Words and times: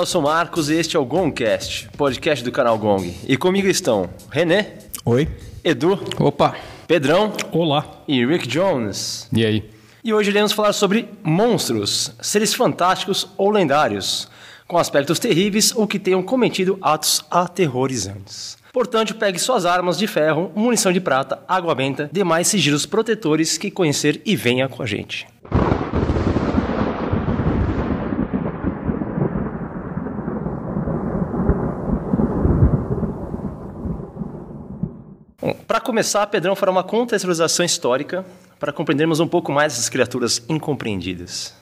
Olá, 0.00 0.04
eu 0.04 0.06
sou 0.06 0.22
Marcos 0.22 0.70
e 0.70 0.76
este 0.76 0.96
é 0.96 0.98
o 0.98 1.04
Gongcast, 1.04 1.90
podcast 1.94 2.42
do 2.42 2.50
canal 2.50 2.78
Gong. 2.78 3.14
E 3.28 3.36
comigo 3.36 3.68
estão 3.68 4.08
René. 4.30 4.78
Oi. 5.04 5.28
Edu. 5.62 6.00
Opa. 6.18 6.56
Pedrão. 6.88 7.34
Olá. 7.52 7.84
E 8.08 8.24
Rick 8.24 8.48
Jones. 8.48 9.28
E 9.30 9.44
aí? 9.44 9.70
E 10.02 10.14
hoje 10.14 10.30
iremos 10.30 10.52
falar 10.52 10.72
sobre 10.72 11.06
monstros, 11.22 12.14
seres 12.18 12.54
fantásticos 12.54 13.28
ou 13.36 13.50
lendários, 13.50 14.26
com 14.66 14.78
aspectos 14.78 15.18
terríveis 15.18 15.70
ou 15.76 15.86
que 15.86 15.98
tenham 15.98 16.22
cometido 16.22 16.78
atos 16.80 17.22
aterrorizantes. 17.30 18.56
Portanto, 18.72 19.14
pegue 19.16 19.38
suas 19.38 19.66
armas 19.66 19.98
de 19.98 20.06
ferro, 20.06 20.50
munição 20.54 20.94
de 20.94 21.00
prata, 21.00 21.42
água 21.46 21.74
benta, 21.74 22.08
demais 22.10 22.46
sigilos 22.48 22.86
protetores 22.86 23.58
que 23.58 23.70
conhecer 23.70 24.22
e 24.24 24.34
venha 24.34 24.66
com 24.66 24.82
a 24.82 24.86
gente. 24.86 25.26
Para 35.70 35.80
começar, 35.80 36.26
Pedrão 36.26 36.56
fará 36.56 36.72
uma 36.72 36.82
contextualização 36.82 37.64
histórica 37.64 38.26
para 38.58 38.72
compreendermos 38.72 39.20
um 39.20 39.28
pouco 39.28 39.52
mais 39.52 39.74
essas 39.74 39.88
criaturas 39.88 40.42
incompreendidas. 40.48 41.54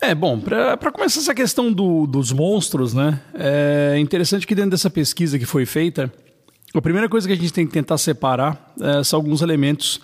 É, 0.00 0.14
bom, 0.14 0.38
para 0.38 0.92
começar 0.92 1.18
essa 1.18 1.34
questão 1.34 1.72
do, 1.72 2.06
dos 2.06 2.30
monstros, 2.30 2.94
né? 2.94 3.20
É 3.34 3.98
interessante 3.98 4.46
que 4.46 4.54
dentro 4.54 4.70
dessa 4.70 4.88
pesquisa 4.88 5.40
que 5.40 5.44
foi 5.44 5.66
feita, 5.66 6.08
a 6.72 6.80
primeira 6.80 7.08
coisa 7.08 7.26
que 7.26 7.32
a 7.32 7.36
gente 7.36 7.52
tem 7.52 7.66
que 7.66 7.72
tentar 7.72 7.98
separar 7.98 8.72
é, 8.80 9.02
são 9.02 9.18
alguns 9.18 9.42
elementos 9.42 10.00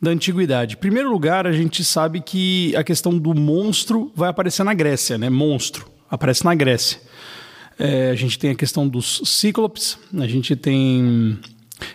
da 0.00 0.10
antiguidade. 0.10 0.76
Em 0.76 0.78
primeiro 0.78 1.10
lugar, 1.10 1.46
a 1.46 1.52
gente 1.52 1.84
sabe 1.84 2.22
que 2.22 2.74
a 2.74 2.82
questão 2.82 3.18
do 3.18 3.34
monstro 3.34 4.10
vai 4.16 4.30
aparecer 4.30 4.64
na 4.64 4.72
Grécia, 4.72 5.18
né? 5.18 5.28
Monstro 5.28 5.86
aparece 6.10 6.42
na 6.42 6.54
Grécia. 6.54 6.98
É, 7.78 8.08
a 8.08 8.14
gente 8.14 8.38
tem 8.38 8.52
a 8.52 8.54
questão 8.54 8.88
dos 8.88 9.20
cíclopes, 9.26 9.98
a 10.18 10.26
gente 10.26 10.56
tem 10.56 11.38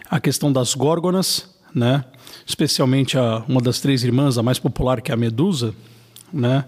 a 0.09 0.19
questão 0.19 0.51
das 0.51 0.73
górgonas, 0.73 1.49
né? 1.73 2.03
especialmente 2.45 3.17
a, 3.17 3.43
uma 3.47 3.61
das 3.61 3.79
três 3.79 4.03
irmãs, 4.03 4.37
a 4.37 4.43
mais 4.43 4.59
popular, 4.59 5.01
que 5.01 5.11
é 5.11 5.13
a 5.13 5.17
Medusa, 5.17 5.73
né? 6.31 6.65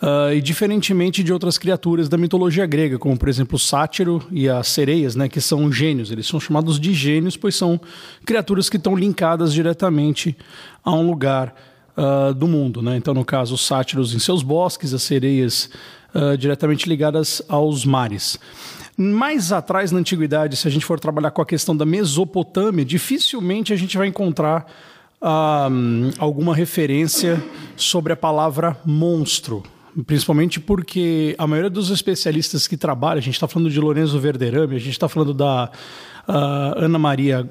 Uh, 0.00 0.34
e 0.34 0.40
diferentemente 0.40 1.22
de 1.22 1.32
outras 1.32 1.56
criaturas 1.56 2.08
da 2.08 2.18
mitologia 2.18 2.66
grega, 2.66 2.98
como 2.98 3.16
por 3.16 3.28
exemplo 3.28 3.54
o 3.54 3.58
sátiro 3.58 4.20
e 4.32 4.48
as 4.48 4.66
sereias, 4.66 5.14
né, 5.14 5.28
que 5.28 5.40
são 5.40 5.70
gênios. 5.70 6.10
Eles 6.10 6.26
são 6.26 6.40
chamados 6.40 6.80
de 6.80 6.92
gênios, 6.92 7.36
pois 7.36 7.54
são 7.54 7.80
criaturas 8.26 8.68
que 8.68 8.76
estão 8.76 8.96
linkadas 8.96 9.52
diretamente 9.52 10.36
a 10.82 10.90
um 10.90 11.06
lugar 11.06 11.54
uh, 11.96 12.34
do 12.34 12.48
mundo. 12.48 12.82
Né? 12.82 12.96
Então, 12.96 13.14
no 13.14 13.24
caso, 13.24 13.54
os 13.54 13.64
sátiros 13.64 14.12
em 14.12 14.18
seus 14.18 14.42
bosques, 14.42 14.92
as 14.92 15.04
sereias 15.04 15.70
uh, 16.12 16.36
diretamente 16.36 16.88
ligadas 16.88 17.40
aos 17.48 17.84
mares. 17.84 18.40
Mais 19.10 19.50
atrás 19.50 19.90
na 19.90 19.98
antiguidade, 19.98 20.56
se 20.56 20.68
a 20.68 20.70
gente 20.70 20.86
for 20.86 21.00
trabalhar 21.00 21.32
com 21.32 21.42
a 21.42 21.46
questão 21.46 21.76
da 21.76 21.84
Mesopotâmia, 21.84 22.84
dificilmente 22.84 23.72
a 23.72 23.76
gente 23.76 23.98
vai 23.98 24.06
encontrar 24.06 24.64
um, 25.20 26.10
alguma 26.18 26.54
referência 26.54 27.42
sobre 27.74 28.12
a 28.12 28.16
palavra 28.16 28.78
monstro. 28.84 29.64
Principalmente 30.06 30.60
porque 30.60 31.34
a 31.36 31.48
maioria 31.48 31.68
dos 31.68 31.90
especialistas 31.90 32.68
que 32.68 32.76
trabalham, 32.76 33.18
a 33.18 33.22
gente 33.22 33.34
está 33.34 33.48
falando 33.48 33.70
de 33.70 33.80
Lorenzo 33.80 34.20
Verderame, 34.20 34.76
a 34.76 34.78
gente 34.78 34.92
está 34.92 35.08
falando 35.08 35.34
da 35.34 35.68
uh, 36.28 36.84
Ana 36.84 36.98
Maria 36.98 37.50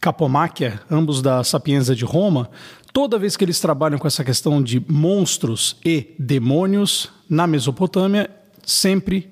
Capomacchia, 0.00 0.80
ambos 0.88 1.20
da 1.20 1.42
Sapienza 1.42 1.94
de 1.94 2.04
Roma, 2.04 2.48
toda 2.92 3.18
vez 3.18 3.36
que 3.36 3.44
eles 3.44 3.58
trabalham 3.58 3.98
com 3.98 4.06
essa 4.06 4.22
questão 4.22 4.62
de 4.62 4.80
monstros 4.88 5.76
e 5.84 6.14
demônios 6.20 7.10
na 7.28 7.48
Mesopotâmia, 7.48 8.30
sempre 8.64 9.28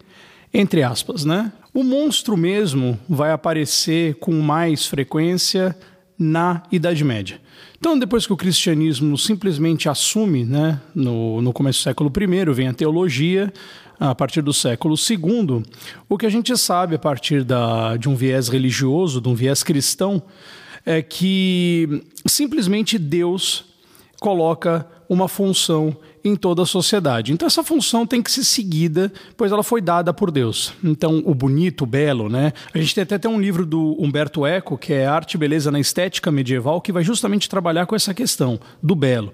entre 0.53 0.83
aspas, 0.83 1.25
né? 1.25 1.53
O 1.73 1.83
monstro 1.83 2.37
mesmo 2.37 2.99
vai 3.09 3.33
aparecer 3.33 4.17
com 4.17 4.33
mais 4.41 4.87
frequência 4.87 5.77
na 6.19 6.63
Idade 6.71 7.03
Média. 7.03 7.41
Então, 7.79 7.99
depois 7.99 8.27
que 8.27 8.33
o 8.33 8.37
cristianismo 8.37 9.17
simplesmente 9.19 9.89
assume, 9.89 10.45
né, 10.45 10.81
no, 10.95 11.43
no 11.43 11.53
começo 11.53 11.81
do 11.81 11.83
século 11.83 12.13
I, 12.15 12.53
vem 12.53 12.69
a 12.69 12.73
teologia, 12.73 13.53
a 13.99 14.15
partir 14.15 14.43
do 14.43 14.53
século 14.53 14.95
II, 14.95 15.63
o 16.09 16.19
que 16.19 16.27
a 16.27 16.31
gente 16.31 16.57
sabe 16.57 16.97
a 16.97 16.99
partir 16.99 17.45
da, 17.45 17.97
de 17.97 18.09
um 18.09 18.15
viés 18.15 18.49
religioso, 18.49 19.21
de 19.21 19.29
um 19.29 19.34
viés 19.34 19.63
cristão, 19.63 20.23
é 20.84 21.01
que 21.01 22.03
simplesmente 22.27 22.99
Deus 22.99 23.65
coloca 24.21 24.87
uma 25.09 25.29
função 25.29 25.97
em 26.25 26.37
toda 26.37 26.62
a 26.62 26.66
sociedade. 26.66 27.33
Então 27.33 27.47
essa 27.47 27.65
função 27.65 28.06
tem 28.06 28.22
que 28.22 28.31
ser 28.31 28.44
seguida, 28.44 29.12
pois 29.37 29.50
ela 29.50 29.62
foi 29.62 29.81
dada 29.81 30.12
por 30.12 30.31
Deus. 30.31 30.72
Então 30.83 31.22
o 31.25 31.34
bonito, 31.34 31.83
o 31.83 31.87
belo, 31.87 32.28
né? 32.28 32.53
A 32.72 32.78
gente 32.78 32.94
tem 32.94 33.03
até, 33.03 33.16
até 33.16 33.28
um 33.28 33.41
livro 33.41 33.66
do 33.66 33.97
Humberto 33.99 34.47
Eco, 34.47 34.78
que 34.78 34.93
é 34.93 35.06
Arte 35.06 35.34
e 35.34 35.38
Beleza 35.38 35.71
na 35.71 35.81
Estética 35.81 36.31
Medieval, 36.31 36.81
que 36.81 36.93
vai 36.93 37.03
justamente 37.03 37.49
trabalhar 37.49 37.87
com 37.87 37.97
essa 37.97 38.15
questão 38.15 38.59
do 38.83 38.94
belo, 38.94 39.33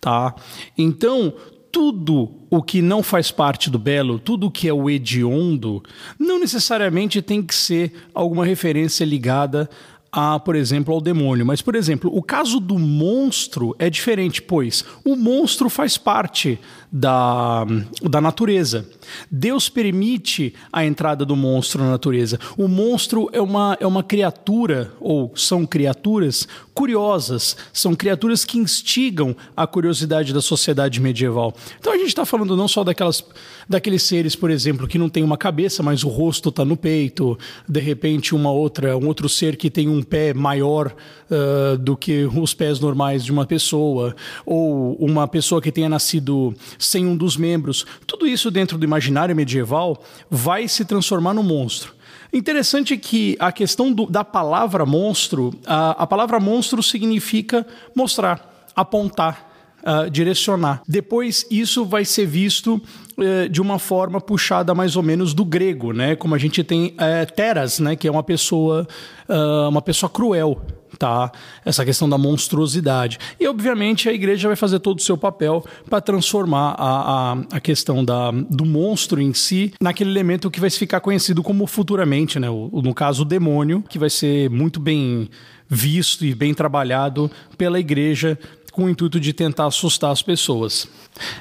tá? 0.00 0.34
Então 0.76 1.34
tudo 1.72 2.30
o 2.50 2.62
que 2.62 2.82
não 2.82 3.02
faz 3.02 3.30
parte 3.30 3.70
do 3.70 3.78
belo, 3.78 4.18
tudo 4.18 4.48
o 4.48 4.50
que 4.50 4.68
é 4.68 4.72
o 4.74 4.90
hediondo, 4.90 5.82
não 6.18 6.38
necessariamente 6.38 7.22
tem 7.22 7.42
que 7.42 7.54
ser 7.54 7.94
alguma 8.12 8.44
referência 8.44 9.06
ligada 9.06 9.70
a, 10.12 10.38
por 10.38 10.54
exemplo, 10.54 10.92
ao 10.92 11.00
demônio. 11.00 11.46
Mas, 11.46 11.62
por 11.62 11.74
exemplo, 11.74 12.10
o 12.14 12.22
caso 12.22 12.60
do 12.60 12.78
monstro 12.78 13.74
é 13.78 13.88
diferente, 13.88 14.42
pois 14.42 14.84
o 15.02 15.16
monstro 15.16 15.70
faz 15.70 15.96
parte 15.96 16.58
da, 16.92 17.64
da 18.02 18.20
natureza. 18.20 18.86
Deus 19.30 19.70
permite 19.70 20.54
a 20.70 20.84
entrada 20.84 21.24
do 21.24 21.34
monstro 21.34 21.82
na 21.82 21.90
natureza. 21.90 22.38
O 22.58 22.68
monstro 22.68 23.30
é 23.32 23.40
uma, 23.40 23.78
é 23.80 23.86
uma 23.86 24.02
criatura, 24.02 24.92
ou 25.00 25.32
são 25.34 25.64
criaturas 25.64 26.46
curiosas, 26.74 27.56
são 27.72 27.94
criaturas 27.94 28.44
que 28.44 28.58
instigam 28.58 29.34
a 29.56 29.66
curiosidade 29.66 30.32
da 30.32 30.42
sociedade 30.42 31.00
medieval. 31.00 31.54
Então 31.78 31.92
a 31.92 31.96
gente 31.96 32.08
está 32.08 32.26
falando 32.26 32.56
não 32.56 32.68
só 32.68 32.84
daquelas, 32.84 33.24
daqueles 33.68 34.02
seres, 34.02 34.36
por 34.36 34.50
exemplo, 34.50 34.86
que 34.86 34.98
não 34.98 35.08
tem 35.08 35.22
uma 35.22 35.38
cabeça, 35.38 35.82
mas 35.82 36.04
o 36.04 36.08
rosto 36.08 36.50
está 36.50 36.64
no 36.64 36.76
peito, 36.76 37.38
de 37.66 37.80
repente 37.80 38.34
uma 38.34 38.50
outra, 38.50 38.96
um 38.96 39.06
outro 39.06 39.28
ser 39.28 39.56
que 39.56 39.70
tem 39.70 39.88
um 39.88 40.01
pé 40.02 40.34
maior 40.34 40.94
uh, 41.30 41.78
do 41.78 41.96
que 41.96 42.24
os 42.24 42.54
pés 42.54 42.80
normais 42.80 43.24
de 43.24 43.32
uma 43.32 43.46
pessoa, 43.46 44.14
ou 44.44 44.94
uma 44.96 45.26
pessoa 45.28 45.60
que 45.60 45.72
tenha 45.72 45.88
nascido 45.88 46.54
sem 46.78 47.06
um 47.06 47.16
dos 47.16 47.36
membros. 47.36 47.84
Tudo 48.06 48.26
isso 48.26 48.50
dentro 48.50 48.78
do 48.78 48.84
imaginário 48.84 49.34
medieval 49.34 50.02
vai 50.30 50.68
se 50.68 50.84
transformar 50.84 51.34
no 51.34 51.42
monstro. 51.42 51.94
Interessante 52.32 52.96
que 52.96 53.36
a 53.38 53.52
questão 53.52 53.92
do, 53.92 54.06
da 54.06 54.24
palavra 54.24 54.86
monstro, 54.86 55.52
a, 55.66 55.90
a 56.02 56.06
palavra 56.06 56.40
monstro 56.40 56.82
significa 56.82 57.66
mostrar, 57.94 58.66
apontar, 58.74 59.52
Uh, 59.84 60.08
direcionar. 60.08 60.80
Depois, 60.86 61.44
isso 61.50 61.84
vai 61.84 62.04
ser 62.04 62.24
visto 62.24 62.80
uh, 63.18 63.48
de 63.48 63.60
uma 63.60 63.78
forma 63.78 64.20
puxada 64.20 64.74
mais 64.74 64.96
ou 64.96 65.02
menos 65.02 65.34
do 65.34 65.44
grego, 65.44 65.92
né? 65.92 66.16
Como 66.16 66.34
a 66.34 66.38
gente 66.38 66.62
tem 66.62 66.94
uh, 66.96 67.32
teras, 67.34 67.78
né? 67.78 67.96
Que 67.96 68.08
é 68.08 68.10
uma 68.10 68.22
pessoa, 68.22 68.86
ah, 69.28 69.68
uma 69.68 69.82
pessoa 69.82 70.10
cruel 70.10 70.60
tá? 70.98 71.32
Essa 71.64 71.84
questão 71.84 72.08
da 72.08 72.16
monstruosidade. 72.16 73.18
E, 73.40 73.48
obviamente, 73.48 74.08
a 74.08 74.12
igreja 74.12 74.48
vai 74.48 74.56
fazer 74.56 74.78
todo 74.78 74.98
o 74.98 75.02
seu 75.02 75.16
papel 75.16 75.64
para 75.88 76.00
transformar 76.00 76.76
a, 76.78 77.32
a, 77.32 77.56
a, 77.56 77.60
questão 77.60 78.04
da, 78.04 78.30
do 78.30 78.64
monstro 78.64 79.20
em 79.20 79.34
si 79.34 79.72
naquele 79.80 80.10
elemento 80.10 80.50
que 80.50 80.60
vai 80.60 80.70
ficar 80.70 81.00
conhecido 81.00 81.42
como 81.42 81.66
futuramente, 81.66 82.38
né? 82.38 82.48
O, 82.48 82.80
no 82.82 82.94
caso, 82.94 83.22
o 83.22 83.24
demônio, 83.24 83.82
que 83.88 83.98
vai 83.98 84.10
ser 84.10 84.48
muito 84.50 84.78
bem 84.78 85.28
visto 85.68 86.24
e 86.24 86.34
bem 86.34 86.52
trabalhado 86.54 87.30
pela 87.56 87.80
igreja 87.80 88.38
com 88.70 88.84
o 88.84 88.88
intuito 88.88 89.20
de 89.20 89.32
tentar 89.32 89.66
assustar 89.66 90.10
as 90.10 90.22
pessoas. 90.22 90.88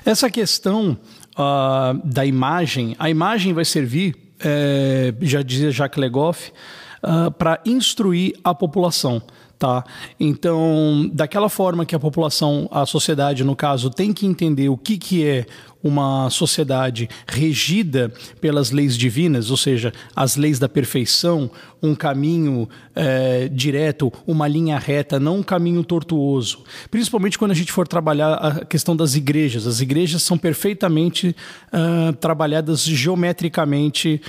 Essa 0.05 0.29
questão 0.29 0.97
uh, 1.37 1.99
da 2.03 2.25
imagem, 2.25 2.95
a 2.99 3.09
imagem 3.09 3.53
vai 3.53 3.65
servir, 3.65 4.15
é, 4.39 5.13
já 5.21 5.41
dizia 5.41 5.71
Jacques 5.71 5.99
Legoff, 5.99 6.51
uh, 7.03 7.31
para 7.31 7.59
instruir 7.65 8.33
a 8.43 8.53
população. 8.53 9.21
Tá? 9.57 9.83
Então, 10.19 11.07
daquela 11.13 11.47
forma 11.47 11.85
que 11.85 11.93
a 11.93 11.99
população, 11.99 12.67
a 12.71 12.83
sociedade, 12.83 13.43
no 13.43 13.55
caso, 13.55 13.91
tem 13.91 14.11
que 14.11 14.25
entender 14.25 14.69
o 14.69 14.75
que, 14.75 14.97
que 14.97 15.23
é 15.23 15.45
uma 15.83 16.29
sociedade 16.29 17.09
regida 17.27 18.11
pelas 18.39 18.71
leis 18.71 18.97
divinas, 18.97 19.49
ou 19.49 19.57
seja, 19.57 19.93
as 20.15 20.35
leis 20.35 20.59
da 20.59 20.69
perfeição, 20.69 21.49
um 21.81 21.95
caminho 21.95 22.69
é, 22.95 23.47
direto, 23.47 24.11
uma 24.27 24.47
linha 24.47 24.77
reta, 24.77 25.19
não 25.19 25.37
um 25.37 25.43
caminho 25.43 25.83
tortuoso. 25.83 26.63
Principalmente 26.89 27.37
quando 27.37 27.51
a 27.51 27.55
gente 27.55 27.71
for 27.71 27.87
trabalhar 27.87 28.33
a 28.33 28.65
questão 28.65 28.95
das 28.95 29.15
igrejas. 29.15 29.65
As 29.65 29.81
igrejas 29.81 30.23
são 30.23 30.37
perfeitamente 30.37 31.35
uh, 31.73 32.13
trabalhadas 32.13 32.83
geometricamente, 32.83 34.21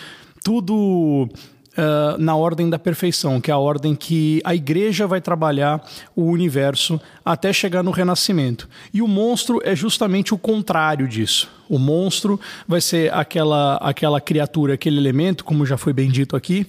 tudo 0.43 1.29
uh, 1.73 2.19
na 2.19 2.37
ordem 2.37 2.69
da 2.69 2.79
perfeição, 2.79 3.41
que 3.41 3.51
é 3.51 3.55
a 3.55 3.59
ordem 3.59 3.95
que 3.95 4.41
a 4.45 4.55
igreja 4.55 5.07
vai 5.07 5.21
trabalhar 5.21 5.83
o 6.15 6.25
universo 6.25 7.01
até 7.25 7.53
chegar 7.53 7.83
no 7.83 7.91
renascimento. 7.91 8.69
E 8.93 9.03
o 9.03 9.09
monstro 9.09 9.61
é 9.65 9.75
justamente 9.75 10.35
o 10.35 10.39
contrário 10.39 11.09
disso. 11.09 11.49
O 11.69 11.79
monstro 11.79 12.39
vai 12.67 12.81
ser 12.81 13.13
aquela, 13.15 13.77
aquela 13.77 14.21
criatura, 14.21 14.75
aquele 14.75 14.99
elemento, 14.99 15.45
como 15.45 15.65
já 15.65 15.77
foi 15.77 15.93
bem 15.93 16.11
dito 16.11 16.37
aqui, 16.37 16.67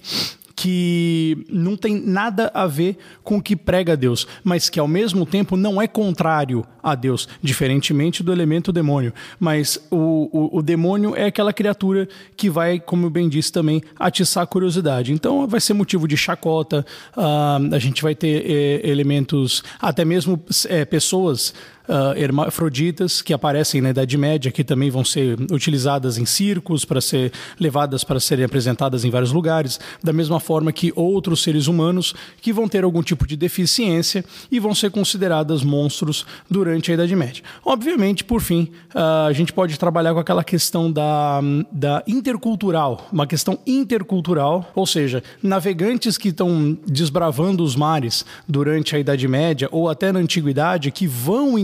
que 0.56 1.46
não 1.50 1.76
tem 1.76 2.00
nada 2.00 2.52
a 2.54 2.68
ver 2.68 2.98
com 3.24 3.38
o 3.38 3.42
que 3.42 3.56
prega 3.56 3.98
Deus, 3.98 4.28
mas 4.44 4.70
que 4.70 4.80
ao 4.80 4.88
mesmo 4.88 5.26
tempo 5.26 5.58
não 5.58 5.82
é 5.82 5.88
contrário 5.88 6.66
a 6.82 6.96
Deus, 6.96 7.28
diferentemente 7.42 8.22
do 8.22 8.32
elemento 8.32 8.72
demônio. 8.72 9.14
Mas 9.40 9.80
o, 9.90 10.30
o, 10.32 10.58
o 10.60 10.62
demônio 10.62 11.16
é 11.16 11.26
aquela 11.26 11.54
criatura 11.54 12.08
que 12.36 12.50
vai, 12.50 12.80
como 12.80 13.10
bem 13.10 13.30
disse 13.30 13.52
também, 13.52 13.82
atiçar 13.98 14.44
a 14.44 14.48
curiosidade. 14.48 15.12
Então 15.12 15.48
vai 15.48 15.60
ser 15.60 15.74
motivo 15.74 16.08
de 16.08 16.18
chacota, 16.18 16.86
uh, 17.16 17.74
a 17.74 17.80
gente 17.80 18.02
vai 18.02 18.14
ter 18.14 18.44
eh, 18.46 18.90
elementos, 18.90 19.64
até 19.80 20.04
mesmo 20.06 20.42
eh, 20.68 20.86
pessoas 20.86 21.54
uh, 21.88 22.18
hermafroditas 22.18 23.22
que 23.22 23.34
aparecem 23.34 23.82
na 23.82 23.90
Idade 23.90 24.18
Média, 24.18 24.52
que 24.52 24.64
também 24.64 24.90
vão 24.90 25.04
ser 25.04 25.38
utilizadas 25.52 26.18
em 26.18 26.26
circos 26.26 26.86
para 26.86 27.02
ser 27.02 27.32
levadas 27.60 28.04
para 28.04 28.20
serem 28.20 28.46
apresentadas 28.46 29.06
em 29.06 29.10
vários 29.10 29.32
lugares, 29.32 29.80
da 30.04 30.14
mesma 30.14 30.40
forma 30.40 30.72
que 30.72 30.92
outros 30.96 31.44
seres 31.44 31.68
humanos 31.68 32.14
que 32.42 32.54
vão 32.54 32.68
ter 32.68 32.84
algum 32.84 33.02
tipo 33.02 33.28
de 33.28 33.36
deficiência 33.36 34.24
e 34.52 34.60
vão 34.60 34.74
ser 34.74 34.92
consideradas 34.92 35.64
monstros 35.64 36.26
durante 36.50 36.92
a 36.92 36.94
Idade 36.94 37.16
Média. 37.16 37.44
Obviamente, 37.66 38.24
por 38.24 38.42
fim, 38.42 38.70
uh, 38.94 39.28
a 39.28 39.34
gente 39.34 39.54
pode 39.54 39.78
trabalhar 39.78 40.14
com 40.14 40.20
aquela 40.20 40.44
questão 40.44 40.92
da, 40.92 41.42
da 41.72 42.04
intercultural, 42.08 43.08
uma 43.12 43.28
questão 43.28 43.60
intercultural, 43.66 44.72
ou 44.76 44.86
seja, 44.86 45.24
navegantes 45.42 46.18
que 46.18 46.30
estão 46.30 46.78
desbravando 46.86 47.64
os 47.64 47.76
mares 47.76 48.26
durante 48.48 48.96
a 48.96 49.00
Idade 49.00 49.28
Média 49.28 49.68
ou 49.72 49.90
até 49.90 50.12
na 50.12 50.20
Antiguidade 50.20 50.92
que 50.92 51.08
vão 51.08 51.58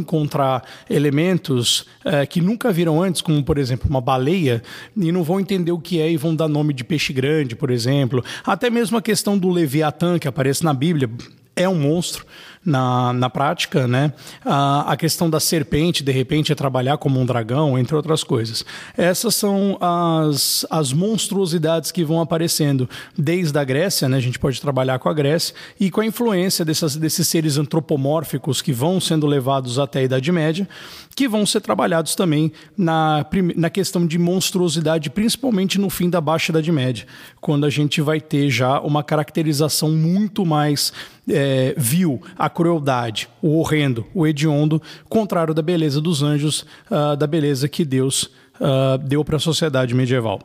elementos 0.90 1.86
é, 2.04 2.26
que 2.26 2.42
nunca 2.42 2.72
viram 2.72 3.02
antes, 3.02 3.22
como 3.22 3.44
por 3.44 3.58
exemplo 3.58 3.90
uma 3.90 4.02
baleia, 4.02 4.64
e 4.96 5.12
não 5.12 5.24
vão 5.24 5.40
entender 5.40 5.72
o 5.72 5.80
que 5.80 6.00
é 6.00 6.12
e 6.12 6.18
vão 6.18 6.36
dar 6.36 6.48
nome 6.48 6.74
de 6.74 6.84
peixe 6.84 7.14
grande, 7.14 7.56
por 7.56 7.70
exemplo. 7.70 8.24
Até 8.46 8.70
mesmo 8.70 8.98
a 8.98 9.02
questão 9.02 9.38
do 9.38 9.50
Leviatã, 9.50 10.18
que 10.18 10.28
aparece 10.28 10.64
na 10.64 10.74
Bíblia, 10.74 11.10
é 11.56 11.68
um 11.68 11.76
monstro 11.76 12.26
na, 12.64 13.14
na 13.14 13.30
prática, 13.30 13.88
né? 13.88 14.12
A, 14.44 14.94
a 14.94 14.98
questão 14.98 15.30
da 15.30 15.40
serpente, 15.40 16.04
de 16.04 16.12
repente, 16.12 16.52
é 16.52 16.56
trabalhar 16.56 16.98
como 16.98 17.20
um 17.20 17.26
dragão, 17.26 17.78
entre 17.78 17.96
outras 17.96 18.24
coisas. 18.24 18.66
Essas 18.98 19.36
são 19.36 19.78
as, 19.80 20.66
as 20.70 20.92
monstruosidades 20.92 21.92
que 21.92 22.04
vão 22.04 22.20
aparecendo 22.20 22.90
desde 23.18 23.58
a 23.58 23.64
Grécia, 23.64 24.10
né? 24.10 24.18
A 24.18 24.22
gente 24.22 24.38
pode 24.38 24.62
trabalhar 24.62 25.00
com 25.00 25.10
a 25.10 25.14
Grécia 25.14 25.56
e 25.80 25.90
com 25.90 26.02
a 26.02 26.06
influência 26.06 26.66
dessas, 26.66 26.96
desses 26.96 27.28
seres 27.28 27.58
antropomórficos 27.58 28.62
que 28.62 28.74
vão 28.74 29.00
sendo 29.00 29.26
levados 29.26 29.80
até 29.80 30.00
a 30.00 30.04
Idade 30.04 30.32
Média, 30.32 30.68
que 31.16 31.28
vão 31.28 31.46
ser 31.46 31.62
trabalhados 31.62 32.16
também 32.16 32.52
na, 32.78 33.26
na 33.56 33.70
questão 33.70 34.06
de 34.06 34.18
monstruosidade, 34.18 35.10
principalmente 35.10 35.80
no 35.80 35.90
fim 35.90 36.10
da 36.10 36.22
Baixa 36.22 36.52
Idade 36.52 36.72
Média, 36.72 37.06
quando 37.42 37.66
a 37.66 37.70
gente 37.70 38.02
vai 38.02 38.22
ter 38.22 38.50
já 38.50 38.80
uma 38.80 39.04
caracterização 39.04 39.92
muito 39.92 40.46
mais 40.46 40.94
é, 41.30 41.74
vil, 41.78 42.22
a 42.38 42.50
crueldade, 42.50 43.30
o 43.42 43.60
horrendo, 43.60 44.06
o 44.14 44.26
hediondo, 44.26 44.82
contrário 45.08 45.54
da 45.54 45.62
beleza 45.62 46.02
dos 46.02 46.22
anjos, 46.24 46.66
uh, 46.90 47.16
da 47.16 47.28
beleza 47.28 47.68
que 47.68 47.86
Deus 47.86 48.24
uh, 48.60 48.98
deu 48.98 49.24
para 49.24 49.38
a 49.38 49.40
sociedade 49.40 49.94
medieval. 49.94 50.40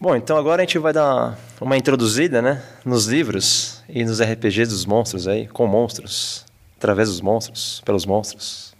Bom, 0.00 0.16
então 0.16 0.36
agora 0.36 0.62
a 0.62 0.64
gente 0.64 0.78
vai 0.78 0.92
dar 0.92 1.38
uma 1.60 1.76
introduzida, 1.76 2.42
né, 2.42 2.60
nos 2.84 3.06
livros 3.06 3.82
e 3.88 4.04
nos 4.04 4.20
RPGs 4.20 4.68
dos 4.70 4.84
monstros 4.84 5.28
aí, 5.28 5.46
com 5.46 5.66
monstros, 5.66 6.44
através 6.76 7.08
dos 7.08 7.20
monstros, 7.20 7.80
pelos 7.84 8.04
monstros 8.04 8.71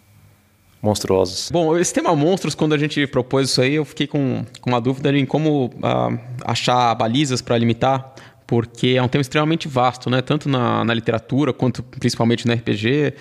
monstruosos. 0.82 1.48
Bom, 1.52 1.78
esse 1.78 1.94
tema 1.94 2.14
monstros, 2.16 2.56
quando 2.56 2.74
a 2.74 2.78
gente 2.78 3.06
propôs 3.06 3.48
isso 3.48 3.62
aí, 3.62 3.74
eu 3.74 3.84
fiquei 3.84 4.08
com, 4.08 4.44
com 4.60 4.68
uma 4.68 4.80
dúvida 4.80 5.16
em 5.16 5.24
como 5.24 5.66
uh, 5.66 6.18
achar 6.44 6.92
balizas 6.96 7.40
para 7.40 7.56
limitar, 7.56 8.12
porque 8.46 8.94
é 8.98 9.02
um 9.02 9.06
tema 9.06 9.22
extremamente 9.22 9.68
vasto, 9.68 10.10
né? 10.10 10.20
Tanto 10.20 10.48
na, 10.48 10.84
na 10.84 10.92
literatura 10.92 11.52
quanto 11.52 11.82
principalmente 11.84 12.46
no 12.46 12.52
RPG 12.52 13.14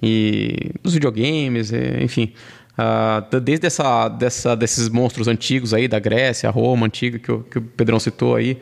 e 0.00 0.70
nos 0.82 0.94
videogames, 0.94 1.72
e, 1.72 2.04
enfim. 2.04 2.32
Uh, 2.78 3.40
desde 3.40 3.66
essa, 3.66 4.08
dessa, 4.08 4.54
desses 4.54 4.88
monstros 4.88 5.26
antigos 5.26 5.74
aí 5.74 5.88
da 5.88 5.98
Grécia, 5.98 6.48
Roma 6.48 6.86
antiga 6.86 7.18
que 7.18 7.32
o, 7.32 7.40
que 7.40 7.58
o 7.58 7.62
Pedrão 7.62 7.98
citou 7.98 8.36
aí, 8.36 8.56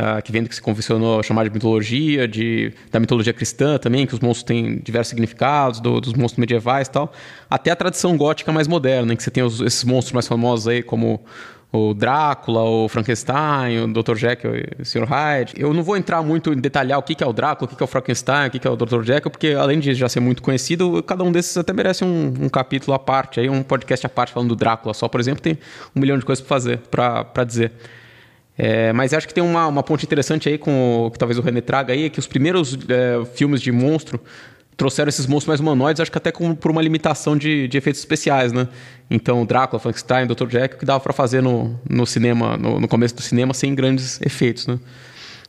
uh, 0.00 0.22
que 0.22 0.32
vem 0.32 0.42
do 0.42 0.48
que 0.48 0.54
se 0.54 0.62
convencionou 0.62 1.22
chamar 1.22 1.44
de 1.44 1.50
mitologia, 1.50 2.26
de, 2.26 2.72
da 2.90 2.98
mitologia 2.98 3.32
cristã 3.32 3.78
também, 3.78 4.06
que 4.06 4.14
os 4.14 4.20
monstros 4.20 4.44
têm 4.44 4.78
diversos 4.78 5.10
significados, 5.10 5.80
do, 5.80 6.00
dos 6.00 6.14
monstros 6.14 6.38
medievais 6.38 6.88
e 6.88 6.90
tal, 6.90 7.12
até 7.48 7.70
a 7.70 7.76
tradição 7.76 8.16
gótica 8.16 8.50
mais 8.50 8.66
moderna, 8.66 9.12
em 9.12 9.16
que 9.16 9.22
você 9.22 9.30
tem 9.30 9.42
os, 9.42 9.60
esses 9.60 9.84
monstros 9.84 10.12
mais 10.12 10.26
famosos 10.26 10.66
aí, 10.66 10.82
como 10.82 11.20
o 11.72 11.94
Drácula, 11.94 12.62
o 12.62 12.88
Frankenstein, 12.88 13.78
o 13.84 13.92
Dr. 13.92 14.16
Jekyll 14.16 14.56
e 14.56 14.82
o 14.82 14.84
Sr. 14.84 15.04
Hyde. 15.04 15.54
Eu 15.56 15.72
não 15.72 15.84
vou 15.84 15.96
entrar 15.96 16.20
muito 16.20 16.52
em 16.52 16.56
detalhar 16.56 16.98
o 16.98 17.02
que 17.02 17.22
é 17.22 17.26
o 17.26 17.32
Drácula, 17.32 17.70
o 17.70 17.76
que 17.76 17.80
é 17.80 17.84
o 17.84 17.86
Frankenstein, 17.86 18.48
o 18.48 18.50
que 18.50 18.66
é 18.66 18.70
o 18.70 18.74
Dr. 18.74 19.02
Jekyll, 19.02 19.30
porque 19.30 19.48
além 19.48 19.78
de 19.78 19.94
já 19.94 20.08
ser 20.08 20.18
muito 20.18 20.42
conhecido, 20.42 21.00
cada 21.04 21.22
um 21.22 21.30
desses 21.30 21.56
até 21.56 21.72
merece 21.72 22.04
um, 22.04 22.34
um 22.40 22.48
capítulo 22.48 22.92
à 22.92 22.98
parte, 22.98 23.38
aí 23.38 23.48
um 23.48 23.62
podcast 23.62 24.04
à 24.04 24.08
parte 24.08 24.32
falando 24.32 24.48
do 24.48 24.56
Drácula 24.56 24.92
só, 24.92 25.06
por 25.06 25.20
exemplo, 25.20 25.40
tem 25.40 25.58
um 25.94 26.00
milhão 26.00 26.18
de 26.18 26.24
coisas 26.24 26.44
para 26.44 26.48
fazer, 26.48 26.78
para 26.90 27.44
dizer. 27.44 27.72
É, 28.62 28.92
mas 28.92 29.14
acho 29.14 29.26
que 29.26 29.32
tem 29.32 29.42
uma, 29.42 29.66
uma 29.66 29.82
ponte 29.82 30.04
interessante 30.04 30.46
aí 30.46 30.58
com 30.58 31.06
o 31.06 31.10
que 31.10 31.18
talvez 31.18 31.38
o 31.38 31.40
René 31.40 31.62
traga 31.62 31.94
aí, 31.94 32.04
é 32.04 32.10
que 32.10 32.18
os 32.18 32.26
primeiros 32.26 32.76
é, 32.90 33.24
filmes 33.34 33.62
de 33.62 33.72
monstro 33.72 34.20
trouxeram 34.76 35.08
esses 35.08 35.26
monstros 35.26 35.48
mais 35.48 35.60
humanoides, 35.60 35.98
acho 35.98 36.12
que 36.12 36.18
até 36.18 36.30
com, 36.30 36.54
por 36.54 36.70
uma 36.70 36.82
limitação 36.82 37.38
de, 37.38 37.66
de 37.68 37.78
efeitos 37.78 38.02
especiais, 38.02 38.52
né? 38.52 38.68
Então, 39.10 39.46
Drácula, 39.46 39.80
Frankenstein, 39.80 40.26
Dr. 40.26 40.46
Jack, 40.46 40.76
que 40.76 40.84
dava 40.84 41.00
para 41.00 41.14
fazer 41.14 41.42
no, 41.42 41.74
no 41.88 42.06
cinema, 42.06 42.58
no, 42.58 42.78
no, 42.78 42.86
começo 42.86 43.14
do 43.14 43.22
cinema, 43.22 43.54
sem 43.54 43.74
grandes 43.74 44.20
efeitos, 44.20 44.66
né? 44.66 44.78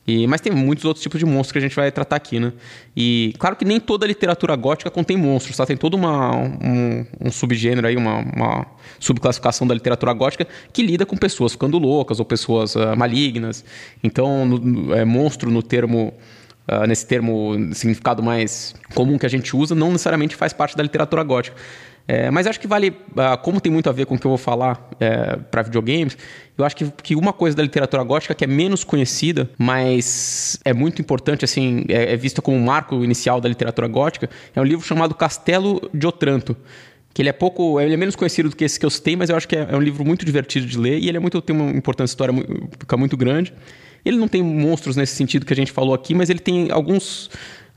E, 0.06 0.26
mas 0.26 0.40
tem 0.40 0.52
muitos 0.52 0.84
outros 0.84 1.02
tipos 1.02 1.20
de 1.20 1.24
monstros 1.24 1.52
que 1.52 1.58
a 1.58 1.60
gente 1.60 1.76
vai 1.76 1.90
tratar 1.92 2.16
aqui, 2.16 2.40
né? 2.40 2.52
E 2.96 3.34
claro 3.38 3.54
que 3.54 3.64
nem 3.64 3.78
toda 3.78 4.04
literatura 4.04 4.56
gótica 4.56 4.90
contém 4.90 5.16
monstros, 5.16 5.56
tá? 5.56 5.64
Tem 5.64 5.76
todo 5.76 5.94
uma, 5.94 6.34
um, 6.36 7.06
um 7.20 7.30
subgênero 7.30 7.86
aí, 7.86 7.96
uma, 7.96 8.18
uma, 8.18 8.66
subclassificação 8.98 9.64
da 9.66 9.74
literatura 9.74 10.12
gótica 10.12 10.46
que 10.72 10.82
lida 10.82 11.06
com 11.06 11.16
pessoas 11.16 11.52
ficando 11.52 11.78
loucas 11.78 12.18
ou 12.18 12.24
pessoas 12.24 12.74
uh, 12.74 12.96
malignas. 12.96 13.64
Então, 14.02 14.44
no, 14.44 14.92
é, 14.92 15.04
monstro 15.04 15.52
no 15.52 15.62
termo 15.62 16.12
uh, 16.68 16.86
nesse 16.86 17.06
termo 17.06 17.52
significado 17.72 18.22
mais 18.24 18.74
comum 18.94 19.16
que 19.16 19.26
a 19.26 19.28
gente 19.28 19.56
usa, 19.56 19.72
não 19.72 19.92
necessariamente 19.92 20.34
faz 20.34 20.52
parte 20.52 20.76
da 20.76 20.82
literatura 20.82 21.22
gótica. 21.22 21.56
É, 22.06 22.30
mas 22.30 22.46
acho 22.46 22.58
que 22.58 22.66
vale, 22.66 22.90
uh, 22.90 23.38
como 23.42 23.60
tem 23.60 23.72
muito 23.72 23.88
a 23.88 23.92
ver 23.92 24.06
com 24.06 24.16
o 24.16 24.18
que 24.18 24.26
eu 24.26 24.30
vou 24.30 24.38
falar 24.38 24.90
é, 24.98 25.36
para 25.36 25.62
videogames, 25.62 26.16
eu 26.58 26.64
acho 26.64 26.76
que, 26.76 26.90
que 27.02 27.14
uma 27.14 27.32
coisa 27.32 27.56
da 27.56 27.62
literatura 27.62 28.02
gótica 28.02 28.34
que 28.34 28.44
é 28.44 28.46
menos 28.46 28.84
conhecida, 28.84 29.48
mas 29.56 30.58
é 30.64 30.72
muito 30.72 31.00
importante, 31.00 31.44
assim, 31.44 31.84
é, 31.88 32.12
é 32.12 32.16
vista 32.16 32.42
como 32.42 32.56
um 32.56 32.64
marco 32.64 33.04
inicial 33.04 33.40
da 33.40 33.48
literatura 33.48 33.86
gótica, 33.86 34.28
é 34.54 34.60
um 34.60 34.64
livro 34.64 34.84
chamado 34.84 35.14
Castelo 35.14 35.88
de 35.94 36.06
Otranto 36.06 36.56
que 37.14 37.20
ele 37.20 37.28
é 37.28 37.32
pouco, 37.32 37.78
ele 37.78 37.92
é 37.94 37.96
menos 37.96 38.16
conhecido 38.16 38.48
do 38.48 38.56
que 38.56 38.64
esse 38.64 38.80
que 38.80 38.86
eu 38.86 38.90
citei, 38.90 39.16
mas 39.16 39.28
eu 39.28 39.36
acho 39.36 39.46
que 39.46 39.54
é, 39.54 39.68
é 39.70 39.76
um 39.76 39.80
livro 39.80 40.04
muito 40.04 40.24
divertido 40.24 40.66
de 40.66 40.78
ler 40.78 40.98
e 40.98 41.08
ele 41.08 41.16
é 41.16 41.20
muito 41.20 41.40
tem 41.42 41.54
uma 41.54 41.70
importância 41.70 42.12
história 42.12 42.34
fica 42.78 42.96
muito 42.96 43.16
grande. 43.16 43.52
Ele 44.04 44.16
não 44.16 44.26
tem 44.26 44.42
monstros 44.42 44.96
nesse 44.96 45.14
sentido 45.14 45.46
que 45.46 45.52
a 45.52 45.56
gente 45.56 45.70
falou 45.70 45.94
aqui, 45.94 46.14
mas 46.14 46.30
ele 46.30 46.40
tem 46.40 46.70
alguns 46.70 47.30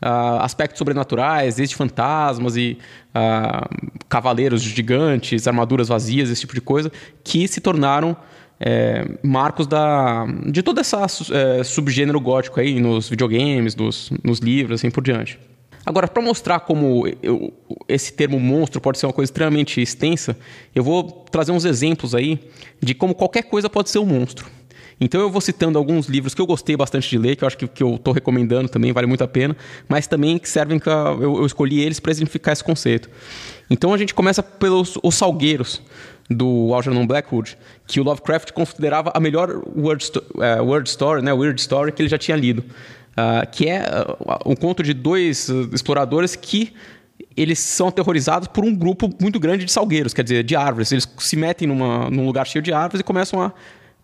uh, 0.06 0.42
aspectos 0.42 0.78
sobrenaturais, 0.78 1.56
desde 1.56 1.76
fantasmas 1.76 2.56
e 2.56 2.78
uh, 3.10 3.98
cavaleiros 4.08 4.62
gigantes, 4.62 5.48
armaduras 5.48 5.88
vazias, 5.88 6.30
esse 6.30 6.42
tipo 6.42 6.54
de 6.54 6.62
coisa, 6.62 6.92
que 7.24 7.48
se 7.48 7.60
tornaram 7.60 8.16
é, 8.58 9.06
marcos 9.22 9.68
da, 9.68 10.26
de 10.46 10.64
todo 10.64 10.80
esse 10.80 10.96
é, 10.96 11.62
subgênero 11.64 12.20
gótico 12.22 12.60
aí 12.60 12.80
nos 12.80 13.10
videogames, 13.10 13.76
nos, 13.76 14.12
nos 14.24 14.40
livros, 14.40 14.80
assim 14.80 14.90
por 14.90 15.04
diante. 15.04 15.38
Agora, 15.86 16.08
para 16.08 16.24
mostrar 16.24 16.62
como 16.62 17.06
eu, 17.22 17.54
esse 17.88 18.14
termo 18.14 18.40
monstro 18.40 18.82
pode 18.82 18.98
ser 18.98 19.06
uma 19.06 19.14
coisa 19.14 19.30
extremamente 19.30 19.80
extensa, 19.82 20.38
eu 20.74 20.84
vou 20.84 21.04
trazer 21.30 21.52
uns 21.52 21.66
exemplos 21.66 22.16
aí 22.16 22.40
de 22.82 22.96
como 22.96 23.14
qualquer 23.14 23.44
coisa 23.44 23.70
pode 23.70 23.90
ser 23.90 24.00
um 24.00 24.06
monstro. 24.06 24.48
Então 25.00 25.20
eu 25.20 25.30
vou 25.30 25.42
citando 25.42 25.78
alguns 25.78 26.08
livros 26.08 26.34
que 26.34 26.42
eu 26.42 26.46
gostei 26.46 26.78
bastante 26.78 27.10
de 27.10 27.18
ler, 27.18 27.36
que 27.36 27.44
eu 27.44 27.48
acho 27.48 27.58
que, 27.58 27.68
que 27.68 27.84
eu 27.84 27.96
estou 27.96 28.14
recomendando 28.14 28.70
também, 28.70 28.94
vale 28.94 29.08
muito 29.08 29.24
a 29.24 29.28
pena, 29.28 29.56
mas 29.90 30.08
também 30.08 30.38
que 30.38 30.48
servem 30.48 30.80
que 30.80 30.88
eu, 30.88 31.22
eu 31.38 31.46
escolhi 31.46 31.82
eles 31.82 32.00
para 32.00 32.12
exemplificar 32.12 32.54
esse 32.54 32.64
conceito. 32.64 33.10
Então 33.70 33.94
a 33.94 33.98
gente 33.98 34.14
começa 34.14 34.42
pelos 34.42 34.98
Os 35.04 35.16
Salgueiros, 35.16 35.82
do 36.30 36.74
Algernon 36.74 37.06
Blackwood, 37.06 37.58
que 37.86 38.00
o 38.00 38.04
Lovecraft 38.04 38.52
considerava 38.52 39.12
a 39.14 39.20
melhor 39.20 39.62
word, 39.76 40.04
sto 40.04 40.24
uh, 40.36 40.64
word 40.64 40.90
story, 40.90 41.22
né, 41.22 41.32
weird 41.32 41.60
story 41.60 41.92
que 41.92 42.02
ele 42.02 42.10
já 42.10 42.18
tinha 42.18 42.36
lido. 42.36 42.64
Uh, 43.12 43.48
que 43.52 43.70
é 43.70 43.82
uh, 43.82 44.50
um 44.50 44.56
conto 44.56 44.84
de 44.84 44.94
dois 44.94 45.50
exploradores 45.72 46.36
que 46.36 46.74
eles 47.38 47.60
são 47.60 47.88
aterrorizados 47.88 48.48
por 48.48 48.64
um 48.64 48.74
grupo 48.74 49.10
muito 49.22 49.40
grande 49.40 49.66
de 49.66 49.72
salgueiros, 49.72 50.14
quer 50.14 50.24
dizer, 50.24 50.44
de 50.44 50.56
árvores. 50.56 50.92
Eles 50.92 51.08
se 51.20 51.36
metem 51.36 51.68
numa, 51.68 52.10
num 52.10 52.26
lugar 52.26 52.48
cheio 52.48 52.62
de 52.62 52.74
árvores 52.74 53.02
e 53.02 53.04
começam 53.04 53.42
a 53.42 53.54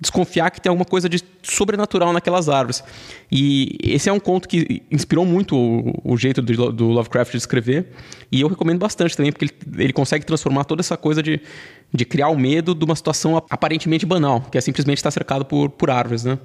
desconfiar 0.01 0.50
que 0.50 0.60
tem 0.60 0.72
alguma 0.72 0.84
coisa 0.84 1.08
de 1.08 1.24
sobrenatural 1.43 2.12
naquelas 2.12 2.50
árvores. 2.50 2.84
E 3.31 3.77
esse 3.84 4.10
é 4.10 4.13
um 4.13 4.20
conto 4.20 4.50
que 4.50 4.81
inspirou 4.91 5.24
muito 5.24 5.55
o, 5.55 5.93
o 6.03 6.17
jeito 6.17 6.41
do, 6.41 6.72
do, 6.72 6.88
Lovecraft 6.88 7.31
de 7.31 7.38
escrever. 7.38 7.86
E 8.31 8.41
eu 8.41 8.48
recomendo 8.48 8.79
bastante 8.79 9.15
também, 9.15 9.31
porque 9.31 9.46
ele, 9.46 9.84
ele 9.84 9.93
consegue 9.93 10.25
transformar 10.25 10.63
toda 10.63 10.81
essa 10.81 10.98
coisa 10.98 11.22
de, 11.22 11.39
de 11.93 12.03
criar 12.03 12.29
o 12.29 12.38
medo 12.38 12.74
de 12.74 12.84
uma 12.84 12.96
situação 12.96 13.38
aparentemente 13.48 14.03
banal, 14.03 14.41
que 14.51 14.58
é 14.58 14.62
simplesmente 14.62 14.98
estar 14.98 15.12
cercado 15.12 15.46
por, 15.46 15.70
por 15.70 15.91
árvores, 15.91 16.24
né? 16.24 16.39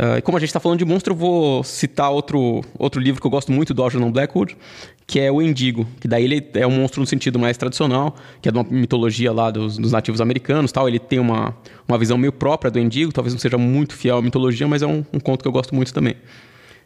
Uh, 0.00 0.16
e 0.16 0.22
como 0.22 0.38
a 0.38 0.40
gente 0.40 0.48
está 0.48 0.58
falando 0.58 0.78
de 0.78 0.84
monstro, 0.86 1.12
eu 1.12 1.16
vou 1.16 1.62
citar 1.62 2.10
outro, 2.10 2.62
outro 2.78 2.98
livro 2.98 3.20
que 3.20 3.26
eu 3.26 3.30
gosto 3.30 3.52
muito 3.52 3.74
do 3.74 3.82
Algernon 3.82 4.10
Blackwood, 4.10 4.56
que 5.06 5.20
é 5.20 5.30
o 5.30 5.42
Endigo, 5.42 5.86
que 6.00 6.08
daí 6.08 6.24
ele 6.24 6.48
é 6.54 6.66
um 6.66 6.70
monstro 6.70 7.02
no 7.02 7.06
sentido 7.06 7.38
mais 7.38 7.58
tradicional, 7.58 8.16
que 8.40 8.48
é 8.48 8.52
de 8.52 8.56
uma 8.56 8.64
mitologia 8.64 9.30
lá 9.30 9.50
dos, 9.50 9.76
dos 9.76 9.92
nativos 9.92 10.22
americanos 10.22 10.72
tal. 10.72 10.88
Ele 10.88 10.98
tem 10.98 11.18
uma, 11.18 11.54
uma 11.86 11.98
visão 11.98 12.16
meio 12.16 12.32
própria 12.32 12.70
do 12.70 12.78
Endigo, 12.78 13.12
talvez 13.12 13.34
não 13.34 13.38
seja 13.38 13.58
muito 13.58 13.94
fiel 13.94 14.16
à 14.16 14.22
mitologia, 14.22 14.66
mas 14.66 14.80
é 14.80 14.86
um, 14.86 15.04
um 15.12 15.20
conto 15.20 15.42
que 15.42 15.48
eu 15.48 15.52
gosto 15.52 15.74
muito 15.74 15.92
também. 15.92 16.16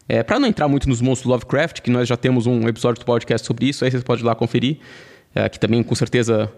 É, 0.08 0.24
para 0.24 0.40
não 0.40 0.48
entrar 0.48 0.66
muito 0.66 0.88
nos 0.88 1.00
monstros 1.00 1.30
Lovecraft, 1.30 1.82
que 1.82 1.90
nós 1.90 2.08
já 2.08 2.16
temos 2.16 2.48
um 2.48 2.66
episódio 2.66 2.98
do 2.98 3.06
podcast 3.06 3.46
sobre 3.46 3.66
isso, 3.66 3.84
aí 3.84 3.92
vocês 3.92 4.02
podem 4.02 4.24
ir 4.24 4.26
lá 4.26 4.34
conferir, 4.34 4.78
é, 5.32 5.48
que 5.48 5.60
também 5.60 5.84
com 5.84 5.94
certeza 5.94 6.52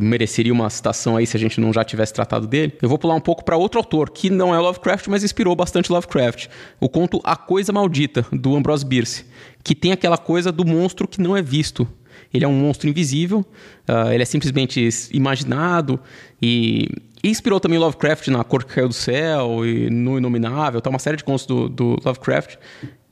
mereceria 0.00 0.52
uma 0.52 0.68
citação 0.68 1.16
aí 1.16 1.26
se 1.26 1.36
a 1.36 1.40
gente 1.40 1.60
não 1.60 1.72
já 1.72 1.84
tivesse 1.84 2.12
tratado 2.12 2.46
dele. 2.46 2.72
Eu 2.82 2.88
vou 2.88 2.98
pular 2.98 3.14
um 3.14 3.20
pouco 3.20 3.44
para 3.44 3.56
outro 3.56 3.78
autor, 3.78 4.10
que 4.10 4.28
não 4.28 4.54
é 4.54 4.58
Lovecraft, 4.58 5.06
mas 5.08 5.22
inspirou 5.22 5.54
bastante 5.54 5.92
Lovecraft. 5.92 6.48
O 6.80 6.88
conto 6.88 7.20
A 7.22 7.36
Coisa 7.36 7.72
Maldita, 7.72 8.26
do 8.32 8.56
Ambrose 8.56 8.84
Bierce, 8.84 9.24
que 9.62 9.74
tem 9.74 9.92
aquela 9.92 10.18
coisa 10.18 10.50
do 10.50 10.64
monstro 10.64 11.06
que 11.06 11.20
não 11.20 11.36
é 11.36 11.42
visto. 11.42 11.86
Ele 12.32 12.44
é 12.44 12.48
um 12.48 12.58
monstro 12.58 12.88
invisível, 12.88 13.40
uh, 13.88 14.10
ele 14.10 14.22
é 14.22 14.26
simplesmente 14.26 14.88
imaginado 15.12 16.00
e, 16.42 16.88
e, 17.22 17.30
inspirou 17.30 17.60
também 17.60 17.78
Lovecraft 17.78 18.28
na 18.28 18.42
Cor 18.42 18.64
que 18.64 18.74
Caiu 18.74 18.88
do 18.88 18.94
Céu 18.94 19.64
e 19.64 19.88
no 19.88 20.18
Inominável, 20.18 20.80
tá 20.80 20.90
uma 20.90 20.98
série 20.98 21.16
de 21.16 21.24
contos 21.24 21.46
do, 21.46 21.68
do 21.68 21.96
Lovecraft. 22.04 22.56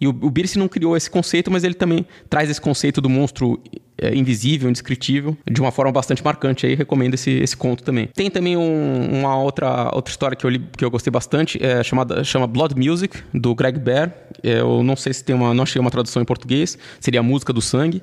E 0.00 0.08
o, 0.08 0.10
o 0.10 0.30
Bierce 0.30 0.58
não 0.58 0.68
criou 0.68 0.96
esse 0.96 1.08
conceito, 1.08 1.50
mas 1.50 1.64
ele 1.64 1.74
também 1.74 2.04
traz 2.28 2.50
esse 2.50 2.60
conceito 2.60 3.00
do 3.00 3.08
monstro 3.08 3.60
é, 3.96 4.14
invisível, 4.14 4.68
indescritível, 4.68 5.36
de 5.50 5.60
uma 5.60 5.70
forma 5.70 5.92
bastante 5.92 6.22
marcante. 6.24 6.66
Aí 6.66 6.74
recomendo 6.74 7.14
esse, 7.14 7.30
esse 7.30 7.56
conto 7.56 7.82
também. 7.82 8.08
Tem 8.14 8.30
também 8.30 8.56
um, 8.56 9.20
uma 9.20 9.36
outra, 9.38 9.90
outra 9.94 10.10
história 10.10 10.36
que 10.36 10.44
eu 10.44 10.50
li 10.50 10.62
que 10.76 10.84
eu 10.84 10.90
gostei 10.90 11.10
bastante, 11.10 11.62
é 11.64 11.82
chamada 11.82 12.22
chama 12.24 12.46
Blood 12.46 12.74
Music 12.76 13.18
do 13.32 13.54
Greg 13.54 13.78
Bear. 13.78 14.12
É, 14.42 14.60
eu 14.60 14.82
não 14.82 14.96
sei 14.96 15.12
se 15.12 15.24
tem 15.24 15.34
uma, 15.34 15.54
não 15.54 15.62
achei 15.62 15.80
uma 15.80 15.90
tradução 15.90 16.20
em 16.20 16.24
português. 16.24 16.78
Seria 17.00 17.20
a 17.20 17.22
música 17.22 17.52
do 17.52 17.60
sangue 17.60 18.02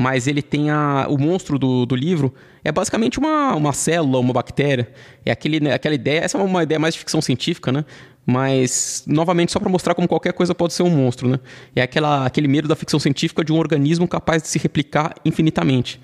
mas 0.00 0.28
ele 0.28 0.40
tem 0.40 0.70
a, 0.70 1.06
o 1.10 1.18
monstro 1.18 1.58
do, 1.58 1.84
do 1.84 1.96
livro 1.96 2.32
é 2.62 2.70
basicamente 2.70 3.18
uma, 3.18 3.54
uma 3.56 3.72
célula, 3.72 4.20
uma 4.20 4.32
bactéria. 4.32 4.88
É 5.26 5.32
aquele, 5.32 5.58
né, 5.58 5.74
aquela 5.74 5.94
ideia, 5.94 6.20
essa 6.20 6.38
é 6.38 6.40
uma 6.40 6.62
ideia 6.62 6.78
mais 6.78 6.94
de 6.94 7.00
ficção 7.00 7.20
científica, 7.20 7.72
né? 7.72 7.84
Mas, 8.30 9.04
novamente, 9.06 9.52
só 9.52 9.58
para 9.58 9.70
mostrar 9.70 9.94
como 9.94 10.06
qualquer 10.06 10.34
coisa 10.34 10.54
pode 10.54 10.74
ser 10.74 10.82
um 10.82 10.90
monstro, 10.90 11.26
né? 11.30 11.40
É 11.74 11.80
aquela, 11.80 12.26
aquele 12.26 12.46
medo 12.46 12.68
da 12.68 12.76
ficção 12.76 13.00
científica 13.00 13.42
de 13.42 13.50
um 13.54 13.56
organismo 13.56 14.06
capaz 14.06 14.42
de 14.42 14.48
se 14.48 14.58
replicar 14.58 15.14
infinitamente. 15.24 15.98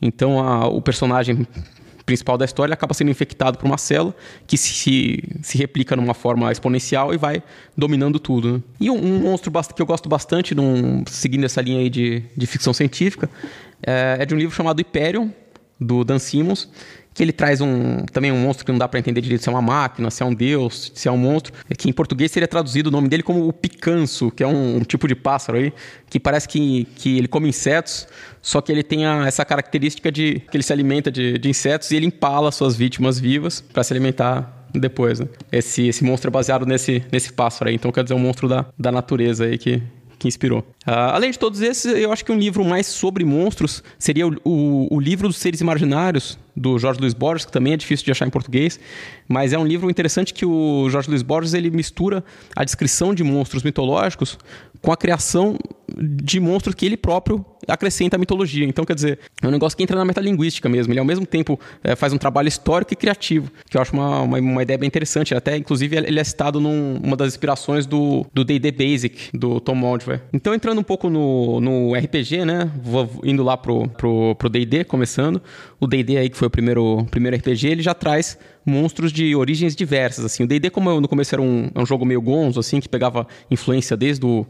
Então, 0.00 0.40
a, 0.40 0.66
o 0.68 0.80
personagem 0.80 1.46
principal 2.06 2.38
da 2.38 2.46
história 2.46 2.72
acaba 2.72 2.94
sendo 2.94 3.10
infectado 3.10 3.58
por 3.58 3.66
uma 3.66 3.76
célula 3.76 4.16
que 4.46 4.56
se, 4.56 5.22
se 5.42 5.58
replica 5.58 5.94
numa 5.94 6.14
forma 6.14 6.50
exponencial 6.50 7.12
e 7.12 7.18
vai 7.18 7.42
dominando 7.76 8.18
tudo. 8.18 8.54
Né? 8.54 8.62
E 8.80 8.90
um, 8.90 8.96
um, 8.96 9.18
monstro 9.20 9.52
que 9.74 9.82
eu 9.82 9.86
gosto 9.86 10.08
bastante, 10.08 10.54
num, 10.54 11.04
seguindo 11.06 11.44
essa 11.44 11.60
linha 11.60 11.80
aí 11.80 11.90
de, 11.90 12.22
de 12.34 12.46
ficção 12.46 12.72
científica, 12.72 13.28
é, 13.82 14.16
é 14.20 14.24
de 14.24 14.34
um 14.34 14.38
livro 14.38 14.56
chamado 14.56 14.80
Hyperion, 14.80 15.28
do 15.78 16.04
Dan 16.04 16.18
Simmons, 16.18 16.70
que 17.16 17.22
ele 17.22 17.32
traz 17.32 17.62
um 17.62 18.04
também 18.12 18.30
um 18.30 18.38
monstro 18.38 18.66
que 18.66 18.70
não 18.70 18.78
dá 18.78 18.86
para 18.86 19.00
entender 19.00 19.22
direito 19.22 19.42
se 19.42 19.48
é 19.48 19.52
uma 19.52 19.62
máquina, 19.62 20.10
se 20.10 20.22
é 20.22 20.26
um 20.26 20.34
deus, 20.34 20.92
se 20.94 21.08
é 21.08 21.10
um 21.10 21.16
monstro, 21.16 21.50
é 21.68 21.74
que 21.74 21.88
em 21.88 21.92
português 21.92 22.30
seria 22.30 22.46
traduzido 22.46 22.90
o 22.90 22.92
nome 22.92 23.08
dele 23.08 23.22
como 23.22 23.48
o 23.48 23.52
picanço, 23.54 24.30
que 24.30 24.42
é 24.42 24.46
um, 24.46 24.76
um 24.76 24.80
tipo 24.80 25.08
de 25.08 25.14
pássaro 25.14 25.56
aí, 25.56 25.72
que 26.10 26.20
parece 26.20 26.46
que, 26.46 26.86
que 26.94 27.16
ele 27.16 27.26
come 27.26 27.48
insetos, 27.48 28.06
só 28.42 28.60
que 28.60 28.70
ele 28.70 28.82
tem 28.82 29.06
a, 29.06 29.26
essa 29.26 29.46
característica 29.46 30.12
de 30.12 30.42
que 30.50 30.56
ele 30.58 30.62
se 30.62 30.74
alimenta 30.74 31.10
de, 31.10 31.38
de 31.38 31.48
insetos 31.48 31.90
e 31.90 31.96
ele 31.96 32.04
empala 32.04 32.52
suas 32.52 32.76
vítimas 32.76 33.18
vivas 33.18 33.62
para 33.62 33.82
se 33.82 33.94
alimentar 33.94 34.68
depois. 34.74 35.18
Né? 35.18 35.26
Esse, 35.50 35.88
esse 35.88 36.04
monstro 36.04 36.28
é 36.28 36.30
baseado 36.30 36.66
nesse, 36.66 37.02
nesse 37.10 37.32
pássaro 37.32 37.70
aí, 37.70 37.74
então 37.74 37.90
quer 37.90 38.02
dizer 38.02 38.14
um 38.14 38.18
monstro 38.18 38.46
da, 38.46 38.66
da 38.78 38.92
natureza 38.92 39.46
aí 39.46 39.56
que, 39.56 39.82
que 40.18 40.28
inspirou. 40.28 40.58
Uh, 40.86 41.14
além 41.14 41.30
de 41.30 41.38
todos 41.38 41.62
esses, 41.62 41.86
eu 41.96 42.12
acho 42.12 42.22
que 42.22 42.30
um 42.30 42.38
livro 42.38 42.62
mais 42.62 42.86
sobre 42.86 43.24
monstros 43.24 43.82
seria 43.98 44.28
o, 44.28 44.36
o, 44.44 44.96
o 44.96 45.00
livro 45.00 45.28
dos 45.28 45.38
seres 45.38 45.62
imaginários, 45.62 46.38
do 46.56 46.78
Jorge 46.78 47.00
Luiz 47.00 47.12
Borges, 47.12 47.44
que 47.44 47.52
também 47.52 47.74
é 47.74 47.76
difícil 47.76 48.04
de 48.04 48.12
achar 48.12 48.26
em 48.26 48.30
português, 48.30 48.80
mas 49.28 49.52
é 49.52 49.58
um 49.58 49.66
livro 49.66 49.90
interessante 49.90 50.32
que 50.32 50.44
o 50.44 50.88
Jorge 50.90 51.08
Luiz 51.08 51.22
Borges 51.22 51.54
ele 51.54 51.70
mistura 51.70 52.24
a 52.54 52.64
descrição 52.64 53.14
de 53.14 53.24
monstros 53.24 53.62
mitológicos 53.62 54.38
com 54.80 54.92
a 54.92 54.96
criação 54.96 55.58
de 55.98 56.40
monstros 56.40 56.74
que 56.74 56.84
ele 56.84 56.96
próprio 56.96 57.44
acrescenta 57.66 58.16
à 58.16 58.18
mitologia. 58.18 58.64
Então, 58.64 58.84
quer 58.84 58.94
dizer, 58.94 59.18
é 59.42 59.46
um 59.46 59.50
negócio 59.50 59.76
que 59.76 59.82
entra 59.82 59.96
na 59.96 60.04
metalinguística 60.04 60.68
mesmo. 60.68 60.92
Ele, 60.92 61.00
ao 61.00 61.04
mesmo 61.04 61.26
tempo, 61.26 61.58
é, 61.82 61.96
faz 61.96 62.12
um 62.12 62.18
trabalho 62.18 62.48
histórico 62.48 62.92
e 62.92 62.96
criativo, 62.96 63.50
que 63.68 63.76
eu 63.76 63.82
acho 63.82 63.92
uma, 63.92 64.20
uma, 64.20 64.38
uma 64.38 64.62
ideia 64.62 64.78
bem 64.78 64.86
interessante. 64.86 65.34
Até, 65.34 65.56
inclusive, 65.56 65.96
ele 65.96 66.20
é 66.20 66.24
citado 66.24 66.60
numa 66.60 66.98
num, 67.00 67.16
das 67.16 67.28
inspirações 67.28 67.86
do 67.86 68.26
D&D 68.32 68.70
Basic, 68.72 69.36
do 69.36 69.60
Tom 69.60 69.74
Moldver. 69.74 70.22
Então, 70.32 70.54
entrando 70.54 70.78
um 70.78 70.84
pouco 70.84 71.08
no, 71.08 71.60
no 71.60 71.94
RPG, 71.94 72.44
né? 72.44 72.70
Vou 72.82 73.10
indo 73.24 73.42
lá 73.42 73.56
pro 73.56 74.48
D&D, 74.50 74.84
começando. 74.84 75.42
O 75.80 75.86
D&D 75.86 76.16
aí, 76.16 76.28
que 76.28 76.36
foi 76.36 76.48
o 76.48 76.50
primeiro, 76.50 77.06
primeiro 77.10 77.36
RPG, 77.36 77.68
ele 77.68 77.82
já 77.82 77.94
traz 77.94 78.38
monstros 78.66 79.12
de 79.12 79.34
origens 79.36 79.76
diversas, 79.76 80.24
assim. 80.24 80.42
O 80.42 80.46
D&D, 80.46 80.68
como 80.70 81.00
no 81.00 81.06
começo 81.06 81.34
era 81.34 81.40
um, 81.40 81.70
é 81.72 81.80
um 81.80 81.86
jogo 81.86 82.04
meio 82.04 82.20
gonzo, 82.20 82.58
assim, 82.58 82.80
que 82.80 82.88
pegava 82.88 83.26
influência 83.48 83.96
desde 83.96 84.26
o 84.26 84.40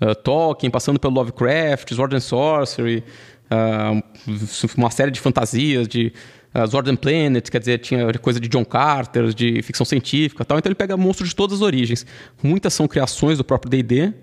uh, 0.00 0.14
Tolkien, 0.24 0.70
passando 0.70 0.98
pelo 0.98 1.14
Lovecraft, 1.14 1.92
Sword 1.92 2.16
and 2.16 2.20
Sorcery, 2.20 3.04
uh, 3.50 4.02
uma 4.76 4.90
série 4.90 5.10
de 5.10 5.20
fantasias, 5.20 5.86
de 5.86 6.10
uh, 6.54 6.66
Sword 6.66 6.90
and 6.90 6.96
Planet, 6.96 7.50
quer 7.50 7.58
dizer, 7.58 7.78
tinha 7.78 8.12
coisa 8.14 8.40
de 8.40 8.48
John 8.48 8.64
Carter, 8.64 9.34
de 9.34 9.60
ficção 9.62 9.84
científica 9.84 10.42
tal. 10.44 10.58
Então 10.58 10.70
ele 10.70 10.74
pega 10.74 10.96
monstros 10.96 11.28
de 11.28 11.36
todas 11.36 11.56
as 11.56 11.62
origens. 11.62 12.06
Muitas 12.42 12.72
são 12.72 12.88
criações 12.88 13.36
do 13.36 13.44
próprio 13.44 13.70
D&D, 13.70 14.14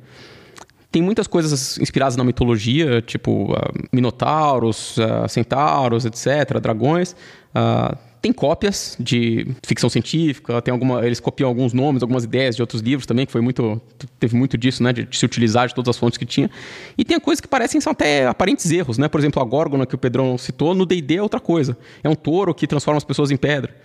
tem 0.94 1.02
muitas 1.02 1.26
coisas 1.26 1.80
inspiradas 1.80 2.16
na 2.16 2.24
mitologia, 2.24 3.02
tipo 3.02 3.52
uh, 3.52 3.58
minotauros, 3.92 4.96
uh, 4.98 5.28
centauros, 5.28 6.06
etc., 6.06 6.60
dragões. 6.62 7.16
Uh, 7.50 7.98
tem 8.24 8.32
cópias 8.32 8.96
de 8.98 9.46
ficção 9.64 9.90
científica, 9.90 10.62
tem 10.62 10.72
alguma, 10.72 11.06
eles 11.06 11.20
copiam 11.20 11.50
alguns 11.50 11.74
nomes, 11.74 12.02
algumas 12.02 12.24
ideias 12.24 12.56
de 12.56 12.62
outros 12.62 12.82
livros 12.82 13.06
também, 13.06 13.26
que 13.26 13.32
foi 13.34 13.42
muito, 13.42 13.82
teve 14.18 14.34
muito 14.34 14.58
disso, 14.58 14.82
né, 14.82 14.94
de, 14.94 15.04
de 15.04 15.18
se 15.18 15.26
utilizar 15.26 15.68
de 15.68 15.76
todas 15.76 15.90
as 15.90 15.98
fontes 15.98 16.18
que 16.18 16.26
tinha. 16.26 16.50
E 16.98 17.04
tem 17.04 17.20
coisas 17.20 17.42
que 17.42 17.50
parecem 17.50 17.82
são 17.82 17.92
até 17.92 18.26
aparentes 18.26 18.72
erros, 18.72 18.98
né? 18.98 19.10
Por 19.10 19.20
exemplo, 19.20 19.42
a 19.42 19.46
górgona 19.46 19.86
que 19.86 19.94
o 19.94 19.98
Pedrão 19.98 20.38
citou, 20.38 20.74
no 20.74 20.86
D&D 20.86 21.18
é 21.18 21.22
outra 21.22 21.42
coisa. 21.42 21.78
É 22.02 22.08
um 22.08 22.16
touro 22.16 22.56
que 22.56 22.66
transforma 22.66 22.98
as 22.98 23.04
pessoas 23.04 23.30
em 23.30 23.36
pedra. 23.36 23.76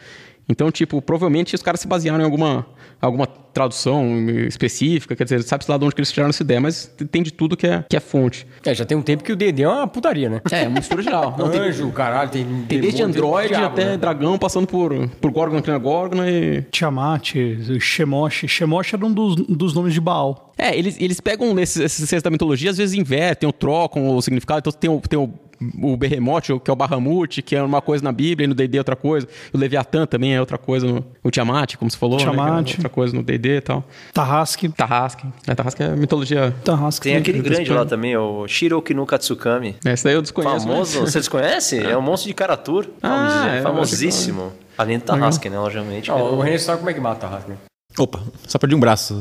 Então, 0.48 0.70
tipo, 0.70 1.02
provavelmente 1.02 1.56
os 1.56 1.62
caras 1.62 1.80
se 1.80 1.88
basearam 1.88 2.20
em 2.20 2.24
alguma, 2.24 2.64
alguma 3.00 3.26
tradução 3.26 4.06
específica, 4.46 5.16
quer 5.16 5.24
dizer, 5.24 5.42
sabe-se 5.42 5.70
lá 5.70 5.76
de 5.76 5.84
onde 5.84 5.94
que 5.94 6.00
eles 6.00 6.12
tiraram 6.12 6.30
essa 6.30 6.42
ideia, 6.42 6.60
mas 6.60 6.86
tem 7.10 7.22
de 7.22 7.32
tudo 7.32 7.56
que 7.56 7.66
é, 7.66 7.84
que 7.88 7.96
é 7.96 8.00
fonte. 8.00 8.46
É, 8.64 8.72
já 8.72 8.84
tem 8.84 8.96
um 8.96 9.02
tempo 9.02 9.24
que 9.24 9.32
o 9.32 9.36
DD 9.36 9.62
é 9.62 9.68
uma 9.68 9.86
putaria, 9.88 10.28
né? 10.28 10.40
É, 10.50 10.62
uma 10.68 10.78
mistura 10.78 11.02
geral. 11.02 11.34
Não, 11.36 11.46
Anjo, 11.46 11.84
tem, 11.84 11.92
caralho, 11.92 12.30
tem... 12.30 12.44
Tem 12.68 12.80
desde 12.80 13.02
Android 13.02 13.48
diabo, 13.48 13.66
até 13.66 13.84
né? 13.84 13.96
dragão, 13.96 14.38
passando 14.38 14.66
por, 14.66 15.08
por 15.20 15.30
Gorgon, 15.32 15.60
que 15.60 15.68
não 15.68 15.76
é 15.76 15.78
Gorgon 15.78 16.24
e... 16.24 16.62
Tiamat, 16.70 17.34
Shemosh. 17.80 18.44
Shemosh 18.46 18.94
era 18.94 19.04
um 19.04 19.12
dos, 19.12 19.34
dos 19.34 19.74
nomes 19.74 19.92
de 19.92 20.00
Baal. 20.00 20.52
É, 20.56 20.76
eles, 20.76 20.96
eles 21.00 21.20
pegam 21.20 21.54
nesses, 21.54 22.00
esses 22.00 22.22
da 22.22 22.30
mitologia, 22.30 22.70
às 22.70 22.78
vezes 22.78 22.96
invertem 22.96 23.46
ou 23.46 23.52
trocam 23.52 24.16
o 24.16 24.22
significado. 24.22 24.58
Então 24.60 24.72
tem 24.72 24.90
o, 24.90 25.00
tem 25.00 25.18
o 25.18 25.32
o 25.82 25.96
Behemoth, 25.96 26.60
que 26.62 26.70
é 26.70 26.72
o 26.72 26.76
Bahamut, 26.76 27.42
que 27.42 27.56
é 27.56 27.62
uma 27.62 27.80
coisa 27.80 28.04
na 28.04 28.12
Bíblia, 28.12 28.44
e 28.44 28.48
no 28.48 28.54
D&D 28.54 28.76
é 28.76 28.80
outra 28.80 28.96
coisa. 28.96 29.26
O 29.52 29.58
Leviatã 29.58 30.06
também 30.06 30.34
é 30.34 30.40
outra 30.40 30.58
coisa. 30.58 30.86
No, 30.86 31.04
o 31.22 31.30
Tiamat, 31.30 31.76
como 31.76 31.90
você 31.90 31.96
falou. 31.96 32.18
Tiamat. 32.18 32.64
Né, 32.64 32.70
é 32.70 32.74
outra 32.74 32.88
coisa 32.88 33.14
no 33.14 33.22
D&D 33.22 33.56
e 33.56 33.60
tal. 33.60 33.84
Tarrasque. 34.12 34.68
Tarrasque. 34.68 35.26
É, 35.46 35.54
Tarrasque 35.54 35.82
é 35.82 35.96
mitologia. 35.96 36.54
Tarrasque. 36.64 37.04
Tem 37.04 37.16
aquele 37.16 37.40
grande 37.40 37.72
lá 37.72 37.84
também, 37.84 38.16
o 38.16 38.46
Shiroki 38.46 38.94
no 38.94 39.04
Katsukami. 39.06 39.76
Esse 39.84 40.04
daí 40.04 40.14
eu 40.14 40.22
desconheço. 40.22 40.66
Famoso, 40.66 41.00
mas... 41.00 41.12
você 41.12 41.18
desconhece? 41.18 41.78
É 41.78 41.96
um 41.96 42.02
monstro 42.02 42.28
de 42.28 42.34
Karatur. 42.34 42.86
Ah, 43.10 43.56
é, 43.56 43.62
famosíssimo. 43.62 44.52
Além 44.76 44.98
do 44.98 45.04
Tarrasque, 45.04 45.48
né, 45.48 45.58
logicamente. 45.58 46.10
Oh, 46.10 46.36
o 46.36 46.40
René 46.40 46.58
sabe 46.58 46.78
como 46.78 46.90
é 46.90 46.94
que 46.94 47.00
mata 47.00 47.16
o 47.16 47.20
Tarrasque, 47.28 47.50
né? 47.50 47.56
Opa, 47.98 48.20
só 48.46 48.58
perdi 48.58 48.74
um 48.74 48.80
braço. 48.80 49.14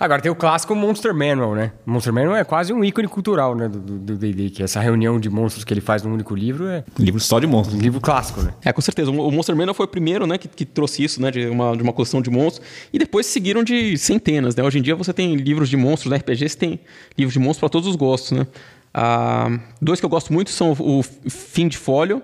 Agora 0.00 0.22
tem 0.22 0.32
o 0.32 0.34
clássico 0.34 0.74
Monster 0.74 1.14
Manual, 1.14 1.54
né? 1.54 1.72
Monster 1.84 2.10
Manual 2.10 2.34
é 2.34 2.42
quase 2.42 2.72
um 2.72 2.82
ícone 2.82 3.06
cultural, 3.06 3.54
né? 3.54 3.68
Do 3.68 4.16
D&D, 4.16 4.48
que 4.48 4.62
essa 4.62 4.80
reunião 4.80 5.20
de 5.20 5.28
monstros 5.28 5.62
que 5.62 5.74
ele 5.74 5.82
faz 5.82 6.02
num 6.02 6.14
único 6.14 6.34
livro 6.34 6.66
é... 6.66 6.82
Livro 6.98 7.20
só 7.20 7.38
de 7.38 7.46
monstros. 7.46 7.78
Um 7.78 7.82
livro 7.82 8.00
clássico, 8.00 8.40
né? 8.40 8.54
É, 8.64 8.72
com 8.72 8.80
certeza. 8.80 9.10
O 9.10 9.30
Monster 9.30 9.54
Manual 9.54 9.74
foi 9.74 9.84
o 9.84 9.88
primeiro, 9.88 10.26
né? 10.26 10.38
Que, 10.38 10.48
que 10.48 10.64
trouxe 10.64 11.04
isso, 11.04 11.20
né? 11.20 11.30
De 11.30 11.46
uma, 11.48 11.76
de 11.76 11.82
uma 11.82 11.92
coleção 11.92 12.22
de 12.22 12.30
monstros. 12.30 12.66
E 12.90 12.98
depois 12.98 13.26
seguiram 13.26 13.62
de 13.62 13.98
centenas, 13.98 14.56
né? 14.56 14.64
Hoje 14.64 14.78
em 14.78 14.82
dia 14.82 14.96
você 14.96 15.12
tem 15.12 15.36
livros 15.36 15.68
de 15.68 15.76
monstros, 15.76 16.10
na 16.10 16.16
RPG 16.16 16.48
você 16.48 16.56
tem 16.56 16.80
livros 17.18 17.34
de 17.34 17.38
monstros 17.38 17.60
para 17.60 17.68
todos 17.68 17.86
os 17.86 17.94
gostos, 17.94 18.32
né? 18.32 18.46
Ah, 18.94 19.50
dois 19.82 20.00
que 20.00 20.06
eu 20.06 20.10
gosto 20.10 20.32
muito 20.32 20.50
são 20.50 20.72
o, 20.72 21.00
o 21.00 21.02
Fim 21.02 21.68
de 21.68 21.76
Folio, 21.76 22.22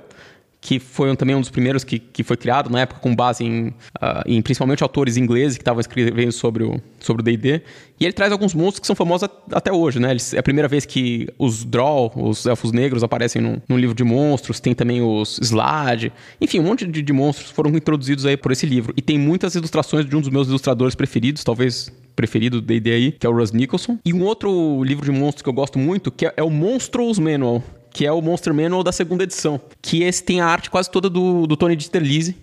que 0.61 0.79
foi 0.81 1.11
um, 1.11 1.15
também 1.15 1.37
um 1.37 1.41
dos 1.41 1.51
primeiros 1.51 1.85
que, 1.85 1.99
que 1.99 2.25
foi 2.25 2.37
criado 2.37 2.69
na 2.69 2.81
época 2.81 3.01
com 3.01 3.15
base 3.15 3.45
em, 3.45 3.73
ah, 4.01 4.25
em 4.27 4.41
principalmente 4.43 4.83
autores 4.83 5.17
ingleses 5.17 5.57
que 5.57 5.63
estavam 5.63 5.81
escrevendo 5.81 6.33
sobre 6.33 6.65
o 6.65 6.81
sobre 6.99 7.21
o 7.23 7.25
D&D. 7.25 7.63
E 8.01 8.05
ele 8.05 8.13
traz 8.13 8.33
alguns 8.33 8.53
monstros 8.53 8.81
que 8.81 8.87
são 8.87 8.97
famosos 8.97 9.25
at- 9.25 9.33
até 9.53 9.73
hoje, 9.73 10.01
né? 10.01 10.11
Eles, 10.11 10.35
é 10.35 10.39
a 10.39 10.43
primeira 10.43 10.67
vez 10.67 10.85
que 10.85 11.29
os 11.39 11.65
Drow, 11.65 12.13
os 12.17 12.45
Elfos 12.45 12.73
Negros, 12.73 13.05
aparecem 13.05 13.41
num, 13.41 13.59
num 13.69 13.79
livro 13.79 13.95
de 13.95 14.03
monstros. 14.03 14.59
Tem 14.59 14.75
também 14.75 15.01
os 15.01 15.39
Slade. 15.41 16.13
Enfim, 16.41 16.59
um 16.59 16.65
monte 16.65 16.85
de, 16.85 17.01
de 17.01 17.13
monstros 17.13 17.51
foram 17.51 17.71
introduzidos 17.71 18.27
aí 18.27 18.37
por 18.37 18.51
esse 18.51 18.67
livro. 18.67 18.93
E 18.97 19.03
tem 19.03 19.19
muitas 19.19 19.55
ilustrações 19.55 20.05
de 20.05 20.17
um 20.17 20.21
dos 20.21 20.31
meus 20.31 20.49
ilustradores 20.49 20.95
preferidos, 20.97 21.45
talvez 21.45 21.93
preferido 22.17 22.61
do 22.61 22.67
D&D 22.67 22.91
aí, 22.91 23.13
que 23.13 23.27
é 23.27 23.31
o 23.31 23.33
Russ 23.33 23.53
Nicholson. 23.53 23.99
E 24.05 24.13
um 24.13 24.23
outro 24.25 24.83
livro 24.83 25.05
de 25.05 25.13
monstros 25.13 25.43
que 25.43 25.49
eu 25.49 25.53
gosto 25.53 25.79
muito, 25.79 26.11
que 26.11 26.27
é, 26.27 26.33
é 26.39 26.43
o 26.43 26.51
Monstros 26.51 27.19
Manual, 27.19 27.63
que 27.97 28.05
é 28.05 28.13
o 28.13 28.21
Monster 28.21 28.53
Manual 28.53 28.83
da 28.85 28.93
segunda 28.93 29.25
edição. 29.25 29.59
Que 29.81 30.03
esse 30.03 30.23
tem 30.23 30.39
a 30.43 30.47
arte 30.47 30.69
quase 30.69 30.91
toda 30.91 31.09
do, 31.09 31.47
do 31.47 31.57
Tony 31.57 31.75
Dieterlise, 31.75 32.37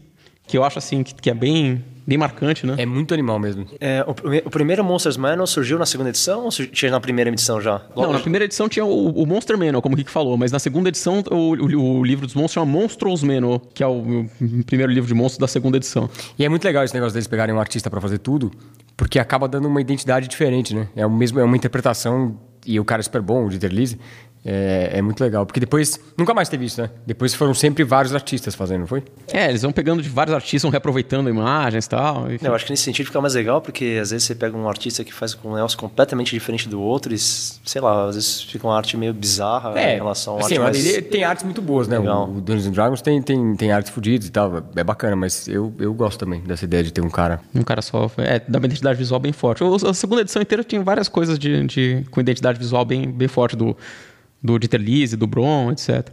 que 0.48 0.58
eu 0.58 0.64
acho 0.64 0.80
assim, 0.80 1.04
que, 1.04 1.14
que 1.14 1.30
é 1.30 1.34
bem, 1.36 1.86
bem 2.08 2.18
marcante, 2.18 2.66
né? 2.66 2.74
É 2.80 2.88
muito 2.88 3.14
animal 3.14 3.38
mesmo. 3.38 3.68
É, 3.80 4.04
o, 4.08 4.48
o 4.48 4.50
primeiro 4.50 4.84
Monsters 4.84 5.16
Manual 5.16 5.46
surgiu 5.46 5.78
na 5.78 5.86
segunda 5.86 6.10
edição 6.10 6.46
ou 6.46 6.50
tinha 6.50 6.90
na 6.90 7.00
primeira 7.00 7.30
edição 7.30 7.62
já? 7.62 7.84
Não, 7.96 8.12
na 8.12 8.18
primeira 8.20 8.46
edição 8.46 8.68
tinha 8.68 8.84
o, 8.84 9.12
o 9.12 9.28
Monster 9.28 9.56
Manual, 9.56 9.80
como 9.80 9.94
o 9.94 9.98
Rick 9.98 10.10
falou, 10.10 10.36
mas 10.38 10.52
na 10.52 10.58
segunda 10.58 10.90
edição 10.90 11.24
o, 11.30 11.36
o- 11.54 12.00
o 12.00 12.04
livro 12.04 12.26
dos 12.26 12.34
monstros 12.34 12.54
chama 12.54 12.66
Monstros 12.66 13.22
Manual, 13.22 13.60
que 13.60 13.84
é 13.84 13.88
o, 13.88 14.00
o 14.42 14.64
primeiro 14.66 14.92
livro 14.92 15.08
de 15.08 15.14
monstros 15.14 15.38
da 15.38 15.48
segunda 15.48 15.78
edição. 15.78 16.10
E 16.40 16.44
é 16.44 16.50
muito 16.50 16.66
legal 16.66 16.84
esse 16.84 16.96
negócio 16.96 17.14
deles 17.14 17.28
pegarem 17.28 17.54
um 17.54 17.60
artista 17.60 17.92
pra 17.92 18.02
fazer 18.02 18.18
tudo, 18.18 18.52
porque 18.98 19.20
acaba 19.20 19.48
dando 19.48 19.68
uma 19.68 19.80
identidade 19.80 20.28
diferente, 20.28 20.74
né? 20.74 20.88
É 20.96 21.06
o 21.06 21.12
mesmo, 21.12 21.40
é 21.40 21.44
uma 21.44 21.56
interpretação 21.56 22.40
e 22.66 22.80
o 22.80 22.84
cara 22.86 23.02
é 23.02 23.04
super 23.04 23.22
bom, 23.22 23.46
o 23.46 23.50
Dieter 23.50 23.72
Lise. 23.72 24.00
É, 24.46 24.92
é 24.96 25.02
muito 25.02 25.22
legal, 25.24 25.46
porque 25.46 25.60
depois 25.60 25.98
nunca 26.18 26.34
mais 26.34 26.50
teve 26.50 26.66
isso, 26.66 26.82
né? 26.82 26.90
Depois 27.06 27.34
foram 27.34 27.54
sempre 27.54 27.84
vários 27.84 28.14
artistas 28.14 28.54
fazendo, 28.54 28.82
não 28.82 28.88
foi? 28.88 29.02
É, 29.32 29.48
eles 29.48 29.62
vão 29.62 29.72
pegando 29.72 30.02
de 30.04 30.10
vários 30.10 30.36
artistas, 30.36 30.64
vão 30.64 30.72
reaproveitando 30.72 31.30
imagens 31.30 31.86
e 31.86 31.90
tal. 31.90 32.30
enfim. 32.32 32.46
Eu 32.46 32.54
acho 32.54 32.66
que 32.66 32.72
nesse 32.72 32.84
sentido 32.84 33.06
fica 33.06 33.22
mais 33.22 33.36
legal, 33.36 33.62
porque 33.62 33.98
às 34.02 34.12
vezes 34.12 34.26
você 34.28 34.36
pega 34.36 34.58
um 34.58 34.68
artista 34.68 35.04
que 35.04 35.14
faz 35.14 35.38
um 35.46 35.54
negócio 35.56 35.78
completamente 35.78 36.32
diferente 36.32 36.68
do 36.68 36.82
outro 36.82 37.14
e, 37.14 37.18
sei 37.18 37.80
lá, 37.82 38.08
às 38.10 38.16
vezes 38.16 38.42
fica 38.42 38.68
uma 38.68 38.76
arte 38.76 38.98
meio 38.98 39.14
bizarra 39.14 39.80
em 39.82 39.96
relação 39.96 40.36
a 40.36 40.40
assim, 40.42 40.56
arte 40.56 40.60
mas 40.60 40.78
mais... 40.78 40.94
ele 40.94 41.02
tem 41.04 41.24
artes 41.24 41.46
muito 41.46 41.62
boas, 41.62 41.88
né? 41.88 41.98
Legal. 41.98 42.30
O, 42.30 42.42
Dungeons 42.42 42.68
and 42.68 42.72
Dragons 42.72 43.02
tem, 43.02 43.22
tem, 43.22 43.56
tem 43.56 43.72
artes 43.72 43.92
fodidas 43.94 44.28
e 44.28 44.32
tal, 44.32 44.62
é 44.76 44.84
bacana, 44.84 45.16
mas 45.16 45.48
eu, 45.48 45.74
eu 45.80 45.94
gosto 45.94 46.20
também 46.20 46.42
dessa 46.42 46.66
ideia 46.66 46.84
de 46.84 46.92
ter 46.92 47.02
um 47.02 47.10
cara. 47.10 47.40
Um 47.56 47.64
cara 47.64 47.82
só. 47.82 48.12
É, 48.18 48.42
dá 48.46 48.60
uma 48.60 48.66
identidade 48.66 48.98
visual 48.98 49.22
bem 49.22 49.32
forte. 49.32 49.64
A 49.88 49.94
segunda 49.94 50.22
edição 50.22 50.42
inteira 50.42 50.64
tinha 50.66 50.82
várias 50.82 51.08
coisas 51.08 51.40
de, 51.40 51.66
de- 51.66 52.04
com 52.12 52.20
identidade 52.20 52.60
visual 52.60 52.84
bem, 52.84 53.10
bem 53.10 53.28
forte 53.28 53.56
do, 53.56 53.76
do 54.44 54.60
Dieter 54.60 54.82
Lise, 54.82 55.16
do 55.16 55.26
Bron, 55.26 55.72
etc. 55.72 56.12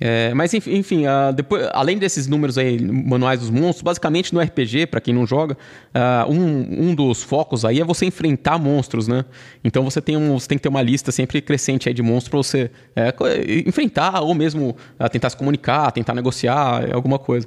É, 0.00 0.34
mas 0.34 0.52
enfim, 0.52 1.06
ah, 1.06 1.30
depois, 1.30 1.68
além 1.72 1.96
desses 1.96 2.26
números 2.26 2.58
aí, 2.58 2.80
manuais 2.80 3.40
dos 3.40 3.50
monstros, 3.50 3.82
basicamente 3.82 4.34
no 4.34 4.40
RPG, 4.40 4.86
pra 4.86 5.00
quem 5.00 5.14
não 5.14 5.24
joga, 5.24 5.56
ah, 5.94 6.26
um, 6.28 6.88
um 6.88 6.94
dos 6.94 7.22
focos 7.22 7.64
aí 7.64 7.80
é 7.80 7.84
você 7.84 8.04
enfrentar 8.04 8.58
monstros, 8.58 9.06
né? 9.06 9.24
Então 9.62 9.84
você 9.84 10.00
tem, 10.00 10.16
um, 10.16 10.38
você 10.38 10.48
tem 10.48 10.58
que 10.58 10.62
ter 10.62 10.68
uma 10.68 10.82
lista 10.82 11.12
sempre 11.12 11.40
crescente 11.40 11.88
aí 11.88 11.94
de 11.94 12.02
monstros 12.02 12.28
pra 12.28 12.38
você 12.38 12.70
é, 12.96 13.14
enfrentar 13.66 14.20
ou 14.20 14.34
mesmo 14.34 14.76
ah, 14.98 15.08
tentar 15.08 15.30
se 15.30 15.36
comunicar, 15.36 15.92
tentar 15.92 16.14
negociar, 16.14 16.92
alguma 16.92 17.18
coisa. 17.18 17.46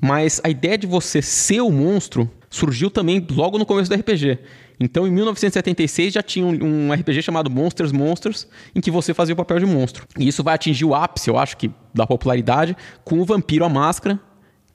Mas 0.00 0.40
a 0.44 0.48
ideia 0.48 0.78
de 0.78 0.86
você 0.86 1.20
ser 1.20 1.60
o 1.60 1.70
monstro 1.70 2.30
surgiu 2.48 2.90
também 2.90 3.26
logo 3.30 3.58
no 3.58 3.66
começo 3.66 3.90
do 3.90 3.96
RPG. 3.96 4.38
Então, 4.80 5.06
em 5.06 5.10
1976 5.10 6.14
já 6.14 6.22
tinha 6.22 6.46
um, 6.46 6.88
um 6.88 6.92
RPG 6.92 7.22
chamado 7.22 7.50
Monsters 7.50 7.92
Monsters, 7.92 8.46
em 8.74 8.80
que 8.80 8.90
você 8.90 9.12
fazia 9.12 9.32
o 9.32 9.36
papel 9.36 9.58
de 9.58 9.66
monstro. 9.66 10.06
E 10.18 10.28
isso 10.28 10.42
vai 10.42 10.54
atingir 10.54 10.84
o 10.84 10.94
ápice, 10.94 11.28
eu 11.28 11.36
acho 11.36 11.56
que, 11.56 11.70
da 11.92 12.06
popularidade, 12.06 12.76
com 13.04 13.18
o 13.20 13.24
Vampiro 13.24 13.64
à 13.64 13.68
Máscara, 13.68 14.20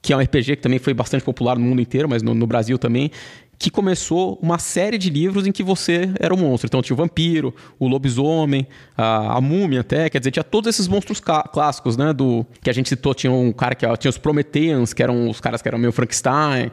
que 0.02 0.12
é 0.12 0.18
um 0.18 0.20
RPG 0.20 0.58
que 0.58 0.62
também 0.62 0.80
foi 0.80 0.94
bastante 0.94 1.24
popular 1.24 1.58
no 1.58 1.66
mundo 1.66 1.82
inteiro, 1.82 2.10
mas 2.10 2.22
no, 2.22 2.34
no 2.34 2.46
Brasil 2.46 2.78
também, 2.78 3.10
que 3.58 3.70
começou 3.70 4.38
uma 4.42 4.60
série 4.60 4.98
de 4.98 5.10
livros 5.10 5.48
em 5.48 5.52
que 5.54 5.64
você 5.64 6.10
era 6.20 6.34
o 6.34 6.38
monstro. 6.38 6.68
Então 6.68 6.82
tinha 6.82 6.94
o 6.94 6.98
vampiro, 6.98 7.56
o 7.80 7.88
lobisomem, 7.88 8.68
a, 8.98 9.38
a 9.38 9.42
múmia 9.42 9.80
até, 9.80 10.10
quer 10.10 10.20
dizer, 10.20 10.32
tinha 10.32 10.44
todos 10.44 10.68
esses 10.68 10.86
monstros 10.90 11.22
clássicos, 11.22 11.96
né, 11.96 12.12
do 12.12 12.46
que 12.62 12.70
a 12.70 12.74
gente 12.74 12.90
citou, 12.90 13.14
tinha 13.14 13.32
um 13.32 13.54
cara 13.54 13.74
que 13.74 13.86
tinha 13.98 14.10
os 14.10 14.18
Prometheans, 14.18 14.92
que 14.92 15.02
eram 15.02 15.30
os 15.30 15.40
caras 15.40 15.62
que 15.62 15.68
eram 15.70 15.78
meio 15.78 15.94
Frankenstein. 15.94 16.72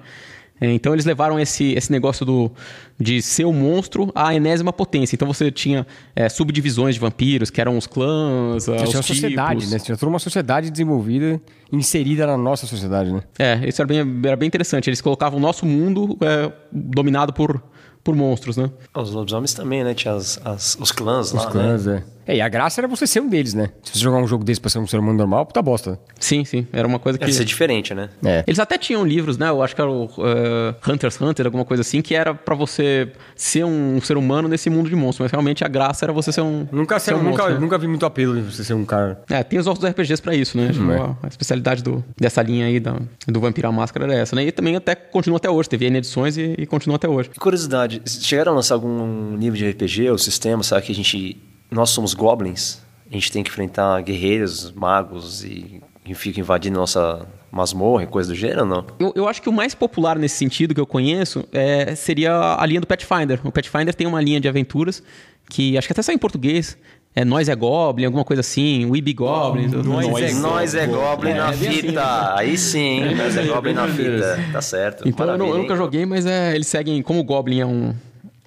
É, 0.60 0.72
Então 0.72 0.92
eles 0.92 1.04
levaram 1.06 1.38
esse, 1.40 1.72
esse 1.72 1.90
negócio 1.90 2.26
do, 2.26 2.50
de 2.98 3.22
ser 3.22 3.44
o 3.44 3.52
monstro 3.52 4.10
à 4.14 4.34
enésima 4.34 4.72
potência. 4.72 5.16
Então 5.16 5.26
você 5.26 5.50
tinha 5.50 5.86
é, 6.14 6.28
subdivisões 6.28 6.94
de 6.96 7.00
vampiros, 7.00 7.48
que 7.50 7.60
eram 7.60 7.78
os 7.78 7.86
clãs, 7.86 8.64
Tinha 8.64 8.82
os 8.84 8.94
uma 8.94 9.02
sociedade, 9.02 9.66
né? 9.70 9.78
Tinha 9.78 9.96
toda 9.96 10.10
uma 10.10 10.18
sociedade 10.18 10.70
desenvolvida, 10.70 11.40
inserida 11.72 12.26
na 12.26 12.36
nossa 12.36 12.66
sociedade, 12.66 13.12
né? 13.12 13.22
É, 13.38 13.66
isso 13.68 13.80
era 13.80 13.86
bem, 13.88 13.98
era 14.24 14.36
bem 14.36 14.46
interessante. 14.46 14.88
Eles 14.90 15.00
colocavam 15.00 15.38
o 15.38 15.42
nosso 15.42 15.64
mundo 15.64 16.16
é, 16.20 16.52
dominado 16.70 17.32
por, 17.32 17.62
por 18.04 18.14
monstros, 18.14 18.56
né? 18.56 18.70
Os 18.94 19.10
lobisomens 19.12 19.54
também, 19.54 19.82
né? 19.82 19.94
Tinha 19.94 20.14
as, 20.14 20.40
as- 20.44 20.76
os 20.80 20.92
clãs 20.92 21.32
lá, 21.32 21.40
Os 21.40 21.46
clãs, 21.52 21.86
é. 21.86 22.04
É, 22.30 22.36
e 22.36 22.40
a 22.40 22.48
graça 22.48 22.80
era 22.80 22.86
você 22.86 23.08
ser 23.08 23.20
um 23.20 23.28
deles, 23.28 23.54
né? 23.54 23.70
Se 23.82 23.94
você 23.94 23.98
jogar 23.98 24.18
um 24.18 24.26
jogo 24.26 24.44
desse 24.44 24.60
pra 24.60 24.70
ser 24.70 24.78
um 24.78 24.86
ser 24.86 24.98
humano 24.98 25.18
normal, 25.18 25.44
puta 25.44 25.60
bosta. 25.60 25.98
Sim, 26.20 26.44
sim. 26.44 26.64
Era 26.72 26.86
uma 26.86 27.00
coisa 27.00 27.18
que. 27.18 27.24
Deve 27.24 27.36
ser 27.36 27.44
diferente, 27.44 27.92
né? 27.92 28.08
É. 28.24 28.44
Eles 28.46 28.60
até 28.60 28.78
tinham 28.78 29.04
livros, 29.04 29.36
né? 29.36 29.48
Eu 29.48 29.60
acho 29.60 29.74
que 29.74 29.80
era 29.80 29.90
o 29.90 30.04
eh, 30.04 30.74
Hunter's 30.88 31.20
Hunter, 31.20 31.46
alguma 31.46 31.64
coisa 31.64 31.80
assim, 31.80 32.00
que 32.00 32.14
era 32.14 32.32
pra 32.32 32.54
você 32.54 33.10
ser 33.34 33.64
um 33.64 34.00
ser 34.00 34.16
humano 34.16 34.46
nesse 34.46 34.70
mundo 34.70 34.88
de 34.88 34.94
monstros. 34.94 35.24
Mas 35.24 35.32
realmente 35.32 35.64
a 35.64 35.68
graça 35.68 36.04
era 36.04 36.12
você 36.12 36.30
ser 36.30 36.42
um. 36.42 36.68
Nunca, 36.70 37.00
ser 37.00 37.14
um 37.14 37.18
nunca, 37.18 37.30
monstro, 37.30 37.54
né? 37.54 37.58
nunca 37.58 37.78
vi 37.78 37.88
muito 37.88 38.06
apelo 38.06 38.38
em 38.38 38.42
você 38.42 38.62
ser 38.62 38.74
um 38.74 38.84
cara. 38.84 39.20
É, 39.28 39.42
tem 39.42 39.58
os 39.58 39.66
outros 39.66 39.90
RPGs 39.90 40.22
pra 40.22 40.32
isso, 40.32 40.56
né? 40.56 40.70
Tipo, 40.72 40.92
é. 40.92 40.98
a, 40.98 41.16
a 41.24 41.26
especialidade 41.26 41.82
do, 41.82 42.04
dessa 42.16 42.40
linha 42.42 42.66
aí 42.66 42.78
da, 42.78 42.96
do 43.26 43.40
Vampiro 43.40 43.66
à 43.66 43.72
Máscara 43.72 44.04
era 44.04 44.14
essa, 44.14 44.36
né? 44.36 44.44
E 44.44 44.52
também 44.52 44.76
até 44.76 44.94
continua 44.94 45.38
até 45.38 45.50
hoje. 45.50 45.68
Teve 45.68 45.86
N 45.86 45.98
edições 45.98 46.36
e, 46.36 46.54
e 46.56 46.64
continua 46.64 46.94
até 46.94 47.08
hoje. 47.08 47.30
Curiosidade, 47.40 48.02
chegaram 48.06 48.52
a 48.52 48.54
lançar 48.54 48.76
algum 48.76 49.36
livro 49.36 49.58
de 49.58 49.68
RPG 49.68 50.10
ou 50.10 50.18
sistema, 50.18 50.62
sabe 50.62 50.86
que 50.86 50.92
a 50.92 50.94
gente... 50.94 51.49
Nós 51.70 51.90
somos 51.90 52.14
goblins, 52.14 52.78
a 53.10 53.14
gente 53.14 53.30
tem 53.30 53.42
que 53.42 53.50
enfrentar 53.50 54.00
guerreiros, 54.02 54.72
magos 54.72 55.44
e, 55.44 55.80
e 56.06 56.14
fica 56.14 56.40
invadindo 56.40 56.78
nossa 56.78 57.26
masmorra 57.50 58.04
e 58.04 58.06
coisa 58.06 58.28
do 58.30 58.34
gênero, 58.34 58.64
não? 58.64 58.84
Eu, 58.98 59.12
eu 59.16 59.28
acho 59.28 59.42
que 59.42 59.48
o 59.48 59.52
mais 59.52 59.74
popular 59.74 60.18
nesse 60.18 60.36
sentido 60.36 60.74
que 60.74 60.80
eu 60.80 60.86
conheço 60.86 61.44
é, 61.52 61.94
seria 61.94 62.56
a 62.58 62.64
linha 62.66 62.80
do 62.80 62.86
Pathfinder. 62.86 63.40
O 63.44 63.50
Pathfinder 63.52 63.94
tem 63.94 64.06
uma 64.06 64.20
linha 64.20 64.40
de 64.40 64.48
aventuras 64.48 65.02
que 65.48 65.76
acho 65.76 65.86
que 65.88 65.92
até 65.92 66.02
sai 66.02 66.14
em 66.14 66.18
português. 66.18 66.76
É 67.12 67.24
Nós 67.24 67.48
é 67.48 67.56
Goblin, 67.56 68.04
alguma 68.04 68.24
coisa 68.24 68.38
assim. 68.38 68.86
We 68.88 69.00
Be 69.00 69.12
Goblin. 69.12 69.66
Nós, 69.66 70.38
nós 70.40 70.74
é 70.76 70.86
Goblin 70.86 71.34
na 71.34 71.52
fita. 71.52 72.36
Aí 72.36 72.56
sim, 72.56 73.14
nós 73.16 73.36
é 73.36 73.42
Goblin 73.42 73.72
na 73.72 73.88
fita. 73.88 74.38
Tá 74.52 74.60
certo. 74.62 75.08
Então 75.08 75.26
eu, 75.28 75.36
não- 75.36 75.48
eu 75.48 75.58
nunca 75.58 75.74
joguei, 75.74 76.06
mas 76.06 76.24
é, 76.24 76.54
eles 76.54 76.68
seguem. 76.68 77.02
Como 77.02 77.18
o 77.18 77.24
Goblin 77.24 77.58
é 77.60 77.66
um. 77.66 77.92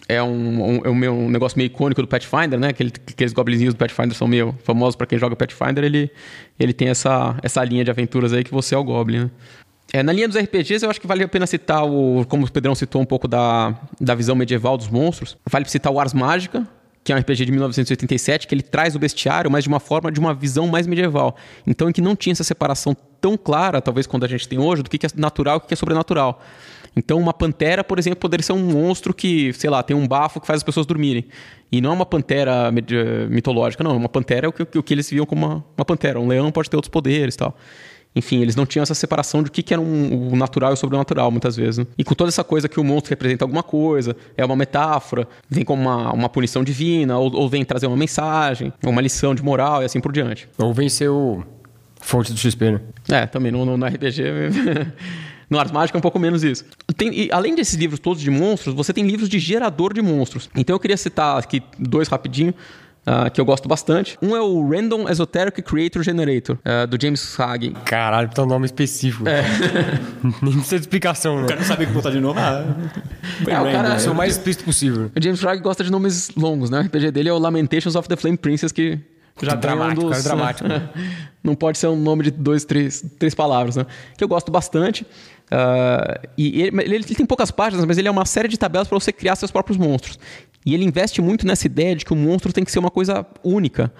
É 0.07 0.21
um, 0.21 0.79
um, 0.79 1.03
é 1.03 1.09
um, 1.09 1.29
negócio 1.29 1.57
meio 1.57 1.67
icônico 1.67 2.01
do 2.01 2.07
Pathfinder, 2.07 2.59
né? 2.59 2.69
Aquele, 2.69 2.91
aqueles 3.07 3.31
goblinzinhos 3.31 3.73
do 3.73 3.77
Pathfinder 3.77 4.15
são 4.15 4.27
meio 4.27 4.53
famosos 4.63 4.95
pra 4.95 5.07
quem 5.07 5.17
joga 5.17 5.35
Pathfinder. 5.35 5.83
Ele, 5.83 6.11
ele 6.59 6.73
tem 6.73 6.89
essa, 6.89 7.37
essa 7.41 7.63
linha 7.63 7.83
de 7.85 7.91
aventuras 7.91 8.33
aí 8.33 8.43
que 8.43 8.51
você 8.51 8.75
é 8.75 8.77
o 8.77 8.83
Goblin, 8.83 9.19
né? 9.19 9.31
É, 9.91 10.01
na 10.01 10.11
linha 10.11 10.27
dos 10.27 10.35
RPGs, 10.35 10.83
eu 10.83 10.89
acho 10.89 10.99
que 10.99 11.05
vale 11.05 11.23
a 11.23 11.27
pena 11.27 11.45
citar, 11.45 11.85
o, 11.85 12.25
como 12.27 12.45
o 12.45 12.51
Pedrão 12.51 12.73
citou 12.73 12.99
um 12.99 13.05
pouco 13.05 13.27
da, 13.27 13.77
da 14.01 14.15
visão 14.15 14.35
medieval 14.35 14.75
dos 14.75 14.87
monstros, 14.87 15.37
vale 15.47 15.69
citar 15.69 15.93
o 15.93 15.99
Ars 15.99 16.13
Mágica, 16.13 16.67
que 17.03 17.11
é 17.11 17.15
um 17.15 17.19
RPG 17.19 17.45
de 17.45 17.51
1987, 17.51 18.47
que 18.47 18.55
ele 18.55 18.63
traz 18.63 18.95
o 18.95 18.99
bestiário, 18.99 19.51
mas 19.51 19.63
de 19.63 19.67
uma 19.67 19.79
forma, 19.79 20.11
de 20.11 20.19
uma 20.19 20.33
visão 20.33 20.67
mais 20.67 20.87
medieval. 20.87 21.35
Então, 21.67 21.89
em 21.89 21.91
que 21.91 22.01
não 22.01 22.15
tinha 22.15 22.31
essa 22.31 22.43
separação 22.43 22.95
tão 23.21 23.37
clara, 23.37 23.81
talvez 23.81 24.07
quando 24.07 24.23
a 24.23 24.27
gente 24.27 24.47
tem 24.47 24.57
hoje, 24.57 24.81
do 24.81 24.89
que 24.89 25.05
é 25.05 25.09
natural 25.15 25.55
e 25.55 25.57
o 25.57 25.61
que 25.61 25.73
é 25.73 25.77
sobrenatural. 25.77 26.41
Então, 26.95 27.17
uma 27.17 27.33
pantera, 27.33 27.83
por 27.83 27.97
exemplo, 27.97 28.19
poderia 28.19 28.43
ser 28.43 28.53
um 28.53 28.59
monstro 28.71 29.13
que, 29.13 29.51
sei 29.53 29.69
lá, 29.69 29.81
tem 29.81 29.95
um 29.97 30.07
bafo 30.07 30.39
que 30.39 30.45
faz 30.47 30.57
as 30.57 30.63
pessoas 30.63 30.85
dormirem. 30.85 31.25
E 31.71 31.81
não 31.81 31.89
é 31.91 31.93
uma 31.93 32.05
pantera 32.05 32.71
eh, 32.71 33.27
mitológica, 33.27 33.83
não. 33.83 33.97
Uma 33.97 34.09
pantera 34.09 34.45
é 34.45 34.49
o 34.49 34.53
que, 34.53 34.77
o 34.77 34.83
que 34.83 34.93
eles 34.93 35.09
viam 35.09 35.25
como 35.25 35.45
uma, 35.45 35.65
uma 35.75 35.83
pantera. 35.85 36.19
Um 36.19 36.27
leão 36.27 36.51
pode 36.51 36.69
ter 36.69 36.75
outros 36.75 36.91
poderes 36.91 37.33
e 37.33 37.37
tal. 37.39 37.57
Enfim, 38.15 38.43
eles 38.43 38.55
não 38.55 38.63
tinham 38.63 38.83
essa 38.83 38.93
separação 38.93 39.41
de 39.41 39.49
o 39.49 39.51
que, 39.51 39.63
que 39.63 39.73
era 39.73 39.81
um- 39.81 40.31
o 40.33 40.35
natural 40.35 40.69
e 40.69 40.73
o 40.75 40.77
sobrenatural, 40.77 41.31
muitas 41.31 41.55
vezes. 41.55 41.79
né? 41.79 41.87
E 41.97 42.03
com 42.03 42.13
toda 42.13 42.29
essa 42.29 42.43
coisa 42.43 42.69
que 42.69 42.79
o 42.79 42.83
monstro 42.83 43.09
representa 43.09 43.43
alguma 43.43 43.63
coisa, 43.63 44.15
é 44.37 44.45
uma 44.45 44.55
metáfora, 44.55 45.27
vem 45.49 45.65
como 45.65 45.81
uma, 45.81 46.13
uma 46.13 46.29
punição 46.29 46.63
divina, 46.63 47.17
ou, 47.17 47.33
ou 47.35 47.49
vem 47.49 47.65
trazer 47.65 47.87
uma 47.87 47.97
mensagem, 47.97 48.71
uma 48.85 49.01
lição 49.01 49.33
de 49.33 49.41
moral 49.41 49.81
e 49.81 49.85
assim 49.85 49.99
por 49.99 50.11
diante. 50.11 50.47
Ou 50.59 50.71
vencer 50.75 51.09
o 51.09 51.43
fonte 51.99 52.31
do 52.31 52.37
XP, 52.37 52.69
né? 52.69 52.81
É, 53.09 53.25
também 53.25 53.51
no, 53.51 53.65
no, 53.65 53.75
no 53.77 53.85
RPG. 53.87 54.21
No 55.53 55.59
Ars 55.59 55.71
Mágica 55.71 55.95
é 55.95 55.99
um 55.99 56.01
pouco 56.01 56.17
menos 56.17 56.43
isso. 56.43 56.65
Tem- 56.97 57.13
e 57.13 57.29
além 57.31 57.53
desses 57.53 57.75
livros 57.75 57.99
todos 57.99 58.21
de 58.21 58.31
monstros, 58.31 58.73
você 58.73 58.91
tem 58.91 59.05
livros 59.05 59.29
de 59.29 59.37
gerador 59.37 59.93
de 59.93 60.01
monstros. 60.01 60.49
Então 60.55 60.75
eu 60.75 60.79
queria 60.79 60.97
citar 60.97 61.37
aqui 61.37 61.61
dois 61.77 62.07
rapidinho. 62.07 62.53
ah, 63.05 63.29
que 63.29 63.39
eu 63.41 63.43
gosto 63.43 63.67
bastante. 63.67 64.17
Um 64.21 64.33
é 64.33 64.41
o 64.41 64.65
Random 64.65 65.09
Esoteric 65.09 65.61
Creator 65.61 66.01
Generator, 66.03 66.57
ah, 66.63 66.85
do 66.85 66.97
James 66.99 67.37
Hagg. 67.37 67.71
Caralho, 67.83 68.29
tem 68.29 68.43
um 68.43 68.47
nome 68.47 68.65
específico. 68.65 69.25
Nem 70.41 70.53
precisa 70.53 70.77
de 70.77 70.83
explicação, 70.83 71.41
né? 71.41 71.47
Quero 71.47 71.63
saber 71.65 71.83
o 71.83 71.87
que 71.87 71.93
botar 71.93 72.11
de 72.11 72.19
novo. 72.21 72.39
Ah, 72.39 72.63
É, 73.45 73.59
o 73.59 73.71
cara- 73.71 73.99
Ser 73.99 74.09
o 74.09 74.15
mais 74.15 74.37
explícito 74.37 74.63
possível. 74.65 75.11
O 75.15 75.21
James 75.21 75.43
Hagg 75.45 75.61
gosta 75.61 75.83
de 75.83 75.91
nomes 75.91 76.31
longos, 76.35 76.69
né? 76.69 76.79
O 76.79 76.81
RPG 76.83 77.11
dele 77.11 77.27
é 77.29 77.33
o 77.33 77.37
Lamentations 77.37 77.95
of 77.95 78.07
the 78.07 78.15
Flame 78.15 78.37
Princess, 78.37 78.71
que 78.71 78.97
Já 79.41 79.51
Que 79.51 79.57
dramático, 79.57 80.05
um 80.05 80.09
cara, 80.09 80.23
dramático. 80.23 80.69
Não 81.43 81.55
pode 81.55 81.77
ser 81.77 81.87
um 81.87 81.95
nome 81.97 82.23
de 82.23 82.31
dois, 82.31 82.63
três, 82.63 83.03
três 83.19 83.35
palavras, 83.35 83.75
né? 83.75 83.85
Que 84.17 84.23
eu 84.23 84.27
gosto 84.29 84.49
bastante. 84.49 85.05
Ah, 85.51 86.19
e 86.37 86.61
ele, 86.61 86.81
ele- 86.83 86.95
ele 86.95 87.03
tem 87.03 87.25
poucas 87.25 87.51
páginas, 87.51 87.85
mas 87.85 87.97
ele 87.97 88.07
é 88.07 88.11
uma 88.11 88.25
série 88.25 88.47
de 88.47 88.57
tabelas 88.57 88.87
para 88.87 88.99
você 88.99 89.11
criar 89.11 89.35
seus 89.35 89.51
próprios 89.51 89.77
monstros. 89.77 90.17
E 90.65 90.73
ele 90.73 90.83
investe 90.85 91.21
muito 91.21 91.45
nessa 91.45 91.67
ideia 91.67 91.95
de 91.95 92.05
que 92.05 92.13
o 92.13 92.15
monstro 92.15 92.51
tem 92.53 92.63
que 92.63 92.71
ser 92.71 92.79
uma 92.79 92.89
coisa 92.91 93.25
única. 93.43 93.91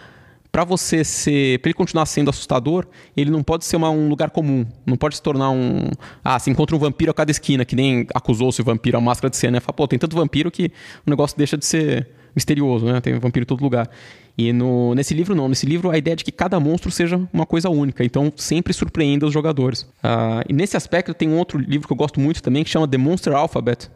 Para 0.52 0.64
você 0.64 1.04
ser, 1.04 1.60
para 1.60 1.70
ele 1.70 1.74
continuar 1.74 2.06
sendo 2.06 2.30
assustador, 2.30 2.86
ele 3.18 3.32
não 3.32 3.42
pode 3.44 3.66
ser 3.66 3.76
uma- 3.76 3.90
um 3.90 4.08
lugar 4.08 4.30
comum. 4.30 4.66
Não 4.86 4.96
pode 4.96 5.16
se 5.16 5.22
tornar 5.22 5.50
um, 5.50 5.90
ah, 6.24 6.38
se 6.40 6.50
encontra 6.52 6.76
um 6.76 6.80
vampiro 6.80 7.10
a 7.10 7.14
cada 7.14 7.32
esquina, 7.32 7.66
que 7.66 7.76
nem 7.76 8.06
acusou-se 8.14 8.62
o 8.62 8.64
vampiro 8.64 8.98
a 8.98 9.02
máscara 9.02 9.30
de 9.32 9.38
cena, 9.38 9.54
né? 9.54 9.60
Fala, 9.60 9.74
pô, 9.74 9.88
tem 9.88 9.98
tanto 9.98 10.16
vampiro 10.16 10.52
que 10.52 10.72
o 11.06 11.10
negócio 11.10 11.36
deixa 11.38 11.58
de 11.58 11.66
ser 11.66 12.08
misterioso, 12.36 12.86
né? 12.86 13.02
Tem 13.02 13.18
vampiro 13.20 13.44
em 13.44 13.48
todo 13.48 13.62
lugar. 13.62 13.90
E 14.38 14.52
no, 14.52 14.96
nesse 14.96 15.14
livro 15.14 15.36
não, 15.36 15.48
nesse 15.48 15.66
livro 15.66 15.92
a 15.92 15.98
ideia 15.98 16.14
é 16.14 16.16
de 16.16 16.24
que 16.24 16.32
cada 16.32 16.60
monstro 16.60 16.90
seja 16.90 17.22
uma 17.32 17.46
coisa 17.46 17.70
única, 17.70 18.04
então 18.04 18.34
sempre 18.36 18.74
surpreenda 18.74 19.28
os 19.28 19.34
jogadores. 19.34 19.88
Ah, 20.02 20.44
e 20.50 20.54
nesse 20.54 20.76
aspecto 20.76 21.14
tem 21.14 21.30
um 21.30 21.38
outro 21.38 21.60
livro 21.60 21.88
que 21.88 21.94
eu 21.94 21.98
gosto 21.98 22.20
muito 22.20 22.42
também 22.42 22.64
que 22.64 22.70
chama 22.70 22.88
The 22.88 22.98
Monster 22.98 23.34
Alphabet, 23.34 23.92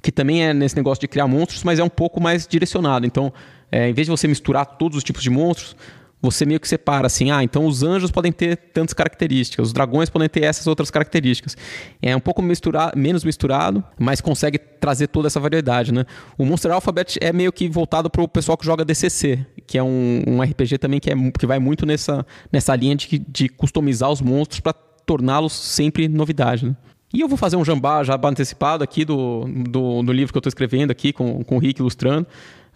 que 0.00 0.10
também 0.10 0.44
é 0.44 0.54
nesse 0.54 0.74
negócio 0.74 1.00
de 1.00 1.08
criar 1.08 1.26
monstros, 1.26 1.62
mas 1.64 1.78
é 1.78 1.84
um 1.84 1.88
pouco 1.88 2.20
mais 2.20 2.46
direcionado. 2.46 3.04
Então, 3.04 3.32
é, 3.70 3.90
em 3.90 3.92
vez 3.92 4.06
de 4.06 4.10
você 4.10 4.26
misturar 4.26 4.64
todos 4.64 4.96
os 4.96 5.04
tipos 5.04 5.22
de 5.22 5.28
monstros, 5.28 5.76
você 6.20 6.44
meio 6.44 6.58
que 6.58 6.68
separa 6.68 7.06
assim, 7.06 7.30
ah, 7.30 7.42
então 7.42 7.64
os 7.66 7.82
anjos 7.82 8.10
podem 8.10 8.32
ter 8.32 8.56
tantas 8.56 8.92
características, 8.92 9.68
os 9.68 9.72
dragões 9.72 10.10
podem 10.10 10.28
ter 10.28 10.44
essas 10.44 10.66
outras 10.66 10.90
características. 10.90 11.56
É 12.02 12.14
um 12.14 12.20
pouco 12.20 12.42
mistura, 12.42 12.92
menos 12.96 13.24
misturado, 13.24 13.84
mas 13.98 14.20
consegue 14.20 14.58
trazer 14.58 15.08
toda 15.08 15.28
essa 15.28 15.38
variedade, 15.38 15.92
né? 15.92 16.04
O 16.36 16.44
Monster 16.44 16.72
Alphabet 16.72 17.18
é 17.20 17.32
meio 17.32 17.52
que 17.52 17.68
voltado 17.68 18.10
para 18.10 18.22
o 18.22 18.28
pessoal 18.28 18.56
que 18.58 18.66
joga 18.66 18.84
DCC, 18.84 19.46
que 19.66 19.78
é 19.78 19.82
um, 19.82 20.22
um 20.26 20.42
RPG 20.42 20.78
também 20.78 20.98
que, 20.98 21.10
é, 21.10 21.14
que 21.38 21.46
vai 21.46 21.58
muito 21.58 21.86
nessa, 21.86 22.26
nessa 22.52 22.74
linha 22.74 22.96
de, 22.96 23.18
de 23.18 23.48
customizar 23.48 24.10
os 24.10 24.20
monstros 24.20 24.60
para 24.60 24.72
torná-los 24.72 25.52
sempre 25.52 26.08
novidade, 26.08 26.66
né? 26.66 26.76
E 27.12 27.22
eu 27.22 27.28
vou 27.28 27.38
fazer 27.38 27.56
um 27.56 27.64
jambá 27.64 28.04
já 28.04 28.20
antecipado 28.22 28.84
aqui 28.84 29.04
do, 29.04 29.46
do, 29.46 30.02
do 30.02 30.12
livro 30.12 30.32
que 30.32 30.36
eu 30.36 30.40
estou 30.40 30.50
escrevendo 30.50 30.90
aqui, 30.90 31.10
com, 31.10 31.42
com 31.42 31.56
o 31.56 31.58
Rick 31.58 31.80
ilustrando. 31.80 32.26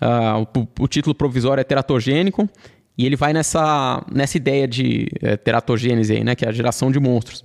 Ah, 0.00 0.38
o, 0.38 0.46
o 0.80 0.88
título 0.88 1.14
provisório 1.14 1.60
é 1.60 1.64
Teratogênico, 1.64 2.48
e 2.96 3.06
ele 3.06 3.16
vai 3.16 3.32
nessa, 3.32 4.04
nessa 4.12 4.36
ideia 4.36 4.68
de 4.68 5.08
é, 5.20 5.36
teratogênese 5.36 6.12
aí, 6.12 6.24
né? 6.24 6.34
Que 6.34 6.44
é 6.44 6.48
a 6.48 6.52
geração 6.52 6.90
de 6.90 7.00
monstros. 7.00 7.44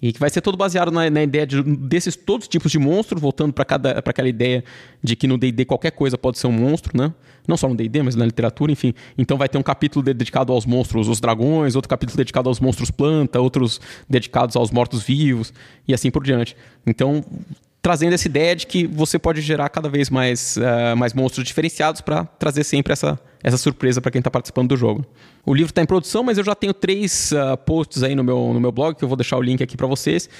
E 0.00 0.12
que 0.12 0.18
vai 0.18 0.28
ser 0.28 0.40
todo 0.40 0.56
baseado 0.56 0.90
na, 0.90 1.08
na 1.08 1.22
ideia 1.22 1.46
de, 1.46 1.62
desses 1.62 2.16
todos 2.16 2.46
os 2.46 2.48
tipos 2.48 2.72
de 2.72 2.78
monstros, 2.78 3.20
voltando 3.20 3.52
para 3.52 3.64
aquela 4.04 4.28
ideia 4.28 4.64
de 5.00 5.14
que 5.14 5.28
no 5.28 5.38
D&D 5.38 5.64
qualquer 5.64 5.92
coisa 5.92 6.18
pode 6.18 6.38
ser 6.38 6.48
um 6.48 6.52
monstro, 6.52 6.96
né? 6.96 7.14
Não 7.46 7.56
só 7.56 7.68
no 7.68 7.76
D&D, 7.76 8.02
mas 8.02 8.16
na 8.16 8.24
literatura, 8.24 8.72
enfim. 8.72 8.94
Então 9.16 9.38
vai 9.38 9.48
ter 9.48 9.58
um 9.58 9.62
capítulo 9.62 10.02
dedicado 10.02 10.52
aos 10.52 10.66
monstros, 10.66 11.06
os 11.06 11.20
dragões, 11.20 11.76
outro 11.76 11.88
capítulo 11.88 12.16
dedicado 12.16 12.48
aos 12.48 12.58
monstros 12.58 12.90
planta, 12.90 13.40
outros 13.40 13.80
dedicados 14.08 14.56
aos 14.56 14.72
mortos-vivos 14.72 15.52
e 15.86 15.94
assim 15.94 16.10
por 16.10 16.24
diante. 16.24 16.56
Então, 16.84 17.24
trazendo 17.82 18.12
essa 18.12 18.28
ideia 18.28 18.54
de 18.54 18.64
que 18.64 18.86
você 18.86 19.18
pode 19.18 19.40
gerar 19.40 19.68
cada 19.68 19.88
vez 19.88 20.08
mais, 20.08 20.56
uh, 20.56 20.96
mais 20.96 21.12
monstros 21.12 21.44
diferenciados 21.44 22.00
para 22.00 22.24
trazer 22.24 22.62
sempre 22.62 22.92
essa, 22.92 23.18
essa 23.42 23.58
surpresa 23.58 24.00
para 24.00 24.12
quem 24.12 24.20
está 24.20 24.30
participando 24.30 24.68
do 24.68 24.76
jogo. 24.76 25.04
O 25.44 25.52
livro 25.52 25.70
está 25.70 25.82
em 25.82 25.86
produção, 25.86 26.22
mas 26.22 26.38
eu 26.38 26.44
já 26.44 26.54
tenho 26.54 26.72
três 26.72 27.32
uh, 27.32 27.56
posts 27.56 28.04
aí 28.04 28.14
no 28.14 28.22
meu, 28.22 28.54
no 28.54 28.60
meu 28.60 28.70
blog, 28.70 28.94
que 28.94 29.02
eu 29.02 29.08
vou 29.08 29.16
deixar 29.16 29.36
o 29.36 29.42
link 29.42 29.60
aqui 29.64 29.76
para 29.76 29.88
vocês, 29.88 30.30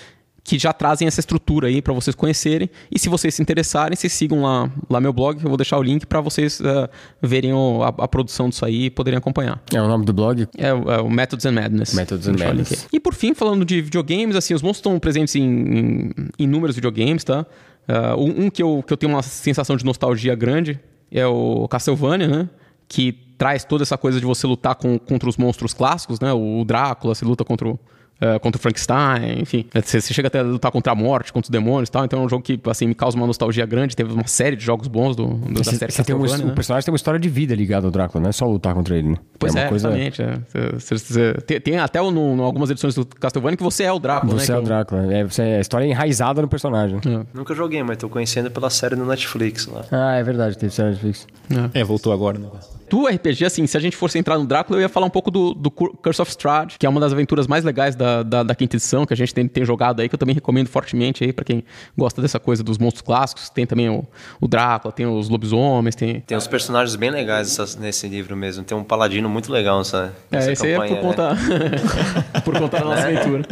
que 0.44 0.59
já 0.59 0.72
trazem 0.72 1.07
essa 1.07 1.20
estrutura 1.20 1.68
aí 1.68 1.81
para 1.81 1.92
vocês 1.92 2.16
conhecerem. 2.16 2.68
E 2.90 2.98
se 2.98 3.09
vocês 3.09 3.35
se 3.35 3.40
interessarem, 3.40 3.94
vocês 3.94 4.12
sigam 4.12 4.42
lá, 4.42 4.70
lá 4.90 5.00
meu 5.00 5.12
blog, 5.12 5.42
eu 5.42 5.48
vou 5.48 5.57
deixar 5.57 5.78
o 5.78 5.83
link 5.83 6.05
para 6.05 6.20
vocês 6.20 6.61
uh, 6.61 6.88
verem 7.20 7.52
o, 7.52 7.83
a, 7.83 7.88
a, 7.88 8.09
produção 8.09 8.48
disso 8.48 8.64
aí 8.64 8.87
e 8.87 8.90
poderem 8.90 9.18
acompanhar. 9.18 9.62
É 9.72 9.81
o 9.81 9.87
nome 9.87 10.05
do 10.05 10.12
blog? 10.12 10.48
É, 10.59 10.74
o, 10.74 10.90
é 10.90 11.00
o 11.00 11.09
Methods 11.09 11.46
and 11.46 11.52
Madness. 11.52 11.94
Methods 11.94 12.26
and 12.26 12.37
Madness. 12.38 12.88
E 12.92 12.98
por 12.98 13.14
fim, 13.14 13.35
falando 13.35 13.64
de 13.64 13.81
videogames, 13.81 14.35
assim, 14.35 14.52
os 14.52 14.62
monstros 14.62 14.78
estão 14.78 14.98
presentes 14.98 15.37
em, 15.37 15.42
em 15.42 16.12
inúmeros 16.38 16.74
videogames, 16.74 17.22
tá? 17.22 17.46
Uh, 17.88 18.44
um, 18.44 18.50
que, 18.50 18.62
eu, 18.62 18.83
que 18.85 18.92
eu 18.92 18.96
tenho 18.96 19.12
uma 19.12 19.22
sensação 19.22 19.76
de 19.76 19.85
nostalgia 19.85 20.35
grande 20.35 20.78
é 21.11 21.26
o 21.26 21.68
Castlevania, 21.68 22.26
né? 22.26 22.48
Que 22.88 23.12
traz 23.38 23.64
toda 23.64 23.83
essa 23.83 23.96
coisa 23.96 24.18
de 24.18 24.26
você 24.26 24.46
lutar 24.46 24.74
com, 24.74 24.98
contra 24.98 25.28
os 25.28 25.37
monstros 25.37 25.72
clássicos, 25.72 26.18
né? 26.18 26.33
O 26.33 26.64
Drácula, 26.64 27.14
você 27.14 27.24
luta 27.24 27.44
contra 27.44 27.68
o, 27.68 27.78
uh, 28.20 28.38
contra 28.40 28.59
o 28.59 28.61
Frankenstein, 28.62 29.40
enfim. 29.40 29.66
Você, 29.75 30.01
você, 30.01 30.12
chega 30.14 30.29
até 30.29 30.40
a 30.40 30.42
lutar 30.42 30.70
contra 30.72 30.92
a 30.92 30.94
morte, 30.94 31.33
contra 31.33 31.46
os 31.46 31.51
demônios 31.51 31.88
e 31.88 31.92
tal. 31.92 32.05
Então 32.05 32.22
é 32.22 32.25
um 32.25 32.29
jogo 32.29 32.42
que, 32.42 32.59
assim, 32.66 32.87
me 32.87 32.94
causa 32.94 33.16
uma 33.16 33.27
nostalgia 33.27 33.64
grande. 33.66 33.94
Teve 33.96 34.12
uma 34.12 34.27
série 34.27 34.57
de 34.57 34.64
jogos 34.64 34.88
bons 34.88 35.14
do, 35.16 35.27
do 35.27 35.55
da 35.62 35.64
série 35.64 35.92
você 35.92 36.03
tem 36.05 36.14
um, 36.14 36.20
Castlevania, 36.20 36.46
né? 36.46 36.53
O 36.53 36.55
personagem 36.55 36.85
tem 36.85 36.92
uma 36.92 36.96
história 36.96 37.20
de 37.20 37.29
vida 37.29 37.55
ligada 37.55 37.87
ao 37.87 37.90
Drácula, 37.90 38.22
não 38.22 38.29
é 38.29 38.33
só 38.33 38.46
lutar 38.46 38.75
contra 38.75 38.96
ele, 38.96 39.11
né? 39.11 39.16
Pois 39.38 39.55
é, 39.55 39.61
uma 39.62 39.68
coisa... 39.68 39.88
exatamente. 39.88 40.22
é. 40.22 40.38
Você- 40.79 40.96
você- 40.96 40.98
você- 40.98 41.33
tem, 41.46 41.61
tem 41.61 41.79
até 41.79 42.01
no, 42.01 42.37
no 42.37 42.42
algumas 42.42 42.70
edições 42.70 42.94
do 42.94 43.05
Castlevania 43.07 43.57
que 43.57 43.62
você 43.62 43.85
é 43.85 43.92
o 43.92 43.98
Drácula, 43.98 44.35
né? 44.35 44.40
Você 44.40 44.46
que 44.46 44.53
é 44.53 44.59
o 44.59 44.62
Drácula. 44.62 45.12
É, 45.14 45.25
você- 45.25 45.42
a 45.42 45.61
história 45.61 45.85
é 45.85 45.88
enraizada 45.88 46.40
no 46.42 46.48
personagem. 46.48 47.01
Nunca 47.35 47.55
joguei, 47.55 47.83
mas 47.83 47.96
tô 47.98 48.09
conhecendo 48.09 48.51
pela 48.51 48.70
série 48.70 48.96
no 48.96 49.07
Netflix 49.07 49.66
lá. 49.66 49.85
Ah, 49.90 50.14
é 50.16 50.22
verdade, 50.22 50.57
teve 50.57 50.72
série 50.72 50.90
Netflix. 50.90 51.27
É, 51.75 51.83
voltou 51.85 52.12
agora, 52.12 52.38
né? 52.38 52.48
Do 52.88 53.07
RPG, 53.07 53.46
assim, 53.46 53.66
se 53.66 53.75
a 53.75 53.81
gente 53.81 53.96
fosse 53.96 54.18
entrar 54.18 54.37
no 54.38 54.44
Drácula, 54.44 54.79
eu 54.79 54.83
ia 54.83 54.88
falar 54.88 55.07
um 55.07 55.11
pouco 55.11 55.31
do, 55.31 55.55
do 55.55 55.70
Cur- 55.70 55.96
Curse 56.03 56.20
of 56.20 56.31
Strahd, 56.31 56.77
que 56.79 56.85
é 56.85 56.88
uma 56.88 57.01
das 57.01 57.11
aventuras 57.11 57.46
mais 57.46 57.64
legais 57.64 57.96
da, 57.96 58.12
da, 58.22 58.42
da 58.42 58.55
quinta 58.55 58.77
edição, 58.77 59.07
que 59.07 59.14
a 59.14 59.16
gente 59.16 59.33
tem, 59.33 59.48
tem 59.48 59.64
jogado 59.64 60.01
aí, 60.01 60.09
que 60.09 60.14
eu 60.14 60.18
também 60.18 60.35
recomendo 60.35 60.68
fortemente 60.68 61.25
aí 61.25 61.33
pra 61.33 61.44
quem 61.44 61.64
gosta 61.96 62.20
dessa 62.20 62.38
coisa 62.38 62.62
dos 62.62 62.77
monstros 62.77 63.01
clássicos. 63.03 63.48
Tem 63.48 63.64
também 63.66 63.88
o, 63.88 64.05
o 64.40 64.46
Drácula, 64.46 64.92
tem 64.92 65.07
os 65.07 65.31
lobisomens, 65.31 65.94
tem... 65.94 66.20
Tem 66.20 66.37
uns 66.37 66.46
personagens 66.46 66.94
bem 66.96 67.11
legais 67.11 67.51
essas- 67.53 67.77
nesse 67.77 68.07
livro 68.09 68.37
mesmo. 68.37 68.62
Tem 68.64 68.77
um 68.77 68.85
paladino 68.85 69.29
muito 69.29 69.51
legal 69.51 69.79
nessa, 69.79 70.12
nessa 70.31 70.51
É, 70.51 70.53
esse 70.53 70.66
aí 70.66 70.72
é 70.72 70.77
por 70.77 70.90
né? 70.90 71.01
conta, 71.01 71.37
por 72.44 72.59
conta 72.59 72.79
da 72.79 72.85
nossa 72.85 73.07
aventura. 73.07 73.42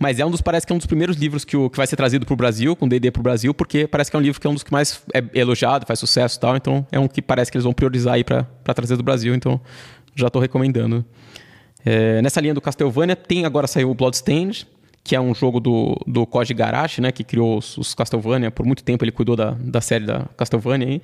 Mas 0.00 0.18
é 0.18 0.26
um 0.26 0.30
dos, 0.30 0.40
parece 0.40 0.66
que 0.66 0.72
é 0.72 0.74
um 0.74 0.78
dos 0.78 0.86
primeiros 0.86 1.16
livros 1.16 1.44
que, 1.44 1.56
o, 1.56 1.70
que 1.70 1.76
vai 1.76 1.86
ser 1.86 1.96
trazido 1.96 2.26
pro 2.26 2.34
Brasil, 2.34 2.74
com 2.74 2.88
D&D 2.88 3.10
pro 3.10 3.22
Brasil, 3.22 3.52
porque 3.54 3.86
parece 3.86 4.10
que 4.10 4.16
é 4.16 4.18
um 4.18 4.22
livro 4.22 4.40
que 4.40 4.46
é 4.46 4.50
um 4.50 4.54
dos 4.54 4.62
que 4.62 4.72
mais 4.72 5.02
é 5.14 5.22
elogiado, 5.34 5.86
faz 5.86 5.98
sucesso 5.98 6.36
e 6.38 6.40
tal, 6.40 6.56
então 6.56 6.86
é 6.90 6.98
um 6.98 7.06
que 7.06 7.20
parece 7.20 7.50
que 7.50 7.56
eles 7.56 7.64
vão 7.64 7.72
priorizar 7.72 8.14
aí 8.14 8.24
pra 8.24 8.44
trazer 8.74 8.96
do 8.96 9.02
Brasil, 9.02 9.34
então 9.34 9.60
já 10.14 10.30
tô 10.30 10.40
recomendando. 10.40 11.04
É, 11.84 12.22
nessa 12.22 12.40
linha 12.40 12.54
do 12.54 12.60
Castlevania, 12.60 13.16
tem 13.16 13.44
agora 13.44 13.66
saiu 13.66 13.90
o 13.90 13.94
Bloodstained, 13.94 14.66
que 15.04 15.16
é 15.16 15.20
um 15.20 15.34
jogo 15.34 15.58
do, 15.58 15.96
do 16.06 16.26
Koji 16.26 16.54
Garashi, 16.54 17.00
né, 17.00 17.10
que 17.10 17.24
criou 17.24 17.58
os, 17.58 17.76
os 17.76 17.94
Castlevania, 17.94 18.50
por 18.50 18.64
muito 18.64 18.84
tempo 18.84 19.04
ele 19.04 19.12
cuidou 19.12 19.34
da, 19.34 19.50
da 19.58 19.80
série 19.80 20.06
da 20.06 20.26
Castlevania 20.36 20.86
aí 20.86 21.02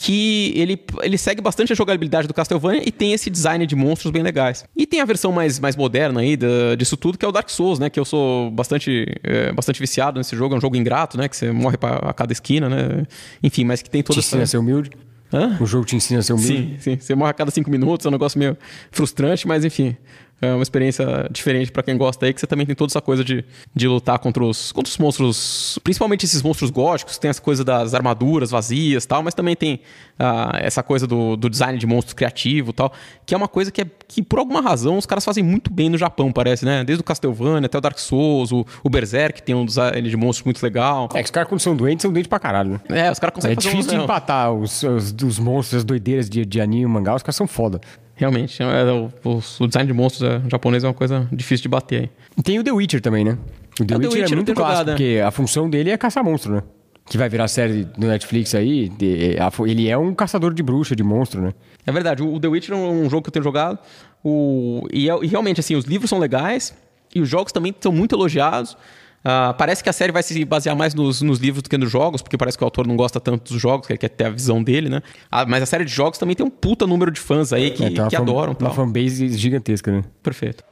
que 0.00 0.52
ele, 0.54 0.80
ele 1.02 1.18
segue 1.18 1.42
bastante 1.42 1.72
a 1.72 1.76
jogabilidade 1.76 2.28
do 2.28 2.32
Castlevania 2.32 2.82
e 2.86 2.92
tem 2.92 3.12
esse 3.12 3.28
design 3.28 3.66
de 3.66 3.74
monstros 3.74 4.12
bem 4.12 4.22
legais. 4.22 4.64
E 4.76 4.86
tem 4.86 5.00
a 5.00 5.04
versão 5.04 5.32
mais, 5.32 5.58
mais 5.58 5.74
moderna 5.74 6.20
aí 6.20 6.36
da- 6.36 6.76
disso 6.76 6.96
tudo, 6.96 7.18
que 7.18 7.24
é 7.24 7.28
o 7.28 7.32
Dark 7.32 7.50
Souls, 7.50 7.80
né? 7.80 7.90
Que 7.90 7.98
eu 7.98 8.04
sou 8.04 8.48
bastante, 8.52 9.06
é, 9.24 9.52
bastante 9.52 9.80
viciado 9.80 10.18
nesse 10.18 10.36
jogo. 10.36 10.54
É 10.54 10.58
um 10.58 10.60
jogo 10.60 10.76
ingrato, 10.76 11.18
né? 11.18 11.28
Que 11.28 11.36
você 11.36 11.50
morre 11.50 11.76
pra, 11.76 11.96
a 11.96 12.12
cada 12.14 12.32
esquina, 12.32 12.68
né? 12.68 13.06
Enfim, 13.42 13.64
mas 13.64 13.82
que 13.82 13.90
tem 13.90 14.00
Te 14.00 14.06
toda 14.06 14.20
a 14.20 14.22
essa... 14.22 14.46
ser 14.46 14.58
humilde. 14.58 14.90
Hã? 15.32 15.58
O 15.60 15.66
jogo 15.66 15.84
te 15.84 15.94
ensina 15.96 16.20
a 16.20 16.22
ser 16.22 16.32
humilde. 16.32 16.76
Sim, 16.76 16.76
sim. 16.78 16.98
Você 16.98 17.14
morre 17.14 17.30
a 17.30 17.34
cada 17.34 17.50
cinco 17.50 17.70
minutos, 17.70 18.06
é 18.06 18.08
um 18.08 18.12
negócio 18.12 18.38
meio 18.38 18.56
frustrante, 18.90 19.46
mas 19.46 19.64
enfim. 19.64 19.96
É 20.40 20.52
uma 20.54 20.62
experiência 20.62 21.28
diferente 21.32 21.72
pra 21.72 21.82
quem 21.82 21.96
gosta 21.96 22.24
aí, 22.24 22.32
que 22.32 22.38
você 22.40 22.46
também 22.46 22.64
tem 22.64 22.74
toda 22.74 22.90
essa 22.90 23.00
coisa 23.00 23.24
de, 23.24 23.44
de 23.74 23.88
lutar 23.88 24.20
contra 24.20 24.44
os, 24.44 24.70
contra 24.70 24.88
os 24.88 24.96
monstros, 24.96 25.80
principalmente 25.82 26.24
esses 26.24 26.42
monstros 26.42 26.70
góticos, 26.70 27.18
tem 27.18 27.28
essa 27.28 27.42
coisa 27.42 27.64
das 27.64 27.92
armaduras 27.92 28.50
vazias 28.52 29.02
e 29.02 29.08
tal, 29.08 29.20
mas 29.22 29.34
também 29.34 29.56
tem 29.56 29.80
ah, 30.16 30.52
essa 30.60 30.80
coisa 30.82 31.08
do, 31.08 31.36
do 31.36 31.50
design 31.50 31.76
de 31.76 31.86
monstros 31.88 32.14
criativo 32.14 32.70
e 32.70 32.72
tal, 32.72 32.92
que 33.26 33.34
é 33.34 33.36
uma 33.36 33.48
coisa 33.48 33.72
que, 33.72 33.80
é, 33.82 33.86
que 34.06 34.22
por 34.22 34.38
alguma 34.38 34.60
razão 34.60 34.96
os 34.96 35.06
caras 35.06 35.24
fazem 35.24 35.42
muito 35.42 35.72
bem 35.72 35.88
no 35.90 35.98
Japão, 35.98 36.30
parece, 36.30 36.64
né? 36.64 36.84
Desde 36.84 37.00
o 37.00 37.04
Castlevania 37.04 37.66
até 37.66 37.76
o 37.76 37.80
Dark 37.80 37.98
Souls, 37.98 38.52
o, 38.52 38.64
o 38.84 38.88
Berserk 38.88 39.42
tem 39.42 39.56
um 39.56 39.64
design 39.66 40.08
de 40.08 40.16
monstros 40.16 40.44
muito 40.44 40.62
legal. 40.62 41.08
É 41.14 41.18
que 41.18 41.24
os 41.24 41.30
caras, 41.32 41.48
quando 41.48 41.60
são 41.60 41.74
doentes, 41.74 42.02
são 42.02 42.12
doentes 42.12 42.28
pra 42.28 42.38
caralho, 42.38 42.80
né? 42.88 43.06
É, 43.08 43.10
os 43.10 43.18
caras 43.18 43.32
É 43.32 43.34
conseguem 43.34 43.56
fazer 43.56 43.70
difícil 43.70 43.90
de 43.92 43.98
um- 43.98 44.04
empatar 44.04 44.52
os, 44.52 44.84
os, 44.84 45.12
os 45.20 45.38
monstros, 45.40 45.78
as 45.78 45.84
doideiras 45.84 46.30
de, 46.30 46.46
de 46.46 46.60
anime 46.60 46.82
e 46.82 46.86
mangá, 46.86 47.14
os 47.16 47.24
caras 47.24 47.34
são 47.34 47.48
foda. 47.48 47.80
Realmente, 48.18 48.62
é, 48.62 48.66
o, 48.92 49.10
o- 49.24 49.42
o 49.60 49.66
design 49.66 49.86
de 49.86 49.92
monstros 49.92 50.28
é, 50.28 50.42
japonês 50.50 50.84
é 50.84 50.88
uma 50.88 50.92
coisa 50.94 51.26
difícil 51.32 51.62
de 51.62 51.68
bater 51.68 52.00
aí. 52.02 52.10
E 52.36 52.42
tem 52.42 52.58
o 52.58 52.64
The 52.64 52.72
Witcher 52.72 53.00
também, 53.00 53.24
né? 53.24 53.38
O 53.80 53.84
The 53.84 53.94
É, 53.94 53.96
o 53.96 54.00
The 54.00 54.06
Witcher, 54.06 54.22
Witcher 54.22 54.32
é 54.32 54.36
muito 54.36 54.54
clássico, 54.54 54.78
jogado, 54.78 54.88
é. 54.90 54.92
porque 54.92 55.20
a 55.24 55.30
função 55.30 55.70
dele 55.70 55.90
é 55.90 55.96
caçar 55.96 56.22
monstro, 56.24 56.52
né? 56.52 56.62
Que 57.08 57.16
vai 57.16 57.28
virar 57.28 57.48
série 57.48 57.86
no 57.96 58.06
Netflix 58.08 58.54
aí. 58.54 58.88
de- 58.90 59.38
a 59.40 59.50
fu- 59.50 59.66
ele 59.66 59.88
é 59.88 59.96
um 59.96 60.12
caçador 60.14 60.52
de 60.52 60.62
bruxa, 60.62 60.94
de 60.94 61.02
monstro, 61.02 61.40
né? 61.40 61.54
É 61.86 61.92
verdade, 61.92 62.22
o 62.22 62.38
The 62.38 62.48
Witcher 62.48 62.74
é 62.74 62.78
um 62.78 63.08
jogo 63.08 63.22
que 63.22 63.28
eu 63.28 63.32
tenho 63.32 63.42
jogado. 63.44 63.78
O, 64.22 64.86
e, 64.92 65.08
é- 65.08 65.18
e 65.22 65.26
realmente, 65.26 65.60
assim, 65.60 65.74
os 65.76 65.84
livros 65.86 66.10
são 66.10 66.18
legais 66.18 66.74
e 67.14 67.20
os 67.20 67.28
jogos 67.28 67.52
também 67.52 67.74
são 67.80 67.92
muito 67.92 68.14
elogiados. 68.14 68.76
Ah, 69.24 69.54
parece 69.58 69.82
que 69.82 69.88
a 69.90 69.92
série 69.92 70.12
vai 70.12 70.22
se 70.22 70.44
basear 70.44 70.76
mais 70.76 70.94
nos, 70.94 71.20
nos 71.22 71.38
livros 71.38 71.62
do 71.62 71.68
que 71.68 71.76
nos 71.76 71.90
jogos, 71.90 72.22
porque 72.22 72.36
parece 72.38 72.56
que 72.56 72.64
o 72.64 72.66
autor 72.66 72.86
não 72.86 72.96
gosta 72.96 73.18
tanto 73.20 73.52
dos 73.52 73.60
jogos, 73.60 73.86
que 73.86 73.92
ele 73.92 73.98
quer 73.98 74.08
ter 74.08 74.24
a 74.24 74.30
visão 74.30 74.62
dele, 74.62 74.88
né? 74.88 75.02
Ah, 75.30 75.44
mas 75.44 75.62
a 75.62 75.66
série 75.66 75.84
de 75.84 75.92
jogos 75.92 76.18
também 76.18 76.36
tem 76.36 76.46
um 76.46 76.50
puta 76.50 76.86
número 76.86 77.10
de 77.10 77.20
fãs 77.20 77.52
aí 77.52 77.70
que, 77.72 77.82
É, 77.84 77.88
uma 78.00 78.08
que 78.08 78.16
fan- 78.16 78.22
adoram. 78.22 78.56
Uma 78.58 78.70
fanbase 78.70 79.28
gigantesca, 79.36 79.90
né? 79.90 80.04
Perfeito. 80.22 80.62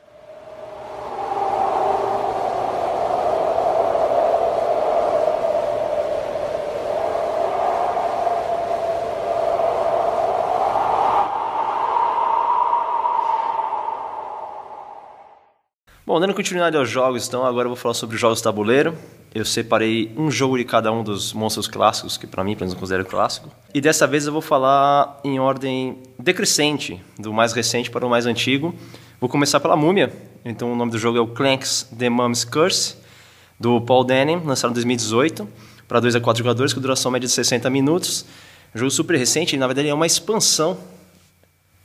Bom, 16.07 16.21
dando 16.21 16.35
continuidade 16.35 16.77
aos 16.77 16.89
jogos, 16.89 17.27
então 17.27 17.45
agora 17.45 17.67
eu 17.67 17.71
vou 17.71 17.77
falar 17.77 17.93
sobre 17.93 18.17
jogos 18.17 18.41
tabuleiro. 18.41 18.97
Eu 19.35 19.45
separei 19.45 20.13
um 20.17 20.31
jogo 20.31 20.57
de 20.57 20.65
cada 20.65 20.93
um 20.93 21.03
dos 21.03 21.33
monstros 21.33 21.67
clássicos, 21.67 22.17
que 22.17 22.29
para 22.29 22.45
mim, 22.45 22.55
pelo 22.55 22.61
menos, 22.61 22.75
eu 22.75 22.79
considero 22.79 23.05
clássico. 23.05 23.51
E 23.75 23.81
dessa 23.81 24.07
vez 24.07 24.25
eu 24.25 24.33
vou 24.33 24.41
falar 24.41 25.19
em 25.25 25.41
ordem 25.41 26.01
decrescente, 26.17 27.03
do 27.19 27.33
mais 27.33 27.53
recente 27.53 27.91
para 27.91 28.07
o 28.07 28.09
mais 28.09 28.25
antigo. 28.25 28.73
Vou 29.21 29.29
começar 29.29 29.59
pela 29.59 29.75
Múmia. 29.75 30.13
Então 30.45 30.73
o 30.73 30.77
nome 30.77 30.93
do 30.93 30.99
jogo 30.99 31.19
é 31.19 31.21
o 31.21 31.27
Clanks 31.27 31.91
The 31.99 32.09
Mum's 32.09 32.45
Curse, 32.45 32.95
do 33.59 33.81
Paul 33.81 34.05
Denham, 34.05 34.45
lançado 34.45 34.71
em 34.71 34.75
2018, 34.75 35.49
para 35.89 35.99
2 35.99 36.15
a 36.15 36.21
4 36.21 36.39
jogadores, 36.39 36.73
com 36.73 36.81
duração 36.81 37.11
média 37.11 37.27
de 37.27 37.35
60 37.35 37.69
minutos. 37.69 38.25
Jogo 38.73 38.93
super 38.93 39.19
recente, 39.19 39.57
na 39.57 39.67
verdade 39.67 39.89
é 39.89 39.95
uma 39.95 40.07
expansão. 40.07 40.79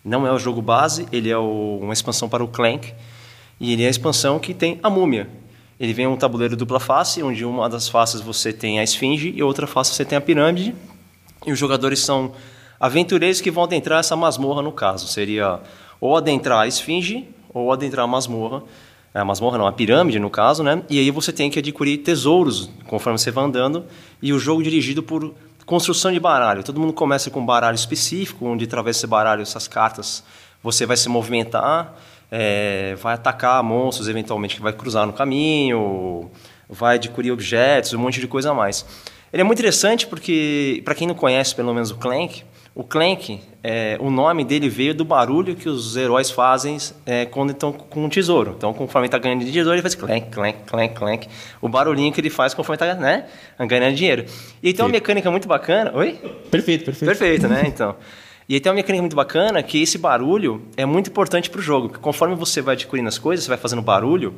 Não 0.06 0.28
é 0.28 0.32
o 0.32 0.38
jogo 0.38 0.62
base, 0.62 1.08
ele 1.12 1.32
é 1.32 1.38
o, 1.40 1.80
uma 1.82 1.94
expansão 1.94 2.30
para 2.30 2.44
o 2.44 2.48
Clank. 2.48 2.94
E 3.62 3.74
ele 3.74 3.84
é 3.84 3.88
a 3.88 3.90
expansão 3.92 4.40
que 4.40 4.56
tem 4.56 4.80
a 4.82 4.90
múmia. 4.90 5.30
Ele 5.80 5.94
vem 5.94 6.08
um 6.08 6.18
tabuleiro 6.18 6.58
dupla 6.58 6.80
face, 6.80 7.22
onde 7.22 7.46
uma 7.46 7.70
das 7.70 7.88
faces 7.88 8.20
você 8.20 8.52
tem 8.52 8.80
a 8.80 8.84
esfinge 8.84 9.32
e 9.36 9.44
outra 9.44 9.68
face 9.68 9.94
você 9.94 10.04
tem 10.04 10.18
a 10.18 10.22
pirâmide. 10.22 10.74
E 11.46 11.52
os 11.52 11.60
jogadores 11.60 12.00
são 12.00 12.32
aventureiros 12.80 13.40
que 13.40 13.52
vão 13.52 13.66
adentrar 13.66 14.00
essa 14.00 14.16
masmorra, 14.16 14.64
no 14.64 14.72
caso. 14.72 15.08
Seria 15.08 15.60
ou 16.00 16.18
adentrar 16.18 16.62
a 16.62 16.68
esfinge 16.68 17.30
ou 17.54 17.72
adentrar 17.72 18.04
a 18.04 18.08
masmorra. 18.08 18.64
A 19.14 19.24
masmorra 19.24 19.60
não, 19.60 19.68
a 19.68 19.72
pirâmide, 19.72 20.18
no 20.18 20.32
caso, 20.32 20.64
né? 20.64 20.82
E 20.90 20.98
aí 20.98 21.12
você 21.12 21.32
tem 21.32 21.52
que 21.52 21.60
adquirir 21.60 22.00
tesouros 22.00 22.68
conforme 22.88 23.20
você 23.20 23.30
vai 23.30 23.46
andando. 23.46 23.86
E 24.24 24.34
o 24.34 24.40
jogo 24.40 24.64
dirigido 24.64 25.04
por 25.04 25.36
construção 25.68 26.12
de 26.12 26.20
baralho. 26.20 26.64
Todo 26.64 26.80
mundo 26.80 26.94
começa 26.94 27.30
com 27.30 27.40
um 27.40 27.46
baralho 27.46 27.76
específico, 27.76 28.44
onde 28.44 28.66
através 28.66 28.98
desse 28.98 29.06
baralho, 29.06 29.44
essas 29.44 29.68
cartas, 29.68 30.24
você 30.64 30.84
vai 30.84 30.98
se 30.98 31.08
movimentar 31.08 31.96
é, 32.32 32.96
vai 32.96 33.14
atacar 33.14 33.62
monstros 33.62 34.08
eventualmente 34.08 34.56
que 34.56 34.62
vai 34.62 34.72
cruzar 34.72 35.06
no 35.06 35.12
caminho, 35.12 36.32
vai 36.70 36.96
adquirir 36.96 37.32
objetos, 37.32 37.94
um 37.94 38.00
monte 38.00 38.22
de 38.22 38.28
coisa 38.28 38.52
a 38.52 38.54
mais. 38.54 38.86
Ele 39.34 39.42
é 39.42 39.44
muito 39.44 39.60
interessante 39.60 40.08
porque, 40.08 40.82
para 40.86 40.96
quem 40.96 41.08
não 41.08 41.16
conhece 41.16 41.54
pelo 41.54 41.74
menos 41.74 41.92
o 41.92 41.96
Clank, 41.96 42.44
o 42.74 42.86
Clank, 42.86 43.42
é, 43.62 43.98
o 44.00 44.10
nome 44.10 44.46
dele 44.46 44.70
veio 44.70 44.94
do 44.94 45.04
barulho 45.04 45.56
que 45.56 45.68
os 45.68 45.98
heróis 45.98 46.32
fazem 46.32 46.78
é, 47.06 47.26
quando 47.26 47.52
estão 47.52 47.74
com 47.74 48.06
um 48.06 48.10
tesouro. 48.10 48.56
Então, 48.58 48.74
conforme 48.74 49.08
está 49.08 49.18
ganhando 49.18 49.44
dinheiro, 49.44 49.74
ele 49.74 49.82
faz 49.82 49.94
clank, 49.94 50.30
clank, 50.32 50.60
clank, 50.66 50.96
clank. 50.96 51.28
O 51.62 51.68
barulhinho 51.68 52.14
que 52.14 52.22
ele 52.22 52.30
faz 52.30 52.54
conforme 52.54 52.76
está 52.76 52.96
né, 52.96 53.26
ganhando 53.68 53.96
dinheiro. 53.96 54.26
E 54.64 54.74
tem 54.74 54.86
uma 54.86 54.92
mecânica 54.92 55.30
muito 55.30 55.50
bacana. 55.50 55.92
Oi? 55.94 56.14
Perfeito, 56.50 56.86
perfeito. 56.86 57.06
Perfeito, 57.06 57.48
né? 57.50 57.64
Então. 57.66 57.96
E 58.50 58.56
aí 58.56 58.60
tem 58.60 58.70
uma 58.70 58.76
mecânica 58.76 59.02
muito 59.02 59.16
bacana 59.16 59.62
que 59.64 59.82
esse 59.82 59.98
barulho 59.98 60.62
é 60.76 60.86
muito 60.86 61.10
importante 61.10 61.50
para 61.50 61.60
o 61.60 61.62
jogo. 61.62 61.90
Conforme 62.00 62.36
você 62.36 62.62
vai 62.62 62.76
adquirindo 62.76 63.08
as 63.08 63.18
coisas, 63.18 63.46
você 63.46 63.50
vai 63.50 63.58
fazendo 63.58 63.82
barulho, 63.82 64.36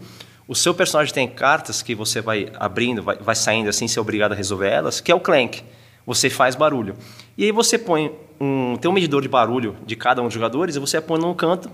o 0.48 0.54
seu 0.54 0.74
personagem 0.74 1.14
tem 1.14 1.28
cartas 1.28 1.82
que 1.82 1.96
você 1.96 2.22
vai 2.22 2.52
abrindo, 2.56 3.02
vai, 3.02 3.16
vai 3.18 3.36
saindo 3.36 3.70
assim, 3.70 3.88
ser 3.88 4.00
obrigado 4.00 4.34
a 4.34 4.36
resolver 4.36 4.70
elas, 4.70 5.00
que 5.00 5.12
é 5.12 5.16
o 5.16 5.20
clank. 5.20 5.64
Você 6.06 6.30
faz 6.30 6.54
barulho. 6.54 6.96
E 7.38 7.46
aí 7.46 7.52
você 7.52 7.78
põe 7.78 8.12
um. 8.40 8.76
Tem 8.76 8.92
um 8.92 8.94
medidor 8.94 9.22
de 9.22 9.30
barulho 9.30 9.78
de 9.86 9.96
cada 9.96 10.22
um 10.22 10.26
dos 10.26 10.34
jogadores, 10.34 10.76
e 10.76 10.80
você 10.80 11.00
põe 11.00 11.20
num 11.20 11.34
canto. 11.34 11.72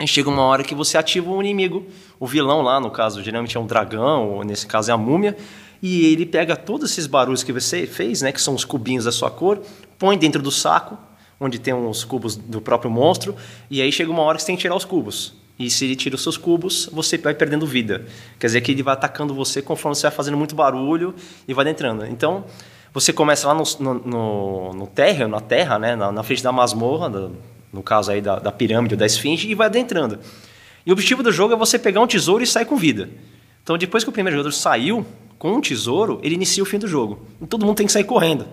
E 0.00 0.06
chega 0.06 0.30
uma 0.30 0.42
hora 0.42 0.62
que 0.62 0.74
você 0.74 0.96
ativa 0.96 1.30
o 1.30 1.42
inimigo, 1.42 1.84
o 2.18 2.26
vilão 2.26 2.62
lá, 2.62 2.80
no 2.80 2.90
caso, 2.90 3.22
geralmente 3.22 3.56
é 3.56 3.60
um 3.60 3.66
dragão, 3.66 4.30
ou 4.30 4.44
nesse 4.44 4.66
caso 4.66 4.90
é 4.90 4.94
a 4.94 4.96
múmia, 4.96 5.36
e 5.82 6.06
ele 6.06 6.24
pega 6.24 6.56
todos 6.56 6.92
esses 6.92 7.06
barulhos 7.06 7.42
que 7.42 7.52
você 7.52 7.86
fez, 7.86 8.22
né, 8.22 8.30
que 8.30 8.40
são 8.40 8.54
os 8.54 8.64
cubinhos 8.64 9.04
da 9.04 9.12
sua 9.12 9.30
cor, 9.30 9.60
põe 9.98 10.16
dentro 10.16 10.40
do 10.40 10.52
saco, 10.52 10.96
onde 11.40 11.58
tem 11.58 11.72
os 11.74 12.04
cubos 12.04 12.36
do 12.36 12.60
próprio 12.60 12.90
monstro, 12.90 13.34
e 13.70 13.80
aí 13.80 13.92
chega 13.92 14.10
uma 14.10 14.22
hora 14.22 14.36
que 14.36 14.42
você 14.42 14.48
tem 14.48 14.56
que 14.56 14.62
tirar 14.62 14.74
os 14.74 14.84
cubos. 14.84 15.34
E 15.58 15.68
se 15.68 15.84
ele 15.84 15.96
tira 15.96 16.14
os 16.14 16.22
seus 16.22 16.36
cubos, 16.36 16.88
você 16.92 17.18
vai 17.18 17.34
perdendo 17.34 17.66
vida. 17.66 18.06
Quer 18.38 18.46
dizer 18.46 18.60
que 18.60 18.70
ele 18.70 18.82
vai 18.82 18.94
atacando 18.94 19.34
você 19.34 19.60
conforme 19.60 19.96
você 19.96 20.02
vai 20.02 20.10
fazendo 20.12 20.36
muito 20.36 20.54
barulho 20.54 21.14
e 21.48 21.52
vai 21.52 21.68
entrando. 21.68 22.06
Então, 22.06 22.44
você 22.94 23.12
começa 23.12 23.48
lá 23.48 23.54
no, 23.54 23.64
no, 23.80 23.94
no, 23.94 24.72
no 24.72 24.86
terra, 24.86 25.26
na 25.26 25.40
terra, 25.40 25.78
né, 25.78 25.96
na, 25.96 26.12
na 26.12 26.22
frente 26.22 26.42
da 26.42 26.52
masmorra, 26.52 27.08
no, 27.08 27.36
no 27.72 27.82
caso 27.82 28.12
aí 28.12 28.20
da, 28.20 28.38
da 28.38 28.52
pirâmide 28.52 28.94
ou 28.94 28.98
da 28.98 29.06
esfinge, 29.06 29.50
e 29.50 29.54
vai 29.54 29.66
adentrando. 29.66 30.20
E 30.86 30.90
o 30.90 30.92
objetivo 30.92 31.22
do 31.22 31.32
jogo 31.32 31.52
é 31.52 31.56
você 31.56 31.78
pegar 31.78 32.00
um 32.00 32.06
tesouro 32.06 32.42
e 32.42 32.46
sair 32.46 32.64
com 32.64 32.76
vida. 32.76 33.10
Então, 33.62 33.76
depois 33.76 34.04
que 34.04 34.10
o 34.10 34.12
primeiro 34.12 34.36
jogador 34.36 34.52
saiu 34.52 35.04
com 35.38 35.52
um 35.52 35.60
tesouro, 35.60 36.20
ele 36.22 36.36
inicia 36.36 36.62
o 36.62 36.66
fim 36.66 36.78
do 36.78 36.86
jogo. 36.86 37.26
E 37.42 37.46
todo 37.46 37.66
mundo 37.66 37.76
tem 37.76 37.86
que 37.86 37.92
sair 37.92 38.04
correndo. 38.04 38.46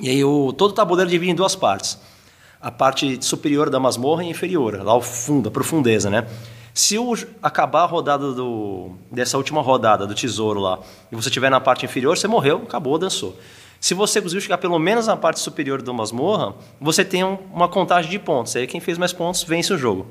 E 0.00 0.08
aí 0.08 0.24
o, 0.24 0.52
todo 0.52 0.70
o 0.70 0.74
tabuleiro 0.74 1.10
divide 1.10 1.32
em 1.32 1.34
duas 1.34 1.54
partes 1.54 1.98
a 2.60 2.70
parte 2.70 3.24
superior 3.24 3.70
da 3.70 3.80
masmorra 3.80 4.22
e 4.22 4.28
inferior, 4.28 4.82
lá 4.82 4.94
o 4.94 5.00
fundo, 5.00 5.48
a 5.48 5.52
profundeza, 5.52 6.10
né? 6.10 6.26
Se 6.74 6.98
o, 6.98 7.14
acabar 7.42 7.82
a 7.82 7.86
rodada 7.86 8.32
do, 8.32 8.92
dessa 9.10 9.36
última 9.36 9.62
rodada 9.62 10.06
do 10.06 10.14
tesouro 10.14 10.60
lá 10.60 10.78
e 11.10 11.16
você 11.16 11.28
estiver 11.28 11.50
na 11.50 11.60
parte 11.60 11.84
inferior, 11.84 12.16
você 12.16 12.28
morreu, 12.28 12.58
acabou, 12.58 12.98
dançou. 12.98 13.36
Se 13.80 13.94
você 13.94 14.20
conseguiu 14.20 14.42
chegar 14.42 14.58
pelo 14.58 14.78
menos 14.78 15.06
na 15.06 15.16
parte 15.16 15.40
superior 15.40 15.80
da 15.80 15.92
masmorra, 15.92 16.54
você 16.78 17.02
tem 17.02 17.24
um, 17.24 17.38
uma 17.52 17.66
contagem 17.66 18.10
de 18.10 18.18
pontos. 18.18 18.54
Aí 18.54 18.66
quem 18.66 18.78
fez 18.78 18.98
mais 18.98 19.12
pontos 19.12 19.42
vence 19.42 19.72
o 19.72 19.78
jogo. 19.78 20.06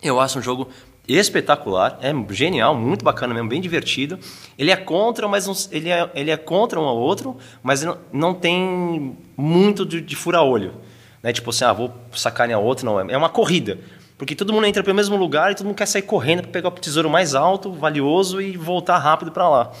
Eu 0.00 0.20
acho 0.20 0.38
um 0.38 0.42
jogo 0.42 0.68
espetacular, 1.08 1.98
é 2.00 2.12
genial, 2.32 2.74
muito 2.74 3.04
bacana 3.04 3.34
mesmo, 3.34 3.48
bem 3.48 3.60
divertido. 3.60 4.18
Ele 4.56 4.70
é 4.70 4.76
contra, 4.76 5.26
mas 5.26 5.68
ele, 5.72 5.90
é, 5.90 6.08
ele 6.14 6.30
é 6.30 6.36
contra 6.36 6.80
um 6.80 6.84
ao 6.84 6.96
outro, 6.96 7.36
mas 7.62 7.82
não, 7.82 7.98
não 8.12 8.34
tem 8.34 9.16
muito 9.36 9.84
de, 9.84 10.00
de 10.00 10.14
fura-olho. 10.14 10.74
Né? 11.22 11.32
Tipo 11.32 11.50
assim, 11.50 11.64
ah, 11.64 11.72
vou 11.72 11.92
sacanear 12.12 12.60
outro. 12.60 12.86
Não, 12.86 13.00
é 13.00 13.16
uma 13.16 13.28
corrida. 13.28 13.78
Porque 14.16 14.36
todo 14.36 14.52
mundo 14.52 14.66
entra 14.66 14.82
pelo 14.84 14.94
mesmo 14.94 15.16
lugar 15.16 15.50
e 15.50 15.54
todo 15.54 15.66
mundo 15.66 15.76
quer 15.76 15.86
sair 15.86 16.02
correndo 16.02 16.42
para 16.42 16.52
pegar 16.52 16.68
o 16.68 16.72
tesouro 16.72 17.10
mais 17.10 17.34
alto, 17.34 17.72
valioso 17.72 18.40
e 18.40 18.56
voltar 18.56 18.98
rápido 18.98 19.32
para 19.32 19.48
lá. 19.48 19.72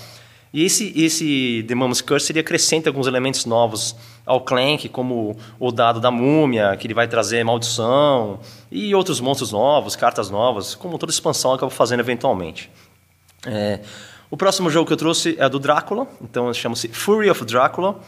E 0.52 0.64
esse, 0.64 0.92
esse 0.94 1.64
The 1.66 1.74
Mum's 1.74 2.00
Curse 2.00 2.30
ele 2.30 2.40
acrescenta 2.40 2.90
alguns 2.90 3.06
elementos 3.06 3.46
novos 3.46 3.96
ao 4.26 4.40
Clank, 4.42 4.88
como 4.90 5.36
o 5.58 5.72
dado 5.72 5.98
da 5.98 6.10
múmia, 6.10 6.76
que 6.76 6.86
ele 6.86 6.94
vai 6.94 7.08
trazer 7.08 7.42
maldição, 7.42 8.38
e 8.70 8.94
outros 8.94 9.20
monstros 9.20 9.50
novos, 9.50 9.96
cartas 9.96 10.28
novas, 10.28 10.74
como 10.74 10.98
toda 10.98 11.10
expansão 11.10 11.54
acaba 11.54 11.70
fazendo 11.70 12.00
eventualmente. 12.00 12.70
É, 13.46 13.80
o 14.30 14.36
próximo 14.36 14.68
jogo 14.70 14.86
que 14.86 14.92
eu 14.92 14.96
trouxe 14.96 15.36
é 15.38 15.48
do 15.48 15.58
Drácula, 15.58 16.06
então 16.20 16.52
chama-se 16.52 16.88
Fury 16.88 17.30
of 17.30 17.44
Drácula 17.44 17.98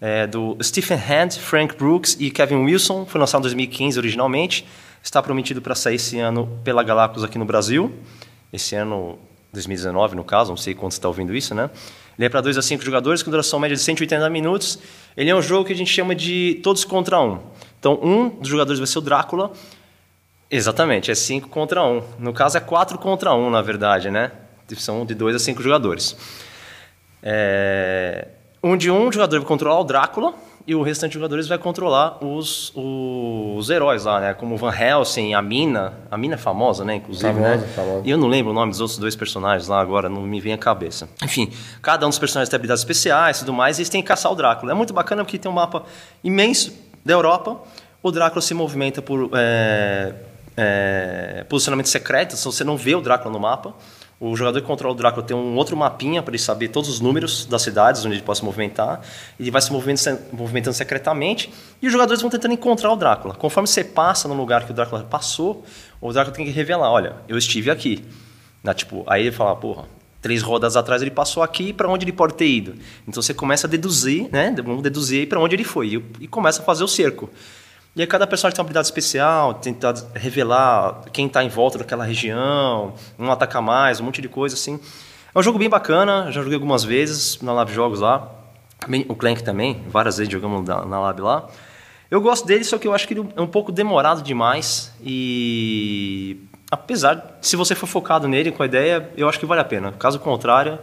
é, 0.00 0.26
do 0.26 0.56
Stephen 0.62 0.98
Hand, 0.98 1.32
Frank 1.38 1.76
Brooks 1.76 2.16
e 2.18 2.30
Kevin 2.30 2.64
Wilson. 2.64 3.04
Foi 3.04 3.20
lançado 3.20 3.40
em 3.40 3.42
2015 3.42 3.98
originalmente. 3.98 4.66
Está 5.02 5.22
prometido 5.22 5.60
para 5.60 5.74
sair 5.74 5.96
esse 5.96 6.18
ano 6.18 6.58
pela 6.64 6.82
Galapagos 6.82 7.22
aqui 7.22 7.38
no 7.38 7.44
Brasil. 7.44 7.92
Esse 8.52 8.74
ano, 8.74 9.18
2019 9.52 10.14
no 10.14 10.24
caso, 10.24 10.50
não 10.50 10.56
sei 10.56 10.74
quando 10.74 10.92
você 10.92 10.98
está 10.98 11.08
ouvindo 11.08 11.34
isso, 11.34 11.54
né? 11.54 11.70
Ele 12.18 12.26
é 12.26 12.28
para 12.28 12.40
2 12.40 12.58
a 12.58 12.62
5 12.62 12.84
jogadores 12.84 13.22
com 13.22 13.30
duração 13.30 13.58
média 13.58 13.76
de 13.76 13.82
180 13.82 14.28
minutos. 14.30 14.78
Ele 15.16 15.30
é 15.30 15.34
um 15.34 15.40
jogo 15.40 15.64
que 15.64 15.72
a 15.72 15.76
gente 15.76 15.90
chama 15.90 16.14
de 16.14 16.60
todos 16.62 16.84
contra 16.84 17.20
um. 17.20 17.40
Então, 17.78 17.98
um 18.02 18.28
dos 18.28 18.48
jogadores 18.48 18.78
vai 18.78 18.86
ser 18.86 18.98
o 18.98 19.00
Drácula. 19.02 19.52
Exatamente, 20.50 21.10
é 21.10 21.14
5 21.14 21.48
contra 21.48 21.82
1. 21.82 21.96
Um. 21.96 22.02
No 22.18 22.32
caso, 22.32 22.58
é 22.58 22.60
4 22.60 22.98
contra 22.98 23.32
1, 23.34 23.46
um, 23.46 23.50
na 23.50 23.62
verdade, 23.62 24.10
né? 24.10 24.32
São 24.76 25.04
de 25.06 25.14
2 25.14 25.34
a 25.34 25.38
5 25.38 25.62
jogadores. 25.62 26.16
É 27.22 28.28
onde 28.62 28.90
um 28.90 29.10
jogador 29.10 29.38
vai 29.38 29.48
controlar 29.48 29.80
o 29.80 29.84
Drácula 29.84 30.34
e 30.66 30.74
o 30.74 30.82
restante 30.82 31.12
de 31.12 31.14
jogadores 31.14 31.48
vai 31.48 31.58
controlar 31.58 32.22
os, 32.24 32.72
os 32.74 33.70
heróis 33.70 34.04
lá, 34.04 34.20
né? 34.20 34.34
Como 34.34 34.56
Van 34.56 34.72
Helsing, 34.72 35.34
a 35.34 35.40
Mina. 35.40 35.94
A 36.10 36.16
Mina 36.16 36.34
é 36.34 36.38
famosa, 36.38 36.84
né? 36.84 36.96
Inclusive, 36.96 37.32
famosa, 37.32 37.56
né? 37.56 37.66
Famosa. 37.74 38.02
E 38.04 38.10
eu 38.10 38.18
não 38.18 38.28
lembro 38.28 38.52
o 38.52 38.54
nome 38.54 38.70
dos 38.70 38.80
outros 38.80 38.98
dois 38.98 39.16
personagens 39.16 39.68
lá 39.68 39.80
agora, 39.80 40.08
não 40.08 40.22
me 40.22 40.40
vem 40.40 40.52
à 40.52 40.58
cabeça. 40.58 41.08
Enfim, 41.22 41.50
cada 41.80 42.06
um 42.06 42.08
dos 42.08 42.18
personagens 42.18 42.48
tem 42.48 42.56
habilidades 42.56 42.82
especiais 42.82 43.38
e 43.38 43.40
tudo 43.40 43.52
mais, 43.52 43.78
e 43.78 43.82
eles 43.82 43.88
têm 43.88 44.02
que 44.02 44.08
caçar 44.08 44.30
o 44.30 44.34
Drácula. 44.34 44.72
É 44.72 44.74
muito 44.74 44.92
bacana 44.92 45.24
porque 45.24 45.38
tem 45.38 45.50
um 45.50 45.54
mapa 45.54 45.84
imenso 46.22 46.72
da 47.04 47.14
Europa. 47.14 47.60
O 48.02 48.10
Drácula 48.10 48.40
se 48.40 48.54
movimenta 48.54 49.02
por 49.02 49.30
é, 49.34 50.14
é, 50.56 51.44
posicionamento 51.48 51.88
secreto, 51.88 52.34
então 52.34 52.52
você 52.52 52.64
não 52.64 52.76
vê 52.76 52.94
o 52.94 53.00
Drácula 53.00 53.32
no 53.32 53.40
mapa. 53.40 53.74
O 54.22 54.36
jogador 54.36 54.60
que 54.60 54.66
controla 54.66 54.92
o 54.94 54.96
Drácula 54.96 55.24
tem 55.24 55.34
um 55.34 55.56
outro 55.56 55.74
mapinha 55.74 56.22
para 56.22 56.32
ele 56.32 56.38
saber 56.38 56.68
todos 56.68 56.90
os 56.90 57.00
números 57.00 57.46
das 57.46 57.62
cidades 57.62 58.04
onde 58.04 58.16
ele 58.16 58.22
pode 58.22 58.38
se 58.38 58.44
movimentar. 58.44 59.00
Ele 59.38 59.50
vai 59.50 59.62
se 59.62 59.72
movimentando, 59.72 60.20
movimentando 60.30 60.76
secretamente 60.76 61.50
e 61.80 61.86
os 61.86 61.92
jogadores 61.92 62.20
vão 62.20 62.30
tentando 62.30 62.52
encontrar 62.52 62.92
o 62.92 62.96
Drácula. 62.96 63.34
Conforme 63.34 63.66
você 63.66 63.82
passa 63.82 64.28
no 64.28 64.34
lugar 64.34 64.66
que 64.66 64.72
o 64.72 64.74
Drácula 64.74 65.04
passou, 65.04 65.64
o 66.02 66.12
Drácula 66.12 66.36
tem 66.36 66.44
que 66.44 66.50
revelar: 66.50 66.90
olha, 66.90 67.16
eu 67.26 67.38
estive 67.38 67.70
aqui. 67.70 68.04
Na, 68.62 68.74
tipo, 68.74 69.04
aí 69.06 69.22
ele 69.22 69.32
fala: 69.32 69.56
porra, 69.56 69.88
três 70.20 70.42
rodas 70.42 70.76
atrás 70.76 71.00
ele 71.00 71.10
passou 71.10 71.42
aqui 71.42 71.72
para 71.72 71.88
onde 71.88 72.04
ele 72.04 72.12
pode 72.12 72.34
ter 72.34 72.46
ido. 72.46 72.74
Então 73.08 73.22
você 73.22 73.32
começa 73.32 73.66
a 73.66 73.70
deduzir, 73.70 74.28
né? 74.30 74.54
Vamos 74.62 74.82
deduzir 74.82 75.30
para 75.30 75.40
onde 75.40 75.56
ele 75.56 75.64
foi 75.64 75.94
e, 75.94 76.04
e 76.24 76.28
começa 76.28 76.60
a 76.60 76.64
fazer 76.64 76.84
o 76.84 76.88
cerco. 76.88 77.30
E 77.94 78.00
aí 78.00 78.06
cada 78.06 78.26
personagem 78.26 78.54
tem 78.54 78.62
uma 78.62 78.66
habilidade 78.66 78.86
especial, 78.86 79.54
tentar 79.54 79.94
revelar 80.14 81.02
quem 81.12 81.26
está 81.26 81.42
em 81.42 81.48
volta 81.48 81.78
daquela 81.78 82.04
região, 82.04 82.94
um 83.18 83.30
atacar 83.30 83.60
mais, 83.60 84.00
um 84.00 84.04
monte 84.04 84.22
de 84.22 84.28
coisa 84.28 84.54
assim. 84.54 84.78
É 85.34 85.38
um 85.38 85.42
jogo 85.42 85.58
bem 85.58 85.68
bacana, 85.68 86.30
já 86.30 86.40
joguei 86.40 86.54
algumas 86.54 86.84
vezes 86.84 87.40
na 87.42 87.52
Lab 87.52 87.72
Jogos 87.72 88.00
lá. 88.00 88.30
O 89.08 89.14
Clank 89.14 89.42
também, 89.42 89.84
várias 89.88 90.18
vezes 90.18 90.32
jogamos 90.32 90.66
na, 90.66 90.84
na 90.86 91.00
Lab 91.00 91.20
lá. 91.20 91.48
Eu 92.10 92.20
gosto 92.20 92.46
dele, 92.46 92.64
só 92.64 92.78
que 92.78 92.86
eu 92.86 92.94
acho 92.94 93.06
que 93.06 93.14
ele 93.14 93.28
é 93.36 93.40
um 93.40 93.46
pouco 93.46 93.70
demorado 93.70 94.22
demais 94.22 94.92
e 95.02 96.38
apesar, 96.70 97.38
se 97.40 97.56
você 97.56 97.74
for 97.74 97.86
focado 97.86 98.28
nele 98.28 98.52
com 98.52 98.62
a 98.62 98.66
ideia, 98.66 99.10
eu 99.16 99.28
acho 99.28 99.38
que 99.38 99.46
vale 99.46 99.60
a 99.60 99.64
pena. 99.64 99.92
Caso 99.92 100.18
contrário, 100.20 100.78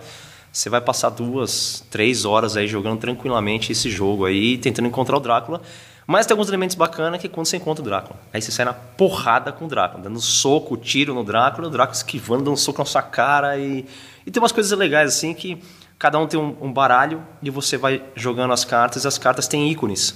você 0.51 0.69
vai 0.69 0.81
passar 0.81 1.09
duas, 1.09 1.85
três 1.89 2.25
horas 2.25 2.57
aí 2.57 2.67
jogando 2.67 2.99
tranquilamente 2.99 3.71
esse 3.71 3.89
jogo 3.89 4.25
aí, 4.25 4.57
tentando 4.57 4.87
encontrar 4.87 5.17
o 5.17 5.19
Drácula. 5.19 5.61
Mas 6.07 6.25
tem 6.25 6.33
alguns 6.33 6.47
elementos 6.47 6.77
bacanas 6.77 7.19
que 7.19 7.27
é 7.27 7.29
quando 7.29 7.45
você 7.45 7.57
encontra 7.57 7.81
o 7.83 7.85
Drácula. 7.85 8.17
Aí 8.33 8.41
você 8.41 8.49
sai 8.49 8.63
na 8.63 8.71
porrada 8.71 9.51
com 9.51 9.65
o 9.65 9.67
Drácula, 9.67 10.01
dando 10.01 10.21
soco, 10.21 10.77
tiro 10.77 11.13
no 11.13 11.21
Drácula, 11.21 11.67
o 11.67 11.69
Drácula 11.69 11.97
esquivando, 11.97 12.45
dando 12.45 12.55
soco 12.55 12.79
na 12.79 12.85
sua 12.85 13.01
cara. 13.01 13.57
E, 13.57 13.85
e 14.25 14.31
tem 14.31 14.41
umas 14.41 14.53
coisas 14.53 14.71
legais 14.77 15.13
assim 15.13 15.33
que 15.33 15.61
cada 15.99 16.17
um 16.17 16.25
tem 16.25 16.39
um, 16.39 16.55
um 16.61 16.71
baralho 16.71 17.21
e 17.43 17.49
você 17.49 17.75
vai 17.75 18.01
jogando 18.15 18.53
as 18.53 18.63
cartas 18.63 19.03
e 19.03 19.07
as 19.07 19.17
cartas 19.17 19.49
têm 19.49 19.69
ícones. 19.69 20.15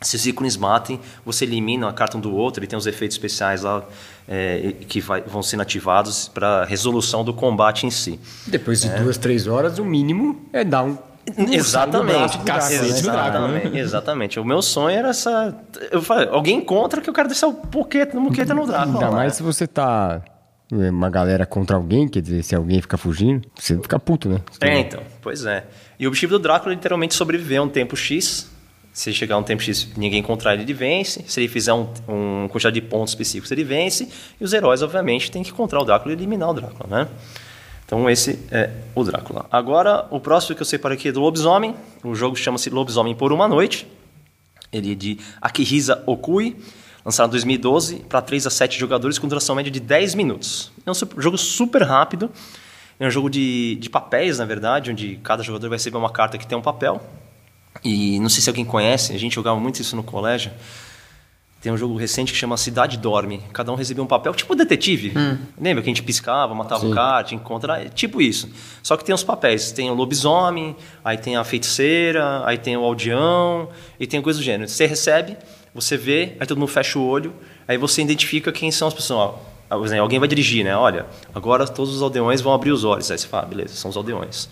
Se 0.00 0.14
os 0.14 0.26
ícones 0.26 0.56
matem, 0.56 1.00
você 1.24 1.44
elimina 1.44 1.88
a 1.88 1.92
carta 1.92 2.18
um 2.18 2.20
do 2.20 2.32
outro, 2.32 2.60
ele 2.60 2.68
tem 2.68 2.78
os 2.78 2.86
efeitos 2.86 3.16
especiais 3.16 3.62
lá 3.62 3.82
é, 4.28 4.74
que 4.86 5.00
vai, 5.00 5.22
vão 5.22 5.42
sendo 5.42 5.62
ativados 5.62 6.28
para 6.28 6.64
resolução 6.64 7.24
do 7.24 7.32
combate 7.32 7.86
em 7.86 7.90
si. 7.90 8.20
Depois 8.46 8.82
de 8.82 8.90
duas, 8.90 9.16
três 9.16 9.46
horas, 9.48 9.78
o 9.78 9.84
mínimo 9.84 10.46
é 10.52 10.62
dar 10.62 10.84
um. 10.84 10.98
Exatamente. 11.36 12.38
cacete 12.38 12.82
do 12.82 12.88
exatamente, 12.88 13.78
exatamente. 13.78 14.40
O 14.40 14.44
meu 14.44 14.62
sonho 14.62 14.96
era 14.96 15.08
essa. 15.08 15.54
Eu 15.90 16.00
falei, 16.00 16.28
alguém 16.28 16.58
encontra 16.58 17.00
que 17.00 17.10
eu 17.10 17.14
quero 17.14 17.28
descer 17.28 17.46
o 17.46 17.52
poqueta 17.52 18.14
no 18.14 18.20
moqueta 18.20 18.54
no 18.54 18.66
Drácula. 18.66 18.94
Ainda 18.94 19.10
mais 19.10 19.32
né? 19.32 19.36
se 19.36 19.42
você 19.42 19.66
tá. 19.66 20.22
é, 20.72 20.90
Uma 20.90 21.10
galera 21.10 21.44
contra 21.44 21.76
alguém, 21.76 22.06
quer 22.06 22.22
dizer, 22.22 22.42
se 22.44 22.54
alguém 22.54 22.80
ficar 22.80 22.96
fugindo, 22.96 23.48
você 23.54 23.76
fica 23.76 23.98
puto, 23.98 24.28
né? 24.28 24.40
É, 24.60 24.78
então. 24.78 25.02
Pois 25.20 25.44
é. 25.44 25.64
E 25.98 26.06
o 26.06 26.08
objetivo 26.08 26.32
do 26.32 26.38
Drácula 26.38 26.72
é 26.72 26.76
literalmente 26.76 27.14
sobreviver 27.14 27.58
a 27.58 27.62
um 27.62 27.68
tempo 27.68 27.96
X. 27.96 28.48
Se 28.92 29.10
ele 29.10 29.16
chegar 29.16 29.34
a 29.34 29.38
um 29.38 29.42
tempo 29.42 29.62
X 29.62 29.88
ninguém 29.96 30.20
encontrar 30.20 30.54
ele, 30.54 30.62
ele 30.62 30.72
vence. 30.72 31.24
Se 31.26 31.40
ele 31.40 31.48
fizer 31.48 31.72
um, 31.74 31.88
um 32.08 32.48
quantidade 32.48 32.80
de 32.80 32.86
pontos 32.86 33.10
específicos, 33.12 33.50
ele 33.50 33.64
vence. 33.64 34.08
E 34.40 34.44
os 34.44 34.52
heróis, 34.52 34.80
obviamente, 34.80 35.30
têm 35.30 35.42
que 35.42 35.50
encontrar 35.50 35.80
o 35.80 35.84
Drácula 35.84 36.14
e 36.14 36.16
eliminar 36.16 36.50
o 36.50 36.54
Drácula, 36.54 37.04
né? 37.04 37.08
Então 37.86 38.10
esse 38.10 38.38
é 38.50 38.70
o 38.94 39.04
Drácula. 39.04 39.46
Agora, 39.50 40.06
o 40.10 40.18
próximo 40.20 40.56
que 40.56 40.62
eu 40.62 40.66
separei 40.66 40.98
aqui 40.98 41.08
é 41.08 41.12
do 41.12 41.20
Lobisomem. 41.20 41.74
O 42.02 42.14
jogo 42.14 42.34
chama-se 42.36 42.68
Lobisomem 42.68 43.14
por 43.14 43.32
uma 43.32 43.46
Noite. 43.46 43.86
Ele 44.72 44.92
é 44.92 44.94
de 44.94 45.18
Akihisa 45.40 46.02
Okui, 46.04 46.56
lançado 47.04 47.28
em 47.28 47.30
2012 47.30 47.96
para 48.08 48.20
3 48.20 48.48
a 48.48 48.50
7 48.50 48.78
jogadores 48.78 49.18
com 49.18 49.28
duração 49.28 49.54
média 49.54 49.70
de 49.70 49.78
10 49.78 50.14
minutos. 50.16 50.72
É 50.84 50.90
um 50.90 50.94
su- 50.94 51.08
jogo 51.18 51.38
super 51.38 51.82
rápido. 51.82 52.30
É 52.98 53.06
um 53.06 53.10
jogo 53.10 53.30
de, 53.30 53.76
de 53.76 53.88
papéis, 53.88 54.38
na 54.38 54.44
verdade, 54.44 54.90
onde 54.90 55.20
cada 55.22 55.42
jogador 55.42 55.68
vai 55.68 55.76
receber 55.78 55.96
uma 55.98 56.10
carta 56.10 56.36
que 56.38 56.46
tem 56.46 56.58
um 56.58 56.62
papel. 56.62 57.00
E 57.84 58.18
não 58.18 58.28
sei 58.28 58.42
se 58.42 58.48
alguém 58.50 58.64
conhece, 58.64 59.12
a 59.12 59.18
gente 59.18 59.34
jogava 59.34 59.60
muito 59.60 59.80
isso 59.80 59.94
no 59.94 60.02
colégio. 60.02 60.50
Tem 61.66 61.72
um 61.72 61.76
jogo 61.76 61.96
recente 61.96 62.32
que 62.32 62.38
chama 62.38 62.56
Cidade 62.56 62.96
Dorme. 62.96 63.42
Cada 63.52 63.72
um 63.72 63.74
recebia 63.74 64.00
um 64.00 64.06
papel, 64.06 64.32
tipo 64.32 64.54
detetive. 64.54 65.12
Lembra 65.60 65.82
que 65.82 65.88
a 65.88 65.92
gente 65.92 66.00
piscava, 66.00 66.54
matava 66.54 66.86
o 66.86 66.94
cara, 66.94 67.24
tinha 67.24 67.40
que 67.40 67.44
encontrar. 67.44 67.84
É 67.84 67.88
tipo 67.88 68.22
isso. 68.22 68.48
Só 68.84 68.96
que 68.96 69.04
tem 69.04 69.12
os 69.12 69.24
papéis. 69.24 69.72
Tem 69.72 69.90
o 69.90 69.94
lobisomem, 69.94 70.76
aí 71.04 71.18
tem 71.18 71.36
a 71.36 71.42
feiticeira, 71.42 72.46
aí 72.46 72.56
tem 72.56 72.76
o 72.76 72.84
aldeão, 72.84 73.68
e 73.98 74.06
tem 74.06 74.22
coisa 74.22 74.38
do 74.38 74.44
gênero. 74.44 74.70
Você 74.70 74.86
recebe, 74.86 75.36
você 75.74 75.96
vê, 75.96 76.36
aí 76.38 76.46
todo 76.46 76.56
mundo 76.56 76.68
fecha 76.68 77.00
o 77.00 77.04
olho, 77.04 77.34
aí 77.66 77.76
você 77.76 78.00
identifica 78.00 78.52
quem 78.52 78.70
são 78.70 78.86
as 78.86 78.94
pessoas. 78.94 79.18
Ó, 79.18 79.40
alguém 80.00 80.20
vai 80.20 80.28
dirigir, 80.28 80.64
né? 80.64 80.76
Olha, 80.76 81.06
agora 81.34 81.66
todos 81.66 81.92
os 81.92 82.00
aldeões 82.00 82.40
vão 82.40 82.54
abrir 82.54 82.70
os 82.70 82.84
olhos. 82.84 83.10
Aí 83.10 83.18
você 83.18 83.26
fala, 83.26 83.42
ah, 83.42 83.46
beleza, 83.46 83.74
são 83.74 83.90
os 83.90 83.96
aldeões. 83.96 84.48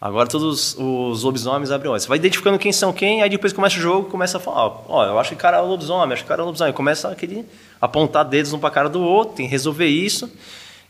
Agora 0.00 0.28
todos 0.28 0.76
os 0.78 1.24
lobisomens 1.24 1.72
abrem 1.72 1.90
olhos. 1.90 2.04
Você 2.04 2.08
vai 2.08 2.18
identificando 2.18 2.56
quem 2.58 2.72
são 2.72 2.92
quem, 2.92 3.20
aí 3.20 3.28
depois 3.28 3.52
começa 3.52 3.76
o 3.76 3.80
jogo, 3.80 4.08
começa 4.08 4.36
a 4.36 4.40
falar, 4.40 4.84
ó, 4.88 5.04
eu 5.04 5.18
acho 5.18 5.30
que 5.30 5.34
o 5.34 5.38
cara 5.38 5.56
é 5.56 5.60
lobisomem, 5.60 6.12
acho 6.12 6.22
que 6.22 6.26
o 6.26 6.28
cara 6.28 6.42
é 6.42 6.44
lobisomem. 6.44 6.72
Começa 6.72 7.08
aquele 7.08 7.44
apontar 7.80 8.24
dedos 8.24 8.52
um 8.52 8.60
para 8.60 8.68
a 8.68 8.72
cara 8.72 8.88
do 8.88 9.02
outro, 9.02 9.34
tem 9.34 9.46
que 9.46 9.50
resolver 9.50 9.86
isso. 9.86 10.30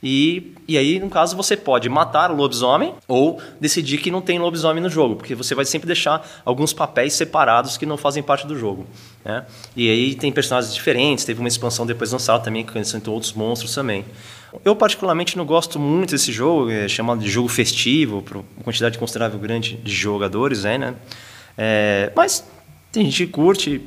E, 0.03 0.55
e 0.69 0.79
aí, 0.79 1.01
no 1.01 1.11
caso, 1.11 1.37
você 1.37 1.57
pode 1.57 1.89
matar 1.89 2.31
o 2.31 2.37
lobisomem 2.37 2.95
ou 3.09 3.41
decidir 3.61 3.99
que 3.99 4.11
não 4.11 4.21
tem 4.21 4.39
lobisomem 4.39 4.83
no 4.83 4.89
jogo, 4.89 5.17
porque 5.17 5.35
você 5.35 5.55
vai 5.55 5.65
sempre 5.65 5.87
deixar 5.87 6.25
alguns 6.45 6.73
papéis 6.73 7.15
separados 7.15 7.77
que 7.77 7.85
não 7.85 7.97
fazem 7.97 8.23
parte 8.23 8.47
do 8.47 8.57
jogo. 8.57 8.87
Né? 9.25 9.45
E 9.75 9.91
aí 9.91 10.15
tem 10.15 10.31
personagens 10.31 10.73
diferentes, 10.73 11.25
teve 11.25 11.41
uma 11.41 11.49
expansão 11.49 11.85
depois 11.85 12.13
lançada 12.13 12.45
também, 12.45 12.63
que 12.63 12.71
acrescentou 12.71 13.15
outros 13.15 13.33
monstros 13.33 13.75
também. 13.75 14.05
Eu, 14.65 14.75
particularmente, 14.75 15.37
não 15.37 15.45
gosto 15.45 15.79
muito 15.79 16.11
desse 16.11 16.33
jogo, 16.33 16.71
é 16.71 16.89
chamado 16.89 17.21
de 17.21 17.31
jogo 17.31 17.49
festivo, 17.49 18.23
por 18.23 18.39
uma 18.39 18.65
quantidade 18.65 18.99
considerável 18.99 19.39
grande 19.39 19.77
de 19.77 19.93
jogadores, 19.93 20.65
aí, 20.65 20.79
né? 20.79 20.95
É, 21.57 22.13
mas 22.15 22.45
tem 22.93 23.05
gente 23.05 23.27
que 23.27 23.33
curte 23.33 23.83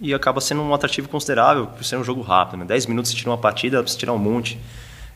e 0.00 0.14
acaba 0.14 0.40
sendo 0.40 0.62
um 0.62 0.72
atrativo 0.72 1.08
considerável 1.08 1.66
por 1.66 1.84
ser 1.84 1.96
um 1.96 2.04
jogo 2.04 2.22
rápido, 2.22 2.58
né? 2.60 2.64
10 2.64 2.86
minutos 2.86 3.10
você 3.10 3.16
tira 3.16 3.30
uma 3.30 3.38
partida, 3.38 3.82
você 3.82 3.96
tirar 3.96 4.12
um 4.12 4.18
monte, 4.18 4.58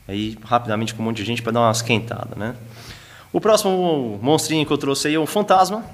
aí 0.06 0.36
rapidamente 0.44 0.94
com 0.94 1.02
um 1.02 1.06
monte 1.06 1.18
de 1.18 1.24
gente 1.24 1.42
para 1.42 1.52
dar 1.52 1.60
uma 1.60 1.72
esquentada, 1.72 2.34
né? 2.36 2.54
O 3.32 3.40
próximo 3.40 4.18
monstrinho 4.22 4.64
que 4.64 4.72
eu 4.72 4.78
trouxe 4.78 5.08
aí 5.08 5.14
é 5.14 5.18
o 5.18 5.26
Fantasma, 5.26 5.84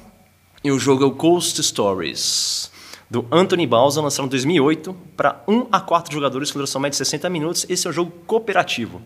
e 0.62 0.70
o 0.70 0.78
jogo 0.78 1.04
é 1.04 1.06
o 1.06 1.10
Ghost 1.10 1.62
Stories, 1.62 2.70
do 3.10 3.26
Anthony 3.32 3.66
Bausa, 3.66 4.00
lançado 4.00 4.26
em 4.26 4.28
2008, 4.28 4.96
para 5.16 5.42
1 5.48 5.66
a 5.72 5.80
4 5.80 6.14
jogadores 6.14 6.52
duração 6.52 6.80
média 6.80 6.92
de 6.92 6.96
60 6.98 7.28
minutos. 7.28 7.66
Esse 7.68 7.88
é 7.88 7.90
um 7.90 7.92
jogo 7.92 8.12
cooperativo. 8.24 9.02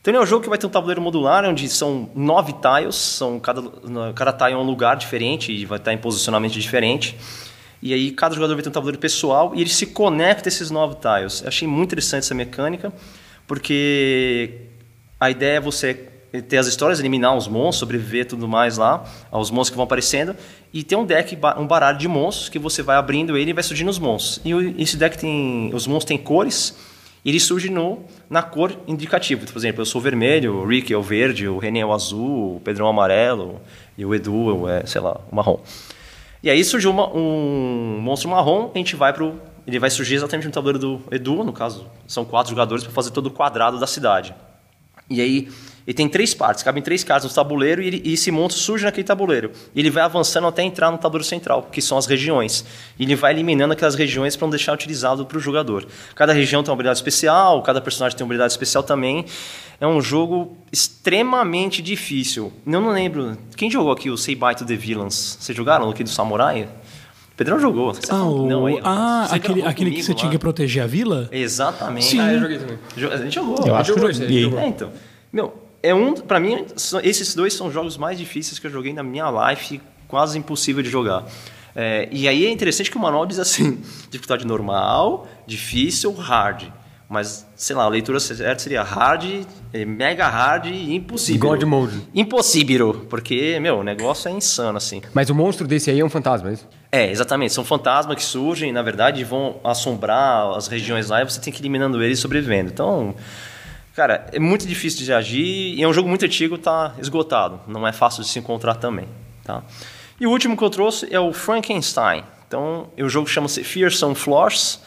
Então 0.00 0.12
ele 0.12 0.18
é 0.18 0.20
um 0.20 0.26
jogo 0.26 0.44
que 0.44 0.48
vai 0.48 0.56
ter 0.56 0.66
um 0.66 0.70
tabuleiro 0.70 1.02
modular, 1.02 1.44
onde 1.44 1.68
são 1.68 2.08
nove 2.14 2.54
tiles, 2.54 2.94
são 2.94 3.40
cada, 3.40 3.60
cada 4.14 4.32
tile 4.32 4.52
é 4.52 4.56
um 4.56 4.62
lugar 4.62 4.96
diferente 4.96 5.50
e 5.50 5.66
vai 5.66 5.78
estar 5.78 5.92
em 5.92 5.98
posicionamento 5.98 6.52
diferente. 6.52 7.16
E 7.82 7.92
aí 7.92 8.12
cada 8.12 8.32
jogador 8.32 8.54
vai 8.54 8.62
ter 8.62 8.68
um 8.68 8.72
tabuleiro 8.72 9.00
pessoal 9.00 9.52
e 9.56 9.60
ele 9.60 9.70
se 9.70 9.86
conecta 9.86 10.48
a 10.48 10.50
esses 10.50 10.70
nove 10.70 10.94
tiles. 11.00 11.42
Eu 11.42 11.48
achei 11.48 11.66
muito 11.66 11.88
interessante 11.88 12.22
essa 12.22 12.34
mecânica, 12.34 12.92
porque 13.48 14.60
a 15.18 15.28
ideia 15.28 15.56
é 15.56 15.60
você 15.60 16.08
ter 16.42 16.58
as 16.58 16.66
histórias, 16.66 17.00
eliminar 17.00 17.36
os 17.36 17.48
monstros, 17.48 17.76
sobreviver 17.76 18.26
tudo 18.26 18.46
mais 18.48 18.76
lá, 18.78 19.04
aos 19.30 19.50
monstros 19.50 19.70
que 19.70 19.76
vão 19.76 19.84
aparecendo, 19.84 20.34
e 20.72 20.82
ter 20.82 20.96
um 20.96 21.04
deck, 21.04 21.38
um 21.58 21.66
baralho 21.66 21.98
de 21.98 22.08
monstros 22.08 22.48
que 22.48 22.58
você 22.58 22.82
vai 22.82 22.96
abrindo 22.96 23.36
ele 23.36 23.50
e 23.50 23.52
vai 23.54 23.62
surgindo 23.62 23.88
os 23.88 23.98
monstros. 23.98 24.40
E 24.44 24.82
esse 24.82 24.96
deck 24.96 25.16
tem, 25.16 25.70
os 25.74 25.86
monstros 25.86 26.04
têm 26.04 26.18
cores, 26.18 26.76
e 27.24 27.30
ele 27.30 27.40
surge 27.40 27.68
no, 27.68 28.04
na 28.30 28.42
cor 28.42 28.72
indicativa. 28.86 29.44
Por 29.44 29.58
exemplo, 29.58 29.80
eu 29.82 29.86
sou 29.86 30.00
vermelho, 30.00 30.54
o 30.54 30.66
Rick 30.66 30.92
é 30.92 30.96
o 30.96 31.02
verde, 31.02 31.48
o 31.48 31.58
René 31.58 31.80
é 31.80 31.86
o 31.86 31.92
azul, 31.92 32.56
o 32.56 32.60
Pedrão 32.60 32.86
é 32.86 32.88
o 32.88 32.92
amarelo, 32.92 33.60
e 33.98 34.04
o 34.04 34.14
Edu 34.14 34.68
é, 34.68 34.86
sei 34.86 35.00
lá, 35.00 35.20
o 35.30 35.34
marrom. 35.34 35.58
E 36.42 36.50
aí 36.50 36.62
surgiu 36.62 36.92
uma- 36.92 37.08
um 37.12 37.98
monstro 38.00 38.28
marrom, 38.30 38.70
a 38.72 38.78
gente 38.78 38.94
vai 38.94 39.12
pro. 39.12 39.34
Ele 39.66 39.80
vai 39.80 39.90
surgir 39.90 40.14
exatamente 40.14 40.46
no 40.46 40.52
tabuleiro 40.52 40.78
do 40.78 41.00
Edu, 41.10 41.42
no 41.42 41.52
caso, 41.52 41.86
são 42.06 42.24
quatro 42.24 42.50
jogadores 42.50 42.84
para 42.84 42.92
fazer 42.92 43.10
todo 43.10 43.26
o 43.26 43.30
quadrado 43.32 43.80
da 43.80 43.86
cidade. 43.88 44.32
E 45.10 45.20
aí, 45.20 45.48
ele 45.86 45.94
tem 45.94 46.08
três 46.08 46.34
partes, 46.34 46.62
cabem 46.64 46.82
três 46.82 47.04
cartas 47.04 47.30
no 47.30 47.34
tabuleiro 47.34 47.80
e, 47.80 47.86
ele- 47.86 48.02
e 48.04 48.14
esse 48.14 48.30
monstro 48.30 48.60
surge 48.60 48.84
naquele 48.84 49.04
tabuleiro. 49.04 49.52
E 49.74 49.78
ele 49.80 49.88
vai 49.90 50.02
avançando 50.02 50.46
até 50.46 50.62
entrar 50.62 50.90
no 50.90 50.98
tabuleiro 50.98 51.24
central, 51.28 51.68
que 51.70 51.80
são 51.80 51.96
as 51.96 52.06
regiões. 52.06 52.64
E 52.98 53.04
ele 53.04 53.14
vai 53.14 53.32
eliminando 53.32 53.72
aquelas 53.72 53.94
regiões 53.94 54.34
para 54.34 54.46
não 54.46 54.50
deixar 54.50 54.72
utilizado 54.72 55.24
para 55.24 55.38
o 55.38 55.40
jogador. 55.40 55.86
Cada 56.14 56.32
região 56.32 56.62
tem 56.62 56.70
uma 56.70 56.74
habilidade 56.74 56.98
especial, 56.98 57.62
cada 57.62 57.80
personagem 57.80 58.16
tem 58.18 58.24
uma 58.24 58.28
habilidade 58.28 58.52
especial 58.52 58.82
também. 58.82 59.24
É 59.80 59.86
um 59.86 60.00
jogo 60.00 60.56
extremamente 60.72 61.80
difícil. 61.82 62.52
Eu 62.66 62.80
não 62.80 62.90
lembro. 62.90 63.36
Quem 63.56 63.70
jogou 63.70 63.92
aqui 63.92 64.10
o 64.10 64.16
Say 64.16 64.34
Bye 64.34 64.54
to 64.56 64.64
the 64.64 64.74
Villains? 64.74 65.36
Vocês 65.38 65.56
jogaram 65.56 65.88
aqui 65.88 66.02
do 66.02 66.10
Samurai? 66.10 66.68
Pedrão 67.36 67.60
jogou. 67.60 67.92
Você 67.94 68.00
Ah, 68.10 68.24
o- 68.24 68.46
não, 68.48 68.64
aí, 68.66 68.80
ah 68.82 69.26
você 69.28 69.34
aquele, 69.36 69.62
aquele 69.62 69.90
que 69.90 70.02
você 70.02 70.14
tinha 70.14 70.26
lá. 70.26 70.32
que 70.32 70.38
proteger 70.38 70.82
a 70.82 70.86
vila? 70.86 71.28
Exatamente. 71.30 72.06
Sim. 72.06 72.18
Ah, 72.20 72.32
eu 72.32 72.40
joguei 72.40 72.58
também. 72.58 72.78
A 73.12 73.16
gente 73.18 73.34
jogou. 73.34 73.66
Eu 73.66 73.74
acho 73.76 73.92
que 73.92 74.00
eu 74.00 74.12
joguei. 74.12 74.54
É, 74.58 74.66
então. 74.66 74.90
Meu, 75.32 75.52
é 75.82 75.94
um. 75.94 76.14
Pra 76.14 76.40
mim, 76.40 76.64
esses 77.02 77.34
dois 77.34 77.54
são 77.54 77.68
os 77.68 77.74
jogos 77.74 77.96
mais 77.96 78.18
difíceis 78.18 78.58
que 78.58 78.66
eu 78.66 78.70
joguei 78.70 78.92
na 78.92 79.02
minha 79.02 79.30
life, 79.30 79.80
quase 80.08 80.38
impossível 80.38 80.82
de 80.82 80.90
jogar. 80.90 81.24
É, 81.74 82.08
e 82.10 82.26
aí 82.26 82.46
é 82.46 82.50
interessante 82.50 82.90
que 82.90 82.96
o 82.96 83.00
manual 83.00 83.26
diz 83.26 83.38
assim: 83.38 83.80
dificuldade 84.10 84.46
normal, 84.46 85.28
difícil, 85.46 86.12
hard. 86.12 86.68
Mas, 87.08 87.46
sei 87.54 87.76
lá, 87.76 87.84
a 87.84 87.88
leitura 87.88 88.18
certa 88.18 88.60
seria 88.60 88.82
hard, 88.82 89.46
eh, 89.72 89.84
mega 89.84 90.26
hard 90.26 90.66
e 90.66 90.92
impossível. 90.92 91.50
God 91.50 91.62
mode. 91.62 92.02
Impossível, 92.12 93.06
porque, 93.08 93.60
meu, 93.60 93.76
o 93.78 93.84
negócio 93.84 94.28
é 94.28 94.32
insano, 94.32 94.76
assim. 94.76 95.00
Mas 95.14 95.30
o 95.30 95.34
monstro 95.34 95.68
desse 95.68 95.88
aí 95.88 96.00
é 96.00 96.04
um 96.04 96.10
fantasma, 96.10 96.50
é 96.50 96.54
isso? 96.54 96.66
É, 96.90 97.08
exatamente. 97.08 97.52
São 97.52 97.64
fantasmas 97.64 98.16
que 98.16 98.24
surgem, 98.24 98.72
na 98.72 98.82
verdade, 98.82 99.22
vão 99.22 99.60
assombrar 99.62 100.50
as 100.56 100.66
regiões 100.66 101.08
lá 101.08 101.22
e 101.22 101.24
você 101.24 101.40
tem 101.40 101.52
que 101.52 101.60
ir 101.60 101.62
eliminando 101.62 102.02
eles 102.02 102.18
e 102.18 102.22
sobrevivendo. 102.22 102.70
Então, 102.72 103.14
cara, 103.96 104.26
é 104.30 104.38
muito 104.38 104.66
difícil 104.66 105.04
de 105.04 105.12
agir 105.12 105.74
e 105.74 105.82
é 105.82 105.88
um 105.88 105.92
jogo 105.92 106.06
muito 106.06 106.22
antigo, 106.26 106.58
tá 106.58 106.94
esgotado. 106.98 107.58
Não 107.66 107.88
é 107.88 107.92
fácil 107.92 108.22
de 108.22 108.28
se 108.28 108.38
encontrar 108.38 108.74
também, 108.74 109.08
tá? 109.42 109.62
E 110.20 110.26
o 110.26 110.30
último 110.30 110.54
que 110.54 110.62
eu 110.62 110.68
trouxe 110.68 111.08
é 111.10 111.18
o 111.18 111.32
Frankenstein. 111.32 112.22
Então, 112.46 112.90
o 112.98 113.08
jogo 113.08 113.26
chama-se 113.26 113.64
Fearsome 113.64 114.14
Floors, 114.14 114.80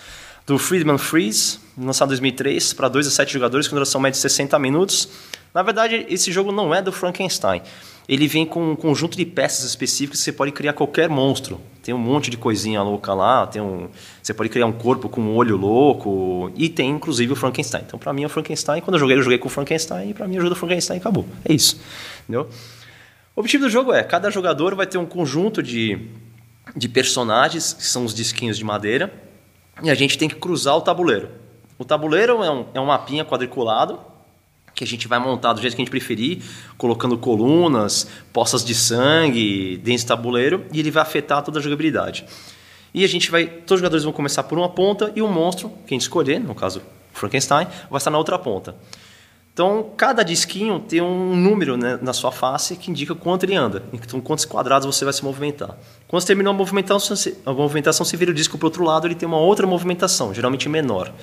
do 0.45 0.59
Friedman 0.59 0.99
Freeze, 0.99 1.59
lançado 1.75 2.09
em 2.09 2.09
2003, 2.09 2.73
para 2.73 2.87
2 2.87 3.07
a 3.07 3.11
7 3.11 3.33
jogadores 3.33 3.67
com 3.67 3.75
duração 3.75 3.99
média 3.99 4.15
de 4.15 4.21
60 4.21 4.57
minutos. 4.59 5.09
Na 5.53 5.63
verdade, 5.63 6.05
esse 6.07 6.31
jogo 6.31 6.51
não 6.51 6.73
é 6.73 6.81
do 6.81 6.91
Frankenstein. 6.91 7.63
Ele 8.09 8.27
vem 8.27 8.43
com 8.43 8.71
um 8.71 8.75
conjunto 8.75 9.15
de 9.15 9.23
peças 9.23 9.63
específicas 9.63 10.17
que 10.17 10.23
você 10.23 10.31
pode 10.31 10.51
criar 10.51 10.73
qualquer 10.73 11.07
monstro. 11.07 11.61
Tem 11.83 11.93
um 11.93 11.99
monte 11.99 12.31
de 12.31 12.37
coisinha 12.37 12.81
louca 12.81 13.13
lá, 13.13 13.45
tem 13.45 13.61
um, 13.61 13.87
você 14.19 14.33
pode 14.33 14.49
criar 14.49 14.65
um 14.65 14.71
corpo 14.71 15.07
com 15.07 15.21
um 15.21 15.35
olho 15.35 15.55
louco 15.55 16.51
e 16.55 16.69
tem 16.69 16.89
inclusive 16.89 17.33
o 17.33 17.35
Frankenstein. 17.35 17.83
Então, 17.85 17.99
para 17.99 18.11
mim, 18.11 18.23
é 18.23 18.25
o 18.25 18.29
Frankenstein. 18.29 18.81
Quando 18.81 18.95
eu 18.95 18.99
joguei, 18.99 19.15
eu 19.15 19.21
joguei 19.21 19.37
com 19.37 19.45
o 19.45 19.51
Frankenstein 19.51 20.09
e 20.09 20.13
para 20.15 20.27
mim 20.27 20.37
ajuda 20.37 20.53
o 20.53 20.55
Frankenstein 20.55 20.97
e 20.97 20.99
acabou. 20.99 21.23
É 21.45 21.53
isso. 21.53 21.79
Entendeu? 22.23 22.49
O 23.35 23.41
objetivo 23.41 23.65
do 23.65 23.69
jogo 23.69 23.93
é: 23.93 24.01
cada 24.01 24.31
jogador 24.31 24.73
vai 24.73 24.87
ter 24.87 24.97
um 24.97 25.05
conjunto 25.05 25.61
de, 25.61 26.07
de 26.75 26.89
personagens, 26.89 27.73
que 27.73 27.85
são 27.85 28.05
os 28.05 28.15
disquinhos 28.15 28.57
de 28.57 28.63
madeira, 28.63 29.13
e 29.83 29.89
a 29.91 29.93
gente 29.93 30.17
tem 30.17 30.27
que 30.27 30.35
cruzar 30.35 30.75
o 30.75 30.81
tabuleiro. 30.81 31.29
O 31.77 31.85
tabuleiro 31.85 32.43
é 32.43 32.49
um, 32.49 32.65
é 32.73 32.79
um 32.79 32.87
mapinha 32.87 33.23
quadriculado 33.23 34.08
que 34.79 34.83
a 34.85 34.87
gente 34.87 35.09
vai 35.09 35.19
montar 35.19 35.51
do 35.51 35.59
jeito 35.59 35.75
que 35.75 35.81
a 35.81 35.83
gente 35.83 35.91
preferir, 35.91 36.41
colocando 36.77 37.17
colunas, 37.17 38.07
poças 38.31 38.63
de 38.63 38.73
sangue 38.73 39.75
dentro 39.83 40.05
do 40.05 40.07
tabuleiro 40.07 40.65
e 40.71 40.79
ele 40.79 40.89
vai 40.89 41.03
afetar 41.03 41.43
toda 41.43 41.59
a 41.59 41.61
jogabilidade. 41.61 42.25
E 42.93 43.03
a 43.03 43.07
gente 43.07 43.29
vai, 43.29 43.45
todos 43.45 43.73
os 43.73 43.79
jogadores 43.81 44.05
vão 44.05 44.13
começar 44.13 44.43
por 44.43 44.57
uma 44.57 44.69
ponta 44.69 45.11
e 45.13 45.21
o 45.21 45.27
monstro, 45.27 45.69
que 45.85 45.93
a 45.93 45.95
gente 45.95 46.03
escolher, 46.03 46.39
no 46.39 46.55
caso 46.55 46.81
Frankenstein, 47.11 47.67
vai 47.89 47.97
estar 47.97 48.09
na 48.09 48.17
outra 48.17 48.39
ponta. 48.39 48.73
Então, 49.53 49.89
cada 49.97 50.23
disquinho 50.23 50.79
tem 50.79 51.01
um 51.01 51.35
número 51.35 51.75
né, 51.75 51.99
na 52.01 52.13
sua 52.13 52.31
face 52.31 52.77
que 52.77 52.89
indica 52.89 53.13
quanto 53.13 53.43
ele 53.43 53.55
anda. 53.55 53.83
Então, 53.91 54.21
quantos 54.21 54.45
quadrados 54.45 54.85
você 54.85 55.03
vai 55.03 55.13
se 55.13 55.21
movimentar. 55.25 55.75
Quando 56.07 56.21
você 56.21 56.27
terminou 56.27 56.51
a 56.51 56.55
movimentação, 56.55 57.17
a 57.45 57.51
movimentação, 57.51 58.05
você 58.05 58.15
vira 58.15 58.31
o 58.31 58.33
disco 58.33 58.57
para 58.57 58.65
o 58.65 58.67
outro 58.67 58.85
lado, 58.85 59.05
ele 59.07 59.15
tem 59.15 59.27
uma 59.27 59.39
outra 59.39 59.67
movimentação, 59.67 60.33
geralmente 60.33 60.69
menor. 60.69 61.13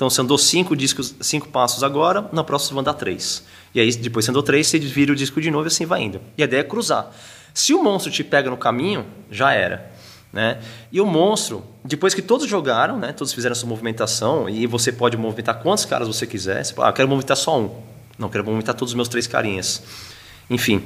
Então, 0.00 0.08
você 0.08 0.22
andou 0.22 0.38
cinco, 0.38 0.74
discos, 0.74 1.14
cinco 1.20 1.48
passos 1.48 1.84
agora, 1.84 2.26
na 2.32 2.42
próxima 2.42 2.68
você 2.68 2.74
vai 2.74 2.80
andar 2.80 2.94
três. 2.94 3.44
E 3.74 3.80
aí, 3.80 3.94
depois 3.96 4.24
você 4.24 4.30
andou 4.30 4.42
três, 4.42 4.66
você 4.66 4.78
vira 4.78 5.12
o 5.12 5.14
disco 5.14 5.42
de 5.42 5.50
novo 5.50 5.66
e 5.66 5.68
assim 5.68 5.84
vai 5.84 6.00
indo. 6.00 6.22
E 6.38 6.42
a 6.42 6.46
ideia 6.46 6.60
é 6.60 6.64
cruzar. 6.64 7.10
Se 7.52 7.74
o 7.74 7.82
monstro 7.82 8.10
te 8.10 8.24
pega 8.24 8.48
no 8.48 8.56
caminho, 8.56 9.04
já 9.30 9.52
era. 9.52 9.92
Né? 10.32 10.58
E 10.90 11.02
o 11.02 11.06
monstro, 11.06 11.62
depois 11.84 12.14
que 12.14 12.22
todos 12.22 12.48
jogaram, 12.48 12.98
né, 12.98 13.12
todos 13.12 13.30
fizeram 13.34 13.54
sua 13.54 13.68
movimentação, 13.68 14.48
e 14.48 14.66
você 14.66 14.90
pode 14.90 15.18
movimentar 15.18 15.60
quantos 15.60 15.84
caras 15.84 16.08
você 16.08 16.26
quiser. 16.26 16.64
Você 16.64 16.72
fala, 16.72 16.88
ah, 16.88 16.92
quero 16.94 17.06
movimentar 17.06 17.36
só 17.36 17.60
um. 17.60 17.70
Não, 18.18 18.30
quero 18.30 18.42
movimentar 18.42 18.74
todos 18.74 18.92
os 18.92 18.96
meus 18.96 19.06
três 19.06 19.26
carinhas. 19.26 19.82
Enfim, 20.48 20.82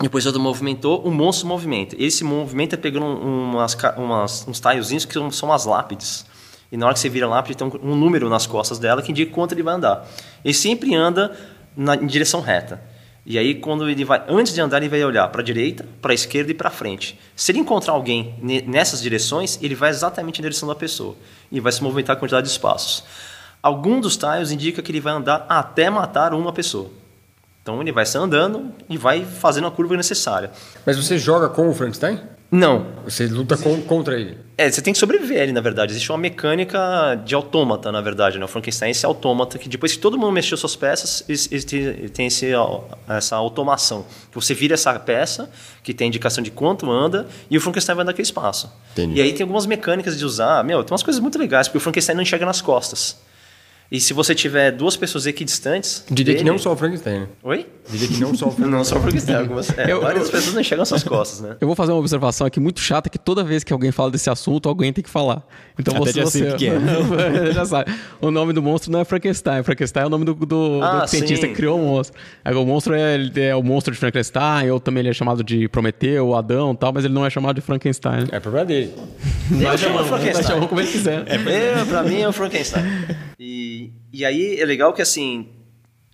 depois 0.00 0.24
todo 0.24 0.40
movimentou, 0.40 1.02
o 1.02 1.10
monstro 1.10 1.46
movimenta. 1.46 1.94
Esse 1.98 2.24
movimento 2.24 2.72
é 2.72 2.78
pegando 2.78 3.04
umas, 3.04 3.76
umas, 3.98 4.48
uns 4.48 4.58
taiozinhos 4.58 5.04
que 5.04 5.12
são 5.32 5.52
as 5.52 5.66
lápides. 5.66 6.24
E 6.70 6.76
na 6.76 6.86
hora 6.86 6.94
que 6.94 7.00
você 7.00 7.08
vira 7.08 7.26
lápide, 7.26 7.56
tem 7.56 7.66
um 7.82 7.96
número 7.96 8.28
nas 8.28 8.46
costas 8.46 8.78
dela 8.78 9.02
que 9.02 9.10
indica 9.10 9.32
quanto 9.32 9.52
ele 9.52 9.62
vai 9.62 9.74
andar. 9.74 10.06
Ele 10.44 10.54
sempre 10.54 10.94
anda 10.94 11.36
na, 11.76 11.94
em 11.94 12.06
direção 12.06 12.40
reta. 12.40 12.80
E 13.24 13.38
aí, 13.38 13.54
quando 13.56 13.88
ele 13.88 14.04
vai, 14.04 14.24
antes 14.26 14.54
de 14.54 14.60
andar, 14.60 14.78
ele 14.78 14.88
vai 14.88 15.04
olhar 15.04 15.28
para 15.28 15.42
a 15.42 15.44
direita, 15.44 15.84
para 16.00 16.12
a 16.12 16.14
esquerda 16.14 16.50
e 16.50 16.54
para 16.54 16.70
frente. 16.70 17.18
Se 17.36 17.52
ele 17.52 17.58
encontrar 17.58 17.92
alguém 17.92 18.34
nessas 18.66 19.02
direções, 19.02 19.58
ele 19.60 19.74
vai 19.74 19.90
exatamente 19.90 20.40
na 20.40 20.44
direção 20.44 20.66
da 20.66 20.74
pessoa 20.74 21.14
e 21.52 21.60
vai 21.60 21.70
se 21.70 21.82
movimentar 21.82 22.16
a 22.16 22.18
quantidade 22.18 22.46
de 22.46 22.52
espaços. 22.52 23.04
Algum 23.62 24.00
dos 24.00 24.16
tiles 24.16 24.50
indica 24.50 24.80
que 24.80 24.90
ele 24.90 25.00
vai 25.00 25.12
andar 25.12 25.44
até 25.48 25.90
matar 25.90 26.32
uma 26.32 26.52
pessoa. 26.52 26.90
Então 27.62 27.82
ele 27.82 27.92
vai 27.92 28.06
se 28.06 28.16
andando 28.16 28.72
e 28.88 28.96
vai 28.96 29.26
fazendo 29.26 29.66
a 29.66 29.70
curva 29.70 29.94
necessária. 29.94 30.50
Mas 30.86 30.96
você 30.96 31.18
joga 31.18 31.50
com 31.50 31.68
o 31.68 31.74
Frankenstein? 31.74 32.18
Não. 32.50 32.86
Você 33.04 33.26
luta 33.26 33.56
com, 33.56 33.80
contra 33.82 34.18
ele? 34.18 34.38
É, 34.56 34.70
você 34.70 34.80
tem 34.80 34.92
que 34.92 34.98
sobreviver 34.98 35.42
ele, 35.42 35.52
na 35.52 35.60
verdade. 35.60 35.92
Existe 35.92 36.10
uma 36.10 36.18
mecânica 36.18 37.14
de 37.24 37.34
autômata, 37.34 37.92
na 37.92 38.00
verdade. 38.00 38.38
Né? 38.38 38.44
O 38.44 38.48
Frankenstein 38.48 38.88
é 38.88 38.90
esse 38.90 39.04
autômata 39.04 39.58
que 39.58 39.68
depois 39.68 39.92
que 39.92 39.98
todo 39.98 40.18
mundo 40.18 40.32
mexeu 40.32 40.56
suas 40.56 40.74
peças, 40.74 41.24
ele 41.28 42.08
tem 42.08 42.26
esse, 42.26 42.46
essa 43.06 43.36
automação. 43.36 44.04
Que 44.30 44.34
você 44.34 44.54
vira 44.54 44.74
essa 44.74 44.98
peça, 44.98 45.50
que 45.82 45.92
tem 45.92 46.08
indicação 46.08 46.42
de 46.42 46.50
quanto 46.50 46.90
anda, 46.90 47.28
e 47.50 47.56
o 47.56 47.60
Frankenstein 47.60 47.96
vai 47.96 48.04
naquele 48.04 48.26
espaço. 48.26 48.72
Entendi. 48.92 49.18
E 49.18 49.22
aí 49.22 49.32
tem 49.32 49.44
algumas 49.44 49.66
mecânicas 49.66 50.18
de 50.18 50.24
usar. 50.24 50.64
Meu, 50.64 50.82
tem 50.82 50.92
umas 50.92 51.02
coisas 51.02 51.20
muito 51.20 51.38
legais, 51.38 51.68
porque 51.68 51.78
o 51.78 51.80
Frankenstein 51.80 52.16
não 52.16 52.22
enxerga 52.22 52.46
nas 52.46 52.60
costas. 52.60 53.18
E 53.90 53.98
se 53.98 54.12
você 54.12 54.34
tiver 54.34 54.70
duas 54.70 54.98
pessoas 54.98 55.26
equidistantes. 55.26 56.04
Diria 56.10 56.34
dele... 56.34 56.44
que 56.44 56.50
não 56.50 56.58
só 56.58 56.72
o 56.72 56.76
Frankenstein, 56.76 57.20
né? 57.20 57.28
Oi? 57.42 57.66
Diria 57.88 58.08
que 58.08 58.20
não 58.20 58.34
só 58.34 58.48
o 58.48 58.50
Frankenstein. 58.52 58.70
não 58.70 58.84
só 58.84 58.98
o 58.98 59.00
Frankenstein. 59.00 59.36
Algumas, 59.36 59.78
é, 59.78 59.90
eu, 59.90 60.02
várias 60.02 60.26
eu... 60.26 60.30
pessoas 60.30 60.54
não 60.54 60.60
enxergam 60.60 60.84
suas 60.84 61.02
costas, 61.02 61.40
né? 61.40 61.56
Eu 61.58 61.66
vou 61.66 61.74
fazer 61.74 61.92
uma 61.92 61.98
observação 61.98 62.46
aqui 62.46 62.60
muito 62.60 62.80
chata: 62.80 63.08
que 63.08 63.18
toda 63.18 63.42
vez 63.42 63.64
que 63.64 63.72
alguém 63.72 63.90
fala 63.90 64.10
desse 64.10 64.28
assunto, 64.28 64.68
alguém 64.68 64.92
tem 64.92 65.02
que 65.02 65.08
falar. 65.08 65.42
Então 65.78 65.94
Até 65.96 66.12
você. 66.12 66.12
Já 66.12 66.24
você 66.24 66.52
que 66.52 66.68
é. 66.68 66.78
já 67.52 67.64
sabe. 67.64 67.94
O 68.20 68.30
nome 68.30 68.52
do 68.52 68.62
monstro 68.62 68.92
não 68.92 69.00
é 69.00 69.04
Frankenstein. 69.06 69.62
Frankenstein 69.62 70.02
é 70.02 70.06
o 70.06 70.10
nome 70.10 70.26
do, 70.26 70.34
do, 70.34 70.80
ah, 70.82 71.00
do 71.00 71.08
cientista 71.08 71.46
sim. 71.46 71.52
que 71.52 71.56
criou 71.56 71.80
o 71.80 71.82
monstro. 71.82 72.20
O 72.44 72.64
monstro 72.66 72.94
é, 72.94 73.16
é, 73.36 73.56
o 73.56 73.62
monstro 73.62 73.94
de 73.94 73.98
Frankenstein, 73.98 74.70
ou 74.70 74.78
também 74.78 75.00
ele 75.00 75.08
é 75.08 75.14
chamado 75.14 75.42
de 75.42 75.66
Prometeu, 75.68 76.34
Adão 76.34 76.72
e 76.72 76.76
tal, 76.76 76.92
mas 76.92 77.06
ele 77.06 77.14
não 77.14 77.24
é 77.24 77.30
chamado 77.30 77.56
de 77.56 77.62
Frankenstein. 77.62 78.26
É 78.30 78.38
problema 78.38 78.66
dele. 78.66 78.92
Nós 79.50 79.80
chamamos. 79.80 80.10
Nós 80.10 80.46
chamamos 80.46 80.68
como 80.68 80.80
ele 80.80 80.90
quiser. 80.92 81.24
É, 81.26 81.84
pra 81.86 82.02
mim 82.02 82.20
é 82.20 82.28
o 82.28 82.32
Frankenstein. 82.32 82.84
E, 83.38 83.77
e 84.12 84.24
aí 84.24 84.60
é 84.60 84.64
legal 84.64 84.92
que 84.92 85.02
assim, 85.02 85.48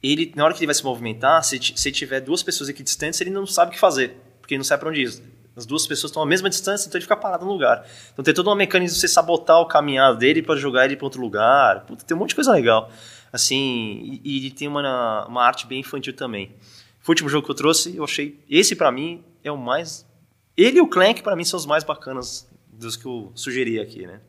ele, 0.02 0.32
na 0.36 0.44
hora 0.44 0.52
que 0.52 0.60
ele 0.60 0.66
vai 0.66 0.74
se 0.74 0.84
movimentar, 0.84 1.42
se, 1.44 1.58
se 1.74 1.92
tiver 1.92 2.20
duas 2.20 2.42
pessoas 2.42 2.68
aqui 2.68 2.82
distantes, 2.82 3.20
ele 3.20 3.30
não 3.30 3.46
sabe 3.46 3.70
o 3.70 3.74
que 3.74 3.80
fazer, 3.80 4.16
porque 4.40 4.54
ele 4.54 4.58
não 4.58 4.64
sabe 4.64 4.80
para 4.80 4.90
onde 4.90 5.02
ir. 5.02 5.22
As 5.56 5.64
duas 5.64 5.86
pessoas 5.86 6.10
estão 6.10 6.22
à 6.22 6.26
mesma 6.26 6.50
distância, 6.50 6.88
então 6.88 6.98
ele 6.98 7.04
fica 7.04 7.16
parado 7.16 7.44
no 7.44 7.52
lugar. 7.52 7.86
Então 8.12 8.24
tem 8.24 8.34
toda 8.34 8.50
uma 8.50 8.56
mecânica 8.56 8.92
de 8.92 8.98
você 8.98 9.06
sabotar 9.06 9.60
o 9.60 9.66
caminhar 9.66 10.14
dele 10.16 10.42
para 10.42 10.56
jogar 10.56 10.84
ele 10.84 10.96
para 10.96 11.06
outro 11.06 11.20
lugar. 11.20 11.86
Puta, 11.86 12.04
tem 12.04 12.16
um 12.16 12.20
monte 12.20 12.30
de 12.30 12.34
coisa 12.34 12.52
legal. 12.52 12.90
Assim, 13.32 14.20
e, 14.24 14.46
e 14.46 14.50
tem 14.50 14.66
uma, 14.66 15.26
uma 15.26 15.44
arte 15.44 15.66
bem 15.66 15.80
infantil 15.80 16.12
também. 16.12 16.52
Foi 16.98 17.12
o 17.12 17.14
último 17.14 17.28
jogo 17.28 17.44
que 17.44 17.50
eu 17.50 17.54
trouxe, 17.54 17.96
eu 17.96 18.02
achei. 18.02 18.40
Esse 18.50 18.74
para 18.74 18.90
mim 18.90 19.22
é 19.44 19.52
o 19.52 19.56
mais. 19.56 20.04
Ele 20.56 20.78
e 20.78 20.80
o 20.80 20.88
Clank, 20.88 21.22
para 21.22 21.36
mim, 21.36 21.44
são 21.44 21.58
os 21.58 21.66
mais 21.66 21.84
bacanas 21.84 22.48
dos 22.72 22.96
que 22.96 23.06
eu 23.06 23.30
sugeri 23.34 23.78
aqui, 23.78 24.06
né? 24.06 24.20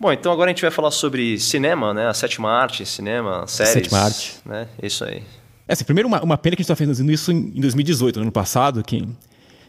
Bom, 0.00 0.10
então 0.10 0.32
agora 0.32 0.50
a 0.50 0.54
gente 0.54 0.62
vai 0.62 0.70
falar 0.70 0.90
sobre 0.90 1.38
cinema, 1.38 1.92
né? 1.92 2.08
A 2.08 2.14
sétima 2.14 2.50
arte, 2.50 2.86
cinema, 2.86 3.46
séries. 3.46 3.72
Sétima 3.74 3.98
arte. 3.98 4.36
Né? 4.46 4.66
Isso 4.82 5.04
aí. 5.04 5.22
É, 5.68 5.74
assim, 5.74 5.84
primeiro 5.84 6.08
uma, 6.08 6.22
uma 6.22 6.38
pena 6.38 6.56
que 6.56 6.62
a 6.62 6.64
gente 6.64 6.72
está 6.72 6.86
fazendo 6.86 7.12
isso 7.12 7.30
em 7.30 7.60
2018, 7.60 8.16
no 8.16 8.22
ano 8.22 8.32
passado, 8.32 8.82
que, 8.82 9.06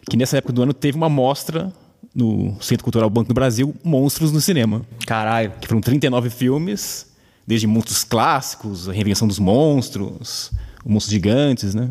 que 0.10 0.16
nessa 0.16 0.38
época 0.38 0.54
do 0.54 0.64
ano 0.64 0.74
teve 0.74 0.96
uma 0.96 1.10
mostra 1.10 1.70
no 2.16 2.56
Centro 2.62 2.86
Cultural 2.86 3.10
Banco 3.10 3.28
do 3.28 3.34
Brasil, 3.34 3.76
Monstros 3.84 4.32
no 4.32 4.40
Cinema. 4.40 4.84
Caralho. 5.06 5.52
Que 5.60 5.68
foram 5.68 5.82
39 5.82 6.30
filmes, 6.30 7.08
desde 7.46 7.68
monstros 7.68 8.06
clássicos, 8.06 8.88
a 8.88 8.94
reinvenção 8.94 9.28
dos 9.28 9.38
monstros, 9.38 10.50
os 10.86 10.92
monstros 10.92 11.12
gigantes, 11.12 11.76
né? 11.76 11.90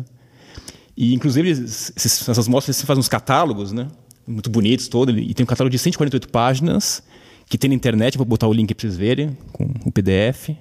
E, 0.97 1.13
inclusive, 1.13 1.47
esses, 1.47 2.27
essas 2.27 2.47
mostras 2.47 2.75
se 2.75 2.87
fazem 2.87 2.99
uns 2.99 3.07
catálogos, 3.07 3.71
né? 3.71 3.87
Muito 4.25 4.49
bonitos, 4.49 4.87
todo. 4.87 5.11
E 5.11 5.31
tem 5.35 5.43
um 5.43 5.47
catálogo 5.47 5.71
de 5.71 5.77
148 5.77 6.27
páginas 6.29 7.03
que 7.51 7.57
tem 7.57 7.67
na 7.67 7.75
internet, 7.75 8.17
vou 8.17 8.25
botar 8.25 8.47
o 8.47 8.53
link 8.53 8.73
para 8.73 8.81
vocês 8.81 8.95
verem, 8.95 9.37
com 9.51 9.65
o 9.85 9.91
PDF, 9.91 10.51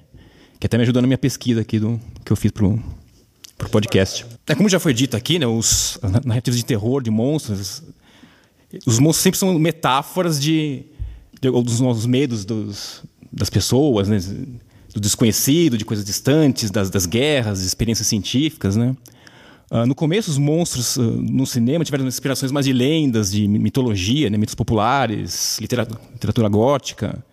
que 0.59 0.67
até 0.67 0.77
me 0.77 0.83
ajudou 0.83 1.01
na 1.01 1.07
minha 1.07 1.17
pesquisa 1.17 1.61
aqui 1.61 1.79
do, 1.79 2.01
que 2.25 2.33
eu 2.33 2.37
fiz 2.37 2.51
pro, 2.51 2.83
pro 3.57 3.71
podcast. 3.71 4.27
É, 4.45 4.57
como 4.57 4.69
já 4.69 4.81
foi 4.81 4.93
dito 4.93 5.17
aqui, 5.17 5.39
né, 5.39 5.47
os 5.47 6.01
narrativas 6.25 6.59
de 6.59 6.65
terror, 6.65 7.01
de 7.01 7.09
monstros, 7.09 7.81
os 8.85 8.99
monstros 8.99 9.23
sempre 9.23 9.39
são 9.39 9.57
metáforas 9.57 10.41
de, 10.41 10.83
de 11.41 11.49
dos 11.49 11.79
nossos 11.79 12.07
medos 12.07 12.45
dos, 12.45 13.05
das 13.33 13.49
pessoas, 13.49 14.09
né, 14.09 14.19
do 14.93 14.99
desconhecido, 14.99 15.79
de 15.79 15.85
coisas 15.85 16.05
distantes, 16.05 16.73
das, 16.73 16.91
das 16.91 17.07
guerras, 17.07 17.61
de 17.61 17.69
experiências 17.69 18.09
científicas, 18.09 18.75
né? 18.75 18.97
Uh, 19.71 19.87
no 19.87 19.95
começo, 19.95 20.29
os 20.29 20.37
monstros 20.37 20.97
uh, 20.97 21.03
no 21.03 21.47
cinema 21.47 21.85
tiveram 21.85 22.05
inspirações 22.05 22.51
mais 22.51 22.67
de 22.67 22.73
lendas, 22.73 23.31
de 23.31 23.47
mitologia, 23.47 24.29
né, 24.29 24.37
mitos 24.37 24.57
populares, 24.57 25.59
literatura, 25.61 26.01
literatura 26.13 26.49
gótica. 26.49 27.25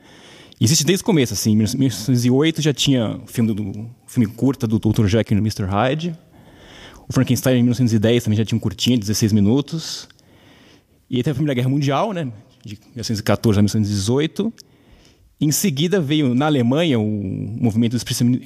E 0.59 0.63
existe 0.63 0.85
desde 0.85 1.01
o 1.01 1.05
começo, 1.05 1.33
assim. 1.33 1.53
Em 1.53 1.55
1908 1.55 2.61
já 2.61 2.71
tinha 2.71 3.19
o 3.23 3.27
filme, 3.27 3.53
do, 3.53 3.89
filme 4.05 4.27
curta 4.27 4.67
do 4.67 4.77
Dr. 4.77 5.07
Jekyll 5.07 5.37
e 5.37 5.41
Mr. 5.41 5.63
Hyde. 5.63 6.15
O 7.07 7.13
Frankenstein, 7.13 7.59
em 7.59 7.63
1910, 7.63 8.23
também 8.25 8.37
já 8.37 8.45
tinha 8.45 8.57
um 8.57 8.59
curtinho, 8.59 8.97
de 8.97 9.01
16 9.01 9.33
minutos. 9.33 10.07
E 11.09 11.15
aí 11.15 11.21
a 11.21 11.33
Primeira 11.33 11.55
Guerra 11.55 11.69
Mundial, 11.69 12.13
né, 12.13 12.31
de 12.63 12.77
1914 12.93 13.57
a 13.57 13.61
1918. 13.63 14.53
Em 15.39 15.51
seguida 15.51 15.99
veio 15.99 16.35
na 16.35 16.47
Alemanha 16.47 16.99
o 16.99 17.03
movimento 17.03 17.91
do 17.93 17.97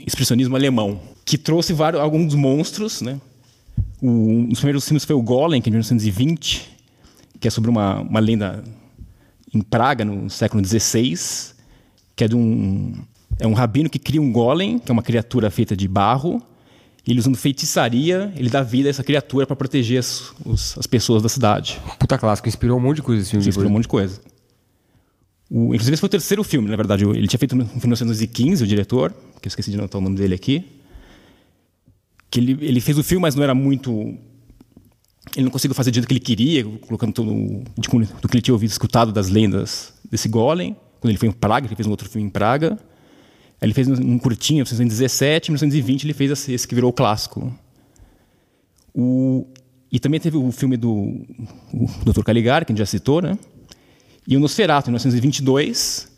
expressionismo 0.05 0.55
alemão, 0.55 1.01
que 1.25 1.37
trouxe 1.37 1.73
vários, 1.73 2.01
alguns 2.01 2.35
monstros, 2.35 3.01
né, 3.01 3.19
o, 4.01 4.07
um 4.09 4.45
dos 4.45 4.59
primeiros 4.59 4.85
filmes 4.85 5.05
foi 5.05 5.15
o 5.15 5.21
Golem, 5.21 5.61
que 5.61 5.69
é 5.69 5.71
de 5.71 5.75
1920, 5.75 6.69
que 7.39 7.47
é 7.47 7.51
sobre 7.51 7.69
uma, 7.69 8.01
uma 8.01 8.19
lenda 8.19 8.63
em 9.53 9.61
Praga, 9.61 10.05
no 10.05 10.29
século 10.29 10.63
XVI, 10.65 11.17
que 12.15 12.23
é 12.23 12.27
de 12.27 12.35
um, 12.35 12.93
é 13.39 13.47
um 13.47 13.53
rabino 13.53 13.89
que 13.89 13.99
cria 13.99 14.21
um 14.21 14.31
golem, 14.31 14.79
que 14.79 14.91
é 14.91 14.93
uma 14.93 15.03
criatura 15.03 15.49
feita 15.49 15.75
de 15.75 15.87
barro, 15.87 16.41
e 17.05 17.11
ele 17.11 17.19
usando 17.19 17.35
feitiçaria, 17.35 18.31
ele 18.35 18.49
dá 18.49 18.61
vida 18.61 18.87
a 18.87 18.91
essa 18.91 19.03
criatura 19.03 19.47
para 19.47 19.55
proteger 19.55 19.99
as, 19.99 20.31
os, 20.45 20.77
as 20.77 20.85
pessoas 20.85 21.23
da 21.23 21.29
cidade. 21.29 21.81
Puta 21.97 22.17
clássico, 22.17 22.47
inspirou 22.47 22.77
um 22.77 22.81
monte 22.81 22.97
de 22.97 23.01
coisa 23.01 23.21
esse 23.23 23.31
filme. 23.31 23.47
Inspirou 23.47 23.69
um 23.69 23.73
monte 23.73 23.83
de 23.83 23.87
coisa. 23.87 24.21
O, 25.49 25.73
inclusive, 25.73 25.93
esse 25.93 25.99
foi 25.99 26.07
o 26.07 26.11
terceiro 26.11 26.43
filme, 26.43 26.69
na 26.69 26.75
verdade. 26.75 27.03
Ele 27.03 27.27
tinha 27.27 27.39
feito 27.39 27.55
em 27.55 27.57
1915, 27.57 28.63
o 28.63 28.67
diretor, 28.67 29.11
que 29.41 29.47
eu 29.47 29.49
esqueci 29.49 29.71
de 29.71 29.77
anotar 29.77 29.99
o 29.99 30.03
nome 30.03 30.15
dele 30.15 30.35
aqui. 30.35 30.63
Que 32.31 32.39
ele, 32.39 32.57
ele 32.61 32.81
fez 32.81 32.97
o 32.97 33.03
filme, 33.03 33.21
mas 33.21 33.35
não 33.35 33.43
era 33.43 33.53
muito. 33.53 33.91
Ele 35.35 35.43
não 35.43 35.51
conseguiu 35.51 35.75
fazer 35.75 35.91
do 35.91 35.95
jeito 35.95 36.07
que 36.07 36.13
ele 36.13 36.19
queria, 36.19 36.63
colocando 36.63 37.13
tudo 37.13 37.31
do 37.31 38.27
que 38.27 38.35
ele 38.35 38.41
tinha 38.41 38.55
ouvido, 38.55 38.71
escutado 38.71 39.11
das 39.11 39.29
lendas 39.29 39.93
desse 40.09 40.27
Golem. 40.27 40.75
Quando 40.99 41.11
ele 41.11 41.19
foi 41.19 41.29
em 41.29 41.31
Praga, 41.31 41.67
ele 41.67 41.75
fez 41.75 41.87
um 41.87 41.91
outro 41.91 42.09
filme 42.09 42.27
em 42.27 42.29
Praga. 42.31 42.79
Ele 43.61 43.73
fez 43.73 43.87
um 43.87 44.17
curtinho, 44.17 44.61
em 44.61 44.65
1917, 44.65 45.49
em 45.49 45.53
1920 45.53 46.03
ele 46.05 46.13
fez 46.13 46.49
esse 46.49 46.67
que 46.67 46.73
virou 46.73 46.89
o 46.89 46.93
clássico. 46.93 47.53
O, 48.93 49.45
e 49.91 49.99
também 49.99 50.19
teve 50.19 50.35
o 50.35 50.51
filme 50.51 50.75
do 50.75 50.89
o 50.89 51.87
Dr. 52.03 52.23
Caligari, 52.23 52.65
que 52.65 52.71
a 52.71 52.73
gente 52.73 52.79
já 52.79 52.87
citou, 52.87 53.21
né? 53.21 53.37
E 54.27 54.35
o 54.35 54.39
Nosferatu, 54.39 54.89
em 54.89 54.93
1922, 54.93 56.11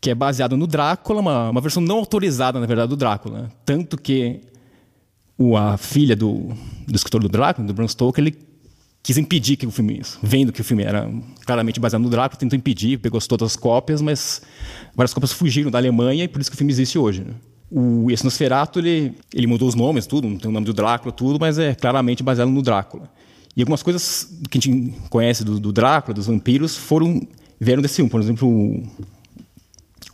que 0.00 0.10
é 0.10 0.14
baseado 0.14 0.56
no 0.56 0.66
Drácula, 0.66 1.20
uma, 1.20 1.50
uma 1.50 1.60
versão 1.60 1.82
não 1.82 1.98
autorizada, 1.98 2.58
na 2.58 2.66
verdade, 2.66 2.88
do 2.88 2.96
Drácula. 2.96 3.50
Tanto 3.64 3.96
que 3.96 4.40
o, 5.50 5.56
a 5.56 5.76
filha 5.76 6.14
do, 6.14 6.48
do 6.86 6.96
escritor 6.96 7.20
do 7.20 7.28
Drácula, 7.28 7.66
do 7.66 7.74
Bram 7.74 7.88
Stoker, 7.88 8.22
ele 8.22 8.36
quis 9.02 9.18
impedir 9.18 9.56
que 9.56 9.66
o 9.66 9.70
filme, 9.70 10.00
vendo 10.22 10.52
que 10.52 10.60
o 10.60 10.64
filme 10.64 10.84
era 10.84 11.10
claramente 11.44 11.80
baseado 11.80 12.02
no 12.02 12.10
Drácula, 12.10 12.38
tentou 12.38 12.56
impedir, 12.56 12.98
pegou 12.98 13.20
todas 13.20 13.52
as 13.52 13.56
cópias, 13.56 14.00
mas 14.00 14.42
várias 14.94 15.12
cópias 15.12 15.32
fugiram 15.32 15.70
da 15.70 15.78
Alemanha 15.78 16.24
e 16.24 16.28
por 16.28 16.40
isso 16.40 16.50
que 16.50 16.54
o 16.54 16.58
filme 16.58 16.72
existe 16.72 16.98
hoje. 16.98 17.22
Né? 17.22 17.34
O, 17.70 18.10
esse 18.10 18.22
Nosferatu, 18.22 18.78
ele, 18.78 19.14
ele 19.34 19.46
mudou 19.46 19.68
os 19.68 19.74
nomes, 19.74 20.06
tudo, 20.06 20.28
tem 20.38 20.48
o 20.48 20.52
nome 20.52 20.66
do 20.66 20.72
Drácula, 20.72 21.10
tudo, 21.12 21.38
mas 21.40 21.58
é 21.58 21.74
claramente 21.74 22.22
baseado 22.22 22.50
no 22.50 22.62
Drácula. 22.62 23.10
E 23.56 23.62
algumas 23.62 23.82
coisas 23.82 24.28
que 24.50 24.56
a 24.56 24.60
gente 24.60 24.94
conhece 25.10 25.44
do, 25.44 25.58
do 25.58 25.72
Drácula, 25.72 26.14
dos 26.14 26.26
vampiros, 26.26 26.76
foram 26.76 27.20
vieram 27.60 27.82
desse 27.82 27.96
filme. 27.96 28.10
Por 28.10 28.20
exemplo, 28.20 28.48
o, 28.48 28.82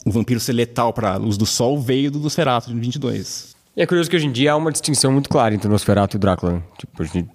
o 0.04 0.10
vampiro 0.10 0.40
ser 0.40 0.52
letal 0.52 0.92
para 0.92 1.14
a 1.14 1.16
luz 1.16 1.36
do 1.36 1.46
sol 1.46 1.80
veio 1.80 2.10
do 2.10 2.18
Nosferatu, 2.18 2.72
de 2.72 2.78
22. 2.78 3.56
E 3.78 3.82
é 3.82 3.86
curioso 3.86 4.10
que 4.10 4.16
hoje 4.16 4.26
em 4.26 4.32
dia 4.32 4.50
há 4.50 4.56
uma 4.56 4.72
distinção 4.72 5.12
muito 5.12 5.28
clara 5.28 5.54
entre 5.54 5.68
o 5.68 5.70
Nosferatu 5.70 6.16
e 6.16 6.18
o 6.18 6.20
Drácula. 6.20 6.60
Tipo, 6.76 7.00
a 7.00 7.06
gente 7.06 7.28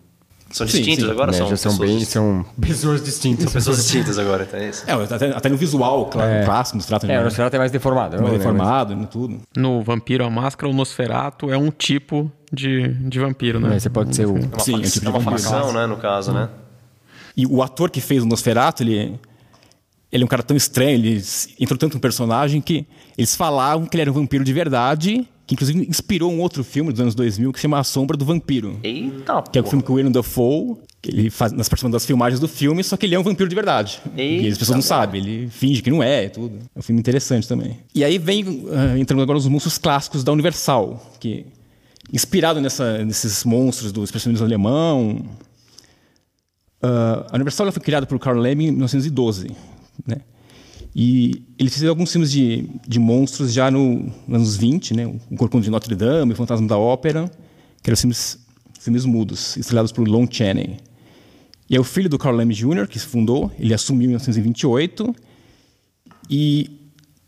são 0.52 0.68
distintos 0.68 0.96
sim, 0.96 1.06
sim. 1.06 1.10
agora? 1.10 1.32
Né, 1.32 1.38
são 1.38 1.48
já 1.48 1.56
são 1.56 1.72
pessoas 1.72 1.90
bem. 1.90 2.06
São 2.06 2.46
pessoas 2.60 3.02
distintas. 3.02 3.44
São 3.46 3.54
pessoas 3.54 3.78
distintas 3.78 4.20
agora, 4.20 4.46
é 4.52 4.68
isso. 4.68 4.84
É, 4.86 4.92
até, 4.92 5.30
até 5.30 5.48
no 5.48 5.56
visual, 5.56 6.08
claro, 6.08 6.30
é. 6.30 6.44
clássico, 6.44 6.78
Nosferatu. 6.80 7.10
É, 7.10 7.22
o 7.22 7.24
Nosferatu 7.24 7.56
é 7.56 7.60
mais 7.60 7.72
deformado. 7.72 8.22
Mais 8.22 8.34
deformado, 8.34 8.94
mas... 8.94 9.10
tudo. 9.10 9.40
No 9.56 9.82
Vampiro 9.84 10.26
a 10.26 10.30
Máscara, 10.30 10.70
o 10.70 10.76
Nosferatu 10.76 11.50
é 11.50 11.58
um 11.58 11.72
tipo 11.72 12.30
de, 12.52 12.90
de 12.90 13.20
vampiro, 13.20 13.62
né? 13.62 13.78
É, 13.78 13.80
você 13.80 13.90
pode 13.90 14.14
ser 14.14 14.26
o. 14.26 14.38
É 14.38 14.42
uma, 14.42 14.60
sim, 14.60 14.74
fac... 14.74 14.84
é, 14.84 14.90
tipo 14.90 15.08
é 15.08 15.10
uma 15.10 15.22
facção, 15.22 15.72
né, 15.72 15.86
no 15.86 15.96
caso, 15.96 16.32
hum. 16.32 16.34
né? 16.34 16.50
E 17.38 17.48
o 17.48 17.64
ator 17.64 17.90
que 17.90 18.02
fez 18.02 18.22
o 18.22 18.26
Nosferatu, 18.26 18.84
ele, 18.84 19.18
ele 20.12 20.24
é 20.24 20.26
um 20.26 20.28
cara 20.28 20.44
tão 20.44 20.58
estranho, 20.58 20.90
ele 20.90 21.24
entrou 21.58 21.78
tanto 21.78 21.94
no 21.94 22.02
personagem 22.02 22.60
que 22.60 22.86
eles 23.18 23.34
falavam 23.34 23.86
que 23.86 23.96
ele 23.96 24.02
era 24.02 24.12
um 24.12 24.16
vampiro 24.16 24.44
de 24.44 24.52
verdade 24.52 25.26
que 25.46 25.56
inclusive 25.56 25.86
inspirou 25.88 26.32
um 26.32 26.40
outro 26.40 26.64
filme 26.64 26.92
dos 26.92 27.02
anos 27.02 27.16
2000 27.16 27.52
que 27.52 27.60
se 27.60 27.64
chama 27.64 27.80
A 27.80 27.84
Sombra 27.84 28.16
do 28.16 28.26
Vampiro. 28.26 28.80
Eita, 28.82 29.44
Que 29.52 29.60
é 29.60 29.62
o 29.62 29.66
filme 29.66 29.84
com 29.84 29.94
o 29.94 29.96
William 29.98 30.12
Dafoe, 30.12 30.78
que 31.02 31.12
ele 31.12 31.30
faz 31.30 31.52
nas 31.52 31.68
participações 31.68 31.92
das 31.92 32.06
filmagens 32.06 32.40
do 32.40 32.48
filme, 32.48 32.84
só 32.84 32.96
que 32.96 33.06
ele 33.06 33.16
é 33.16 33.20
um 33.20 33.24
vampiro 33.24 33.50
de 33.50 33.56
verdade. 33.56 34.02
Eita, 34.16 34.48
e 34.48 34.50
as 34.50 34.58
pessoas 34.58 34.78
não 34.78 34.82
sabem, 34.82 35.22
ele 35.22 35.50
finge 35.50 35.82
que 35.82 35.92
não 35.92 36.02
é, 36.02 36.30
tudo. 36.30 36.58
É 36.74 36.80
um 36.80 36.82
filme 36.82 37.00
interessante 37.00 37.48
também. 37.48 37.78
E 37.94 38.04
aí 38.04 38.18
vem 38.18 38.44
uh, 38.44 38.98
entrando 38.98 39.22
agora 39.22 39.38
os 39.38 39.48
monstros 39.48 39.78
clássicos 39.78 40.24
da 40.24 40.32
Universal, 40.32 41.14
que 41.20 41.46
inspirado 42.12 42.62
nessa, 42.62 43.04
nesses 43.04 43.44
monstros 43.44 43.92
do 43.92 44.04
expressionismo 44.04 44.46
alemão. 44.46 45.26
Uh, 46.82 47.26
a 47.30 47.36
Universal 47.36 47.72
foi 47.72 47.82
criada 47.82 48.06
por 48.06 48.18
Carl 48.20 48.38
Lemming 48.40 48.68
em 48.68 48.72
1912, 48.72 49.52
né? 50.06 50.18
E 50.96 51.44
ele 51.58 51.70
fez 51.70 51.84
alguns 51.86 52.12
filmes 52.12 52.32
de, 52.32 52.70
de 52.88 53.00
monstros 53.00 53.52
já 53.52 53.72
no, 53.72 54.12
nos 54.28 54.36
anos 54.36 54.56
20, 54.58 54.94
né? 54.94 55.08
O 55.08 55.36
Corcunda 55.36 55.64
de 55.64 55.72
Notre 55.72 55.96
Dame, 55.96 56.34
O 56.34 56.36
Fantasma 56.36 56.68
da 56.68 56.78
Ópera, 56.78 57.32
que 57.82 57.90
eram 57.90 57.98
filmes, 57.98 58.38
filmes 58.80 59.06
mudos, 59.06 59.58
estrelados 59.58 59.92
por 59.92 60.08
Lon 60.08 60.28
Chaney. 60.30 60.78
E 61.70 61.76
é 61.76 61.80
o 61.80 61.84
filho 61.84 62.10
do 62.10 62.20
Carl 62.20 62.36
Lemme 62.36 62.54
Jr., 62.54 62.88
que 62.88 63.00
se 63.00 63.06
fundou, 63.06 63.52
ele 63.58 63.74
assumiu 63.74 64.04
em 64.04 64.08
1928. 64.10 65.16
E 66.30 66.70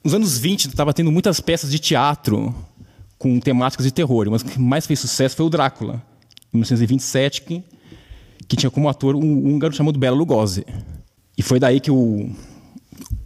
nos 0.03 0.13
anos 0.13 0.37
20 0.37 0.65
estava 0.67 0.93
tendo 0.93 1.11
muitas 1.11 1.39
peças 1.39 1.71
de 1.71 1.79
teatro 1.79 2.53
com 3.17 3.39
temáticas 3.39 3.85
de 3.85 3.91
terror, 3.91 4.29
mas 4.29 4.43
o 4.43 4.45
que 4.45 4.59
mais 4.59 4.85
fez 4.85 4.99
sucesso 4.99 5.35
foi 5.35 5.45
o 5.45 5.49
Drácula, 5.49 6.03
em 6.53 6.57
1927, 6.57 7.41
que, 7.41 7.63
que 8.47 8.55
tinha 8.55 8.69
como 8.69 8.87
ator 8.87 9.15
um 9.15 9.47
húngaro 9.47 9.73
chamado 9.73 9.97
Bela 9.97 10.15
Lugosi. 10.15 10.65
E 11.35 11.41
foi 11.41 11.59
daí 11.59 11.79
que 11.79 11.89
o 11.89 12.29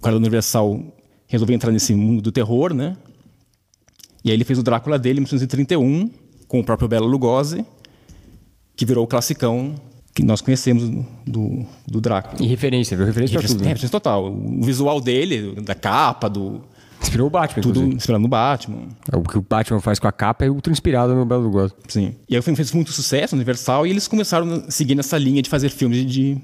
cara 0.02 0.16
da 0.16 0.20
Universal 0.20 0.82
resolveu 1.28 1.56
entrar 1.56 1.72
nesse 1.72 1.94
mundo 1.94 2.22
do 2.22 2.32
terror, 2.32 2.74
né? 2.74 2.98
E 4.24 4.30
aí 4.30 4.36
ele 4.36 4.44
fez 4.44 4.60
o 4.60 4.64
Drácula 4.64 5.00
dele 5.00 5.20
em 5.20 5.24
1931, 5.24 6.10
com 6.48 6.60
o 6.60 6.64
próprio 6.64 6.88
Bela 6.88 7.06
Lugosi, 7.06 7.66
que 8.76 8.86
virou 8.86 9.04
o 9.04 9.08
classicão 9.08 9.76
que 10.14 10.24
nós 10.24 10.42
conhecemos 10.42 11.06
do, 11.26 11.66
do 11.88 12.02
Drácula. 12.02 12.42
E 12.42 12.48
referência, 12.48 12.98
viu? 12.98 13.06
Referência 13.06 13.40
para 13.40 13.48
tudo. 13.48 13.62
Né? 13.62 13.68
Referência 13.68 13.90
total. 13.90 14.34
O 14.34 14.64
visual 14.64 15.00
dele, 15.00 15.56
da 15.62 15.76
capa, 15.76 16.30
do... 16.30 16.62
Inspirou 17.02 17.28
o 17.28 17.30
Batman, 17.30 17.62
Tudo 17.62 17.78
inclusive. 17.78 17.96
inspirado 17.96 18.22
no 18.22 18.28
Batman. 18.28 18.90
É, 19.10 19.16
o 19.16 19.22
que 19.24 19.38
o 19.38 19.42
Batman 19.42 19.80
faz 19.80 20.00
com 20.00 20.08
a 20.08 20.12
capa 20.12 20.44
é 20.44 20.50
ultra 20.50 20.74
inspirado 20.74 21.16
no 21.16 21.26
Belo 21.26 21.44
Lugosi. 21.44 21.74
Sim. 21.88 22.14
E 22.28 22.36
aí 22.36 22.40
o 22.40 22.44
filme 22.44 22.58
fez 22.58 22.74
muito 22.74 22.92
sucesso 22.92 23.36
no 23.36 23.40
Universal 23.40 23.88
e 23.88 23.92
eles 23.92 24.06
começaram 24.06 24.66
a 24.68 24.70
seguir 24.70 24.96
nessa 24.96 25.18
linha 25.18 25.42
de 25.42 25.50
fazer 25.50 25.70
filmes 25.70 26.00
de, 26.00 26.06
de 26.06 26.42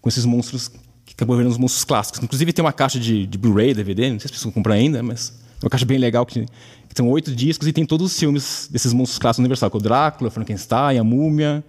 com 0.00 0.08
esses 0.08 0.24
monstros 0.24 0.72
acabou 1.20 1.36
vendo 1.36 1.48
os 1.48 1.58
monstros 1.58 1.84
clássicos. 1.84 2.22
Inclusive 2.22 2.52
tem 2.52 2.64
uma 2.64 2.72
caixa 2.72 2.98
de, 2.98 3.26
de 3.26 3.38
Blu-ray, 3.38 3.74
DVD, 3.74 4.10
não 4.10 4.18
sei 4.18 4.28
se 4.28 4.34
vocês 4.34 4.42
vão 4.44 4.52
comprar 4.52 4.74
ainda, 4.74 5.02
mas 5.02 5.32
é 5.60 5.64
uma 5.64 5.70
caixa 5.70 5.84
bem 5.84 5.98
legal 5.98 6.24
que, 6.24 6.46
que 6.88 6.94
tem 6.94 7.06
oito 7.06 7.34
discos 7.34 7.68
e 7.68 7.72
tem 7.72 7.84
todos 7.84 8.12
os 8.12 8.18
filmes 8.18 8.68
desses 8.70 8.92
monstros 8.92 9.18
clássicos 9.18 9.40
universal, 9.40 9.70
que 9.70 9.76
é 9.76 9.80
o 9.80 9.82
Drácula, 9.82 10.30
Frankenstein, 10.30 10.98
a 10.98 11.04
Múmia, 11.04 11.62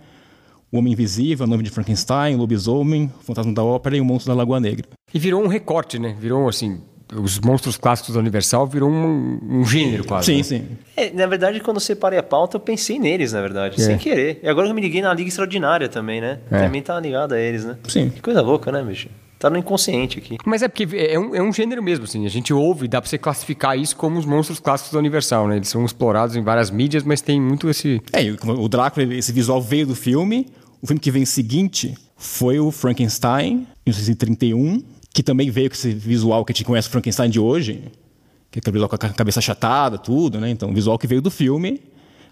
o 0.72 0.78
Homem 0.78 0.94
Invisível, 0.94 1.44
a 1.44 1.48
Noiva 1.48 1.64
de 1.64 1.70
Frankenstein, 1.70 2.36
o 2.36 2.38
Lobisomem, 2.38 3.12
o 3.20 3.24
Fantasma 3.24 3.54
da 3.54 3.64
Ópera 3.64 3.98
e 3.98 4.02
o 4.02 4.06
Monstro 4.06 4.32
da 4.32 4.38
Lagoa 4.38 4.60
Negra. 4.60 4.88
E 5.14 5.20
virou 5.20 5.44
um 5.44 5.48
recorte, 5.48 6.00
né? 6.00 6.16
Virou 6.18 6.48
assim, 6.48 6.80
os 7.14 7.40
monstros 7.40 7.76
clássicos 7.76 8.14
da 8.14 8.22
Universal 8.22 8.66
virou 8.66 8.90
um, 8.90 9.40
um 9.60 9.66
gênero 9.66 10.06
quase. 10.06 10.28
Sim, 10.28 10.38
né? 10.38 10.44
sim. 10.44 10.68
É, 10.96 11.10
na 11.12 11.28
verdade, 11.28 11.60
quando 11.60 11.78
eu 11.78 11.82
separei 11.82 12.18
a 12.18 12.24
pauta, 12.24 12.56
eu 12.56 12.62
pensei 12.62 12.98
neles, 12.98 13.34
na 13.34 13.42
verdade, 13.42 13.82
É. 13.82 13.84
sem 13.86 13.98
querer. 13.98 14.40
E 14.42 14.48
agora 14.48 14.70
eu 14.70 14.74
me 14.74 14.80
liguei 14.82 15.02
na 15.02 15.14
Liga 15.14 15.28
Extraordinária 15.28 15.90
também, 15.90 16.22
né? 16.22 16.40
É. 16.50 16.62
Também 16.64 16.82
tá 16.82 16.98
ligado 17.00 17.34
a 17.34 17.40
eles, 17.40 17.66
né? 17.66 17.76
Sim. 17.90 18.10
Que 18.10 18.22
coisa 18.22 18.42
louca, 18.42 18.72
né, 18.72 18.82
bicho? 18.82 19.10
Tá 19.42 19.50
no 19.50 19.58
inconsciente 19.58 20.20
aqui. 20.20 20.38
Mas 20.46 20.62
é 20.62 20.68
porque 20.68 20.88
é 20.96 21.18
um, 21.20 21.34
é 21.36 21.42
um 21.42 21.52
gênero 21.52 21.82
mesmo, 21.82 22.06
assim. 22.06 22.28
A 22.28 22.30
gente 22.30 22.54
ouve, 22.54 22.88
dá 22.88 23.02
pra 23.02 23.10
você 23.10 23.18
classificar 23.18 23.76
isso 23.76 23.96
como 23.96 24.20
os 24.20 24.26
monstros 24.26 24.60
clássicos 24.60 24.94
da 24.94 25.00
Universal, 25.00 25.48
né? 25.48 25.56
Eles 25.56 25.68
são 25.68 25.84
explorados 25.84 26.36
em 26.36 26.44
várias 26.44 26.70
mídias, 26.70 27.04
mas 27.04 27.22
tem 27.22 27.42
muito 27.42 27.68
esse. 27.68 28.00
É, 28.14 28.22
o 28.48 28.70
Drácula, 28.70 29.12
esse 29.16 29.32
visual 29.32 29.60
veio 29.60 29.88
do 29.88 29.96
filme. 29.96 30.46
O 30.80 30.86
filme 30.86 31.00
que 31.00 31.10
vem 31.10 31.26
seguinte 31.26 31.96
foi 32.16 32.60
o 32.60 32.70
Frankenstein, 32.72 33.66
em 33.84 33.90
1931, 33.92 34.84
que 35.12 35.24
também 35.24 35.50
veio 35.50 35.70
com 35.72 35.76
esse 35.76 35.92
visual 35.92 36.46
que 36.46 36.52
a 36.52 36.56
gente 36.56 36.64
conhece 36.66 36.88
o 36.88 36.92
Frankenstein 36.92 37.30
de 37.32 37.40
hoje, 37.40 37.84
que 38.52 38.60
é 38.60 38.62
aquele 38.64 38.88
com 38.88 38.96
a 38.96 38.98
ca- 39.00 39.10
cabeça 39.10 39.40
achatada, 39.40 39.98
tudo, 39.98 40.40
né? 40.40 40.52
Então, 40.52 40.70
o 40.70 40.74
visual 40.74 41.00
que 41.00 41.08
veio 41.08 41.20
do 41.22 41.32
filme. 41.32 41.82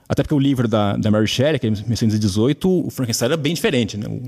Até 0.08 0.22
porque 0.22 0.34
o 0.36 0.40
livro 0.40 0.68
da, 0.68 0.96
da 0.96 1.10
Mary 1.10 1.28
Shelley, 1.28 1.60
que 1.60 1.66
é 1.68 1.70
de 1.72 1.82
1918, 1.82 2.70
o 2.88 2.90
Frankenstein 2.92 3.28
era 3.28 3.38
bem 3.38 3.54
diferente, 3.56 3.98
né? 3.98 4.08
O, 4.08 4.22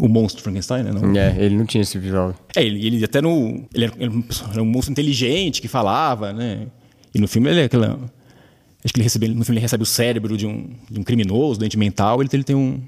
o 0.00 0.08
monstro 0.08 0.42
Frankenstein, 0.42 0.82
né? 0.82 0.90
Não- 0.92 1.16
É, 1.16 1.34
ele 1.38 1.56
não 1.56 1.64
tinha 1.66 1.82
esse 1.82 1.98
visual. 1.98 2.34
É, 2.54 2.62
ele, 2.64 2.86
ele 2.86 3.04
até 3.04 3.20
no. 3.22 3.64
Ele 3.74 3.84
era, 3.84 3.94
um- 4.10 4.24
era 4.52 4.62
um 4.62 4.66
monstro 4.66 4.92
inteligente 4.92 5.60
que 5.62 5.68
falava, 5.68 6.32
né? 6.32 6.66
E 7.14 7.18
no 7.20 7.26
filme 7.28 7.48
ele 7.50 7.60
é 7.60 7.64
aquela. 7.64 7.98
Acho 8.84 8.92
que 8.94 8.98
ele 9.00 9.04
recebe, 9.04 9.28
no 9.28 9.44
filme 9.44 9.56
ele 9.58 9.62
recebe 9.62 9.82
o 9.82 9.86
cérebro 9.86 10.36
de 10.36 10.46
um, 10.46 10.68
de 10.90 11.00
um 11.00 11.02
criminoso, 11.02 11.58
doente 11.58 11.76
mental, 11.78 12.20
ele, 12.20 12.28
ele 12.32 12.44
tem 12.44 12.54
um. 12.54 12.80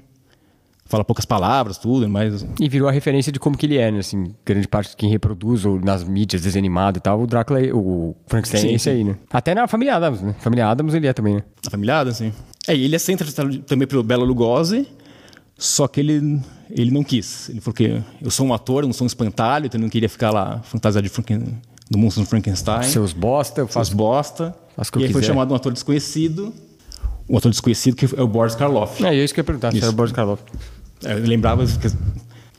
Fala 0.85 1.03
poucas 1.03 1.23
palavras, 1.25 1.77
tudo, 1.77 2.09
mas. 2.09 2.45
E 2.59 2.67
virou 2.67 2.87
a 2.89 2.91
referência 2.91 3.31
de 3.31 3.39
como 3.39 3.55
que 3.55 3.65
ele 3.67 3.77
é, 3.77 3.91
né? 3.91 3.99
Assim, 3.99 4.33
grande 4.45 4.67
parte 4.67 4.91
de 4.91 4.95
quem 4.97 5.07
reproduz, 5.09 5.63
ou 5.63 5.79
nas 5.79 6.03
mídias, 6.03 6.41
desenho 6.41 6.61
animado 6.63 6.97
e 6.97 6.99
tal, 6.99 7.21
o 7.21 7.27
Drácula, 7.27 7.59
o 7.75 8.15
Frankenstein 8.27 8.59
é 8.61 8.67
Sim, 8.69 8.73
esse 8.75 8.83
sim. 8.85 8.89
aí, 8.91 9.03
né? 9.03 9.15
Até 9.29 9.53
na 9.53 9.67
família 9.67 9.95
Adams, 9.97 10.21
né? 10.21 10.33
Família 10.39 10.67
Adams 10.67 10.93
ele 10.95 11.05
é 11.05 11.13
também, 11.13 11.35
né? 11.35 11.43
Na 11.63 11.69
familiada, 11.69 12.09
assim. 12.09 12.33
É, 12.67 12.75
e 12.75 12.85
ele 12.85 12.95
é 12.95 12.99
sempre 12.99 13.25
tratado 13.31 13.59
também 13.59 13.87
pelo 13.87 14.01
Bela 14.01 14.23
Lugosi, 14.23 14.87
só 15.57 15.87
que 15.87 15.99
ele, 15.99 16.39
ele 16.69 16.91
não 16.91 17.03
quis. 17.03 17.49
Ele 17.49 17.61
falou 17.61 17.73
que 17.75 18.01
eu 18.21 18.31
sou 18.31 18.45
um 18.45 18.53
ator, 18.53 18.83
eu 18.83 18.87
não 18.87 18.93
sou 18.93 19.05
um 19.05 19.07
espantalho, 19.07 19.65
então 19.65 19.77
ele 19.77 19.83
não 19.85 19.89
queria 19.89 20.09
ficar 20.09 20.31
lá 20.31 20.59
fantasiado 20.63 21.07
de 21.07 21.09
Franken, 21.13 21.41
do 21.89 21.97
monstro 21.97 22.23
do 22.23 22.29
Frankenstein. 22.29 22.83
Seus 22.83 23.13
bosta, 23.13 23.61
eu 23.61 23.67
faço. 23.67 23.95
bosta. 23.95 24.55
faço 24.75 24.91
e 24.97 25.03
aí 25.05 25.11
foi 25.11 25.21
quiser. 25.21 25.33
chamado 25.33 25.51
um 25.51 25.55
ator 25.55 25.73
desconhecido. 25.73 26.53
Um 27.27 27.37
ator 27.37 27.51
desconhecido 27.51 27.95
que 27.95 28.05
é 28.15 28.21
o 28.21 28.27
Boris 28.27 28.55
Karloff. 28.55 29.03
É, 29.05 29.09
é 29.15 29.23
isso 29.23 29.33
que 29.33 29.39
eu 29.39 29.43
ia 29.43 29.45
perguntar, 29.45 29.71
se 29.71 29.77
Isso. 29.77 29.85
era 29.85 29.93
o 29.93 29.95
Boris 29.95 30.11
Karloff. 30.11 30.41
É, 31.03 31.13
Eu 31.13 31.19
lembrava. 31.19 31.65
que- 31.65 31.87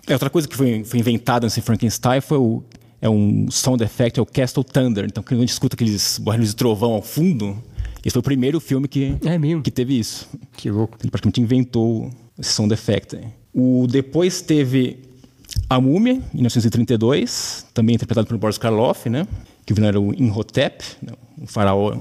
é, 0.06 0.12
outra 0.12 0.30
coisa 0.30 0.46
que 0.48 0.56
foi, 0.56 0.84
foi 0.84 0.98
inventada 0.98 1.46
nesse 1.46 1.60
Frankenstein 1.60 2.20
foi 2.20 2.38
o. 2.38 2.62
É 3.02 3.08
um 3.08 3.50
sound 3.50 3.82
effect, 3.82 4.18
é 4.18 4.22
o 4.22 4.26
Castle 4.26 4.62
Thunder. 4.62 5.06
Então, 5.06 5.22
quando 5.22 5.38
a 5.38 5.40
gente 5.40 5.48
escuta 5.52 5.74
aqueles 5.74 6.18
barulhos 6.18 6.50
de 6.50 6.56
trovão 6.56 6.92
ao 6.92 7.02
fundo, 7.02 7.56
esse 8.04 8.12
foi 8.12 8.20
o 8.20 8.22
primeiro 8.22 8.60
filme 8.60 8.86
que, 8.86 9.16
É 9.24 9.60
que 9.62 9.70
teve 9.70 9.98
isso. 9.98 10.28
Que 10.52 10.70
louco. 10.70 10.98
Ele 11.00 11.10
praticamente 11.10 11.40
inventou 11.40 12.10
esse 12.38 12.52
sound 12.52 12.74
effect. 12.74 13.18
O, 13.54 13.86
depois 13.88 14.40
teve 14.40 14.98
A 15.68 15.80
Múmia, 15.80 16.14
em 16.14 16.36
1932, 16.36 17.66
também 17.74 17.94
interpretado 17.94 18.26
pelo 18.26 18.38
Boris 18.38 18.58
Karloff, 18.58 19.08
né? 19.08 19.26
Que 19.66 19.72
o 19.72 19.76
vilão 19.76 19.88
era 19.88 20.00
o 20.00 20.14
Imhotep, 20.14 20.84
né? 21.02 21.12
um 21.40 21.46
faraó 21.46 21.96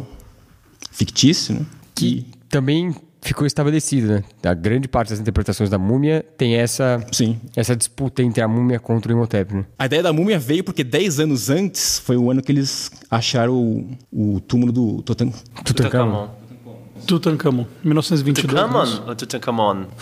fictício, 0.91 1.55
né? 1.55 1.65
Que 1.95 2.25
também 2.49 2.95
ficou 3.21 3.45
estabelecido, 3.45 4.07
né? 4.07 4.23
A 4.43 4.53
grande 4.53 4.87
parte 4.87 5.09
das 5.09 5.19
interpretações 5.19 5.69
da 5.69 5.77
múmia 5.77 6.25
tem 6.37 6.55
essa, 6.55 7.05
Sim. 7.11 7.39
essa 7.55 7.75
disputa 7.75 8.23
entre 8.23 8.41
a 8.41 8.47
múmia 8.47 8.79
contra 8.79 9.11
o 9.11 9.15
Imhotep, 9.15 9.53
né? 9.53 9.65
A 9.77 9.85
ideia 9.85 10.03
da 10.03 10.13
múmia 10.13 10.39
veio 10.39 10.63
porque 10.63 10.83
10 10.83 11.19
anos 11.19 11.49
antes 11.49 11.99
foi 11.99 12.17
o 12.17 12.31
ano 12.31 12.41
que 12.41 12.51
eles 12.51 12.91
acharam 13.09 13.53
o, 13.53 13.97
o 14.11 14.39
túmulo 14.39 14.71
do 14.71 15.01
Totan... 15.01 15.31
Tutankhamon. 15.63 16.29
Tutankhamon, 17.05 17.65
1922. 17.83 18.53
Tutankhamon 18.53 19.07
ou 19.07 19.15
Tutankhamon? 19.15 19.85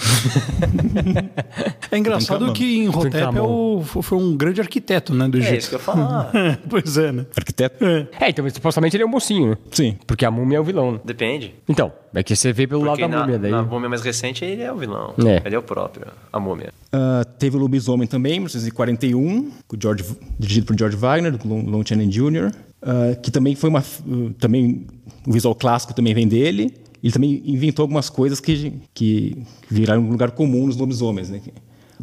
É 1.90 1.98
engraçado 1.98 2.40
Tutankhamon. 2.40 2.54
que 2.54 2.78
Imhotep 2.84 3.38
é 3.38 3.42
o, 3.42 3.82
foi 3.84 4.18
um 4.18 4.36
grande 4.36 4.60
arquiteto, 4.60 5.14
né, 5.14 5.28
do 5.28 5.38
É 5.38 5.42
Egito. 5.42 5.56
isso 5.58 5.70
que 5.70 5.76
eu 5.76 5.80
ia 5.80 5.86
falar. 5.86 6.32
pois 6.70 6.98
é, 6.98 7.12
né? 7.12 7.26
Arquiteto? 7.36 7.84
É. 7.86 8.08
É, 8.20 8.30
então, 8.30 8.48
supostamente 8.50 8.96
ele 8.98 9.04
é 9.04 9.06
um 9.06 9.10
mocinho, 9.10 9.52
né? 9.52 9.58
Sim. 9.72 9.98
Porque 10.06 10.26
a 10.26 10.32
múmia 10.32 10.58
é 10.58 10.60
o 10.60 10.64
vilão, 10.64 10.92
né? 10.94 11.00
Depende. 11.06 11.56
Então, 11.68 11.92
é 12.14 12.24
que 12.24 12.36
você 12.36 12.52
vê 12.54 12.66
pelo 12.68 12.82
Porque 12.86 13.02
lado 13.02 13.12
da 13.12 13.18
na, 13.18 13.24
múmia 13.24 13.40
daí. 13.40 13.52
na 13.52 13.64
múmia 13.64 13.90
mais 13.90 14.02
recente 14.02 14.44
ele 14.46 14.62
é 14.62 14.72
o 14.72 14.78
vilão. 14.78 15.14
É. 15.26 15.42
Ele 15.46 15.56
é 15.56 15.60
o 15.60 15.64
próprio, 15.64 16.08
a 16.32 16.40
múmia. 16.40 16.74
Ah, 16.92 17.24
teve 17.38 17.58
o 17.58 17.60
Lobisomem 17.60 18.08
também, 18.08 18.34
em 18.34 18.40
1941, 18.40 19.52
com 19.68 19.78
George, 19.80 20.04
dirigido 20.40 20.66
por 20.66 20.78
George 20.78 20.96
Wagner, 20.98 21.38
do 21.38 21.48
Lon 21.48 21.62
Lon 21.64 21.84
Chaney 21.86 22.08
Jr., 22.08 22.52
ah, 22.82 23.16
que 23.22 23.32
também 23.32 23.56
foi 23.56 23.70
uma... 23.70 23.82
uh, 23.82 24.30
também 24.40 24.86
O 25.26 25.32
visual 25.32 25.54
clássico 25.56 25.94
também 25.94 26.14
vem 26.14 26.28
dele. 26.28 26.74
Ele 27.04 27.12
também 27.14 27.44
inventou 27.46 27.84
algumas 27.84 28.10
coisas 28.10 28.40
que, 28.40 28.74
que 28.94 29.38
viraram 29.70 30.02
um 30.02 30.10
lugar 30.10 30.32
comum 30.32 30.66
nos 30.66 30.76
lobisomens, 30.78 31.30
né? 31.30 31.40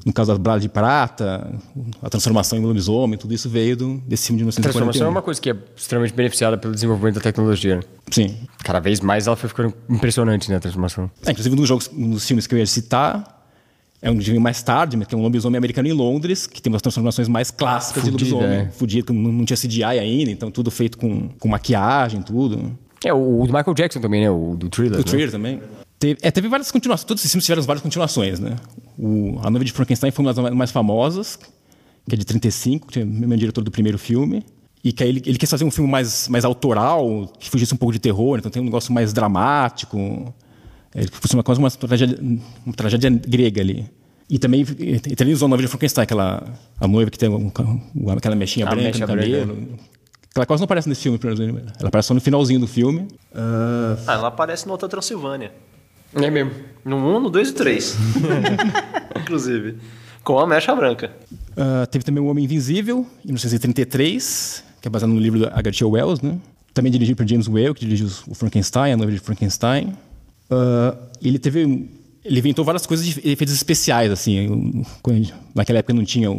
No 0.05 0.13
caso 0.13 0.33
da 0.33 0.39
Bala 0.39 0.61
de 0.61 0.69
Prata, 0.69 1.53
a 2.03 2.11
transformação 2.11 2.59
em 2.59 2.63
lobisomem, 2.63 3.19
tudo 3.19 3.33
isso 3.33 3.49
veio 3.49 3.77
do, 3.77 3.99
desse 4.07 4.27
filme 4.27 4.43
de 4.43 4.51
Transformação 4.51 5.07
é 5.07 5.11
1941. 5.11 5.11
uma 5.11 5.23
coisa 5.23 5.41
que 5.41 5.51
é 5.51 5.57
extremamente 5.77 6.15
beneficiada 6.15 6.59
pelo 6.59 6.75
desenvolvimento 6.75 7.15
da 7.17 7.21
tecnologia. 7.21 7.77
né? 7.77 7.83
Sim. 8.11 8.37
Cada 8.65 8.81
vez 8.81 9.01
mais 9.01 9.27
ela 9.27 9.37
foi 9.37 9.49
ficando 9.49 9.73
impressionante, 9.89 10.51
né, 10.51 10.57
a 10.57 10.61
transformação. 10.61 11.11
É, 11.25 11.31
inclusive, 11.31 11.55
um 11.55 11.59
dos, 11.59 11.69
jogos, 11.69 11.91
um 11.97 12.11
dos 12.11 12.27
filmes 12.27 12.47
que 12.47 12.55
eu 12.55 12.59
ia 12.59 12.67
citar 12.67 13.35
é 14.03 14.11
um 14.11 14.19
veio 14.19 14.41
mais 14.41 14.63
tarde, 14.63 14.97
mas 14.97 15.07
é 15.11 15.17
um 15.17 15.23
lobisomem 15.23 15.57
americano 15.57 15.89
em 15.89 15.93
Londres, 15.93 16.47
que 16.47 16.61
tem 16.61 16.71
umas 16.71 16.83
transformações 16.83 17.27
mais 17.27 17.51
clássicas 17.51 18.03
Fudida, 18.03 18.25
de 18.25 18.33
lobisomem. 18.33 18.59
é. 18.59 18.71
Fudido, 18.71 19.07
que 19.07 19.13
não, 19.15 19.33
não 19.33 19.45
tinha 19.47 19.57
CGI 19.57 19.85
ainda, 19.85 20.31
então 20.31 20.51
tudo 20.51 20.71
feito 20.71 20.99
com, 20.99 21.29
com 21.39 21.49
maquiagem, 21.49 22.21
tudo. 22.21 22.77
É, 23.03 23.15
o, 23.15 23.41
o 23.43 23.47
do 23.47 23.53
Michael 23.53 23.75
Jackson 23.75 24.01
também, 24.01 24.23
né? 24.23 24.31
O 24.31 24.57
do 24.57 24.69
Thriller. 24.69 24.97
O 24.97 24.99
né? 24.99 25.05
Thriller 25.05 25.31
também. 25.31 25.61
Teve, 26.05 26.19
é, 26.21 26.31
teve 26.31 26.49
várias 26.49 26.71
continuações, 26.71 27.05
todos 27.07 27.23
esses 27.23 27.33
filmes 27.33 27.47
tiveram 27.47 27.63
várias 27.63 27.83
continuações, 27.83 28.39
né? 28.39 28.57
O, 28.99 29.39
a 29.43 29.49
Noiva 29.51 29.65
de 29.65 29.73
Frankenstein 29.73 30.11
foi 30.11 30.23
uma 30.23 30.35
das 30.35 30.55
mais 30.55 30.71
famosas, 30.71 31.37
que 32.07 32.15
é 32.15 32.19
de 32.19 32.27
35, 32.27 32.89
que 32.89 33.01
é 33.01 33.05
o 33.05 33.07
mesmo 33.07 33.37
diretor 33.39 33.65
do 33.65 33.71
primeiro 33.71 33.99
filme. 33.99 34.45
E 34.85 34.93
que 34.93 35.03
aí 35.03 35.09
ele, 35.09 35.23
ele 35.25 35.39
quis 35.39 35.49
fazer 35.49 35.65
um 35.65 35.71
filme 35.71 35.91
mais, 35.91 36.29
mais 36.29 36.45
autoral, 36.45 37.33
que 37.41 37.49
fugisse 37.49 37.73
um 37.73 37.77
pouco 37.79 37.91
de 37.95 37.99
terror, 37.99 38.37
então 38.39 38.51
tem 38.51 38.61
um 38.61 38.67
negócio 38.67 38.93
mais 38.93 39.15
dramático. 39.15 40.35
É, 40.95 41.07
que 41.07 41.17
fosse 41.17 41.33
uma 41.35 41.43
coisa, 41.43 41.59
uma 41.59 41.71
tragédia, 41.71 42.19
uma 42.67 42.75
tragédia 42.75 43.09
grega 43.11 43.63
ali. 43.63 43.89
E 44.29 44.39
também 44.39 44.61
ele 44.79 45.01
também 45.17 45.33
usou 45.33 45.47
a 45.47 45.49
noiva 45.49 45.63
de 45.63 45.69
Frankenstein, 45.69 46.03
aquela 46.03 46.45
a 46.79 46.87
noiva 46.87 47.11
que 47.11 47.19
tem 47.19 47.31
um, 47.31 47.51
um- 47.97 48.11
aquela 48.11 48.37
mechinha 48.37 48.67
A 48.67 48.69
branca 48.71 48.85
mecha 48.85 48.99
no 49.01 49.07
cabelo. 49.07 49.69
Ela 50.37 50.45
quase 50.45 50.61
não 50.61 50.65
aparece 50.65 50.89
nesse 50.89 51.01
filme. 51.03 51.19
Ela 51.81 51.89
aparece 51.89 52.09
só 52.09 52.15
no 52.15 52.21
finalzinho 52.21 52.61
do 52.61 52.67
filme. 52.67 53.09
Ah, 53.35 53.97
Ah, 54.07 54.13
ela 54.15 54.29
aparece 54.29 54.67
no 54.69 54.75
Hotel 54.75 54.89
Transilvânia. 54.89 55.51
É 56.23 56.31
mesmo. 56.31 56.53
No 56.85 56.97
1, 56.97 57.21
no 57.21 57.31
2 57.31 57.49
e 57.49 57.53
3. 57.55 57.97
Inclusive. 59.21 59.77
Com 60.23 60.39
a 60.39 60.47
mecha 60.47 60.75
branca. 60.75 61.13
Ah, 61.57 61.87
teve 61.87 62.05
também 62.05 62.23
O 62.23 62.27
Homem 62.27 62.45
Invisível, 62.45 63.07
em 63.25 63.29
1933, 63.29 64.65
que 64.81 64.89
é 64.89 64.91
baseado 64.91 65.11
no 65.13 65.21
livro 65.21 65.41
da 65.41 65.49
H.G. 65.59 65.85
Wells, 65.85 66.23
né? 66.23 66.39
Também 66.73 66.91
dirigido 66.91 67.17
por 67.17 67.29
James 67.29 67.47
Whale, 67.47 67.75
que 67.75 67.85
dirigiu 67.85 68.09
o 68.29 68.35
Frankenstein, 68.35 68.93
a 68.93 68.97
noiva 68.97 69.13
de 69.13 69.19
Frankenstein. 69.19 69.95
Ah, 70.51 70.97
ele 71.23 71.39
teve... 71.39 71.91
Ele 72.25 72.39
inventou 72.39 72.65
várias 72.65 72.87
coisas 72.87 73.05
de 73.07 73.21
efeitos 73.29 73.55
especiais, 73.55 74.11
assim. 74.11 74.83
quando- 75.03 75.31
naquela 75.55 75.79
época 75.81 75.93
não 75.93 76.05
tinha 76.05 76.31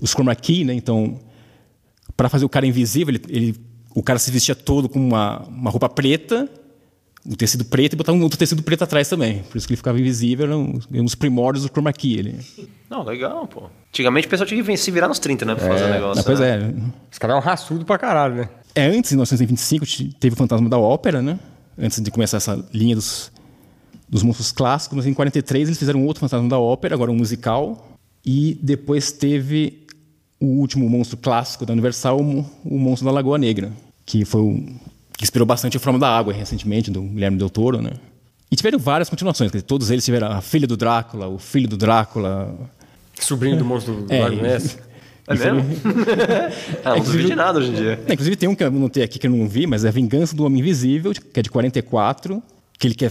os 0.00 0.10
chroma 0.12 0.34
key, 0.34 0.64
né? 0.64 0.74
Então, 0.74 1.20
para 2.16 2.28
fazer 2.28 2.44
o 2.44 2.48
cara 2.48 2.66
invisível, 2.66 3.14
ele, 3.14 3.22
ele- 3.28 3.56
o 3.94 4.02
cara 4.02 4.18
se 4.18 4.28
vestia 4.32 4.56
todo 4.56 4.88
com 4.88 4.98
uma, 4.98 5.40
uma 5.44 5.70
roupa 5.70 5.88
preta, 5.88 6.48
um 7.26 7.34
tecido 7.34 7.64
preto, 7.64 7.92
e 7.92 7.96
botava 7.96 8.16
um 8.16 8.22
outro 8.22 8.38
tecido 8.38 8.62
preto 8.62 8.84
atrás 8.84 9.08
também. 9.08 9.42
Por 9.50 9.58
isso 9.58 9.66
que 9.66 9.72
ele 9.74 9.76
ficava 9.78 9.98
invisível, 10.00 10.46
eram 10.46 10.72
os, 10.76 10.88
eram 10.92 11.04
os 11.04 11.14
primórdios 11.14 11.64
do 11.64 11.70
chroma 11.70 11.92
key. 11.92 12.16
Ele, 12.18 12.36
Não, 12.88 13.02
legal, 13.04 13.46
pô. 13.46 13.64
Antigamente 13.90 14.26
o 14.26 14.30
pessoal 14.30 14.46
tinha 14.46 14.62
que 14.62 14.76
se 14.76 14.90
virar 14.90 15.08
nos 15.08 15.18
30, 15.18 15.44
né? 15.44 15.54
Pra 15.54 15.66
fazer 15.68 15.84
o 15.84 15.88
negócio. 15.90 16.20
Ah, 16.20 16.24
pois 16.24 16.40
né? 16.40 16.48
é. 16.58 16.74
Esse 17.10 17.20
cara 17.20 17.34
é 17.34 17.36
um 17.36 17.40
raçudo 17.40 17.84
pra 17.84 17.98
caralho, 17.98 18.34
né? 18.36 18.48
É, 18.74 18.86
antes, 18.86 19.10
em 19.12 19.14
1925, 19.16 19.84
t- 19.86 20.10
teve 20.20 20.34
o 20.34 20.36
Fantasma 20.36 20.68
da 20.68 20.78
Ópera, 20.78 21.20
né? 21.20 21.38
Antes 21.76 22.00
de 22.00 22.10
começar 22.10 22.36
essa 22.38 22.64
linha 22.72 22.94
dos, 22.94 23.30
dos 24.08 24.22
monstros 24.22 24.52
clássicos. 24.52 24.96
Mas 24.96 25.06
em 25.06 25.12
43 25.14 25.68
eles 25.68 25.78
fizeram 25.78 26.00
um 26.00 26.06
outro 26.06 26.20
Fantasma 26.20 26.48
da 26.48 26.58
Ópera, 26.58 26.94
agora 26.94 27.10
um 27.10 27.16
musical. 27.16 27.96
E 28.24 28.58
depois 28.62 29.10
teve 29.12 29.86
o 30.40 30.46
último 30.60 30.88
monstro 30.88 31.16
clássico 31.16 31.66
da 31.66 31.72
Universal, 31.72 32.18
o, 32.20 32.22
mo- 32.24 32.50
o 32.64 32.78
Monstro 32.78 33.06
da 33.06 33.12
Lagoa 33.12 33.38
Negra. 33.38 33.72
Que 34.06 34.24
foi 34.24 34.40
o, 34.40 34.66
que 35.18 35.24
inspirou 35.24 35.44
bastante 35.44 35.76
o 35.76 35.80
Forma 35.80 35.98
da 35.98 36.08
Água, 36.08 36.32
recentemente, 36.32 36.92
do 36.92 37.02
Guilherme 37.02 37.36
Del 37.36 37.50
Toro, 37.50 37.82
né? 37.82 37.90
E 38.50 38.54
tiveram 38.54 38.78
várias 38.78 39.10
continuações. 39.10 39.50
quer 39.50 39.58
dizer, 39.58 39.66
todos 39.66 39.90
eles 39.90 40.04
tiveram 40.04 40.30
a 40.30 40.40
filha 40.40 40.66
do 40.66 40.76
Drácula, 40.76 41.26
o 41.26 41.38
filho 41.38 41.68
do 41.68 41.76
Drácula... 41.76 42.56
Sobrinho 43.18 43.56
do 43.56 43.64
monstro 43.64 44.02
do 44.02 44.14
É, 44.14 44.22
Lago 44.22 44.36
Ness. 44.36 44.78
É 45.26 45.34
mesmo? 45.34 45.64
ah, 46.84 46.96
não 46.96 47.00
duvido 47.00 47.28
de 47.28 47.34
nada 47.34 47.58
hoje 47.58 47.70
em 47.70 47.74
dia. 47.74 48.00
É, 48.06 48.12
inclusive 48.12 48.36
tem 48.36 48.48
um 48.48 48.54
que 48.54 48.62
eu 48.62 48.70
notei 48.70 49.02
aqui 49.02 49.18
que 49.18 49.26
eu 49.26 49.30
não 49.30 49.48
vi, 49.48 49.66
mas 49.66 49.84
é 49.84 49.88
a 49.88 49.90
Vingança 49.90 50.36
do 50.36 50.44
Homem 50.44 50.60
Invisível, 50.60 51.12
que 51.12 51.40
é 51.40 51.42
de 51.42 51.50
44, 51.50 52.40
que 52.78 52.86
ele 52.86 52.94
quer 52.94 53.10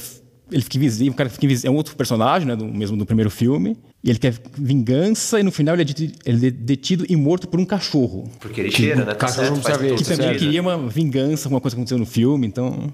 ele 0.51 0.61
fica 0.61 0.77
invisível, 0.77 1.13
o 1.13 1.15
cara 1.15 1.29
fica 1.29 1.45
invisível, 1.45 1.69
é 1.71 1.73
um 1.73 1.77
outro 1.77 1.95
personagem, 1.95 2.47
né, 2.47 2.55
do 2.55 2.65
mesmo 2.65 2.95
do 2.97 3.05
primeiro 3.05 3.29
filme, 3.29 3.77
e 4.03 4.09
ele 4.09 4.19
quer 4.19 4.33
vingança 4.57 5.39
e 5.39 5.43
no 5.43 5.51
final 5.51 5.75
ele 5.75 5.81
é 5.81 5.85
detido, 5.85 6.13
ele 6.25 6.47
é 6.47 6.51
detido 6.51 7.05
e 7.09 7.15
morto 7.15 7.47
por 7.47 7.59
um 7.59 7.65
cachorro. 7.65 8.29
Porque 8.39 8.61
ele 8.61 8.71
cheira, 8.71 8.97
né? 8.97 9.05
Tá 9.05 9.15
cachorro 9.15 9.37
certo, 9.45 9.55
não 9.55 9.61
faz 9.61 9.77
precisa 9.77 9.79
ver, 9.79 9.89
todo 9.89 9.97
Que 10.05 10.13
é 10.13 10.15
também 10.15 10.25
sério, 10.27 10.39
queria 10.39 10.61
uma 10.61 10.77
vingança, 10.89 11.47
alguma 11.47 11.61
coisa 11.61 11.75
que 11.75 11.79
aconteceu 11.81 11.97
no 11.97 12.05
filme, 12.05 12.47
então 12.47 12.93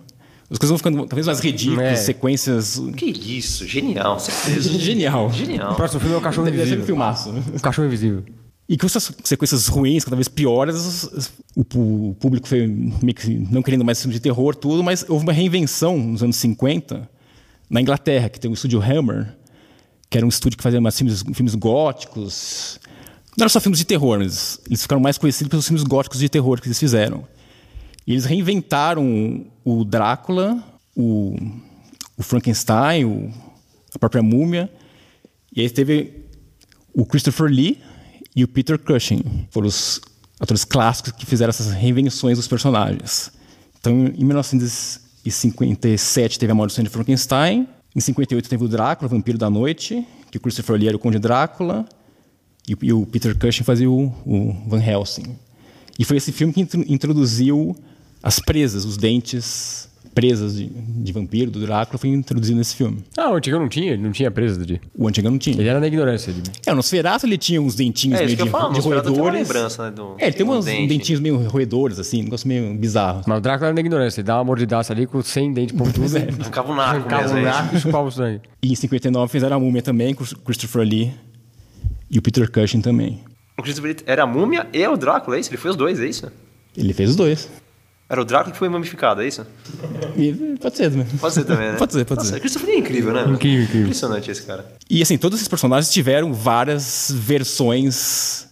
as 0.50 0.58
coisas 0.58 0.70
vão 0.70 0.78
ficando 0.78 0.98
cada 1.04 1.16
vez 1.16 1.26
mais 1.28 1.40
ridículas, 1.40 1.84
É. 1.86 1.96
sequências 1.96 2.82
Que 2.98 3.06
isso, 3.06 3.66
genial, 3.68 4.20
certeza. 4.20 4.70
genial. 4.80 5.28
O 5.28 5.32
Genial. 5.34 5.76
próximo 5.76 6.00
filme 6.00 6.16
é 6.16 6.18
o 6.18 6.22
Cachorro 6.22 6.46
Deve 6.46 6.58
ser 6.58 6.62
um 6.62 6.66
Invisível. 6.66 6.86
filmaço, 6.86 7.32
né? 7.32 7.44
O 7.56 7.60
Cachorro 7.60 7.88
Invisível. 7.88 8.24
E 8.70 8.78
com 8.78 8.86
essas 8.86 9.12
sequências 9.26 9.68
ruins, 9.68 10.06
cada 10.06 10.16
vez 10.16 10.28
piores, 10.30 11.30
o, 11.56 11.62
o 12.10 12.16
público 12.20 12.48
foi 12.48 12.66
meio 12.66 13.14
que 13.14 13.30
não 13.52 13.62
querendo 13.62 13.84
mais 13.84 14.00
filme 14.02 14.14
de 14.14 14.22
terror, 14.22 14.56
tudo, 14.56 14.82
mas 14.84 15.06
houve 15.10 15.24
uma 15.26 15.34
reinvenção 15.34 15.98
nos 15.98 16.24
anos 16.24 16.38
50, 16.38 17.10
na 17.70 17.82
Inglaterra, 17.82 18.30
que 18.30 18.40
tem 18.40 18.50
o 18.50 18.54
estúdio 18.54 18.82
Hammer, 18.82 19.36
que 20.10 20.18
era 20.18 20.26
um 20.26 20.30
estúdio 20.30 20.58
que 20.58 20.64
fazia 20.64 20.80
mais 20.82 20.98
filmes, 20.98 21.24
filmes 21.34 21.56
góticos. 21.56 22.80
Não 23.38 23.44
era 23.46 23.50
só 23.50 23.60
filmes 23.60 23.80
de 23.80 23.86
terror, 23.86 24.20
mas 24.20 24.60
eles 24.68 24.82
ficaram 24.84 25.02
mais 25.02 25.18
conhecidos 25.18 25.50
pelos 25.50 25.66
filmes 25.68 25.84
góticos 25.84 26.20
de 26.20 26.30
terror 26.30 26.62
que 26.62 26.68
eles 26.68 26.80
fizeram. 26.80 27.28
E 28.06 28.12
eles 28.12 28.26
reinventaram 28.26 29.46
o 29.64 29.84
Drácula, 29.84 30.62
o, 30.96 31.36
o 32.18 32.22
Frankenstein, 32.24 33.06
o- 33.06 33.32
a 33.96 34.00
própria 34.00 34.22
múmia. 34.22 34.72
E 35.56 35.62
aí 35.62 35.70
teve 35.70 36.26
o 36.94 37.06
Christopher 37.06 37.48
Lee 37.48 37.82
e 38.36 38.44
o 38.44 38.48
Peter 38.48 38.78
Cushing. 38.78 39.48
Foram 39.50 39.68
os 39.68 40.00
atores 40.40 40.64
clássicos 40.66 41.14
que 41.14 41.26
fizeram 41.26 41.50
essas 41.50 41.72
reinvenções 41.72 42.38
dos 42.38 42.48
personagens. 42.48 43.32
Então, 43.80 44.06
em 44.16 44.24
1957 45.26 46.38
teve 46.38 46.52
a 46.52 46.56
Maldição 46.56 46.84
de 46.84 46.90
Frankenstein. 46.90 47.68
Em 47.96 48.00
58 48.00 48.50
teve 48.50 48.64
o 48.64 48.68
Drácula, 48.68 49.08
Vampiro 49.08 49.38
da 49.38 49.50
Noite, 49.50 50.06
que 50.30 50.38
o 50.38 50.42
Christopher 50.42 50.76
Lee 50.78 50.88
era 50.88 50.98
o 50.98 51.00
Conde 51.00 51.20
Drácula. 51.20 51.86
E, 52.68 52.76
e 52.82 52.94
o 52.94 53.06
Peter 53.06 53.38
Cushing 53.38 53.64
fazia 53.64 53.90
o, 53.90 54.06
o 54.26 54.54
Van 54.68 54.82
Helsing. 54.84 55.36
E 55.98 56.04
foi 56.04 56.18
esse 56.18 56.32
filme 56.32 56.54
que 56.54 56.62
intro- 56.62 56.86
introduziu 56.88 57.76
as 58.22 58.40
presas, 58.40 58.84
os 58.86 58.98
dentes 58.98 59.90
presas 60.14 60.56
de, 60.56 60.68
de 60.68 61.12
vampiro, 61.12 61.50
do 61.52 61.60
Drácula, 61.60 61.98
foi 61.98 62.10
introduzido 62.10 62.58
nesse 62.58 62.76
filme. 62.76 63.04
Ah, 63.18 63.32
o 63.32 63.36
antigo 63.36 63.58
não 63.58 63.68
tinha, 63.68 63.94
ele 63.94 64.02
não 64.04 64.12
tinha 64.12 64.30
presa 64.30 64.64
de. 64.66 64.80
O 64.98 65.08
antigo 65.08 65.30
não 65.30 65.38
tinha. 65.38 65.58
Ele 65.60 65.68
era 65.68 65.80
na 65.80 65.88
ignorância. 65.88 66.32
Ele... 66.32 66.42
É, 66.66 66.72
o 66.72 66.76
Nosferatu 66.76 67.26
ele 67.26 67.38
tinha 67.38 67.62
uns 67.62 67.76
dentinhos 67.76 68.20
É, 68.20 68.26
meio 68.26 68.38
de, 68.38 68.50
falo, 68.50 68.70
de 68.70 68.76
Nosferatu 68.78 69.12
tem 69.12 69.14
uma 69.22 69.30
roedores. 69.32 69.48
lembrança, 69.48 69.84
né, 69.86 69.92
do- 69.92 70.16
é, 70.20 70.26
ele 70.28 70.34
tem 70.36 70.46
um 70.46 70.52
uns 70.58 70.66
dente. 70.66 70.88
dentinhos 70.88 71.20
meio 71.22 71.38
roedores, 71.48 72.00
assim, 72.00 72.22
um 72.22 72.24
negócio 72.26 72.48
meio 72.48 72.74
bizarro. 72.76 73.22
Mas 73.28 73.38
o 73.38 73.42
Drácula 73.42 73.68
era 73.68 73.74
na 73.74 73.80
ignorância. 73.82 74.22
Ele 74.22 74.28
dava 74.28 74.40
uma 74.40 74.46
mordidaça 74.46 74.94
ali 74.94 75.06
com 75.08 75.22
100 75.22 75.54
dentes 75.54 75.76
pontudos. 75.78 76.14
Arrancava 76.16 76.72
um 76.72 76.76
naco 76.76 76.90
Arrancava 76.98 77.22
mesmo. 77.24 77.36
o 77.36 77.38
aí. 77.40 77.44
naco 77.46 77.76
e 77.76 77.80
chupava 77.80 78.08
o 78.08 78.12
sangue. 78.12 78.42
E 78.62 78.72
em 78.72 78.76
59 78.76 79.32
fizeram 79.32 79.58
a 79.58 79.60
Múmia 79.60 79.82
também, 79.82 80.14
com 80.14 80.24
o 80.24 80.28
Christopher 80.40 80.84
Lee 80.84 81.12
e 82.10 82.20
o 82.20 82.22
Peter 82.22 82.50
Cushing 82.52 82.82
também. 82.82 83.20
O 83.58 83.64
Christopher 83.64 83.92
Lee 83.96 84.04
era 84.06 84.24
a 84.24 84.28
múmia 84.28 84.68
e 84.74 84.88
o 84.88 84.96
Drácula, 84.98 85.38
é 85.38 85.40
isso? 85.40 85.50
Ele 85.50 85.58
foi 85.58 85.72
os 85.72 85.76
dois, 85.78 86.00
é 86.00 86.08
isso? 86.08 86.32
Ele 86.76 86.92
fez 86.94 87.12
os 87.12 87.16
dois. 87.16 87.50
Era 88.10 88.22
o 88.22 88.26
Drácula 88.26 88.52
que 88.52 88.58
foi 88.60 88.70
mumificado, 88.70 89.22
é 89.22 89.28
isso? 89.28 89.46
E 90.16 90.58
pode 90.62 90.78
ser 90.78 90.92
também. 90.92 91.06
Pode 91.20 91.34
ser 91.34 91.44
também, 91.46 91.72
né? 91.72 91.78
Pode 91.78 91.94
ser, 91.94 92.06
pode 92.06 92.20
Nossa, 92.20 92.34
ser. 92.34 92.40
Christopher 92.40 92.70
é 92.70 92.78
incrível, 92.78 93.14
né? 93.14 93.22
Incrível, 93.24 93.64
incrível. 93.64 93.82
Impressionante 93.84 94.30
esse 94.30 94.44
cara. 94.44 94.66
E 94.90 95.02
assim, 95.02 95.18
todos 95.18 95.38
esses 95.40 95.48
personagens 95.48 95.92
tiveram 95.92 96.34
várias 96.34 97.10
versões 97.16 98.48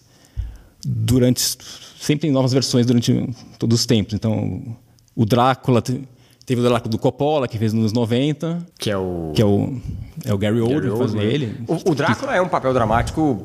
durante. 0.86 1.58
Sempre 2.00 2.22
tem 2.22 2.32
novas 2.32 2.52
versões 2.54 2.86
durante 2.86 3.30
todos 3.60 3.82
os 3.82 3.86
tempos. 3.86 4.14
Então, 4.14 4.76
o 5.16 5.26
Drácula 5.26 5.82
te- 5.82 6.02
teve 6.46 6.62
o 6.62 6.64
Drácula 6.64 6.90
do 6.90 6.98
Coppola, 6.98 7.48
que 7.48 7.58
fez 7.60 7.74
nos 7.74 7.82
anos 7.82 7.94
90, 7.94 8.66
Que 8.80 8.90
é 8.90 8.98
o. 8.98 9.32
que 9.36 9.42
é 9.42 9.46
o, 9.46 9.80
é 10.26 10.34
o 10.34 10.38
Gary 10.38 10.60
Oldman 10.60 10.80
Gary 10.82 10.92
que 10.96 11.02
Oldman. 11.02 11.24
ele. 11.26 11.58
O, 11.68 11.92
o 11.92 11.96
Drácula 11.96 12.36
é 12.36 12.42
um 12.42 12.48
papel 12.50 12.74
dramático 12.74 13.44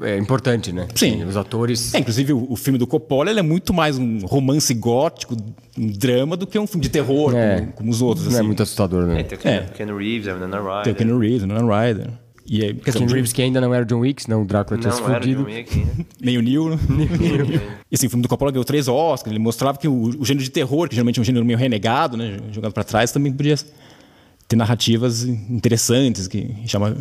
é, 0.00 0.16
importante, 0.18 0.72
né? 0.72 0.86
Sim. 0.94 1.24
Os 1.24 1.36
atores. 1.36 1.94
É, 1.94 1.98
inclusive, 1.98 2.32
o, 2.32 2.46
o 2.52 2.56
filme 2.56 2.78
do 2.78 2.86
Coppola 2.86 3.30
ele 3.30 3.40
é 3.40 3.42
muito 3.42 3.72
mais 3.74 3.98
um 3.98 4.18
romance 4.26 4.72
gótico, 4.74 5.36
um 5.76 5.86
drama, 5.88 6.36
do 6.36 6.46
que 6.46 6.58
um 6.58 6.66
filme 6.66 6.82
de 6.82 6.88
terror, 6.90 7.34
É. 7.34 7.60
como, 7.60 7.72
como 7.72 7.90
os 7.90 8.00
outros. 8.02 8.26
Não 8.26 8.32
é 8.34 8.36
assim. 8.38 8.46
muito 8.46 8.62
assustador, 8.62 9.06
né? 9.06 9.20
É, 9.20 9.22
tem 9.24 9.36
o 9.38 9.40
Ken, 9.40 9.48
É. 9.50 9.60
Ken 9.74 9.86
Reeves, 9.96 10.28
a 10.28 10.34
Winona 10.34 10.58
Ryder. 10.60 10.82
Tem 10.84 10.92
o 10.92 10.96
Keanu 10.96 11.18
Reeves, 11.18 11.42
o 11.42 11.46
Nolan 11.46 11.66
Ryder. 11.86 12.10
E 12.50 12.64
é, 12.64 12.72
quer 12.72 12.90
dizer, 12.92 12.98
Ken 13.00 13.04
o- 13.04 13.12
Reeves, 13.12 13.32
que 13.32 13.42
ainda 13.42 13.60
não 13.60 13.74
era 13.74 13.82
o 13.84 13.86
John 13.86 13.98
Wick, 14.00 14.22
senão 14.22 14.40
o 14.42 14.44
Drácula 14.46 14.80
tinha 14.80 14.90
se 14.92 15.00
Não, 15.02 15.08
era 15.10 15.18
o 15.18 15.22
fudido. 15.22 15.42
John 15.44 15.50
Wick, 15.50 15.78
né? 15.78 16.06
Nem 16.20 16.38
o 16.38 16.42
Neil. 16.42 16.78
e 17.90 17.94
assim, 17.94 18.06
o 18.06 18.10
filme 18.10 18.22
do 18.22 18.28
Coppola 18.28 18.50
ganhou 18.50 18.64
três 18.64 18.88
Oscars. 18.88 19.30
Ele 19.30 19.38
mostrava 19.38 19.76
que 19.78 19.86
o, 19.86 19.92
o 20.18 20.24
gênero 20.24 20.42
de 20.44 20.50
terror, 20.50 20.88
que 20.88 20.94
geralmente 20.94 21.18
é 21.18 21.22
um 21.22 21.24
gênero 21.24 21.44
meio 21.44 21.58
renegado, 21.58 22.16
né, 22.16 22.38
jogado 22.52 22.72
para 22.72 22.84
trás, 22.84 23.12
também 23.12 23.32
podia 23.32 23.54
ter 24.46 24.56
narrativas 24.56 25.24
interessantes 25.24 26.26
que 26.26 26.54
chama 26.66 26.96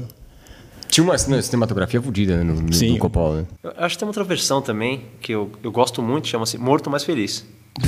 Tinha 0.90 1.04
uma 1.04 1.18
cine- 1.18 1.42
cinematografia 1.42 2.02
fodida 2.02 2.38
né, 2.38 2.44
no, 2.44 2.62
no, 2.62 2.74
Sim. 2.74 2.94
no 2.94 2.98
Coppola. 3.00 3.42
né? 3.42 3.46
Eu 3.64 3.74
acho 3.78 3.96
que 3.96 4.00
tem 4.00 4.08
outra 4.08 4.24
versão 4.24 4.62
também, 4.62 5.04
que 5.22 5.32
eu, 5.34 5.52
eu 5.64 5.72
gosto 5.72 6.02
muito, 6.02 6.28
chama-se 6.28 6.58
Morto 6.58 6.90
Mais 6.90 7.04
Feliz. 7.04 7.46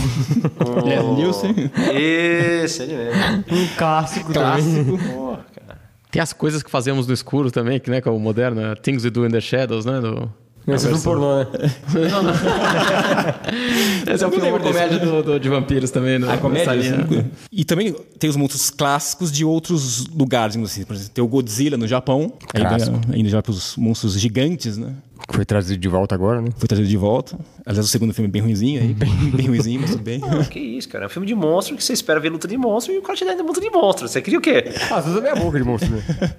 É, 0.85 0.99
o 1.01 1.15
Nielsen. 1.15 1.53
Esse, 1.95 2.83
ele 2.83 2.95
mesmo. 2.95 3.43
Um 3.51 3.67
clássico, 3.77 4.31
clássico. 4.31 4.97
Porra, 5.13 5.45
cara. 5.55 5.79
Tem 6.11 6.21
as 6.21 6.33
coisas 6.33 6.61
que 6.63 6.69
fazemos 6.69 7.07
no 7.07 7.13
escuro 7.13 7.49
também, 7.51 7.79
que, 7.79 7.89
né, 7.89 8.01
que 8.01 8.07
é 8.07 8.11
o 8.11 8.19
moderno, 8.19 8.61
é 8.61 8.75
Things 8.75 9.03
We 9.03 9.09
Do 9.09 9.25
in 9.25 9.29
the 9.31 9.41
Shadows, 9.41 9.85
né? 9.85 9.99
Do... 9.99 10.31
Esse 10.75 10.87
é 10.87 10.93
um 10.95 11.01
pornô, 11.01 11.39
né? 11.39 11.47
Esse 14.13 14.23
é 14.23 14.27
o 14.27 14.31
filme, 14.31 14.49
uma 14.49 14.59
comédia 14.59 14.99
do, 14.99 15.23
do- 15.23 15.39
de 15.39 15.49
vampiros 15.49 15.91
também. 15.91 16.19
No, 16.19 16.29
A 16.29 16.37
comédia, 16.37 16.73
assim. 16.73 17.25
E 17.51 17.63
também 17.63 17.93
tem 18.17 18.29
os 18.29 18.35
monstros 18.35 18.69
clássicos 18.69 19.31
de 19.31 19.45
outros 19.45 20.07
lugares, 20.07 20.55
assim. 20.57 20.83
Por 20.83 20.95
exemplo, 20.95 21.11
tem 21.13 21.23
o 21.23 21.27
Godzilla 21.27 21.77
no 21.77 21.87
Japão, 21.87 22.33
ainda, 22.53 22.69
Clássico. 22.69 22.99
ainda 23.11 23.29
já 23.29 23.41
para 23.41 23.51
os 23.51 23.75
monstros 23.77 24.19
gigantes, 24.19 24.77
né? 24.77 24.93
Foi 25.31 25.45
trazido 25.45 25.79
de 25.79 25.87
volta 25.87 26.15
agora, 26.15 26.41
né? 26.41 26.49
Foi 26.57 26.67
trazido 26.67 26.87
de 26.87 26.97
volta. 26.97 27.37
Aliás, 27.65 27.85
o 27.85 27.89
segundo 27.89 28.13
filme 28.13 28.27
é 28.27 28.31
bem 28.31 28.41
ruimzinho 28.41 28.81
aí, 28.81 28.93
bem, 28.93 29.09
bem 29.31 29.47
ruimzinho, 29.47 29.81
mas 29.81 29.91
tudo 29.91 30.03
bem. 30.03 30.21
Ah, 30.23 30.43
que 30.43 30.59
isso, 30.59 30.89
cara. 30.89 31.05
É 31.05 31.07
um 31.07 31.09
filme 31.09 31.27
de 31.27 31.35
monstro 31.35 31.75
que 31.75 31.83
você 31.83 31.93
espera 31.93 32.19
ver 32.19 32.29
luta 32.29 32.47
de 32.47 32.57
monstro 32.57 32.93
e 32.93 32.97
o 32.97 33.01
cara 33.03 33.15
te 33.15 33.25
dá 33.25 33.31
ainda 33.31 33.43
luta 33.43 33.61
de 33.61 33.69
monstro. 33.69 34.07
Você 34.07 34.21
queria 34.21 34.39
o 34.39 34.41
quê? 34.41 34.65
Ah, 34.89 35.01
tudo 35.01 35.21
meia 35.21 35.35
boca 35.35 35.57
de 35.59 35.63
monstro, 35.63 35.91
né? 35.91 36.03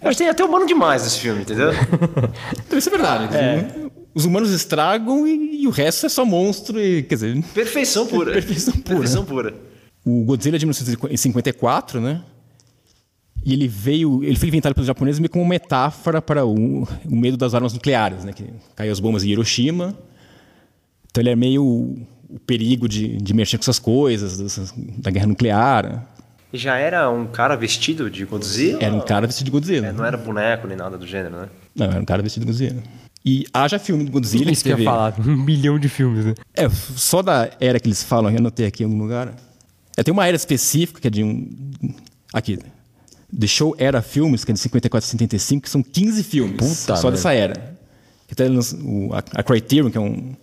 Eu 0.00 0.08
acho 0.08 0.16
que 0.18 0.24
tem 0.24 0.28
até 0.28 0.44
humano 0.44 0.66
demais 0.66 1.02
nesse 1.02 1.18
filme, 1.20 1.42
entendeu? 1.42 1.70
Então, 2.66 2.78
isso 2.78 2.88
é 2.88 2.92
verdade. 2.92 3.28
Os 4.14 4.24
humanos 4.24 4.50
estragam 4.50 5.26
e, 5.26 5.62
e 5.62 5.66
o 5.66 5.70
resto 5.70 6.06
é 6.06 6.08
só 6.08 6.24
monstro. 6.24 6.80
E, 6.80 7.02
quer 7.02 7.14
dizer, 7.16 7.42
Perfeição 7.54 8.06
pura. 8.06 8.32
Perfeição 8.32 8.72
pura. 8.74 8.84
Perfeição 8.84 9.24
pura. 9.24 9.54
o 10.04 10.24
Godzilla 10.24 10.56
é 10.56 10.58
de 10.58 10.66
1954, 10.66 12.00
né? 12.00 12.22
E 13.44 13.52
ele 13.52 13.68
veio, 13.68 14.22
ele 14.24 14.36
foi 14.36 14.48
inventado 14.48 14.74
pelos 14.74 14.86
japoneses 14.86 15.18
meio 15.20 15.30
como 15.30 15.42
uma 15.44 15.50
metáfora 15.50 16.20
para 16.20 16.44
o, 16.44 16.82
o 16.82 17.16
medo 17.16 17.36
das 17.36 17.54
armas 17.54 17.72
nucleares, 17.72 18.24
né? 18.24 18.32
Que 18.32 18.44
caiu 18.74 18.92
as 18.92 19.00
bombas 19.00 19.24
em 19.24 19.28
Hiroshima. 19.28 19.96
Então 21.10 21.22
ele 21.22 21.30
é 21.30 21.36
meio 21.36 21.64
o, 21.64 21.96
o 22.28 22.38
perigo 22.40 22.88
de, 22.88 23.16
de 23.16 23.32
mexer 23.34 23.56
com 23.56 23.62
essas 23.62 23.78
coisas, 23.78 24.38
dessas- 24.38 24.72
da 24.76 25.10
guerra 25.10 25.26
nuclear. 25.28 26.06
E 26.52 26.56
já 26.58 26.76
era 26.78 27.10
um 27.10 27.26
cara 27.26 27.56
vestido 27.56 28.08
de 28.10 28.24
Godzilla? 28.24 28.82
Era 28.82 28.94
um 28.94 29.00
cara 29.00 29.26
vestido 29.26 29.46
de 29.46 29.50
Godzilla. 29.50 29.86
É, 29.88 29.92
não 29.92 30.04
era 30.04 30.16
boneco 30.16 30.66
nem 30.66 30.76
nada 30.76 30.96
do 30.96 31.06
gênero, 31.06 31.36
né? 31.36 31.48
Não, 31.74 31.86
era 31.86 32.00
um 32.00 32.04
cara 32.04 32.22
vestido 32.22 32.44
de 32.46 32.52
Godzilla. 32.52 32.82
E 33.24 33.44
haja 33.52 33.78
filme 33.78 34.04
do 34.04 34.10
Godzilla 34.12 34.50
Isso 34.50 34.62
que 34.64 34.70
eu 34.70 34.78
ia 34.78 34.84
falar. 34.84 35.14
Um 35.20 35.36
milhão 35.36 35.78
de 35.78 35.88
filmes, 35.88 36.24
né? 36.24 36.34
É, 36.54 36.68
só 36.70 37.20
da 37.20 37.50
era 37.60 37.78
que 37.78 37.88
eles 37.88 38.02
falam, 38.02 38.30
eu 38.30 38.38
anotei 38.38 38.66
aqui 38.66 38.82
em 38.82 38.86
algum 38.86 38.98
lugar. 38.98 39.34
É, 39.96 40.02
tem 40.02 40.12
uma 40.12 40.26
era 40.26 40.36
específica 40.36 41.00
que 41.00 41.06
é 41.08 41.10
de 41.10 41.22
um. 41.24 41.50
Aqui. 42.32 42.58
The 43.38 43.46
Show 43.46 43.74
Era 43.78 44.00
Filmes, 44.00 44.42
que 44.42 44.50
é 44.52 44.54
de 44.54 44.60
54 44.60 45.06
a 45.06 45.10
75, 45.10 45.62
que 45.64 45.68
são 45.68 45.82
15 45.82 46.22
filmes. 46.22 46.56
Puta 46.56 46.96
só 46.96 47.10
dessa 47.10 47.32
era. 47.34 47.76
Que 48.26 48.32
até 48.32 48.48
o- 48.48 49.12
a, 49.12 49.18
a 49.40 49.42
Criterion, 49.42 49.90
que 49.90 49.98
é 49.98 50.00
um- 50.00 50.34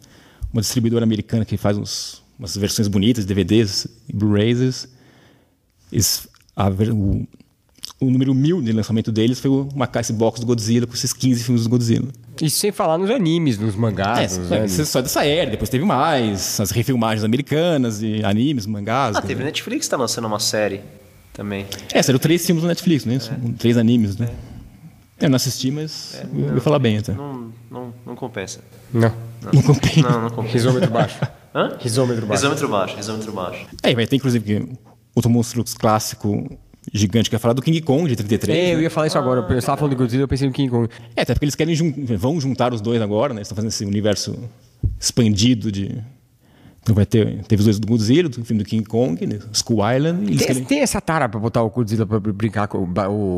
uma 0.53 0.61
distribuidora 0.61 1.03
americana 1.03 1.43
que 1.45 1.57
faz 1.57 1.77
uns- 1.77 2.21
umas 2.37 2.55
versões 2.55 2.87
bonitas, 2.87 3.25
DVDs 3.25 3.87
e 4.07 4.13
Blu-rays. 4.13 4.87
Eles- 5.95 6.27
a 6.55 6.69
o, 6.69 7.27
o 7.99 8.09
número 8.09 8.33
mil 8.33 8.61
de 8.61 8.71
lançamento 8.71 9.11
deles 9.11 9.39
foi 9.39 9.49
uma 9.49 9.87
caixa 9.87 10.11
box 10.13 10.39
do 10.39 10.45
Godzilla 10.45 10.85
com 10.85 10.93
esses 10.93 11.13
15 11.13 11.43
filmes 11.43 11.63
do 11.63 11.69
Godzilla. 11.69 12.07
Isso 12.41 12.59
sem 12.59 12.71
falar 12.71 12.97
nos 12.97 13.09
animes, 13.09 13.57
nos 13.57 13.75
mangás. 13.75 14.37
É, 14.37 14.39
nos 14.39 14.51
é, 14.51 14.81
é 14.81 14.85
só 14.85 15.01
dessa 15.01 15.25
era, 15.25 15.49
depois 15.51 15.69
teve 15.69 15.85
mais, 15.85 16.59
as 16.59 16.71
refilmagens 16.71 17.23
americanas, 17.23 18.01
e 18.01 18.23
animes, 18.23 18.65
mangás. 18.65 19.15
Ah, 19.15 19.21
teve 19.21 19.35
dizer. 19.35 19.45
Netflix 19.45 19.87
tá 19.87 19.95
lançando 19.97 20.25
uma 20.25 20.39
série 20.39 20.81
também. 21.33 21.65
É, 21.93 22.01
saíram 22.03 22.19
três 22.19 22.45
filmes 22.45 22.63
no 22.63 22.67
Netflix, 22.67 23.05
né? 23.05 23.17
Três 23.57 23.77
animes, 23.77 24.17
né? 24.17 24.29
Eu 25.19 25.29
não 25.29 25.37
assisti, 25.37 25.71
mas 25.71 26.21
eu 26.33 26.55
ia 26.55 26.61
falar 26.61 26.77
bem 26.79 26.97
até. 26.97 27.13
Não, 27.13 27.33
Não, 27.33 27.53
não, 27.71 27.93
não 28.05 28.15
compensa. 28.15 28.59
Não. 28.93 29.11
comprei. 29.63 30.03
Não, 30.03 30.21
não 30.23 30.29
compensa. 30.29 30.53
Risômetro 30.53 30.91
baixo. 30.91 31.19
Hã? 31.53 31.77
Risômetro 31.79 32.25
baixo. 32.25 32.41
Risômetro 32.43 32.67
baixo, 32.67 32.95
risômetro 32.97 33.31
baixo. 33.31 33.65
É, 33.81 33.95
vai 33.95 34.05
ter 34.05 34.17
inclusive 34.17 34.67
outro 35.15 35.31
monstro 35.31 35.63
clássico 35.79 36.47
gigante 36.93 37.29
que 37.29 37.35
ia 37.35 37.39
falar 37.39 37.53
do 37.53 37.61
King 37.63 37.81
Kong 37.81 38.07
de 38.07 38.15
33. 38.15 38.55
É, 38.57 38.73
eu 38.73 38.77
né? 38.77 38.83
ia 38.83 38.89
falar 38.91 39.07
isso 39.07 39.17
agora. 39.17 39.41
Eu 39.49 39.57
estava 39.57 39.75
falando 39.77 39.91
de 39.93 39.97
Godzilla, 39.97 40.23
eu 40.23 40.27
pensei 40.27 40.45
no 40.47 40.53
King 40.53 40.69
Kong. 40.69 40.87
É, 41.15 41.21
até 41.23 41.33
porque 41.33 41.45
eles 41.45 41.55
querem 41.55 41.73
jun- 41.73 41.93
vão 42.17 42.39
juntar 42.39 42.73
os 42.73 42.81
dois 42.81 43.01
agora, 43.01 43.33
né? 43.33 43.39
Eles 43.39 43.47
estão 43.47 43.55
fazendo 43.55 43.69
esse 43.69 43.83
universo 43.85 44.37
expandido 44.99 45.71
de. 45.71 45.97
Então 46.85 46.93
vai 46.93 47.03
ter. 47.05 47.43
Teve 47.47 47.61
os 47.61 47.65
dois 47.65 47.79
do 47.79 47.87
Godzilla, 47.87 48.29
do 48.29 48.45
filme 48.45 48.61
do 48.61 48.69
King 48.69 48.83
Kong, 48.87 49.25
né? 49.25 49.39
Skull 49.51 49.79
Island. 49.91 50.27
Eles 50.27 50.37
Tem, 50.37 50.47
querem... 50.47 50.63
tem 50.65 50.79
essa 50.81 51.01
tara 51.01 51.27
pra 51.27 51.39
botar 51.39 51.63
o 51.63 51.69
Godzilla 51.71 52.05
pra 52.05 52.19
brincar 52.19 52.67
com 52.67 52.77
o, 52.77 52.83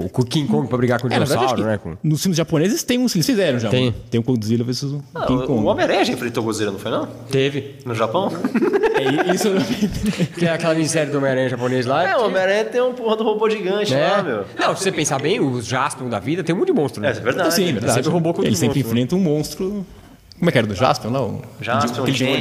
o, 0.06 0.10
com 0.10 0.22
o 0.22 0.26
King 0.26 0.50
Kong 0.50 0.68
pra 0.68 0.78
brigar 0.78 1.00
com 1.00 1.08
o 1.08 1.10
É, 1.10 1.14
dinossauro, 1.14 1.64
né? 1.64 1.78
Com... 1.78 1.96
nos 2.04 2.22
filmes 2.22 2.36
japoneses 2.38 2.84
tem 2.84 3.00
uns, 3.00 3.16
eles 3.16 3.26
fizeram 3.26 3.58
já. 3.58 3.70
Tem. 3.70 3.88
um- 3.88 3.94
Tem 4.12 4.20
o 4.20 4.24
Godzilla 4.24 4.66
versus 4.66 4.92
o 4.92 5.02
Ah, 5.16 5.26
King 5.28 5.44
o 5.44 5.48
Kong. 5.48 5.64
o 5.64 5.66
Homem-Aranha 5.68 6.04
já 6.04 6.12
enfrentou 6.12 6.44
o 6.44 6.46
Godzilla, 6.48 6.72
não 6.74 6.80
foi 6.80 6.92
não? 6.92 7.08
Teve. 7.32 7.76
No 7.86 7.96
Japão? 7.96 8.30
É, 8.98 9.32
isso 9.36 9.50
Que 10.40 10.48
é 10.48 10.50
aquela 10.54 10.74
minissérie 10.74 11.12
do 11.12 11.20
Homem-Aranha 11.20 11.48
japonês 11.50 11.86
lá. 11.86 12.04
É, 12.10 12.18
o 12.18 12.26
Homem-Aranha 12.26 12.66
tem 12.66 12.82
um 12.82 12.94
porra 12.94 13.16
do 13.16 13.24
robô 13.24 13.48
gigante 13.48 13.94
né? 13.94 14.08
lá, 14.08 14.24
meu. 14.24 14.44
Não, 14.60 14.76
se 14.76 14.82
você 14.82 14.92
pensar 14.92 15.20
bem, 15.22 15.40
os 15.40 15.68
Jaspion 15.68 16.10
da 16.10 16.18
vida 16.20 16.44
tem 16.44 16.56
um 16.56 16.58
monte 16.58 16.70
de 16.70 16.74
monstro, 16.74 17.00
né? 17.04 17.10
É, 17.10 17.12
é 17.12 17.14
verdade. 17.20 17.54
Sim, 17.54 17.70
é 17.70 17.72
verdade. 17.74 17.94
sempre 17.94 18.10
roubou 18.10 18.34
contra 18.34 18.50
Ele 18.50 18.56
sempre 18.56 18.80
monstros, 18.80 18.92
enfrenta 18.92 19.16
um 19.16 19.20
monstro. 19.20 19.86
Como 20.38 20.50
é 20.50 20.52
que 20.52 20.58
era 20.58 20.68
do 20.68 20.76
Jasper 20.76 21.12
lá? 21.12 21.22
O... 21.22 21.42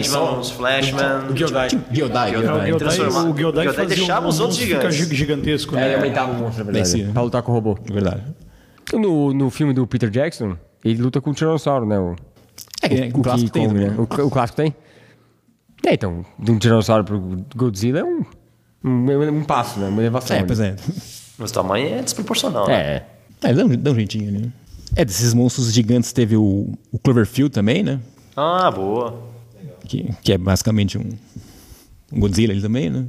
Só? 0.05 0.39
os 0.39 0.51
Flashman. 0.51 1.29
O. 1.31 1.37
Giodai, 1.37 1.69
Giodai. 1.91 2.31
O 2.37 3.35
Gyodai, 3.35 3.69
o 3.69 3.73
fazia 3.73 3.87
deixava 3.97 4.29
os 4.29 4.39
outros 4.39 4.59
gigantes. 4.59 4.95
gi- 4.97 5.15
gigantesco, 5.15 5.75
É, 5.77 5.81
né? 5.81 5.87
ele 5.87 5.95
aumentava 5.97 6.33
o 6.33 6.35
monstro, 6.35 6.65
na 6.65 6.73
verdade. 6.73 6.93
Desse- 6.99 7.13
Pra 7.13 7.23
lutar 7.23 7.43
com 7.43 7.53
o 7.53 7.55
robô. 7.55 7.79
É 7.89 7.93
verdade. 7.93 8.23
No, 8.93 9.33
no 9.33 9.51
filme 9.51 9.73
do 9.73 9.87
Peter 9.87 10.11
Jackson, 10.11 10.57
ele 10.85 11.01
luta 11.01 11.21
com 11.21 11.31
o 11.31 11.35
Tiranossauro, 11.35 11.87
né? 11.87 11.99
O, 11.99 12.15
É, 12.83 13.07
o 13.15 13.19
o 13.19 13.23
clássico 13.23 13.51
tem 13.51 13.67
também. 13.69 13.89
né? 13.89 13.95
O, 13.99 14.07
cl- 14.07 14.27
o 14.27 14.31
clássico 14.31 14.57
tem? 14.59 14.75
É, 15.87 15.95
então, 15.95 16.25
de 16.39 16.51
um 16.51 16.59
Tiranossauro 16.59 17.05
pro 17.05 17.45
Godzilla 17.57 18.01
é 18.01 18.05
um, 18.05 18.25
um, 18.85 19.29
um 19.39 19.43
passo, 19.45 19.81
né? 19.81 19.89
Uma 19.89 20.03
elevação. 20.03 20.37
É, 20.37 20.43
pois 20.45 20.61
é. 20.61 20.77
Mas 21.39 21.51
o 21.51 21.55
tamanho 21.55 21.95
é 21.99 22.03
desproporcional. 22.03 22.67
né? 22.69 22.75
É. 23.43 23.49
É, 23.49 23.53
dá 23.55 23.65
um, 23.65 23.69
dá 23.69 23.91
um 23.91 23.95
jeitinho 23.95 24.29
ali. 24.29 24.39
né? 24.43 24.53
É, 24.95 25.05
desses 25.05 25.35
monstros 25.35 25.73
gigantes 25.73 26.13
teve 26.13 26.37
o, 26.37 26.73
o 26.93 26.99
Cloverfield 26.99 27.51
também, 27.53 27.83
né? 27.83 28.01
Ah, 28.37 28.71
boa. 28.71 29.21
Que, 29.85 30.11
que 30.23 30.33
é 30.33 30.39
basicamente 30.39 30.97
um, 30.99 31.11
um 32.13 32.21
Godzilla 32.21 32.53
ali 32.53 32.61
também, 32.63 32.89
né? 32.91 33.05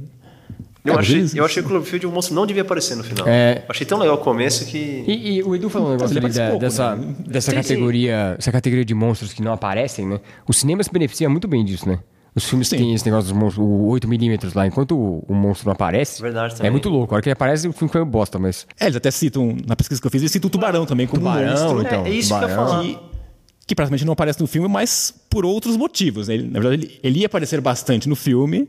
Eu, 0.84 0.94
É, 0.94 0.98
achei, 1.00 1.26
eu 1.34 1.44
achei 1.44 1.62
que 1.62 1.66
o 1.66 1.70
Cloverfield 1.70 2.06
o 2.06 2.10
monstro 2.12 2.34
não 2.34 2.46
devia 2.46 2.62
aparecer 2.62 2.96
no 2.96 3.04
final. 3.04 3.26
É. 3.28 3.64
Achei 3.68 3.84
tão 3.86 3.98
legal 3.98 4.14
o 4.16 4.18
começo 4.18 4.64
que. 4.66 5.04
E, 5.06 5.36
e 5.36 5.42
o 5.42 5.54
Edu 5.54 5.68
falou 5.68 5.88
um 5.88 5.92
negócio 5.92 6.16
ali 6.16 6.20
da- 6.20 6.22
participou, 6.34 6.58
dessa, 6.58 6.96
né? 6.96 7.14
dessa 7.26 7.50
Sim, 7.50 7.56
categoria, 7.56 8.36
essa 8.38 8.50
categoria 8.52 8.84
de 8.84 8.94
monstros 8.94 9.32
que 9.32 9.42
não 9.42 9.52
aparecem, 9.52 10.06
né? 10.06 10.20
O 10.46 10.52
cinema 10.52 10.82
se 10.82 10.90
beneficia 10.90 11.28
muito 11.28 11.46
bem 11.48 11.64
disso, 11.64 11.86
né? 11.88 11.98
Os 12.38 12.44
filmes 12.48 12.68
Sim. 12.68 12.76
têm 12.78 12.94
esse 12.94 13.04
negócio 13.04 13.30
dos 13.32 13.38
monstros, 13.40 13.66
o 13.66 13.88
8mm 13.90 14.54
lá, 14.54 14.66
enquanto 14.66 14.96
o, 14.96 15.24
o 15.28 15.34
monstro 15.34 15.66
não 15.66 15.72
aparece. 15.72 16.22
Verdade 16.22 16.54
É 16.60 16.70
muito 16.70 16.88
louco. 16.88 17.12
A 17.12 17.16
hora 17.16 17.22
que 17.22 17.28
ele 17.28 17.32
aparece, 17.34 17.68
o 17.68 17.72
filme 17.72 17.92
foi 17.92 18.04
bosta, 18.04 18.38
mas. 18.38 18.66
É, 18.78 18.84
eles 18.86 18.96
até 18.96 19.10
citam, 19.10 19.56
na 19.66 19.76
pesquisa 19.76 20.00
que 20.00 20.06
eu 20.06 20.10
fiz, 20.10 20.22
eles 20.22 20.32
citam 20.32 20.48
o 20.48 20.50
tubarão 20.50 20.86
também 20.86 21.06
como 21.06 21.20
Tubarão, 21.22 21.50
monstro. 21.50 21.80
então. 21.82 22.06
É, 22.06 22.08
é 22.08 22.12
isso 22.12 22.28
que 22.28 22.34
eu 22.44 22.48
ia 22.48 22.54
tubarão. 22.54 22.68
falar. 22.70 22.82
que, 22.84 22.98
que 23.66 23.74
praticamente 23.74 24.04
não 24.04 24.12
aparece 24.14 24.40
no 24.40 24.46
filme, 24.46 24.68
mas 24.68 25.12
por 25.28 25.44
outros 25.44 25.76
motivos. 25.76 26.28
né? 26.28 26.34
Ele, 26.34 26.44
na 26.48 26.60
verdade, 26.60 26.82
ele, 26.84 27.00
ele 27.02 27.18
ia 27.20 27.26
aparecer 27.26 27.60
bastante 27.60 28.08
no 28.08 28.16
filme, 28.16 28.68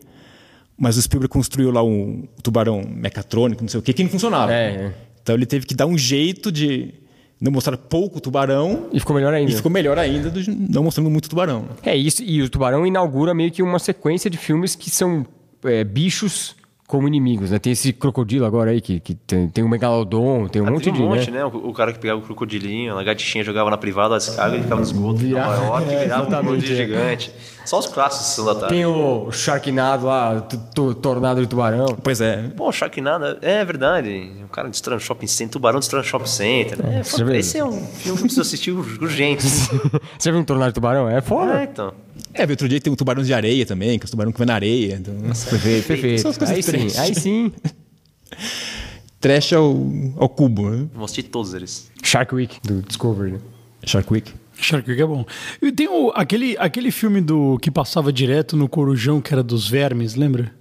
mas 0.77 0.97
o 0.97 1.01
Spielberg 1.01 1.31
construiu 1.31 1.71
lá 1.71 1.83
um 1.83 2.27
tubarão 2.43 2.81
mecatrônico, 2.85 3.61
não 3.61 3.69
sei 3.69 3.79
o 3.79 3.83
que, 3.83 3.93
que 3.93 4.03
não 4.03 4.09
funcionava. 4.09 4.51
É, 4.53 4.65
é. 4.71 4.93
Então 5.21 5.35
ele 5.35 5.45
teve 5.45 5.65
que 5.65 5.75
dar 5.75 5.85
um 5.85 5.97
jeito 5.97 6.51
de 6.51 6.93
não 7.39 7.51
mostrar 7.51 7.77
pouco 7.77 8.19
tubarão 8.19 8.87
E 8.91 8.99
ficou 8.99 9.15
melhor 9.15 9.33
ainda. 9.33 9.51
e 9.51 9.55
ficou 9.55 9.71
melhor 9.71 9.97
ainda 9.97 10.29
do, 10.29 10.39
não 10.69 10.83
mostrando 10.83 11.09
muito 11.09 11.29
tubarão. 11.29 11.65
É 11.83 11.95
isso, 11.95 12.21
e 12.23 12.41
o 12.41 12.49
Tubarão 12.49 12.85
inaugura 12.85 13.33
meio 13.33 13.51
que 13.51 13.63
uma 13.63 13.79
sequência 13.79 14.29
de 14.29 14.37
filmes 14.37 14.75
que 14.75 14.89
são 14.89 15.25
é, 15.63 15.83
bichos 15.83 16.55
como 16.87 17.07
inimigos, 17.07 17.51
né? 17.51 17.59
Tem 17.59 17.71
esse 17.71 17.93
crocodilo 17.93 18.45
agora 18.45 18.71
aí, 18.71 18.81
que, 18.81 18.99
que 18.99 19.13
tem, 19.13 19.47
tem 19.47 19.63
o 19.63 19.69
Megalodon, 19.69 20.47
tem 20.47 20.59
um 20.59 20.65
Ah, 20.67 20.71
monte 20.71 20.85
tem 20.85 20.93
de... 20.93 21.01
um 21.03 21.07
monte, 21.09 21.29
né? 21.29 21.37
né? 21.37 21.45
O, 21.45 21.69
o 21.69 21.73
cara 21.73 21.93
que 21.93 21.99
pegava 21.99 22.19
o 22.19 22.23
crocodilinho, 22.23 22.91
a 22.91 22.95
lagartixinha 22.95 23.43
jogava 23.43 23.69
na 23.69 23.77
privada, 23.77 24.15
as 24.15 24.27
cagas 24.35 24.59
e 24.59 24.63
ficava 24.63 24.81
no 24.81 24.87
esgoto 24.87 25.21
Nova 25.23 25.63
York, 25.65 25.85
é, 25.93 26.03
virava 26.03 26.23
um 26.23 26.31
crocodilo 26.31 26.73
é. 26.73 26.75
gigante. 26.75 27.31
Só 27.69 27.77
os 27.77 27.85
clássicos 27.85 28.25
são 28.29 28.45
da 28.45 28.55
tarde. 28.55 28.73
Tem 28.73 28.83
o 28.83 29.31
Sharknado 29.31 30.07
lá, 30.07 30.41
Tornado 31.03 31.39
de 31.39 31.45
Tubarão. 31.45 31.95
Pois 32.01 32.19
é. 32.19 32.47
Pô, 32.57 32.71
Sharknado, 32.71 33.37
é 33.43 33.63
verdade. 33.63 34.31
O 34.43 34.47
cara 34.47 34.67
destrói 34.69 34.97
um 34.97 34.99
shopping 34.99 35.27
center, 35.27 35.51
tubarão 35.51 35.77
destrói 35.77 36.01
um 36.01 36.03
shopping 36.03 36.25
center. 36.25 36.79
É, 36.83 37.03
Você 37.03 37.23
vê? 37.23 37.37
esse 37.37 37.59
é 37.59 37.63
um 37.63 37.79
filme 37.79 38.17
que 38.17 38.23
precisa 38.23 38.41
assistir 38.41 38.71
urgente. 38.71 39.43
Você 39.47 39.69
já 40.19 40.31
viu 40.31 40.39
um 40.39 40.43
Tornado 40.43 40.69
de 40.69 40.73
Tubarão? 40.73 41.07
É 41.07 41.21
foda. 41.21 41.59
é, 41.59 41.63
então. 41.65 41.93
É, 42.33 42.41
outro 42.47 42.67
dia 42.67 42.81
tem 42.81 42.91
um 42.91 42.95
tubarão 42.95 43.21
de 43.21 43.31
areia 43.35 43.63
também, 43.67 43.99
que 43.99 44.05
é 44.05 44.07
o 44.07 44.09
tubarão 44.09 44.31
que 44.31 44.39
vai 44.39 44.47
na 44.47 44.55
areia. 44.55 44.95
Então, 44.95 45.13
Perfeito, 45.21 45.85
perfeito. 45.85 46.21
São 46.23 46.31
as 46.31 46.39
coisas 46.39 46.55
Aí 46.55 46.63
sim, 46.63 46.99
aí 46.99 47.13
sim. 47.13 47.51
trash 49.21 49.53
ao, 49.53 49.77
ao 50.17 50.27
cubo, 50.27 50.71
né? 50.71 50.87
Mostrei 50.95 51.23
todos 51.23 51.53
eles. 51.53 51.91
Shark 52.01 52.33
Week, 52.33 52.59
do 52.63 52.81
Discovery, 52.81 53.33
né? 53.33 53.39
Shark 53.85 54.11
Week. 54.11 54.33
Shark 54.61 54.89
Week 54.89 55.01
é 55.01 55.05
bom. 55.05 55.25
E 55.61 55.71
tem 55.71 55.87
o, 55.87 56.11
aquele, 56.15 56.55
aquele 56.59 56.91
filme 56.91 57.21
do 57.21 57.57
que 57.61 57.69
passava 57.71 58.11
direto 58.13 58.55
no 58.57 58.67
Corujão, 58.69 59.21
que 59.21 59.33
era 59.33 59.43
dos 59.43 59.67
vermes, 59.67 60.15
lembra? 60.15 60.51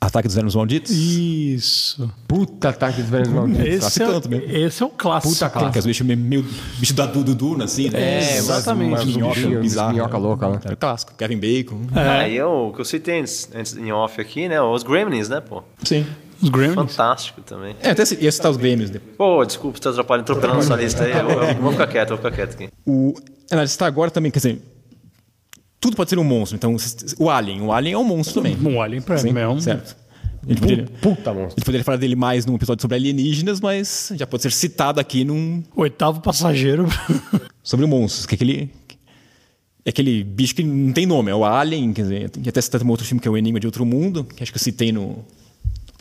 Ataque 0.00 0.28
dos 0.28 0.36
Vermes 0.36 0.54
Malditos. 0.54 0.92
Isso. 0.92 2.08
Puta 2.28 2.68
ataque 2.68 3.00
dos 3.02 3.10
velhos 3.10 3.28
malditos. 3.28 3.66
Esse 3.66 4.00
é, 4.02 4.20
também. 4.20 4.42
esse 4.48 4.80
é 4.80 4.86
o 4.86 4.90
clássico. 4.90 5.34
Puta 5.34 5.50
clássico. 5.50 5.72
Que 5.82 5.88
bichos 5.88 6.06
meio, 6.06 6.18
meio 6.20 6.46
bicho 6.78 6.94
da 6.94 7.04
Dudu 7.04 7.34
Duna, 7.34 7.64
assim, 7.64 7.90
né? 7.90 8.00
É, 8.20 8.36
Exatamente. 8.38 8.90
umas- 8.90 9.02
umas 9.04 9.16
Minhoca 9.16 9.40
minhoca, 9.40 9.60
bizarra. 9.60 9.92
minhoca 9.92 10.16
louca 10.18 10.46
lá. 10.46 10.60
Era 10.64 10.76
clássico. 10.76 11.14
Kevin 11.16 11.38
Bacon. 11.38 11.80
Aí 11.94 12.36
eu, 12.36 12.68
o 12.68 12.72
que 12.72 12.80
eu 12.80 12.84
citei 12.84 13.18
antes, 13.20 13.48
antes 13.52 13.76
em 13.76 13.90
off 13.90 14.20
aqui, 14.20 14.48
né? 14.48 14.60
Os 14.62 14.84
Gremlins, 14.84 15.28
né, 15.28 15.40
pô? 15.40 15.64
Sim. 15.82 16.06
Os 16.40 16.48
Gremlins. 16.48 16.74
Fantástico 16.74 17.40
também. 17.42 17.74
É, 17.80 17.90
até 17.90 18.02
ia 18.20 18.30
citar 18.30 18.50
os 18.50 18.56
Grêmios 18.56 18.90
depois. 18.90 19.16
Pô, 19.16 19.44
desculpa, 19.44 19.78
estou 19.78 19.92
atrapalhando, 19.92 20.30
atropelando 20.30 20.62
sua 20.62 20.76
lista 20.76 21.04
aí. 21.04 21.12
Eu, 21.12 21.30
eu 21.30 21.54
vou 21.56 21.72
ficar 21.72 21.86
quieto, 21.86 22.08
vou 22.10 22.18
ficar 22.18 22.30
quieto 22.30 22.54
aqui. 22.54 22.68
O, 22.86 23.14
ela 23.50 23.64
está 23.64 23.86
agora 23.86 24.10
também, 24.10 24.30
quer 24.30 24.38
dizer, 24.38 24.62
tudo 25.80 25.96
pode 25.96 26.10
ser 26.10 26.18
um 26.18 26.24
monstro. 26.24 26.56
Então, 26.56 26.76
o 27.18 27.30
Alien. 27.30 27.62
O 27.62 27.72
Alien 27.72 27.94
é 27.94 27.98
um 27.98 28.04
monstro 28.04 28.34
também. 28.42 28.56
Um 28.62 28.80
Alien 28.80 29.02
pra 29.02 29.18
Sim, 29.18 29.32
mim 29.32 29.40
é 29.40 29.48
um... 29.48 29.60
Certo. 29.60 29.96
A 30.44 30.48
gente, 30.48 30.60
poderia, 30.60 30.86
Puta 31.02 31.34
monstro. 31.34 31.46
a 31.46 31.48
gente 31.58 31.64
poderia 31.64 31.84
falar 31.84 31.98
dele 31.98 32.16
mais 32.16 32.46
num 32.46 32.54
episódio 32.54 32.80
sobre 32.80 32.96
alienígenas, 32.96 33.60
mas 33.60 34.12
já 34.14 34.26
pode 34.26 34.44
ser 34.44 34.52
citado 34.52 35.00
aqui 35.00 35.24
num 35.24 35.62
Oitavo 35.74 36.20
passageiro. 36.20 36.86
sobre 37.62 37.84
monstros, 37.86 38.24
que 38.24 38.34
é 38.34 38.36
aquele 38.36 38.70
é 39.84 39.90
aquele 39.90 40.22
bicho 40.22 40.54
que 40.54 40.62
não 40.62 40.92
tem 40.92 41.06
nome, 41.06 41.30
é 41.30 41.34
o 41.34 41.44
Alien, 41.44 41.92
quer 41.92 42.02
dizer, 42.02 42.30
e 42.44 42.48
até 42.48 42.60
citado 42.60 42.84
um 42.84 42.90
outro 42.90 43.06
filme 43.06 43.20
que 43.20 43.26
é 43.26 43.30
o 43.30 43.36
Enigma 43.36 43.58
de 43.58 43.66
Outro 43.66 43.84
Mundo, 43.84 44.22
que 44.24 44.42
acho 44.42 44.52
que 44.52 44.58
eu 44.58 44.62
citei 44.62 44.92
no 44.92 45.24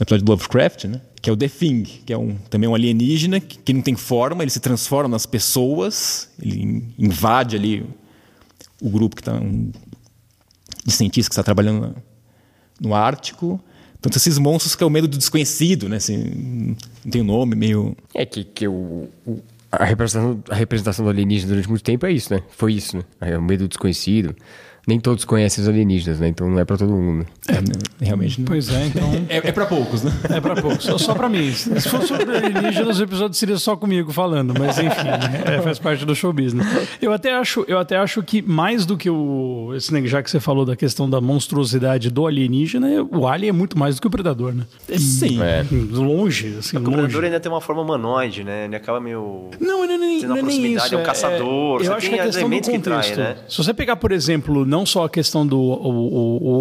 episódio 0.04 0.26
do 0.26 0.32
Lovecraft, 0.32 0.86
né? 0.86 1.02
Que 1.22 1.30
é 1.30 1.34
o 1.34 1.38
The 1.38 1.48
Thing, 1.50 1.84
que 1.84 2.14
é 2.14 2.18
um, 2.18 2.36
também 2.50 2.70
um 2.70 2.76
alienígena 2.76 3.40
que, 3.40 3.58
que 3.58 3.74
não 3.74 3.82
tem 3.82 3.96
forma, 3.96 4.44
ele 4.44 4.52
se 4.52 4.60
transforma 4.60 5.10
nas 5.10 5.26
pessoas, 5.26 6.30
ele 6.42 6.62
in- 6.62 6.94
invade 7.00 7.56
ali 7.56 7.86
o 8.82 8.90
grupo 8.90 9.16
que 9.16 9.22
está 9.22 9.34
um, 9.34 9.72
de 10.86 10.92
cientistas 10.94 11.28
que 11.30 11.34
está 11.34 11.44
trabalhando 11.44 11.82
na- 11.82 11.96
no 12.80 12.94
Ártico. 12.94 13.60
Então, 14.00 14.12
esses 14.16 14.38
monstros 14.38 14.76
que 14.76 14.84
é 14.84 14.88
o 14.88 14.90
medo 14.90 15.08
do 15.08 15.18
desconhecido, 15.18 15.90
né? 15.90 15.98
Assim, 15.98 16.76
não 17.04 17.12
tem 17.12 17.24
nome, 17.24 17.56
meio 17.56 17.98
É 18.14 18.26
que, 18.26 18.44
que 18.44 18.68
o, 18.68 19.10
o- 19.26 19.40
a, 19.72 19.84
representação, 19.84 20.42
a 20.50 20.56
representação 20.56 21.04
do 21.04 21.10
alienígena 21.10 21.50
durante 21.50 21.68
muito 21.68 21.84
tempo 21.84 22.06
é 22.06 22.12
isso, 22.12 22.32
né? 22.34 22.42
Foi 22.52 22.74
isso, 22.74 22.96
né? 22.98 23.04
É 23.20 23.38
o 23.38 23.42
medo 23.42 23.64
do 23.64 23.68
desconhecido. 23.68 24.36
Nem 24.88 25.00
todos 25.02 25.26
conhecem 25.26 25.62
os 25.62 25.68
alienígenas, 25.70 26.20
né? 26.22 26.30
Então 26.30 26.50
não 26.50 26.60
é 26.60 26.64
pra 26.66 26.78
todo 26.78 26.90
mundo. 26.94 27.26
É, 27.48 27.54
né, 27.56 27.74
realmente. 28.00 28.40
Não. 28.40 28.48
pois 28.48 28.70
é, 28.70 28.86
então... 28.88 29.08
É, 29.28 29.50
é 29.50 29.52
para 29.52 29.66
poucos, 29.66 30.04
né? 30.04 30.12
É 30.30 30.40
pra 30.40 30.56
poucos, 30.56 30.86
só, 30.86 30.98
só 30.98 31.14
pra 31.14 31.28
mim. 31.28 31.52
Se 31.52 31.90
fosse 31.90 32.08
sobre 32.08 32.38
alienígenas, 32.38 32.98
o 33.00 33.04
episódio 33.04 33.34
seria 33.38 33.58
só 33.58 33.76
comigo 33.76 34.14
falando, 34.14 34.54
mas 34.58 34.78
enfim, 34.78 35.08
é, 35.46 35.62
faz 35.62 35.78
parte 35.78 36.06
do 36.06 36.16
show 36.16 36.32
business. 36.32 36.66
Eu 37.02 37.12
até 37.12 37.34
acho, 37.34 37.66
eu 37.68 37.78
até 37.78 37.98
acho 37.98 38.24
que 38.24 38.42
mais 38.42 38.86
do 38.86 38.96
que 38.96 39.10
o. 39.10 39.74
Esse, 39.76 39.94
né, 39.94 40.02
já 40.08 40.24
que 40.24 40.32
você 40.32 40.40
falou 40.40 40.66
da 40.66 40.76
questão 40.78 41.10
da 41.10 41.20
monstruosidade 41.20 42.10
do 42.10 42.26
alienígena, 42.26 42.88
o 43.12 43.28
alien 43.28 43.50
é 43.50 43.52
muito 43.54 43.78
mais 43.78 43.96
do 43.96 44.02
que 44.02 44.08
o 44.08 44.12
predador, 44.12 44.54
né? 44.54 44.64
É 44.90 44.98
Sim. 44.98 45.38
Longe, 45.92 46.56
assim, 46.60 46.78
O 46.78 46.80
longe. 46.80 46.94
predador 46.96 47.24
ainda 47.26 47.40
tem 47.40 47.52
uma 47.52 47.62
forma 47.62 47.82
humanoide, 47.82 48.44
né? 48.44 48.66
Ele 48.66 48.76
acaba 48.76 49.00
meio. 49.02 49.50
Não, 49.60 49.86
não, 49.86 49.98
não, 49.98 50.08
uma 50.08 50.28
não 50.28 50.38
é 50.38 50.42
nem 50.42 50.44
proximidade, 50.44 50.86
isso. 50.86 50.96
é 50.96 50.98
um 50.98 51.04
caçador, 51.04 51.82
eu 51.82 51.86
você 51.86 51.92
acho 51.92 52.02
tem 52.02 52.10
que 52.12 52.16
é 52.16 52.22
a 52.22 52.26
questão 52.26 52.50
do 52.50 52.56
contexto. 52.56 52.82
traem, 52.82 53.16
né? 53.16 53.36
Se 53.50 53.58
você 53.58 53.74
pegar, 53.74 53.96
por 53.98 54.12
exemplo, 54.12 54.66
não 54.66 54.77
só 54.86 55.06
a 55.06 55.10
questão 55.10 55.46
do 55.46 55.60
o, 55.60 55.90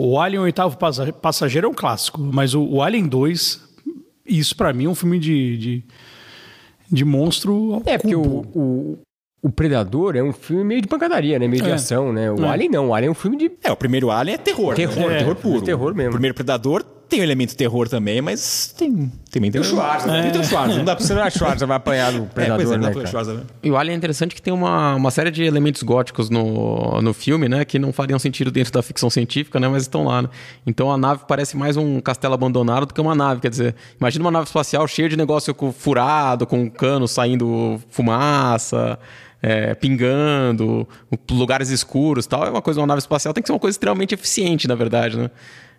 o, 0.08 0.10
o 0.12 0.20
Alien 0.20 0.40
Oitavo 0.42 0.76
Passa- 0.76 1.12
Passageiro 1.12 1.66
é 1.66 1.70
um 1.70 1.74
clássico, 1.74 2.20
mas 2.20 2.54
o, 2.54 2.62
o 2.62 2.82
Alien 2.82 3.06
2, 3.08 3.60
isso 4.26 4.56
pra 4.56 4.72
mim 4.72 4.84
é 4.86 4.88
um 4.88 4.94
filme 4.94 5.18
de, 5.18 5.56
de, 5.58 5.84
de 6.90 7.04
monstro 7.04 7.74
ao 7.74 7.82
É, 7.86 7.98
porque 7.98 8.14
o, 8.16 8.22
cubo. 8.22 8.48
o, 8.54 8.98
o 9.42 9.50
Predador 9.50 10.16
é 10.16 10.22
um 10.22 10.32
filme 10.32 10.64
meio 10.64 10.82
de 10.82 10.88
pancadaria, 10.88 11.38
né? 11.38 11.46
Meio 11.46 11.62
de 11.62 11.70
É. 11.70 11.74
ação, 11.74 12.12
né? 12.12 12.30
O 12.30 12.44
É. 12.44 12.48
Alien 12.48 12.70
não. 12.70 12.88
O 12.88 12.94
Alien 12.94 13.08
é 13.08 13.10
um 13.10 13.14
filme 13.14 13.36
de 13.36 13.50
É, 13.62 13.70
o 13.70 13.76
primeiro 13.76 14.10
Alien 14.10 14.34
é 14.34 14.38
terror. 14.38 14.74
Terror, 14.74 15.08
né? 15.08 15.14
é, 15.14 15.18
terror 15.18 15.36
puro. 15.36 15.62
terror 15.62 15.94
mesmo. 15.94 16.10
O 16.10 16.12
primeiro 16.12 16.34
Predador 16.34 16.84
tem 17.08 17.20
um 17.20 17.22
elemento 17.22 17.56
terror 17.56 17.88
também, 17.88 18.20
mas 18.20 18.74
tem 18.76 19.10
também 19.30 19.50
tem 19.50 19.60
o 19.60 19.64
Schwarzenegger. 19.64 20.32
Tem 20.32 20.40
o 20.40 20.44
Schwarzenegger, 20.44 20.78
não 20.78 20.84
dá 20.84 20.96
pra 20.96 21.04
Você 21.04 21.12
é 21.12 21.30
Schwarzenegger, 21.30 21.66
vai 21.68 21.76
apanhar 21.76 22.12
do 22.12 22.22
É, 22.24 22.26
Predador, 22.26 22.56
pois 22.56 22.70
é, 22.70 22.76
não 22.78 22.88
né, 22.88 22.94
cara? 23.10 23.46
E 23.62 23.70
o 23.70 23.76
Alien 23.76 23.94
é 23.94 23.96
interessante 23.96 24.34
que 24.34 24.42
tem 24.42 24.52
uma, 24.52 24.94
uma 24.94 25.10
série 25.10 25.30
de 25.30 25.44
elementos 25.44 25.82
góticos 25.82 26.30
no, 26.30 27.00
no 27.00 27.12
filme, 27.14 27.48
né? 27.48 27.64
Que 27.64 27.78
não 27.78 27.92
fariam 27.92 28.18
sentido 28.18 28.50
dentro 28.50 28.72
da 28.72 28.82
ficção 28.82 29.08
científica, 29.10 29.60
né? 29.60 29.68
Mas 29.68 29.82
estão 29.82 30.04
lá, 30.04 30.22
né? 30.22 30.28
Então 30.66 30.90
a 30.90 30.96
nave 30.96 31.22
parece 31.28 31.56
mais 31.56 31.76
um 31.76 32.00
castelo 32.00 32.34
abandonado 32.34 32.86
do 32.86 32.94
que 32.94 33.00
uma 33.00 33.14
nave. 33.14 33.40
Quer 33.40 33.50
dizer, 33.50 33.74
imagina 34.00 34.24
uma 34.24 34.30
nave 34.30 34.46
espacial 34.46 34.86
cheia 34.88 35.08
de 35.08 35.16
negócio 35.16 35.54
com- 35.54 35.72
furado, 35.72 36.46
com 36.46 36.68
cano 36.70 37.06
saindo 37.06 37.80
fumaça, 37.90 38.98
é, 39.42 39.74
pingando, 39.74 40.88
lugares 41.30 41.70
escuros 41.70 42.26
tal. 42.26 42.44
É 42.46 42.50
uma 42.50 42.62
coisa, 42.62 42.80
uma 42.80 42.86
nave 42.86 42.98
espacial 43.00 43.32
tem 43.34 43.42
que 43.42 43.48
ser 43.48 43.52
uma 43.52 43.58
coisa 43.60 43.74
extremamente 43.74 44.14
eficiente, 44.14 44.66
na 44.66 44.74
verdade, 44.74 45.16
né? 45.16 45.30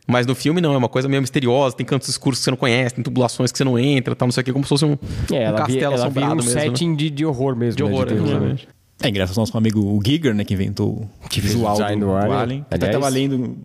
Mas 0.08 0.26
no 0.26 0.34
filme 0.34 0.62
não, 0.62 0.74
é 0.74 0.78
uma 0.78 0.88
coisa 0.88 1.10
meio 1.10 1.22
misteriosa, 1.22 1.76
tem 1.76 1.86
cantos 1.86 2.08
escuros 2.08 2.40
que 2.40 2.46
você 2.46 2.52
não 2.52 2.58
conhece, 2.58 2.96
tem 2.96 3.04
tubulações 3.04 3.52
que 3.52 3.58
você 3.58 3.64
não 3.66 3.78
entra, 3.78 4.16
tal, 4.16 4.28
não 4.28 4.32
sei 4.32 4.42
o 4.42 4.44
que, 4.46 4.54
como 4.54 4.64
se 4.64 4.70
fosse 4.70 4.86
um, 4.86 4.98
É, 5.32 5.34
um 5.34 5.36
ela 5.36 5.52
vira, 5.52 5.58
castelo 5.66 5.84
ela 5.84 5.92
vira 5.92 6.26
assombrado 6.26 6.34
um 6.34 6.36
mesmo. 6.38 6.56
né? 6.56 6.62
setting 6.62 6.96
de, 6.96 7.10
de 7.10 7.26
horror 7.26 7.56
mesmo. 7.58 7.76
De 7.78 7.84
né? 7.84 7.90
horror, 7.90 8.06
terror, 8.08 8.22
né? 8.24 8.30
exatamente. 8.32 8.68
É 9.04 9.10
engraçado, 9.10 9.38
nosso 9.38 9.56
amigo 9.58 9.80
o 9.80 10.00
Giger, 10.04 10.34
né, 10.34 10.44
que 10.44 10.54
inventou 10.54 11.08
Que 11.30 11.40
o 11.40 11.42
fez 11.42 11.54
o 11.54 11.58
visual 11.58 11.74
design 11.74 12.02
do 12.02 12.12
Alien. 12.14 12.66
Até 12.72 12.88
tava 12.88 13.10
lendo 13.10 13.58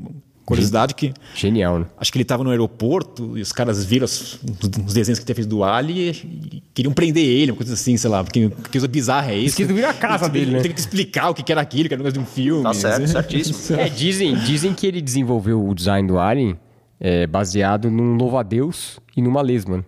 curiosidade 0.53 0.95
que 0.95 1.13
Genial, 1.35 1.81
né? 1.81 1.87
acho 1.99 2.13
que 2.13 2.19
ele 2.19 2.25
tava 2.25 2.43
no 2.45 2.51
aeroporto 2.51 3.37
e 3.37 3.41
os 3.43 3.53
caras 3.53 3.85
viram 3.85 4.05
os, 4.05 4.39
os 4.87 4.95
desenhos 4.95 5.19
que 5.19 5.23
ele 5.23 5.27
tinha 5.27 5.35
feito 5.35 5.49
do 5.49 5.65
Alien 5.65 6.11
e 6.53 6.63
queriam 6.75 6.93
prender 6.93 7.25
ele, 7.25 7.51
uma 7.53 7.57
coisa 7.57 7.75
assim, 7.75 7.97
sei 7.97 8.09
lá, 8.11 8.23
porque 8.25 8.49
que 8.49 8.71
coisa 8.71 8.89
bizarra 8.89 9.33
é 9.33 9.39
isso? 9.39 9.57
que 9.57 9.65
vira 9.65 9.91
a 9.91 9.95
casa 9.95 10.25
Ele- 10.27 10.33
dele, 10.33 10.45
ele 10.47 10.57
né? 10.57 10.63
Teve 10.63 10.75
que 10.75 10.81
explicar 10.81 11.31
o 11.31 11.35
que 11.35 11.51
era 11.51 11.61
aquilo, 11.61 11.89
que 11.89 11.95
era 11.95 12.03
um 12.03 12.05
negócio 12.05 12.23
de 12.23 12.29
um 12.29 12.33
filme. 12.33 12.63
Tá 12.63 12.73
certo, 12.75 13.03
assim. 13.05 13.13
certíssimo. 13.13 13.79
É, 13.81 13.89
dizem, 13.89 14.35
dizem 14.37 14.73
que 14.75 14.87
ele 14.87 15.01
desenvolveu 15.01 15.65
o 15.67 15.75
design 15.75 16.07
do 16.07 16.19
Alien 16.19 16.57
é, 17.01 17.27
baseado 17.27 17.91
num 17.91 18.15
louva-a-Deus 18.17 18.99
e 19.17 19.23
numa 19.23 19.43
lesma. 19.43 19.79
né? 19.79 19.85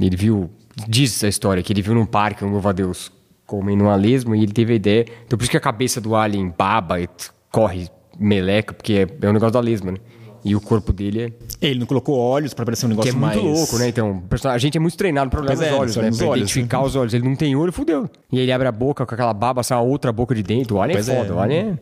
Ele 0.00 0.16
viu... 0.16 0.50
Diz 0.88 1.14
essa 1.14 1.28
história, 1.28 1.62
que 1.62 1.72
ele 1.72 1.82
viu 1.82 1.94
num 1.94 2.06
parque 2.06 2.44
um 2.44 2.50
louva-a-Deus 2.50 3.12
comendo 3.46 3.84
uma 3.84 3.94
lesma 3.94 4.36
e 4.36 4.42
ele 4.42 4.52
teve 4.52 4.72
a 4.72 4.76
ideia... 4.76 5.06
Então 5.26 5.36
por 5.36 5.42
isso 5.42 5.50
que 5.50 5.56
a 5.56 5.60
cabeça 5.60 6.00
do 6.00 6.16
Alien 6.16 6.52
baba 6.56 7.00
e 7.00 7.08
corre 7.50 7.88
meleca, 8.18 8.74
porque 8.74 8.92
é, 8.94 9.26
é 9.26 9.30
um 9.30 9.32
negócio 9.32 9.52
da 9.52 9.60
lesma, 9.60 9.92
né? 9.92 9.98
E 10.44 10.56
o 10.56 10.60
corpo 10.60 10.92
dele 10.92 11.22
é... 11.22 11.32
Ele 11.68 11.78
não 11.78 11.86
colocou 11.86 12.18
olhos 12.18 12.52
pra 12.52 12.64
parecer 12.64 12.86
um 12.86 12.88
Que 12.88 12.94
negócio 12.96 13.10
é 13.10 13.14
muito 13.14 13.44
mais... 13.44 13.58
louco, 13.58 13.78
né? 13.78 13.88
Então, 13.88 14.22
a 14.44 14.58
gente 14.58 14.76
é 14.76 14.80
muito 14.80 14.96
treinado 14.96 15.30
pra 15.30 15.40
olhar 15.40 15.54
nos 15.54 15.62
é, 15.62 15.72
olhos, 15.72 15.96
né? 15.96 16.10
pra 16.10 16.26
olhos, 16.26 16.36
identificar 16.38 16.82
os 16.82 16.96
olhos. 16.96 17.14
Ele 17.14 17.28
não 17.28 17.36
tem 17.36 17.54
olho, 17.54 17.72
fudeu. 17.72 18.10
E 18.30 18.40
ele 18.40 18.50
abre 18.50 18.66
a 18.66 18.72
boca 18.72 19.06
com 19.06 19.14
aquela 19.14 19.32
baba, 19.32 19.62
sai 19.62 19.78
uma 19.78 19.84
outra 19.84 20.10
boca 20.10 20.34
de 20.34 20.42
dentro. 20.42 20.78
O 20.78 20.82
alien 20.82 20.96
Pois 20.96 21.08
é 21.08 21.14
é. 21.14 21.20
foda. 21.20 21.34
O 21.34 21.38
alien 21.38 21.60
é... 21.60 21.78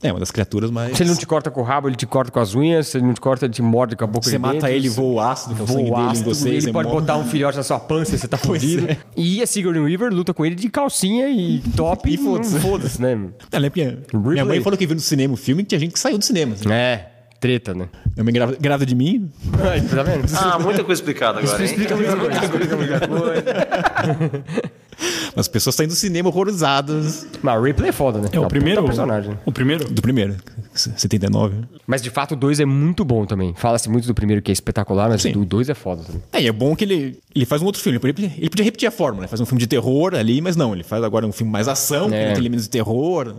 É, 0.00 0.12
uma 0.12 0.20
das 0.20 0.30
criaturas 0.30 0.70
mais... 0.70 0.96
Se 0.96 1.02
ele 1.02 1.10
não 1.10 1.16
te 1.16 1.26
corta 1.26 1.50
com 1.50 1.60
o 1.60 1.64
rabo, 1.64 1.88
ele 1.88 1.96
te 1.96 2.06
corta 2.06 2.30
com 2.30 2.38
as 2.38 2.54
unhas. 2.54 2.86
Se 2.86 2.98
ele 2.98 3.06
não 3.06 3.14
te 3.14 3.20
corta, 3.20 3.46
ele 3.46 3.52
te 3.52 3.60
morde 3.62 3.96
com 3.96 4.04
a 4.04 4.06
boca 4.06 4.24
Você 4.26 4.30
de 4.32 4.38
mata 4.38 4.54
dentro. 4.54 4.68
ele, 4.68 4.88
voa 4.88 5.12
o 5.14 5.20
ácido, 5.28 5.54
que 5.56 5.60
é 5.60 5.64
o 5.64 5.66
sangue 5.66 5.82
dele 5.90 5.96
em 5.96 6.06
ácido, 6.06 6.34
você. 6.34 6.48
Ele 6.50 6.60
você 6.60 6.72
pode 6.72 6.88
morre. 6.88 7.00
botar 7.00 7.16
um 7.16 7.24
filhote 7.24 7.56
na 7.56 7.64
sua 7.64 7.80
pança 7.80 8.14
e 8.14 8.18
você 8.18 8.28
tá 8.28 8.38
Pois 8.42 8.62
fudido. 8.62 8.88
é. 8.90 8.96
E 9.16 9.42
a 9.42 9.46
Sigourney 9.46 9.80
Weaver 9.82 10.12
luta 10.14 10.32
com 10.32 10.46
ele 10.46 10.54
de 10.54 10.68
calcinha 10.68 11.28
e 11.28 11.60
top 11.76 12.08
e 12.14 12.16
foda-se. 12.16 12.60
Foda-se, 12.60 13.02
né? 13.02 13.12
Eu 13.50 13.58
lembro 13.60 13.72
que 13.72 14.16
minha 14.16 14.44
mãe 14.44 14.60
falou 14.60 14.78
que 14.78 14.86
viu 14.86 14.94
no 14.94 15.00
cinema 15.02 15.34
o 15.34 15.36
filme 15.36 15.64
que 15.64 15.70
tinha 15.70 15.80
gente 15.80 15.92
que 15.94 15.98
saiu 15.98 16.16
do 16.16 16.24
cinema. 16.24 16.54
assim. 16.54 16.70
É, 16.72 17.08
treta, 17.40 17.74
né? 17.74 17.88
Minha 18.14 18.22
mãe 18.24 18.32
grávida, 18.34 18.58
grávida 18.60 18.86
de 18.86 18.94
mim, 18.94 19.28
tá 19.90 20.02
vendo? 20.04 20.26
Ah, 20.36 20.60
muita 20.60 20.84
coisa 20.84 21.00
explicada 21.02 21.40
agora? 21.40 21.64
Explica 21.64 21.96
muita 21.96 22.16
coisa, 22.16 22.44
explica 22.44 22.76
muita 22.76 23.08
coisa. 23.08 24.44
As 25.36 25.46
pessoas 25.48 25.76
saindo 25.76 25.90
do 25.90 25.96
cinema 25.96 26.28
horrorizadas 26.28 27.26
Mas 27.42 27.58
o 27.60 27.62
Ripley 27.62 27.90
é 27.90 27.92
foda, 27.92 28.18
né? 28.20 28.28
É 28.32 28.38
o 28.38 28.42
uma 28.42 28.48
primeiro? 28.48 28.80
puta 28.82 28.88
personagem. 28.94 29.38
O 29.46 29.52
primeiro? 29.52 29.84
do 29.88 30.02
primeiro. 30.02 30.36
79. 30.74 31.56
né? 31.56 31.62
Mas 31.86 32.02
de 32.02 32.10
fato 32.10 32.32
o 32.32 32.36
2 32.36 32.60
é 32.60 32.64
muito 32.64 33.04
bom 33.04 33.24
também. 33.26 33.54
Fala-se 33.56 33.88
muito 33.88 34.06
do 34.06 34.14
primeiro 34.14 34.42
que 34.42 34.50
é 34.50 34.54
espetacular, 34.54 35.08
mas 35.08 35.22
Sim. 35.22 35.32
o 35.36 35.44
2 35.44 35.68
é 35.68 35.74
foda 35.74 36.02
também. 36.02 36.22
É, 36.32 36.42
e 36.42 36.46
é 36.48 36.52
bom 36.52 36.74
que 36.76 36.84
ele, 36.84 37.18
ele 37.34 37.44
faz 37.46 37.62
um 37.62 37.66
outro 37.66 37.80
filme. 37.80 37.98
Ele 38.02 38.12
podia, 38.12 38.32
ele 38.36 38.50
podia 38.50 38.64
repetir 38.64 38.88
a 38.88 38.90
fórmula, 38.92 39.22
né? 39.22 39.28
Faz 39.28 39.40
um 39.40 39.46
filme 39.46 39.60
de 39.60 39.66
terror 39.66 40.14
ali, 40.14 40.40
mas 40.40 40.56
não. 40.56 40.72
Ele 40.74 40.84
faz 40.84 41.02
agora 41.04 41.26
um 41.26 41.32
filme 41.32 41.50
mais 41.52 41.68
ação, 41.68 42.06
É. 42.12 42.26
tem 42.32 42.38
elementos 42.38 42.64
de 42.64 42.70
terror. 42.70 43.34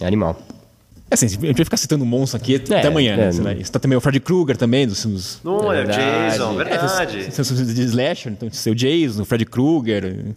É 0.00 0.06
animal. 0.06 0.40
É 1.10 1.14
assim, 1.14 1.24
a 1.24 1.28
gente 1.30 1.40
vai 1.56 1.64
ficar 1.64 1.76
citando 1.78 2.04
monstro 2.04 2.36
aqui 2.36 2.56
até 2.56 2.86
amanhã, 2.86 3.16
né? 3.16 3.28
é, 3.28 3.30
vai- 3.32 3.64
Você 3.64 3.72
tá 3.72 3.78
também 3.78 3.96
o 3.96 4.00
Freddy 4.00 4.20
Krueger 4.20 4.56
também, 4.58 4.86
dos 4.86 5.00
filmes 5.00 5.40
Não, 5.42 5.72
é, 5.72 5.82
o 5.82 5.86
Verdade. 5.86 5.98
Jason, 6.32 6.52
É, 6.52 6.64
verdade. 6.64 7.18
tem 7.30 7.40
os 7.40 7.48
filmes 7.48 7.74
de 7.74 7.82
slasher, 7.84 8.32
então 8.32 8.48
tem 8.50 8.72
o 8.72 8.76
Jason, 8.76 9.22
o 9.22 9.24
Freddy 9.24 9.46
Krueger, 9.46 10.34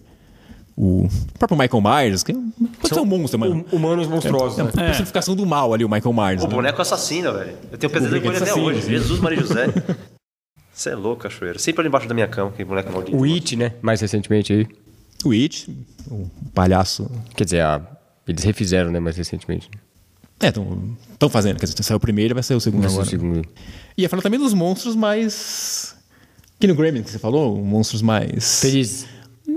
o 0.84 1.07
próprio 1.38 1.57
Michael 1.59 1.82
Myers, 1.82 2.23
que 2.23 2.34
pode 2.34 2.93
ser 2.93 2.99
um 2.99 3.05
monstro, 3.05 3.39
mano. 3.39 3.63
Humanos 3.71 4.07
monstruosos, 4.07 4.57
É 4.57 4.63
né? 4.63 4.71
uma 4.73 4.84
personificação 4.86 5.36
do 5.36 5.45
mal 5.45 5.71
ali, 5.75 5.86
o 5.86 5.89
Michael 5.89 6.11
Myers. 6.13 6.43
O 6.43 6.47
né? 6.47 6.55
boneco 6.55 6.82
assassino, 6.82 7.32
velho. 7.34 7.55
Eu 7.71 7.77
tenho 7.77 7.93
pesadelo 7.93 8.19
com 8.21 8.27
ele 8.29 8.38
até 8.38 8.53
hoje. 8.55 8.82
sim. 8.82 8.89
Jesus 8.89 9.19
Maria 9.19 9.39
José. 9.41 9.67
Você 10.73 10.89
é 10.89 10.95
louco, 10.95 11.21
cachoeira. 11.23 11.59
Sempre 11.59 11.82
ali 11.82 11.89
embaixo 11.89 12.07
da 12.07 12.13
minha 12.15 12.27
cama, 12.27 12.51
que 12.51 12.63
boneco 12.63 12.91
maldito. 12.91 13.15
O 13.15 13.23
It, 13.25 13.55
né? 13.55 13.73
Mais 13.82 14.01
recentemente 14.01 14.51
aí. 14.51 14.67
O 15.23 15.32
It, 15.32 15.69
o 16.09 16.25
palhaço. 16.53 17.07
Quer 17.36 17.43
dizer, 17.43 17.61
a- 17.61 17.82
eles 18.27 18.43
refizeram, 18.43 18.89
né? 18.91 18.99
Mais 18.99 19.15
recentemente. 19.15 19.69
É, 20.39 20.47
estão 20.47 21.29
fazendo. 21.29 21.59
Quer 21.59 21.67
dizer, 21.67 21.84
saiu 21.84 21.97
o 21.97 21.99
primeiro, 21.99 22.34
vai 22.34 22.41
sair 22.41 22.57
o 22.57 22.59
segundo 22.61 22.86
Esse 22.86 22.95
é 22.95 22.97
o 22.97 23.01
agora. 23.01 23.09
segundo. 23.09 23.45
E 23.95 24.01
ia 24.01 24.09
falar 24.09 24.23
também 24.23 24.39
dos 24.39 24.55
monstros 24.55 24.95
mais. 24.95 25.95
Que 26.59 26.65
no 26.65 26.73
Gremlin 26.73 27.03
que 27.03 27.11
você 27.11 27.19
falou, 27.19 27.55
monstros 27.63 28.01
mais. 28.01 28.61
Feliz. 28.61 29.05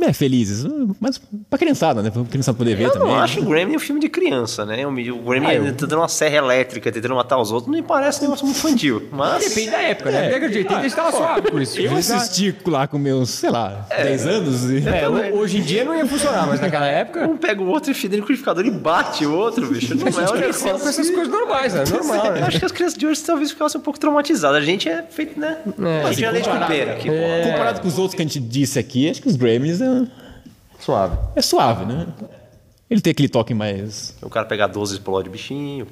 É, 0.02 0.12
felizes. 0.12 0.66
Mas 1.00 1.20
pra 1.48 1.58
criançada, 1.58 2.02
né? 2.02 2.10
Pra 2.10 2.22
criançada 2.24 2.56
poder 2.56 2.74
ver 2.76 2.84
Eu 2.84 2.92
também. 2.92 3.08
não 3.08 3.16
acho 3.16 3.40
o 3.40 3.44
Gremlin 3.44 3.76
um 3.76 3.80
filme 3.80 4.00
de 4.00 4.08
criança, 4.08 4.64
né? 4.66 4.86
O 4.86 4.92
Gremlin 4.92 5.46
Ah, 5.46 5.54
eu- 5.54 5.64
tentando 5.66 5.96
uma 5.96 6.08
serra 6.08 6.36
elétrica, 6.36 6.90
tentando 6.92 7.14
matar 7.14 7.38
os 7.38 7.50
outros, 7.50 7.70
não 7.72 7.78
me 7.80 7.82
parece 7.86 8.20
um 8.20 8.22
negócio 8.24 8.44
muito 8.44 8.58
infantil. 8.58 9.08
Mas. 9.12 9.48
Depende 9.48 9.70
da 9.70 9.82
época, 9.82 10.10
né? 10.10 10.22
Na 10.22 10.28
década 10.28 10.48
de 10.52 10.58
80 10.58 10.76
a 10.78 10.82
gente 10.82 10.94
tava 10.94 11.12
suave 11.12 11.42
por 11.42 11.60
isso. 11.62 11.80
Eu 11.80 11.96
assisti 11.96 12.54
lá 12.66 12.86
com 12.86 12.98
meus, 12.98 13.30
sei 13.30 13.50
lá, 13.50 13.86
10 13.96 14.26
anos 14.26 14.70
e. 14.70 14.86
É, 14.88 15.08
ho- 15.08 15.38
hoje 15.38 15.58
em 15.58 15.62
dia 15.62 15.84
não 15.84 15.94
ia 15.94 16.06
funcionar, 16.06 16.46
mas 16.46 16.60
naquela 16.60 16.86
época. 16.86 17.26
Um 17.26 17.36
pega 17.36 17.62
o 17.62 17.66
outro 17.66 17.90
e 17.90 17.94
fida 17.94 18.14
no 18.16 18.20
liquidificador 18.22 18.64
e 18.66 18.70
bate 18.70 19.24
o 19.26 19.34
outro, 19.34 19.66
bicho. 19.68 19.94
Não 19.94 20.06
A 20.06 20.08
é 20.08 20.12
gente 20.12 20.32
um 20.32 20.36
cresceu 20.36 20.78
com 20.78 20.88
essas 20.88 21.10
coisas 21.10 21.28
normais, 21.32 21.72
né? 21.74 21.84
Normal, 21.90 22.26
Eu 22.26 22.32
né? 22.32 22.42
acho 22.42 22.58
que 22.58 22.64
as 22.64 22.72
crianças 22.72 22.98
de 22.98 23.06
hoje 23.06 23.22
talvez 23.22 23.50
ficassem 23.50 23.80
um 23.80 23.84
pouco 23.84 23.98
traumatizadas. 23.98 24.58
A 24.62 24.64
gente 24.64 24.88
é 24.88 25.02
feito, 25.08 25.38
né? 25.38 25.56
a 26.04 26.12
gente 26.12 26.24
é 26.24 26.30
leite 26.30 26.48
com 26.48 26.58
pera. 26.66 26.98
Comparado 27.44 27.80
com 27.80 27.88
os 27.88 27.98
outros 27.98 28.14
que 28.14 28.22
a 28.22 28.24
gente 28.24 28.40
disse 28.40 28.78
aqui, 28.78 29.08
acho 29.10 29.22
que 29.22 29.28
os 29.28 29.36
Gremlins 29.36 29.80
é, 29.80 29.93
Suave. 30.80 31.16
é 31.36 31.40
suave, 31.42 31.84
né? 31.86 32.06
Ele 32.90 33.00
tem 33.00 33.10
aquele 33.12 33.28
toque 33.28 33.54
mais. 33.54 34.14
O 34.22 34.28
cara 34.28 34.46
pegar 34.46 34.66
12 34.66 34.94
explode 34.94 35.28
bichinho. 35.30 35.86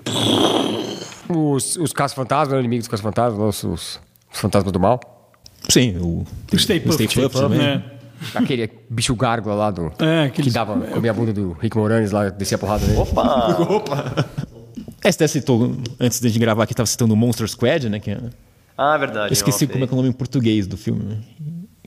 Os, 1.28 1.76
os 1.76 1.92
caça-fantasmas, 1.92 2.54
né? 2.54 2.58
inimigos 2.60 2.84
dos 2.86 2.90
caça-fantasmas, 2.90 3.40
os, 3.40 3.64
os, 3.64 4.00
os 4.32 4.38
fantasmas 4.38 4.72
do 4.72 4.78
mal. 4.80 5.00
Sim, 5.68 5.96
o. 5.98 6.24
O 6.52 6.58
Stay 6.58 6.80
Puft. 6.80 6.98
Puft 7.14 7.38
também. 7.38 7.58
né? 7.58 7.82
Aquele 8.34 8.70
bicho 8.88 9.14
gárgula 9.16 9.54
lá 9.54 9.70
do. 9.70 9.92
É, 9.98 10.28
que 10.30 10.48
dava, 10.50 10.78
comia 10.78 11.10
a 11.10 11.14
bunda 11.14 11.32
do 11.32 11.52
Rick 11.52 11.76
Moranis 11.76 12.12
lá, 12.12 12.28
descia 12.28 12.56
a 12.56 12.58
porrada 12.58 12.86
dele. 12.86 12.98
Opa! 12.98 14.26
Você 15.00 15.08
até 15.08 15.26
citou, 15.26 15.72
antes 15.98 16.20
de 16.20 16.26
a 16.28 16.30
gente 16.30 16.38
gravar 16.38 16.62
aqui, 16.62 16.74
tava 16.74 16.86
citando 16.86 17.14
o 17.14 17.16
Monster 17.16 17.48
Squad, 17.48 17.88
né? 17.88 17.98
Que 17.98 18.12
é- 18.12 18.20
Ah, 18.78 18.96
verdade. 18.96 19.30
Eu 19.30 19.32
esqueci 19.32 19.66
como 19.66 19.82
é 19.82 19.86
que 19.86 19.92
é 19.92 19.94
o 19.94 19.96
nome 19.96 20.08
em 20.10 20.12
português 20.12 20.66
do 20.68 20.76
filme. 20.76 21.18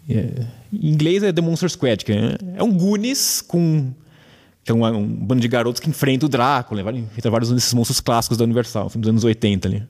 Né? 0.07 0.15
É, 0.15 0.47
em 0.73 0.89
inglês 0.89 1.23
é 1.23 1.31
The 1.31 1.41
Monster 1.41 1.69
Squad, 1.69 2.05
que 2.05 2.11
é, 2.11 2.37
é 2.55 2.63
um 2.63 2.71
Goonies 2.77 3.41
com. 3.41 3.93
Que 4.63 4.71
é 4.71 4.73
um, 4.73 5.07
bando 5.07 5.41
de 5.41 5.47
garotos 5.47 5.79
que 5.79 5.89
enfrenta 5.89 6.25
o 6.25 6.29
Drácula, 6.29 6.91
né? 6.91 6.99
enfrenta 6.99 7.29
vários 7.29 7.51
desses 7.51 7.71
monstros 7.73 7.99
clássicos 7.99 8.35
da 8.35 8.43
Universal, 8.43 8.89
filme 8.89 9.03
dos 9.03 9.09
anos 9.09 9.23
80 9.23 9.67
ali. 9.67 9.87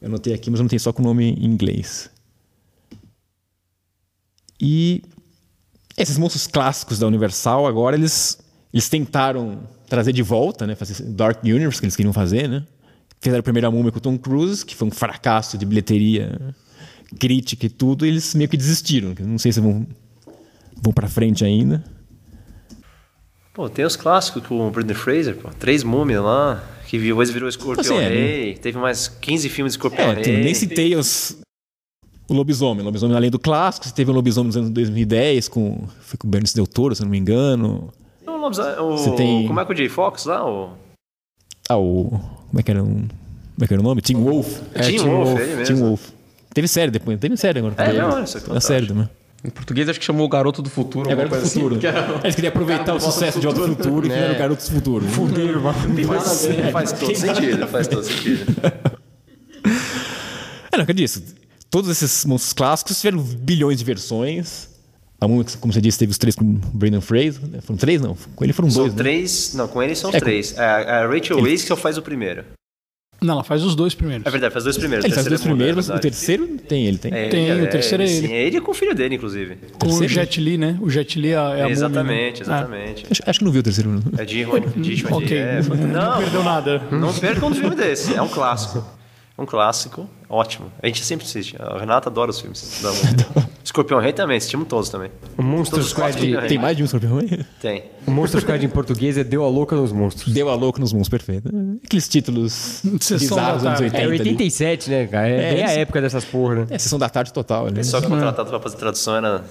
Eu 0.00 0.08
anotei 0.08 0.34
aqui, 0.34 0.50
mas 0.50 0.58
não 0.58 0.66
tenho 0.66 0.80
só 0.80 0.92
com 0.92 1.02
o 1.02 1.04
nome 1.04 1.30
em 1.30 1.46
inglês. 1.46 2.10
E 4.60 5.02
esses 5.96 6.18
monstros 6.18 6.48
clássicos 6.48 6.98
da 6.98 7.06
Universal, 7.06 7.66
agora 7.66 7.94
eles, 7.94 8.38
eles 8.72 8.88
tentaram 8.88 9.60
trazer 9.88 10.12
de 10.12 10.22
volta, 10.22 10.66
né? 10.66 10.74
Fazer 10.74 11.04
Dark 11.04 11.42
Universe 11.44 11.80
que 11.80 11.86
eles 11.86 11.94
queriam 11.94 12.12
fazer, 12.12 12.48
né? 12.48 12.66
Fizeram 13.20 13.40
a 13.40 13.42
primeira 13.42 13.70
múmia 13.70 13.92
com 13.92 13.98
o 13.98 14.00
Tom 14.00 14.18
Cruise, 14.18 14.66
que 14.66 14.74
foi 14.74 14.88
um 14.88 14.90
fracasso 14.90 15.56
de 15.56 15.64
bilheteria, 15.64 16.54
crítica 17.18 17.66
e 17.66 17.68
tudo, 17.68 18.04
e 18.04 18.08
eles 18.08 18.34
meio 18.34 18.48
que 18.48 18.56
desistiram. 18.56 19.14
Não 19.20 19.38
sei 19.38 19.52
se 19.52 19.60
vão, 19.60 19.86
vão 20.82 20.92
pra 20.92 21.08
frente 21.08 21.44
ainda. 21.44 21.82
Pô, 23.52 23.68
tem 23.68 23.84
os 23.84 23.94
clássicos 23.96 24.44
com 24.46 24.66
o 24.66 24.70
Brendan 24.70 24.94
Fraser, 24.94 25.36
pô. 25.36 25.48
Três 25.58 25.84
múmias 25.84 26.22
lá, 26.22 26.64
que 26.88 26.98
depois 26.98 27.30
virou 27.30 27.48
Escorpião 27.48 27.96
Assim, 27.96 28.04
é, 28.04 28.08
Rei. 28.08 28.54
Teve 28.56 28.78
mais 28.78 29.06
15 29.06 29.48
filmes 29.48 29.72
de 29.74 29.78
Escorpião 29.78 30.10
É, 30.10 30.14
Rei. 30.22 30.42
nem 30.42 30.52
citei 30.54 30.96
os, 30.96 31.38
o 32.28 32.34
lobisomem. 32.34 32.82
O 32.82 32.84
lobisomem 32.84 33.16
além 33.16 33.30
do 33.30 33.38
clássico, 33.38 33.86
você 33.86 33.94
teve 33.94 34.10
o 34.10 34.14
lobisomem 34.14 34.48
nos 34.48 34.56
anos 34.56 34.70
2010, 34.70 35.46
com, 35.48 35.86
foi 36.00 36.18
com 36.18 36.26
o 36.26 36.30
Bernice 36.30 36.54
Del 36.56 36.66
Toro, 36.66 36.96
se 36.96 37.02
não 37.02 37.08
me 37.10 37.18
engano. 37.18 37.92
O, 38.26 38.32
o, 38.32 38.50
Você 38.98 39.10
tem- 39.12 39.46
Como 39.46 39.60
é 39.60 39.64
que 39.64 39.72
o 39.72 39.74
J. 39.74 39.88
Fox 39.88 40.24
lá? 40.26 40.44
O 40.44 40.70
Ah, 41.68 41.76
o. 41.78 42.10
Como 42.48 42.58
é 42.60 42.62
que 42.62 42.70
era, 42.72 42.82
um, 42.82 42.94
como 43.06 43.62
é 43.62 43.66
que 43.68 43.72
era 43.72 43.80
o 43.80 43.84
nome? 43.84 44.02
Tim 44.02 44.16
Wolf. 44.16 44.60
Tim 44.82 44.96
Tim 44.98 44.98
Wolf, 44.98 45.28
Wolf, 45.28 45.40
ele 45.40 45.54
mesmo. 45.56 45.76
Tim 45.76 45.80
Wolf. 45.82 46.08
Teve 46.54 46.68
série 46.68 46.90
depois, 46.90 47.18
teve 47.18 47.36
série 47.36 47.58
agora. 47.58 47.74
É, 47.78 47.92
não, 47.92 48.22
isso 48.22 48.38
é 48.38 48.40
Teve 48.40 48.46
fantástico. 48.46 48.60
série 48.60 48.86
também. 48.86 49.08
Em 49.44 49.50
português 49.50 49.88
acho 49.90 49.98
que 49.98 50.04
chamou 50.06 50.24
o 50.24 50.28
Garoto 50.28 50.62
do 50.62 50.70
Futuro. 50.70 51.10
É 51.10 51.14
Garoto 51.14 51.36
do 51.36 51.46
Futuro. 51.46 51.66
assim, 51.74 51.80
que 51.80 51.86
era- 51.86 52.20
Eles 52.22 52.34
queriam 52.34 52.48
aproveitar 52.50 52.94
o 52.94 53.00
sucesso 53.00 53.40
de 53.40 53.46
Outro 53.46 53.66
Futuro 53.66 54.06
e 54.06 54.10
fizeram 54.10 54.38
Garotos 54.38 54.68
do 54.70 54.74
Futuro. 54.76 55.06
Fudeiro, 55.06 55.60
Faz, 56.06 56.48
faz 56.72 56.92
todo 56.92 57.14
sentido, 57.14 57.66
faz 57.66 57.86
todo 57.88 58.02
sentido. 58.04 58.46
É, 60.72 60.76
não, 60.78 60.84
que 60.84 60.90
eu 60.92 60.94
disse. 60.94 61.22
Todos 61.70 61.90
esses 61.90 62.24
monstros 62.24 62.52
clássicos 62.52 63.00
tiveram 63.00 63.18
bilhões 63.22 63.78
de 63.78 63.84
versões. 63.84 64.68
A 65.20 65.28
música, 65.28 65.58
como 65.60 65.72
você 65.72 65.80
disse, 65.80 65.98
teve 65.98 66.10
os 66.12 66.18
três 66.18 66.34
com 66.34 66.44
o 66.44 66.52
Brandon 66.72 67.00
Fraser. 67.00 67.40
né? 67.48 67.60
Foram 67.60 67.76
três, 67.78 68.00
não? 68.00 68.16
Com 68.34 68.44
ele 68.44 68.52
foram 68.52 68.70
São 68.70 68.82
dois, 68.82 68.94
né? 68.94 68.98
três. 68.98 69.54
Não, 69.54 69.68
com 69.68 69.82
eles 69.82 69.98
são 69.98 70.10
É, 70.10 70.14
com- 70.14 70.18
três. 70.20 70.56
A, 70.58 71.02
a 71.02 71.06
Rachel 71.06 71.40
Weisz 71.40 71.62
que 71.62 71.68
só 71.68 71.76
faz 71.76 71.96
o 71.98 72.02
primeiro. 72.02 72.44
Não, 73.24 73.34
ela 73.34 73.44
faz 73.44 73.62
os 73.64 73.74
dois 73.74 73.94
primeiros. 73.94 74.26
É 74.26 74.30
verdade, 74.30 74.52
faz 74.52 74.64
dois 74.64 74.76
primeiros. 74.76 75.04
Ele 75.04 75.12
o 75.12 75.14
faz 75.14 75.26
dois 75.26 75.40
terceiro 75.40 75.54
é 75.54 75.56
primeiros, 75.56 75.90
é 75.90 75.94
o 75.94 75.98
terceiro 75.98 76.46
tem 76.68 76.86
ele, 76.86 76.98
tem. 76.98 77.10
verdade. 77.10 77.30
Tem, 77.30 77.48
ele, 77.48 77.62
o 77.62 77.70
terceiro 77.70 78.02
é 78.02 78.06
ele. 78.06 78.28
Sim, 78.28 78.32
é 78.34 78.42
ele 78.46 78.60
com 78.60 78.70
o 78.70 78.74
filho 78.74 78.94
dele, 78.94 79.14
inclusive. 79.14 79.56
Com 79.78 79.86
o 79.86 79.88
Terceiro? 79.90 80.12
Jet 80.12 80.40
Li, 80.40 80.58
né? 80.58 80.78
O 80.80 80.90
Jet 80.90 81.18
Li 81.18 81.28
é, 81.28 81.32
é 81.32 81.36
a 81.36 81.40
múmia, 81.46 81.64
né? 81.66 81.70
exatamente, 81.72 82.40
Ah. 82.42 82.44
exatamente. 82.44 83.06
Acho, 83.10 83.22
acho 83.26 83.38
que 83.38 83.44
não 83.44 83.52
viu 83.52 83.60
o 83.60 83.64
terceiro. 83.64 83.90
não. 83.90 84.02
É 84.18 84.24
de 84.24 84.42
Ron- 84.42 84.60
de 84.76 85.06
Ok, 85.10 85.36
é, 85.36 85.62
não 85.62 85.76
Não, 86.12 86.18
perdeu 86.18 86.42
nada. 86.44 86.82
não 86.90 87.12
perca 87.14 87.46
um 87.46 87.54
filme 87.54 87.74
desse. 87.74 88.14
É 88.14 88.20
um 88.22 88.28
clássico. 88.28 88.84
Um 89.36 89.44
clássico, 89.44 90.08
ótimo. 90.28 90.70
A 90.80 90.86
gente 90.86 91.04
sempre 91.04 91.26
assiste. 91.26 91.56
A 91.60 91.76
Renata 91.76 92.08
adora 92.08 92.30
os 92.30 92.40
filmes. 92.40 92.80
da. 92.82 93.44
Escorpião 93.64 93.98
Rei 93.98 94.12
também, 94.12 94.36
assistimos 94.36 94.68
todos 94.68 94.88
também. 94.90 95.10
O 95.38 95.42
os 95.42 95.86
Squad, 95.86 96.16
Tem 96.20 96.36
Rei. 96.38 96.58
mais 96.58 96.76
de 96.76 96.82
um 96.82 96.86
escorpião? 96.86 97.18
Tem. 97.60 97.84
o 98.06 98.10
Monster 98.10 98.40
Squad 98.42 98.64
em 98.64 98.68
português 98.68 99.16
é 99.18 99.24
Deu 99.24 99.42
a 99.42 99.48
Louca 99.48 99.74
nos 99.74 99.90
Monstros. 99.90 100.32
Deu 100.32 100.48
a 100.50 100.54
louco 100.54 100.78
nos 100.78 100.92
monstros, 100.92 101.08
perfeito. 101.24 101.48
Aqueles 101.84 102.06
títulos 102.06 102.82
bizarros 102.84 103.64
anos 103.64 103.80
tarde. 103.80 103.84
80. 103.84 103.96
É 103.98 104.04
ali. 104.04 104.12
87, 104.20 104.90
né, 104.90 105.06
cara? 105.06 105.28
É, 105.28 105.50
É, 105.50 105.54
bem 105.54 105.64
a 105.64 105.70
época 105.72 106.00
dessas 106.00 106.24
porra, 106.24 106.54
né? 106.56 106.66
É, 106.70 106.78
sessão 106.78 106.98
da 106.98 107.08
tarde 107.08 107.32
total. 107.32 107.66
Ali. 107.66 107.82
Só 107.82 108.00
contratado 108.02 108.50
pra 108.50 108.60
fazer 108.60 108.76
tradução 108.76 109.16
era 109.16 109.42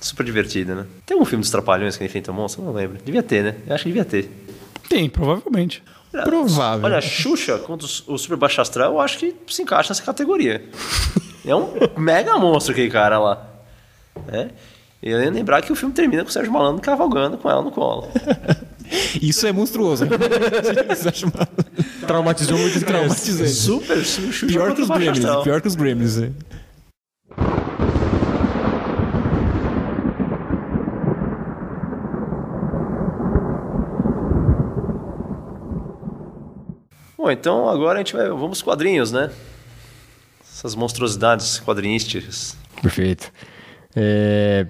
super 0.00 0.24
divertido, 0.24 0.74
né? 0.74 0.86
Tem 1.04 1.14
algum 1.14 1.26
filme 1.26 1.42
dos 1.42 1.50
Trapalhões 1.50 1.96
que 1.96 2.04
enfrenta 2.04 2.30
o 2.30 2.34
monstro? 2.34 2.64
Não 2.64 2.72
lembro. 2.72 2.96
Devia 3.04 3.22
ter, 3.22 3.42
né? 3.44 3.56
Eu 3.66 3.74
acho 3.74 3.82
que 3.84 3.90
devia 3.90 4.04
ter. 4.04 4.30
Tem, 4.88 5.10
provavelmente. 5.10 5.82
Olha, 6.16 6.24
Provável. 6.24 6.84
Olha, 6.84 7.00
Xuxa 7.00 7.58
contra 7.58 7.86
o 7.86 8.18
Super 8.18 8.36
Baixo 8.36 8.60
Astral, 8.60 8.92
eu 8.92 9.00
acho 9.00 9.18
que 9.18 9.34
se 9.48 9.62
encaixa 9.62 9.90
nessa 9.90 10.02
categoria. 10.02 10.64
É 11.44 11.54
um 11.54 11.70
mega 11.96 12.36
monstro 12.38 12.72
aquele 12.72 12.90
cara 12.90 13.18
lá. 13.18 13.46
É? 14.28 14.48
E 15.02 15.10
eu 15.10 15.22
ia 15.22 15.30
lembrar 15.30 15.62
que 15.62 15.72
o 15.72 15.76
filme 15.76 15.94
termina 15.94 16.22
com 16.22 16.30
o 16.30 16.32
Sérgio 16.32 16.52
Malandro 16.52 16.82
cavalgando 16.82 17.38
com 17.38 17.50
ela 17.50 17.62
no 17.62 17.70
colo. 17.70 18.08
Isso 19.20 19.46
é 19.46 19.52
monstruoso. 19.52 20.06
Traumatizou 22.06 22.56
muito 22.56 22.84
traumatizante. 22.84 23.50
Super 23.50 24.04
Xuxa 24.04 24.46
Pior 24.46 24.74
que 24.74 24.80
o 24.80 24.84
os 24.84 24.90
Gremlins. 24.90 25.42
Pior 25.42 25.60
que 25.60 25.68
os 25.68 25.74
Gremlins. 25.74 26.16
Bom, 37.16 37.30
então 37.30 37.68
agora 37.68 37.98
a 37.98 37.98
gente 37.98 38.14
vai. 38.14 38.28
Vamos 38.28 38.62
quadrinhos, 38.62 39.12
né? 39.12 39.30
Essas 40.42 40.74
monstruosidades 40.74 41.60
quadrinísticas. 41.60 42.56
Perfeito. 42.82 43.32
É, 43.94 44.66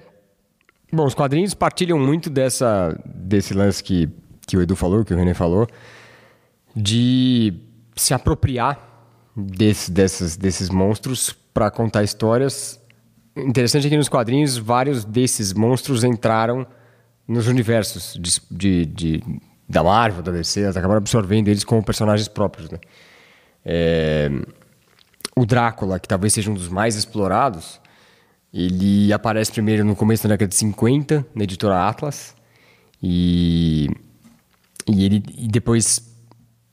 Bom, 0.91 1.05
os 1.05 1.13
quadrinhos 1.13 1.53
partilham 1.53 1.99
muito 1.99 2.29
dessa, 2.29 2.97
desse 3.05 3.53
lance 3.53 3.83
que, 3.83 4.09
que 4.47 4.55
o 4.55 4.61
Edu 4.61 4.75
falou, 4.75 5.03
que 5.03 5.13
o 5.13 5.17
René 5.17 5.33
falou, 5.33 5.67
de 6.73 7.53
se 7.95 8.13
apropriar 8.13 8.79
desse, 9.35 9.91
dessas, 9.91 10.37
desses 10.37 10.69
monstros 10.69 11.35
para 11.53 11.69
contar 11.69 12.03
histórias. 12.03 12.79
Interessante 13.35 13.87
é 13.87 13.89
que 13.89 13.97
nos 13.97 14.07
quadrinhos 14.07 14.57
vários 14.57 15.03
desses 15.03 15.51
monstros 15.51 16.05
entraram 16.05 16.65
nos 17.27 17.47
universos 17.47 18.17
de, 18.17 18.39
de, 18.49 18.85
de, 18.85 19.23
da 19.67 19.83
Marvel, 19.83 20.23
da 20.23 20.31
DC, 20.31 20.61
elas 20.61 20.77
acabaram 20.77 20.99
absorvendo 20.99 21.49
eles 21.49 21.63
como 21.63 21.83
personagens 21.83 22.27
próprios, 22.27 22.69
né? 22.69 22.79
É, 23.65 24.29
o 25.35 25.45
Drácula, 25.45 25.99
que 25.99 26.07
talvez 26.07 26.33
seja 26.33 26.49
um 26.49 26.53
dos 26.53 26.69
mais 26.69 26.95
explorados, 26.95 27.79
ele 28.53 29.11
aparece 29.11 29.51
primeiro 29.51 29.83
no 29.83 29.95
começo 29.95 30.23
da 30.23 30.29
década 30.29 30.47
de 30.47 30.55
50, 30.55 31.25
na 31.35 31.43
editora 31.43 31.87
Atlas, 31.87 32.33
e, 33.03 33.89
e 34.87 35.05
ele 35.05 35.23
e 35.37 35.47
depois 35.47 36.15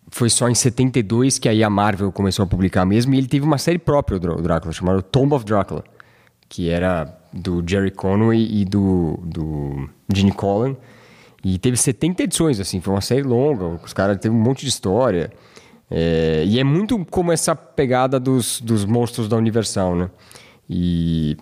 foi 0.08 0.30
só 0.30 0.48
em 0.48 0.54
72 0.54 1.38
que 1.38 1.48
aí 1.48 1.64
a 1.64 1.68
Marvel 1.68 2.12
começou 2.12 2.44
a 2.44 2.46
publicar 2.46 2.86
mesmo, 2.86 3.12
e 3.14 3.18
ele 3.18 3.26
teve 3.26 3.44
uma 3.44 3.58
série 3.58 3.78
própria, 3.78 4.16
o 4.16 4.40
Drácula, 4.40 4.72
chamada 4.72 5.02
Tomb 5.02 5.34
of 5.34 5.44
Drácula, 5.44 5.82
que 6.48 6.70
era 6.70 7.18
do 7.32 7.62
Jerry 7.66 7.90
Conway 7.90 8.48
e 8.48 8.64
do, 8.64 9.18
do 9.24 9.90
Gene 10.14 10.30
Colan, 10.30 10.76
e 11.44 11.58
teve 11.58 11.76
70 11.76 12.22
edições, 12.22 12.58
assim, 12.58 12.80
foi 12.80 12.94
uma 12.94 13.02
série 13.02 13.22
longa, 13.22 13.78
os 13.84 13.92
caras 13.92 14.18
teve 14.18 14.34
um 14.34 14.38
monte 14.38 14.62
de 14.62 14.68
história. 14.68 15.30
É, 15.90 16.42
e 16.46 16.58
é 16.58 16.64
muito 16.64 17.04
como 17.10 17.30
essa 17.30 17.54
pegada 17.54 18.18
dos, 18.18 18.60
dos 18.60 18.86
monstros 18.86 19.28
da 19.28 19.36
Universal, 19.36 19.94
né? 19.94 20.10
E, 20.68 21.36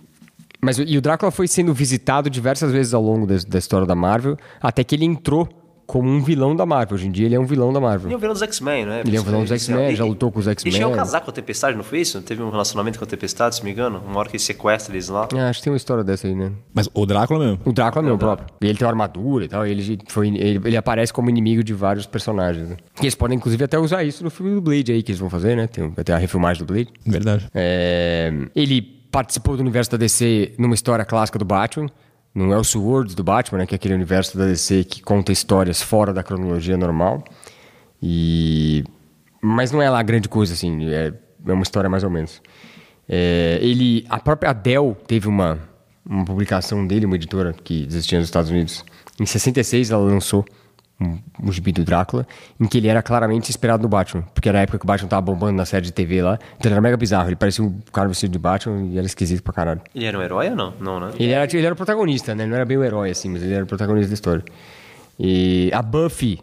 mas, 0.61 0.79
e 0.79 0.99
o 0.99 1.01
Drácula 1.01 1.31
foi 1.31 1.47
sendo 1.47 1.73
visitado 1.73 2.29
diversas 2.29 2.73
vezes 2.73 2.93
ao 2.93 3.03
longo 3.03 3.27
da, 3.27 3.37
da 3.47 3.59
história 3.59 3.87
da 3.87 3.95
Marvel, 3.95 4.37
até 4.61 4.83
que 4.83 4.97
ele 4.97 5.05
entrou 5.05 5.49
como 5.93 6.09
um 6.09 6.23
vilão 6.23 6.57
da 6.57 6.65
Marvel. 6.65 6.95
Hoje 6.95 7.07
em 7.07 7.11
dia 7.11 7.27
ele 7.27 7.35
é 7.35 7.39
um 7.39 7.45
vilão 7.45 7.71
da 7.71 7.79
Marvel. 7.79 8.07
Ele 8.09 8.15
é 8.15 8.17
um 8.17 8.21
vilão 8.21 8.33
dos 8.33 8.41
X-Men, 8.41 8.87
né? 8.87 9.03
Ele 9.05 9.15
é 9.15 9.21
um 9.21 9.25
vilão 9.25 9.43
dos 9.43 9.53
X-Men, 9.53 9.95
já 9.95 10.07
lutou 10.07 10.33
com 10.33 10.39
os 10.39 10.47
Ele 10.47 10.53
X-Men. 10.55 10.73
chegou 10.73 10.95
a 10.95 10.97
casar 10.97 11.21
com 11.21 11.31
a 11.31 11.35
Tempestade, 11.35 11.77
não 11.77 11.85
foi 11.85 12.01
isso? 12.01 12.23
Teve 12.23 12.43
um 12.43 12.49
relacionamento 12.49 12.99
com 12.99 13.05
a 13.05 13.07
Tempestade, 13.07 13.57
se 13.57 13.61
não 13.61 13.67
me 13.67 13.73
engano? 13.73 14.01
Uma 14.09 14.21
hora 14.21 14.29
que 14.31 14.37
ele 14.37 14.43
sequestra 14.43 14.95
eles 14.95 15.11
lá. 15.11 15.29
Ah, 15.37 15.51
acho 15.51 15.59
que 15.59 15.65
tem 15.65 15.71
uma 15.71 15.77
história 15.77 16.03
dessa 16.03 16.27
aí, 16.27 16.35
né? 16.35 16.51
Mas 16.73 16.89
o 16.95 17.05
Drácula 17.05 17.45
mesmo. 17.45 17.61
O 17.67 17.73
Drácula 17.75 18.03
mesmo, 18.03 18.17
próprio. 18.17 18.47
E 18.63 18.67
ele 18.67 18.79
tem 18.79 18.87
uma 18.87 18.91
armadura 18.93 19.45
e 19.45 19.49
tal. 19.49 19.67
e 19.67 19.71
Ele, 19.71 19.99
foi, 20.09 20.29
ele, 20.29 20.61
ele 20.65 20.77
aparece 20.79 21.13
como 21.13 21.29
inimigo 21.29 21.63
de 21.63 21.75
vários 21.75 22.07
personagens. 22.07 22.71
Né? 22.71 22.77
E 22.99 23.05
eles 23.05 23.15
podem, 23.15 23.37
inclusive, 23.37 23.63
até 23.63 23.79
usar 23.79 24.03
isso 24.03 24.25
no 24.25 24.31
filme 24.31 24.55
do 24.55 24.63
Blade 24.63 24.93
aí 24.93 25.03
que 25.03 25.13
eles 25.13 25.21
vão 25.21 25.29
fazer, 25.29 25.55
né? 25.55 25.67
Tem, 25.67 25.91
vai 25.91 26.03
ter 26.03 26.13
a 26.15 26.17
refilmagem 26.17 26.65
do 26.65 26.73
Blade. 26.73 26.89
Verdade. 27.05 27.49
É, 27.55 28.33
ele 28.57 28.81
participou 29.11 29.59
do 29.59 29.61
universo 29.61 29.91
da 29.91 29.99
DC 29.99 30.55
numa 30.59 30.75
história 30.75 31.05
clássica 31.05 31.39
do 31.39 31.45
Batman. 31.45 31.91
No 32.35 32.53
Elseworlds 32.53 33.15
do 33.15 33.23
Batman, 33.23 33.59
né, 33.59 33.67
que 33.67 33.75
é 33.75 33.77
aquele 33.77 33.95
universo 33.95 34.39
da 34.39 34.47
DC 34.47 34.85
que 34.85 35.03
conta 35.03 35.33
histórias 35.33 35.83
fora 35.83 36.13
da 36.13 36.23
cronologia 36.23 36.77
normal. 36.77 37.23
E... 38.03 38.85
Mas 39.41 39.71
não 39.71 39.83
é 39.83 39.91
lá 39.91 40.03
grande 40.03 40.29
coisa, 40.29 40.55
assim. 40.55 40.89
É, 40.91 41.13
é 41.47 41.53
uma 41.53 41.63
história 41.63 41.91
mais 41.91 42.05
ou 42.05 42.11
menos. 42.11 42.41
É, 43.09 43.59
ele, 43.61 44.07
a 44.09 44.19
própria 44.19 44.51
Adele 44.51 44.95
teve 45.07 45.29
uma, 45.29 45.59
uma 46.05 46.25
publicação 46.25 46.87
dele, 46.87 47.07
uma 47.07 47.17
editora 47.17 47.53
que 47.53 47.85
existia 47.85 48.19
nos 48.19 48.29
Estados 48.29 48.51
Unidos. 48.51 48.85
Em 49.21 49.27
66 49.27 49.91
ela 49.91 50.03
lançou 50.03 50.45
um, 51.03 51.19
um 51.49 51.53
gibi 51.53 51.73
do 51.73 51.85
Drácula, 51.85 52.27
em 52.61 52.67
que 52.67 52.79
ele 52.79 52.89
era 52.89 53.03
claramente 53.03 53.51
inspirado 53.51 53.83
no 53.83 53.89
Batman. 53.89 54.23
Porque 54.35 54.49
era 54.49 54.59
a 54.59 54.63
época 54.63 54.79
que 54.79 54.85
o 54.85 54.87
Batman 54.87 55.09
tava 55.09 55.23
bombando 55.23 55.53
na 55.53 55.65
série 55.65 55.85
de 55.85 55.93
TV 55.93 56.23
lá. 56.23 56.39
Então 56.59 56.69
ele 56.69 56.75
era 56.75 56.81
mega 56.81 56.97
bizarro. 56.97 57.29
Ele 57.29 57.37
parecia 57.37 57.65
um 57.65 57.81
cara 57.93 58.09
vestido 58.09 58.33
de 58.33 58.39
Batman 58.39 58.87
e 58.91 58.99
era 58.99 59.07
esquisito 59.07 59.43
pra 59.43 59.53
caralho. 59.53 59.81
Ele 59.95 60.05
era 60.05 60.19
um 60.19 60.23
herói 60.23 60.51
ou 60.51 60.57
não? 60.57 60.75
Não, 60.81 61.01
né? 61.01 61.13
Ele 61.19 61.33
era, 61.33 61.45
ele 61.45 61.65
era 61.65 61.73
o 61.73 61.77
protagonista, 61.77 62.35
né? 62.35 62.45
Ele 62.45 62.51
não 62.51 62.57
era 62.57 62.65
bem 62.65 62.77
o 62.77 62.85
herói, 62.85 63.11
assim, 63.11 63.29
mas 63.29 63.43
ele 63.43 63.55
era 63.55 63.65
o 63.65 63.67
protagonista 63.67 64.09
da 64.09 64.15
história. 64.15 64.45
E 65.19 65.71
a 65.73 65.83
Buffy, 65.83 66.41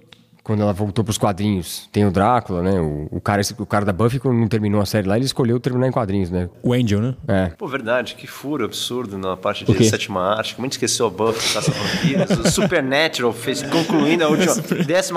quando 0.49 0.61
ela 0.63 0.73
voltou 0.73 1.03
pros 1.03 1.15
quadrinhos, 1.19 1.87
tem 1.91 2.05
o 2.07 2.09
Drácula, 2.11 2.63
né? 2.63 2.79
O, 2.81 3.07
o, 3.11 3.21
cara, 3.21 3.39
esse- 3.39 3.53
o 3.55 3.65
cara 3.67 3.85
da 3.85 3.93
Buffy, 3.93 4.19
quando 4.19 4.35
não 4.35 4.47
terminou 4.47 4.81
a 4.81 4.85
série 4.87 5.07
lá, 5.07 5.15
ele 5.15 5.25
escolheu 5.25 5.59
terminar 5.59 5.87
em 5.87 5.91
quadrinhos, 5.91 6.31
né? 6.31 6.49
O 6.63 6.73
Angel, 6.73 6.99
né? 6.99 7.15
É. 7.27 7.45
Pô, 7.55 7.67
verdade, 7.67 8.15
que 8.15 8.25
furo 8.25 8.65
absurdo 8.65 9.15
na 9.15 9.37
parte 9.37 9.63
de 9.63 9.83
sétima 9.87 10.21
arte. 10.35 10.55
Como 10.55 10.65
a 10.65 10.67
gente 10.67 10.73
esqueceu 10.73 11.05
a 11.05 11.09
Buffy, 11.11 11.53
Caça 11.53 11.71
Vampiros, 11.71 12.31
o 12.47 12.51
Supernatural 12.51 13.31
fez, 13.31 13.61
concluindo 13.61 14.23
a 14.25 14.29
última 14.29 14.55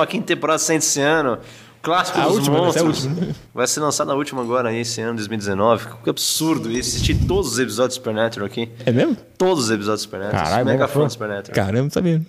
15 0.07 0.23
temporada 0.25 0.59
saindo 0.59 0.81
esse 0.83 1.01
ano. 1.01 1.39
Clássico 1.81 2.21
A 2.21 2.27
dos 2.27 2.35
última, 2.37 2.55
né? 2.55 2.59
É 2.59 2.63
a 2.63 2.65
monstros. 2.85 3.05
última. 3.07 3.35
Vai 3.55 3.67
ser 3.67 3.81
lançado 3.81 4.07
na 4.09 4.15
última 4.15 4.41
agora, 4.43 4.69
aí, 4.69 4.81
esse 4.83 5.01
ano, 5.01 5.17
2019. 5.17 5.87
Que 6.05 6.11
absurdo. 6.11 6.71
E 6.71 6.79
assisti 6.79 7.13
todos 7.15 7.55
os 7.55 7.59
episódios 7.59 7.95
do 7.97 7.99
Supernatural 7.99 8.47
aqui. 8.47 8.69
É 8.87 8.93
mesmo? 8.93 9.17
Todos 9.37 9.65
os 9.65 9.71
episódios 9.73 10.03
do 10.03 10.05
Supernatural. 10.05 10.45
Caralho, 10.45 10.65
Mega 10.67 10.79
mega 10.79 10.89
fã 10.89 11.05
do 11.07 11.11
Supernatural. 11.11 11.55
Caramba, 11.67 11.91
sabia. 11.91 12.23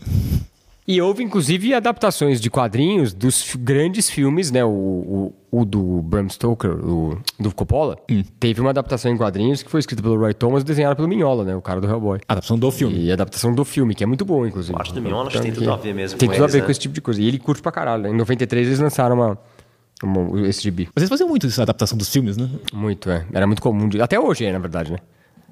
E 0.85 1.01
houve, 1.01 1.23
inclusive, 1.23 1.73
adaptações 1.73 2.41
de 2.41 2.49
quadrinhos 2.49 3.13
dos 3.13 3.55
grandes 3.57 4.09
filmes, 4.09 4.51
né? 4.51 4.65
O, 4.65 5.31
o, 5.51 5.59
o 5.61 5.63
do 5.65 6.01
Bram 6.01 6.27
Stoker, 6.27 6.71
o 6.71 7.17
do 7.39 7.55
Coppola, 7.55 7.97
teve 8.37 8.59
uma 8.59 8.71
adaptação 8.71 9.09
em 9.09 9.15
quadrinhos 9.15 9.63
que 9.63 9.69
foi 9.71 9.79
escrita 9.79 10.01
pelo 10.03 10.19
Roy 10.19 10.33
Thomas 10.33 10.61
e 10.61 10.65
desenhada 10.65 10.93
pelo 10.93 11.07
Mignola, 11.07 11.45
né? 11.45 11.55
O 11.55 11.61
cara 11.61 11.79
do 11.79 11.87
Hellboy. 11.87 12.19
Adaptação 12.27 12.59
do 12.59 12.69
filme. 12.69 12.99
E 13.05 13.11
a 13.11 13.13
adaptação 13.13 13.55
do 13.55 13.63
filme, 13.63 13.95
que 13.95 14.03
é 14.03 14.07
muito 14.07 14.25
boa, 14.25 14.45
inclusive. 14.45 14.75
A 14.75 14.79
arte 14.81 14.93
do 14.93 15.19
acho 15.21 15.29
que 15.37 15.41
tem 15.41 15.53
tudo 15.53 15.71
a 15.71 15.77
ver 15.77 15.93
mesmo 15.93 16.19
Tem 16.19 16.27
tudo 16.27 16.35
a 16.35 16.43
eles, 16.43 16.53
ver 16.53 16.59
né? 16.59 16.65
com 16.65 16.71
esse 16.71 16.79
tipo 16.81 16.93
de 16.93 16.99
coisa. 16.99 17.21
E 17.21 17.27
ele 17.29 17.39
curte 17.39 17.61
pra 17.61 17.71
caralho. 17.71 18.03
né? 18.03 18.09
Em 18.09 18.17
93 18.17 18.67
eles 18.67 18.79
lançaram 18.79 19.15
uma, 19.15 19.37
uma- 20.03 20.47
esse 20.49 20.61
gibi. 20.61 20.89
Vocês 20.93 21.09
faziam 21.09 21.29
muito 21.29 21.47
essa 21.47 21.63
adaptação 21.63 21.97
dos 21.97 22.09
filmes, 22.09 22.35
né? 22.35 22.49
Muito, 22.73 23.09
é. 23.09 23.25
Era 23.31 23.47
muito 23.47 23.61
comum. 23.61 23.87
de- 23.87 24.01
Até 24.01 24.19
hoje 24.19 24.43
é, 24.43 24.51
na 24.51 24.59
verdade, 24.59 24.91
né? 24.91 24.97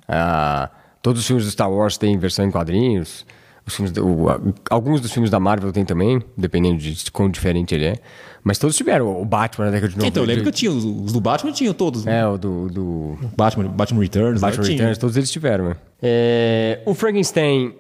Ah, 0.09 0.69
todos 1.01 1.21
os 1.21 1.27
filmes 1.27 1.45
do 1.45 1.51
Star 1.51 1.71
Wars 1.71 1.97
têm 1.97 2.17
versão 2.17 2.43
em 2.43 2.51
quadrinhos. 2.51 3.25
Os 3.65 3.75
filmes 3.75 3.93
o- 3.97 4.53
alguns 4.69 4.99
dos 5.01 5.11
filmes 5.11 5.29
da 5.29 5.39
Marvel 5.39 5.71
tem 5.71 5.85
também, 5.85 6.21
dependendo 6.35 6.77
de 6.79 7.11
quão 7.11 7.29
diferente 7.29 7.75
ele 7.75 7.85
é. 7.85 7.95
Mas 8.43 8.57
todos 8.57 8.75
tiveram. 8.75 9.21
O 9.21 9.23
Batman 9.23 9.65
na 9.65 9.71
década 9.71 9.89
de 9.91 9.97
90. 9.97 10.07
Então, 10.09 10.23
eu 10.23 10.27
lembro 10.27 10.43
que 10.43 10.49
eu 10.49 10.53
tinha 10.53 10.71
os, 10.71 11.13
do 11.13 11.21
Batman, 11.21 11.51
tinham 11.51 11.73
todos. 11.75 12.03
né? 12.05 12.21
É, 12.21 12.25
o 12.27 12.37
do, 12.39 12.67
do 12.69 13.17
Batman, 13.37 13.67
Batman 13.67 14.01
Returns. 14.01 14.41
Batman 14.41 14.61
né? 14.63 14.67
Tinha. 14.67 14.77
Returns, 14.79 14.97
todos 14.97 15.15
eles 15.15 15.29
tiveram. 15.29 15.65
né? 15.69 15.75
É, 16.01 16.79
o 16.85 16.93
Frankenstein 16.95 17.75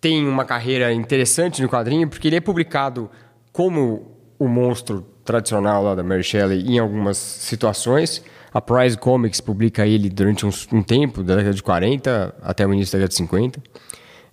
tem 0.00 0.26
uma 0.26 0.44
carreira 0.44 0.92
interessante 0.92 1.62
no 1.62 1.68
quadrinho, 1.68 2.08
porque 2.08 2.26
ele 2.26 2.34
é 2.36 2.40
publicado 2.40 3.08
como 3.52 4.16
o 4.38 4.48
monstro 4.48 5.06
tradicional 5.24 5.84
lá 5.84 5.94
da 5.94 6.02
Mary 6.02 6.24
Shelley 6.24 6.66
em 6.66 6.78
algumas 6.80 7.16
situações. 7.16 8.22
A 8.52 8.60
Prize 8.60 8.96
Comics 8.98 9.40
publica 9.40 9.86
ele 9.86 10.08
durante 10.10 10.44
uns- 10.44 10.66
um 10.72 10.82
tempo, 10.82 11.22
da 11.22 11.36
década 11.36 11.54
de 11.54 11.62
40 11.62 12.34
até 12.42 12.66
o 12.66 12.72
início 12.74 12.92
da 12.94 12.98
década 12.98 13.10
de 13.10 13.14
50. 13.16 13.60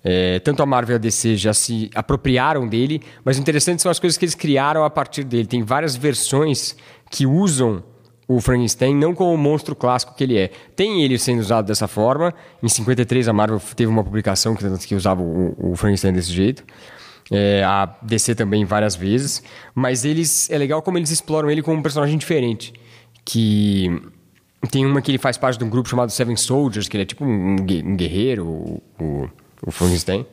É, 0.03 0.39
tanto 0.39 0.61
a 0.63 0.65
Marvel 0.65 0.95
e 0.95 0.97
a 0.97 0.99
DC 0.99 1.35
já 1.35 1.53
se 1.53 1.89
apropriaram 1.93 2.67
dele, 2.67 3.01
mas 3.25 3.37
o 3.37 3.41
interessante 3.41 3.81
são 3.81 3.91
as 3.91 3.99
coisas 3.99 4.17
que 4.17 4.25
eles 4.25 4.35
criaram 4.35 4.83
a 4.83 4.89
partir 4.89 5.23
dele. 5.23 5.45
Tem 5.47 5.63
várias 5.63 5.95
versões 5.95 6.75
que 7.09 7.25
usam 7.25 7.83
o 8.27 8.41
Frankenstein 8.41 8.93
não 8.93 9.15
como 9.15 9.33
o 9.33 9.37
monstro 9.37 9.75
clássico 9.75 10.13
que 10.15 10.23
ele 10.23 10.37
é. 10.37 10.51
Tem 10.75 11.01
ele 11.01 11.17
sendo 11.17 11.39
usado 11.39 11.65
dessa 11.65 11.87
forma. 11.87 12.33
Em 12.61 12.67
53 12.67 13.27
a 13.27 13.33
Marvel 13.33 13.59
teve 13.75 13.89
uma 13.89 14.03
publicação 14.03 14.55
que, 14.55 14.65
que 14.85 14.95
usava 14.95 15.21
o, 15.21 15.55
o 15.71 15.75
Frankenstein 15.75 16.13
desse 16.13 16.33
jeito. 16.33 16.63
É, 17.31 17.63
a 17.63 17.85
DC 18.01 18.35
também 18.35 18.65
várias 18.65 18.95
vezes. 18.95 19.41
Mas 19.73 20.03
eles 20.03 20.49
é 20.49 20.57
legal 20.57 20.81
como 20.81 20.97
eles 20.97 21.09
exploram 21.09 21.49
ele 21.49 21.61
como 21.61 21.77
um 21.77 21.81
personagem 21.81 22.17
diferente. 22.17 22.73
Que 23.23 24.01
tem 24.71 24.85
uma 24.85 25.01
que 25.01 25.11
ele 25.11 25.17
faz 25.17 25.37
parte 25.37 25.57
de 25.57 25.63
um 25.63 25.69
grupo 25.69 25.87
chamado 25.87 26.11
Seven 26.11 26.35
Soldiers, 26.35 26.87
que 26.89 26.97
ele 26.97 27.03
é 27.03 27.05
tipo 27.05 27.23
um, 27.23 27.55
gue- 27.57 27.81
guerreiro, 27.95 28.45
o, 28.45 28.83
o, 28.99 29.29
o 29.65 29.71
Frankenstein. 29.71 30.25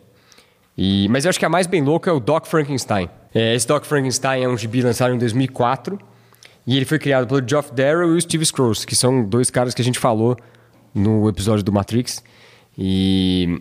E, 0.77 1.09
mas 1.09 1.25
eu 1.25 1.29
acho 1.31 1.39
que 1.39 1.45
a 1.45 1.49
mais 1.49 1.67
bem 1.67 1.83
louca 1.83 2.11
é 2.11 2.13
o 2.13 2.21
Doc 2.21 2.47
Frankenstein. 2.47 3.09
É, 3.35 3.55
esse 3.55 3.67
Doc 3.67 3.85
Frankenstein 3.85 4.43
é 4.43 4.49
um 4.49 4.57
gibi 4.57 4.83
lançado 4.83 5.15
em 5.15 5.19
2004 5.19 5.99
e 6.67 6.77
ele 6.77 6.85
foi 6.85 6.99
criado 6.99 7.27
pelo 7.27 7.47
Geoff 7.47 7.73
Darrow 7.73 8.13
e 8.13 8.17
o 8.17 8.21
Steve 8.21 8.45
Scrooge, 8.45 8.87
que 8.87 8.97
são 8.97 9.25
dois 9.25 9.51
caras 9.51 9.75
que 9.75 9.83
a 9.83 9.85
gente 9.85 9.99
falou 9.99 10.37
no 10.95 11.29
episódio 11.29 11.63
do 11.63 11.73
Matrix 11.73 12.23
e 12.77 13.61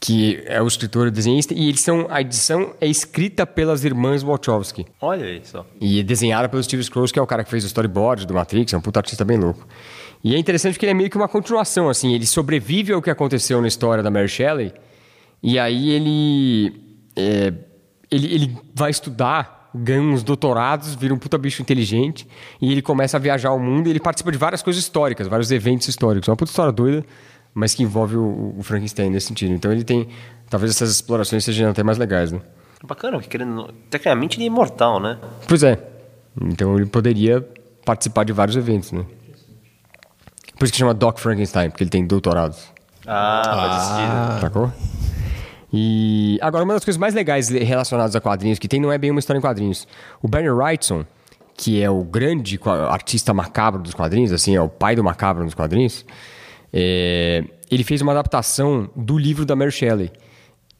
que 0.00 0.42
é 0.46 0.62
o 0.62 0.66
escritor 0.66 1.06
e 1.06 1.08
o 1.08 1.12
desenhista 1.12 1.54
e 1.54 1.68
eles 1.68 1.80
são 1.80 2.06
a 2.08 2.20
edição 2.20 2.74
é 2.80 2.86
escrita 2.86 3.46
pelas 3.46 3.84
irmãs 3.84 4.22
Wachowski. 4.22 4.86
Olha 5.00 5.40
só. 5.44 5.66
E 5.80 6.00
é 6.00 6.02
desenhada 6.02 6.48
pelo 6.48 6.62
Steve 6.62 6.82
Scrooge, 6.84 7.12
que 7.12 7.18
é 7.18 7.22
o 7.22 7.26
cara 7.26 7.42
que 7.42 7.50
fez 7.50 7.64
o 7.64 7.66
storyboard 7.66 8.26
do 8.26 8.34
Matrix, 8.34 8.72
é 8.72 8.76
um 8.76 8.80
puta 8.80 9.00
artista 9.00 9.24
bem 9.24 9.38
louco. 9.38 9.66
E 10.22 10.34
é 10.34 10.38
interessante 10.38 10.74
porque 10.74 10.86
ele 10.86 10.92
é 10.92 10.94
meio 10.94 11.10
que 11.10 11.16
uma 11.16 11.26
continuação, 11.26 11.88
assim, 11.88 12.14
ele 12.14 12.26
sobrevive 12.26 12.92
ao 12.92 13.02
que 13.02 13.10
aconteceu 13.10 13.60
na 13.60 13.66
história 13.66 14.04
da 14.04 14.10
Mary 14.10 14.28
Shelley, 14.28 14.72
e 15.42 15.58
aí 15.58 15.90
ele, 15.90 17.00
é, 17.16 17.52
ele, 18.10 18.34
ele 18.34 18.58
vai 18.74 18.90
estudar, 18.90 19.70
ganha 19.74 20.00
uns 20.00 20.22
doutorados, 20.22 20.94
vira 20.94 21.12
um 21.12 21.18
puta 21.18 21.36
bicho 21.36 21.60
inteligente, 21.60 22.28
e 22.60 22.70
ele 22.70 22.82
começa 22.82 23.16
a 23.16 23.20
viajar 23.20 23.48
ao 23.48 23.58
mundo, 23.58 23.86
e 23.88 23.90
ele 23.90 24.00
participa 24.00 24.30
de 24.30 24.38
várias 24.38 24.62
coisas 24.62 24.82
históricas, 24.82 25.26
vários 25.26 25.50
eventos 25.50 25.88
históricos. 25.88 26.28
É 26.28 26.30
uma 26.30 26.36
puta 26.36 26.50
história 26.50 26.72
doida, 26.72 27.04
mas 27.54 27.74
que 27.74 27.82
envolve 27.82 28.16
o, 28.16 28.54
o 28.58 28.62
Frankenstein 28.62 29.10
nesse 29.10 29.28
sentido. 29.28 29.52
Então 29.52 29.72
ele 29.72 29.84
tem, 29.84 30.08
talvez 30.48 30.70
essas 30.70 30.90
explorações 30.90 31.44
sejam 31.44 31.70
até 31.70 31.82
mais 31.82 31.98
legais, 31.98 32.30
né? 32.30 32.40
Bacana, 32.84 33.18
porque 33.18 33.28
querendo. 33.28 33.72
Tecnicamente 33.90 34.36
ele 34.36 34.44
é 34.44 34.46
imortal, 34.48 34.98
né? 34.98 35.18
Pois 35.46 35.62
é. 35.62 35.78
Então 36.40 36.76
ele 36.76 36.86
poderia 36.86 37.46
participar 37.84 38.24
de 38.24 38.32
vários 38.32 38.56
eventos, 38.56 38.90
né? 38.90 39.04
Por 40.58 40.64
isso 40.64 40.72
que 40.72 40.78
chama 40.78 40.94
Doc 40.94 41.18
Frankenstein, 41.18 41.70
porque 41.70 41.84
ele 41.84 41.90
tem 41.90 42.06
doutorados. 42.06 42.72
Ah, 43.06 43.80
sentido. 43.80 44.40
Sacou? 44.40 44.72
E 45.72 46.38
agora, 46.42 46.64
uma 46.64 46.74
das 46.74 46.84
coisas 46.84 46.98
mais 46.98 47.14
legais 47.14 47.48
relacionadas 47.48 48.14
a 48.14 48.20
quadrinhos 48.20 48.58
que 48.58 48.68
tem 48.68 48.80
não 48.80 48.92
é 48.92 48.98
bem 48.98 49.10
uma 49.10 49.20
história 49.20 49.38
em 49.38 49.42
quadrinhos. 49.42 49.86
O 50.20 50.28
Barry 50.28 50.50
Wrightson, 50.50 51.04
que 51.56 51.82
é 51.82 51.88
o 51.88 52.04
grande 52.04 52.60
artista 52.90 53.32
macabro 53.32 53.80
dos 53.80 53.94
quadrinhos, 53.94 54.32
assim, 54.32 54.54
é 54.54 54.60
o 54.60 54.68
pai 54.68 54.94
do 54.94 55.02
macabro 55.02 55.44
nos 55.44 55.54
quadrinhos, 55.54 56.04
é, 56.72 57.44
ele 57.70 57.84
fez 57.84 58.02
uma 58.02 58.12
adaptação 58.12 58.90
do 58.94 59.16
livro 59.16 59.46
da 59.46 59.56
Mary 59.56 59.72
Shelley 59.72 60.10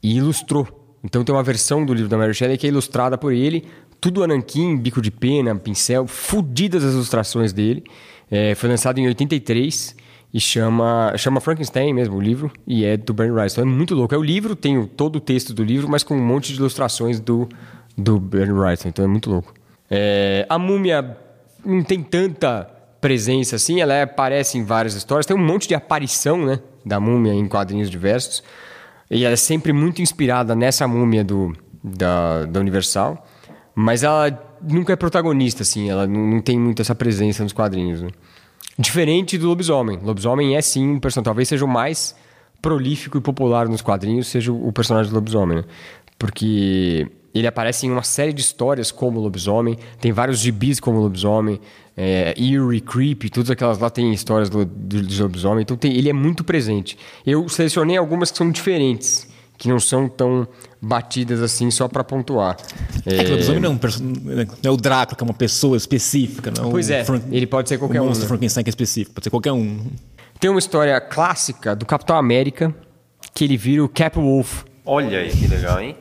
e 0.01 0.17
ilustrou. 0.17 0.67
Então 1.03 1.23
tem 1.23 1.33
uma 1.33 1.43
versão 1.43 1.85
do 1.85 1.93
livro 1.93 2.09
da 2.09 2.17
Mary 2.17 2.33
Shelley 2.33 2.57
que 2.57 2.67
é 2.67 2.69
ilustrada 2.69 3.17
por 3.17 3.33
ele 3.33 3.65
tudo 4.03 4.21
ananquim, 4.21 4.75
bico 4.75 5.01
de 5.01 5.09
pena, 5.09 5.55
pincel, 5.55 6.05
fudidas 6.05 6.83
as 6.83 6.93
ilustrações 6.93 7.53
dele. 7.53 7.85
É, 8.29 8.53
foi 8.53 8.67
lançado 8.67 8.99
em 8.99 9.07
83 9.07 9.95
e 10.33 10.39
chama, 10.39 11.13
chama 11.15 11.39
Frankenstein 11.39 11.93
mesmo, 11.93 12.17
o 12.17 12.21
livro, 12.21 12.51
e 12.65 12.83
é 12.83 12.97
do 12.97 13.13
Bernie 13.13 13.35
Wrightson. 13.35 13.61
Então 13.61 13.71
é 13.71 13.75
muito 13.75 13.93
louco. 13.93 14.15
É 14.15 14.17
o 14.17 14.23
livro, 14.23 14.55
tem 14.55 14.83
todo 14.87 15.17
o 15.17 15.19
texto 15.19 15.53
do 15.53 15.63
livro, 15.63 15.87
mas 15.87 16.03
com 16.03 16.15
um 16.15 16.25
monte 16.25 16.51
de 16.51 16.59
ilustrações 16.59 17.19
do, 17.19 17.47
do 17.95 18.19
Bernie 18.19 18.51
Wrightson. 18.51 18.89
Então 18.89 19.05
é 19.05 19.07
muito 19.07 19.29
louco. 19.29 19.53
É, 19.91 20.47
a 20.49 20.57
múmia 20.57 21.15
não 21.63 21.83
tem 21.83 22.01
tanta 22.01 22.67
presença 22.99 23.57
assim, 23.57 23.79
ela 23.79 24.01
aparece 24.01 24.57
em 24.57 24.63
várias 24.63 24.95
histórias. 24.95 25.27
Tem 25.27 25.37
um 25.37 25.45
monte 25.45 25.67
de 25.67 25.75
aparição 25.75 26.43
né, 26.43 26.59
da 26.83 26.99
múmia 26.99 27.31
em 27.31 27.47
quadrinhos 27.47 27.89
diversos. 27.89 28.43
E 29.11 29.23
ela 29.23 29.33
é 29.33 29.37
sempre 29.37 29.71
muito 29.71 30.01
inspirada 30.01 30.55
nessa 30.55 30.87
múmia 30.87 31.23
do, 31.23 31.53
da, 31.83 32.45
da 32.45 32.59
Universal. 32.59 33.23
Mas 33.75 34.01
ela 34.01 34.35
nunca 34.61 34.93
é 34.93 34.95
protagonista, 34.95 35.61
assim. 35.61 35.91
Ela 35.91 36.07
não, 36.07 36.25
não 36.25 36.41
tem 36.41 36.57
muito 36.57 36.81
essa 36.81 36.95
presença 36.95 37.43
nos 37.43 37.53
quadrinhos. 37.53 38.01
Né? 38.01 38.09
Diferente 38.77 39.37
do 39.37 39.47
lobisomem. 39.47 39.99
Lobisomem 40.01 40.55
é 40.55 40.61
sim 40.61 40.87
um 40.93 40.99
personagem, 40.99 41.25
talvez 41.25 41.47
seja 41.47 41.63
o 41.63 41.67
mais 41.67 42.15
prolífico 42.61 43.17
e 43.17 43.21
popular 43.21 43.67
nos 43.67 43.81
quadrinhos, 43.81 44.27
seja 44.27 44.51
o 44.51 44.71
personagem 44.71 45.11
do 45.11 45.15
lobisomem. 45.15 45.57
Né? 45.57 45.63
Porque 46.17 47.07
ele 47.33 47.47
aparece 47.47 47.85
em 47.85 47.91
uma 47.91 48.03
série 48.03 48.31
de 48.31 48.41
histórias 48.41 48.91
como 48.91 49.19
lobisomem, 49.19 49.77
tem 49.99 50.11
vários 50.11 50.39
gibis 50.39 50.79
como 50.79 50.99
lobisomem, 50.99 51.59
é, 51.97 52.33
Eerie, 52.37 52.79
Creepy, 52.79 53.29
todas 53.29 53.51
aquelas 53.51 53.79
lá 53.79 53.89
tem 53.89 54.13
histórias 54.13 54.49
do, 54.49 54.63
do, 54.65 55.01
do 55.01 55.23
lobisomem, 55.23 55.63
então 55.63 55.75
tem, 55.75 55.95
ele 55.95 56.09
é 56.09 56.13
muito 56.13 56.43
presente. 56.43 56.97
Eu 57.25 57.49
selecionei 57.49 57.97
algumas 57.97 58.31
que 58.31 58.37
são 58.37 58.49
diferentes, 58.51 59.27
que 59.57 59.69
não 59.69 59.79
são 59.79 60.09
tão 60.09 60.47
batidas 60.81 61.41
assim 61.41 61.71
só 61.71 61.87
para 61.87 62.03
pontuar. 62.03 62.57
É, 63.05 63.15
é 63.15 63.23
que 63.23 63.29
o 63.29 63.31
lobisomem 63.31 63.61
não 63.61 63.71
é, 63.71 63.73
um 63.73 63.79
não 64.05 64.45
é 64.63 64.69
o 64.69 64.77
Drácula, 64.77 65.15
que 65.15 65.23
é 65.23 65.25
uma 65.25 65.33
pessoa 65.33 65.77
específica. 65.77 66.51
Não 66.51 66.69
pois 66.69 66.89
é, 66.89 67.03
Frank... 67.03 67.25
ele 67.31 67.47
pode 67.47 67.69
ser 67.69 67.77
qualquer 67.77 68.01
o 68.01 68.03
um. 68.03 68.05
O 68.05 68.09
monstro 68.09 68.25
né? 68.25 68.29
Frankenstein 68.29 68.63
que 68.63 68.69
é 68.69 68.71
específico, 68.71 69.15
pode 69.15 69.25
ser 69.25 69.29
qualquer 69.29 69.51
um. 69.51 69.85
Tem 70.39 70.49
uma 70.49 70.59
história 70.59 70.99
clássica 70.99 71.75
do 71.75 71.85
Capitão 71.85 72.17
América, 72.17 72.75
que 73.33 73.43
ele 73.45 73.55
vira 73.55 73.83
o 73.83 73.87
Cap 73.89 74.17
Wolf. 74.17 74.63
Olha 74.85 75.19
aí, 75.19 75.29
que 75.29 75.47
legal, 75.47 75.79
hein? 75.79 75.95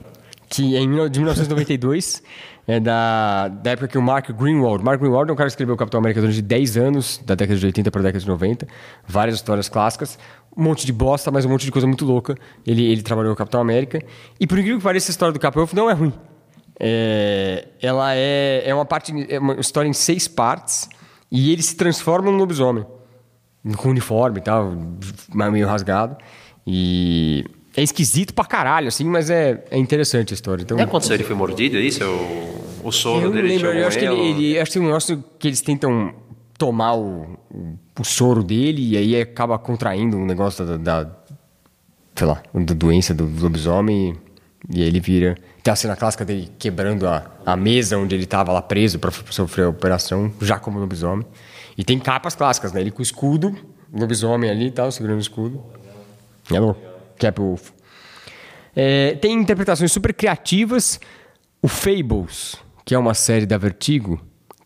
Que 0.49 0.77
é 0.77 0.81
de 0.81 1.19
1992, 1.21 2.23
é 2.67 2.79
da, 2.79 3.49
da 3.49 3.71
época 3.73 3.89
que 3.89 3.99
o 3.99 4.03
Mark 4.03 4.31
Greenwald... 4.31 4.85
Mark 4.85 5.01
Greenwald 5.01 5.31
é 5.31 5.33
um 5.33 5.37
cara 5.37 5.49
que 5.49 5.53
escreveu 5.53 5.75
o 5.75 5.79
Capitão 5.79 5.99
América 5.99 6.21
durante 6.21 6.41
10 6.41 6.77
anos, 6.77 7.21
da 7.25 7.35
década 7.35 7.59
de 7.59 7.67
80 7.67 7.91
para 7.91 8.01
a 8.01 8.05
década 8.05 8.21
de 8.21 8.29
90. 8.29 8.69
Várias 9.07 9.37
histórias 9.37 9.69
clássicas 9.69 10.19
um 10.57 10.65
monte 10.65 10.85
de 10.85 10.93
bosta, 10.93 11.31
mas 11.31 11.45
um 11.45 11.49
monte 11.49 11.65
de 11.65 11.73
coisa 11.73 11.87
muito 11.87 12.05
louca. 12.05 12.37
Ele, 12.67 12.85
ele 12.85 13.03
trabalhou 13.03 13.35
Capitão 13.35 13.61
América. 13.61 14.03
E 14.39 14.47
por 14.47 14.59
incrível 14.59 14.79
que 14.79 14.85
pareça, 14.85 15.11
a 15.11 15.13
história 15.13 15.33
do 15.33 15.41
Capitão 15.41 15.67
não 15.73 15.91
é 15.91 15.95
ruim. 15.95 16.13
É, 16.79 17.69
ela 17.81 18.15
é, 18.15 18.63
é 18.67 18.75
uma 18.75 18.85
parte 18.85 19.13
é 19.29 19.39
uma 19.39 19.55
história 19.55 19.89
em 19.89 19.93
seis 19.93 20.27
partes 20.27 20.89
e 21.31 21.53
ele 21.53 21.63
se 21.63 21.77
transforma 21.77 22.31
num 22.31 22.39
lobisomem 22.39 22.85
com 23.77 23.91
uniforme 23.91 24.39
e 24.39 24.43
tal, 24.43 24.73
meio 25.33 25.67
rasgado. 25.67 26.17
E 26.67 27.45
é 27.77 27.83
esquisito 27.83 28.35
pra 28.35 28.45
caralho, 28.45 28.89
assim, 28.89 29.05
mas 29.05 29.31
é, 29.31 29.65
é 29.71 29.79
interessante 29.79 30.33
a 30.33 30.35
história. 30.35 30.63
Então, 30.63 30.79
é 30.79 30.83
aconteceu? 30.83 31.15
Ele 31.15 31.25
foi 31.25 31.37
mordido, 31.37 31.77
é 31.77 31.81
isso? 31.81 32.03
É 32.03 32.07
o, 32.07 32.63
o 32.85 32.93
soro 32.93 33.27
eu 33.27 33.33
dele? 33.33 33.49
Lembro, 33.49 33.69
eu 33.73 33.87
acho 33.87 33.99
que 33.99 34.05
ele, 34.05 34.21
ele, 34.21 34.59
acho 34.59 34.71
que 34.71 34.79
tem 34.79 34.83
um 34.83 34.87
negócio 34.87 35.25
que 35.39 35.49
eles 35.49 35.61
tentam 35.61 36.15
tomar 36.59 36.95
o, 36.95 37.39
o, 37.51 37.79
o, 37.99 38.05
soro 38.05 38.43
dele 38.43 38.91
e 38.91 38.97
aí 38.97 39.21
acaba 39.21 39.59
contraindo 39.59 40.17
um 40.17 40.27
negócio 40.27 40.65
da, 40.65 40.77
da 40.77 41.11
sei 42.15 42.27
lá, 42.27 42.43
da 42.55 42.75
doença 42.75 43.15
do 43.15 43.25
lobisomem 43.25 44.17
e 44.69 44.83
aí 44.83 44.89
ele 44.89 45.01
vira. 45.01 45.37
Tem 45.63 45.73
a 45.73 45.77
cena 45.77 45.97
clássica 45.97 46.25
dele 46.25 46.51
quebrando 46.59 47.07
a, 47.07 47.31
a 47.47 47.57
mesa 47.57 47.97
onde 47.97 48.15
ele 48.15 48.25
estava 48.25 48.53
lá 48.53 48.61
preso 48.61 48.99
para 48.99 49.11
sofrer 49.31 49.65
a 49.65 49.69
operação, 49.69 50.31
já 50.41 50.59
como 50.59 50.79
lobisomem. 50.79 51.27
E 51.79 51.85
tem 51.85 51.99
capas 51.99 52.35
clássicas, 52.35 52.73
né? 52.73 52.81
Ele 52.81 52.91
com 52.91 52.99
o 52.99 53.03
escudo, 53.03 53.57
lobisomem 53.93 54.51
ali 54.51 54.67
e 54.67 54.71
tal, 54.71 54.91
segurando 54.91 55.19
o 55.19 55.23
escudo. 55.23 55.63
É 56.53 56.61
louco. 56.61 56.92
Capwolf. 57.19 57.71
É, 58.75 59.15
tem 59.17 59.33
interpretações 59.39 59.93
super 59.93 60.15
criativas. 60.15 60.99
O 61.61 61.69
Fables, 61.69 62.57
que 62.85 62.95
é 62.95 62.99
uma 62.99 63.15
série 63.15 63.47
da 63.47 63.59
Vertigo, 63.59 64.21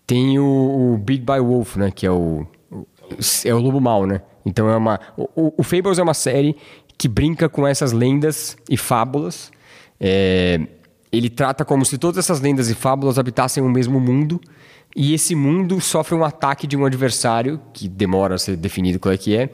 tem 0.07 0.39
o, 0.39 0.95
o 0.95 0.99
Big 0.99 1.25
by 1.25 1.41
Wolf, 1.41 1.77
né? 1.77 1.91
Que 1.91 2.07
é 2.07 2.11
o, 2.11 2.47
o, 2.71 2.87
é 3.45 3.55
o 3.55 3.59
lobo 3.59 3.81
mau, 3.81 4.07
né? 4.07 4.23
Então 4.45 4.69
é 4.69 4.77
uma... 4.77 5.01
O, 5.17 5.53
o, 5.59 5.63
Fables 5.63 5.99
é 5.99 6.03
uma 6.03 6.15
série 6.15 6.57
que 6.97 7.09
brinca 7.09 7.49
com 7.49 7.67
essas 7.67 7.93
lendas 7.93 8.57
e 8.71 8.77
fábulas. 8.77 9.51
É, 10.01 10.61
ele 11.13 11.29
trata 11.29 11.65
como 11.65 11.85
se 11.85 11.99
todas 11.99 12.19
essas 12.19 12.41
lendas 12.41 12.71
e 12.71 12.75
fábulas 12.75 13.19
habitassem 13.19 13.63
o 13.63 13.69
mesmo 13.69 14.01
mundo 14.01 14.41
e 14.95 15.13
esse 15.13 15.35
mundo 15.35 15.81
sofre 15.81 16.15
um 16.15 16.25
ataque 16.25 16.67
de 16.67 16.77
um 16.77 16.85
adversário 16.85 17.61
que 17.73 17.89
demora 17.89 18.37
a 18.37 18.39
ser 18.39 18.57
definido 18.57 18.99
qual 18.99 19.13
é 19.13 19.19
que 19.19 19.37
é 19.37 19.51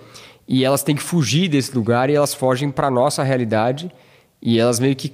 e 0.46 0.64
elas 0.64 0.82
têm 0.82 0.96
que 0.96 1.02
fugir 1.02 1.48
desse 1.48 1.74
lugar 1.74 2.10
e 2.10 2.14
elas 2.14 2.34
fogem 2.34 2.70
para 2.70 2.90
nossa 2.90 3.22
realidade 3.22 3.90
e 4.40 4.58
elas 4.58 4.80
meio 4.80 4.94
que 4.96 5.12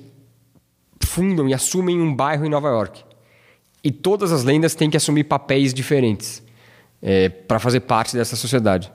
fundam 1.00 1.48
e 1.48 1.54
assumem 1.54 2.00
um 2.00 2.14
bairro 2.14 2.44
em 2.44 2.48
Nova 2.48 2.68
York 2.68 3.04
e 3.82 3.90
todas 3.90 4.32
as 4.32 4.44
lendas 4.44 4.74
têm 4.74 4.90
que 4.90 4.96
assumir 4.96 5.24
papéis 5.24 5.72
diferentes 5.72 6.42
é, 7.00 7.28
para 7.28 7.58
fazer 7.58 7.80
parte 7.80 8.16
dessa 8.16 8.36
sociedade 8.36 8.90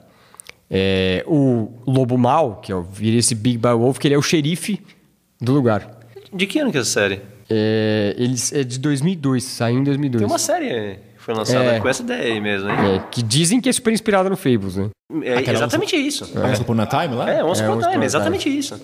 é, 0.70 1.24
o 1.28 1.72
lobo 1.86 2.18
mau 2.18 2.58
que 2.58 2.72
é 2.72 2.76
o, 2.76 2.82
vira 2.82 3.18
esse 3.18 3.36
Big 3.36 3.58
Bad 3.58 3.78
Wolf 3.78 3.98
que 3.98 4.08
ele 4.08 4.16
é 4.16 4.18
o 4.18 4.22
xerife 4.22 4.82
do 5.40 5.54
lugar 5.54 6.04
de 6.34 6.48
que 6.48 6.60
ano 6.60 6.72
que 6.72 6.78
é 6.78 6.82
essa 6.82 6.90
série? 6.90 7.22
É, 7.50 8.16
eles, 8.18 8.52
é 8.52 8.64
de 8.64 8.80
2002, 8.80 9.44
saiu 9.44 9.80
em 9.80 9.84
2002. 9.84 10.22
Tem 10.22 10.28
uma 10.28 10.40
série 10.40 10.98
foi 11.24 11.34
lançada 11.34 11.64
É. 11.64 11.80
com 11.80 11.88
essa 11.88 12.04
ideia 12.04 12.34
aí 12.34 12.42
mesmo, 12.42 12.70
hein? 12.70 12.96
É, 12.96 13.00
que 13.12 13.22
dizem 13.24 13.62
que 13.62 13.70
é 13.70 13.72
super 13.74 13.94
inspirada 13.94 14.30
no 14.30 14.36
Fables, 14.36 14.76
né? 14.76 14.90
É, 15.24 15.38
Aquela 15.38 15.58
exatamente 15.58 15.96
isso. 15.96 16.26
Once 16.38 16.62
Upon 16.62 16.80
a 16.82 16.86
Time 16.86 17.16
lá? 17.16 17.30
É, 17.30 17.44
Once 17.44 17.62
É, 17.62 17.66
Upon 17.66 17.74
a 17.74 17.78
Once 17.78 17.84
Upon 17.86 17.92
Time, 17.92 18.04
a 18.04 18.06
exatamente 18.06 18.50
isso. 18.58 18.80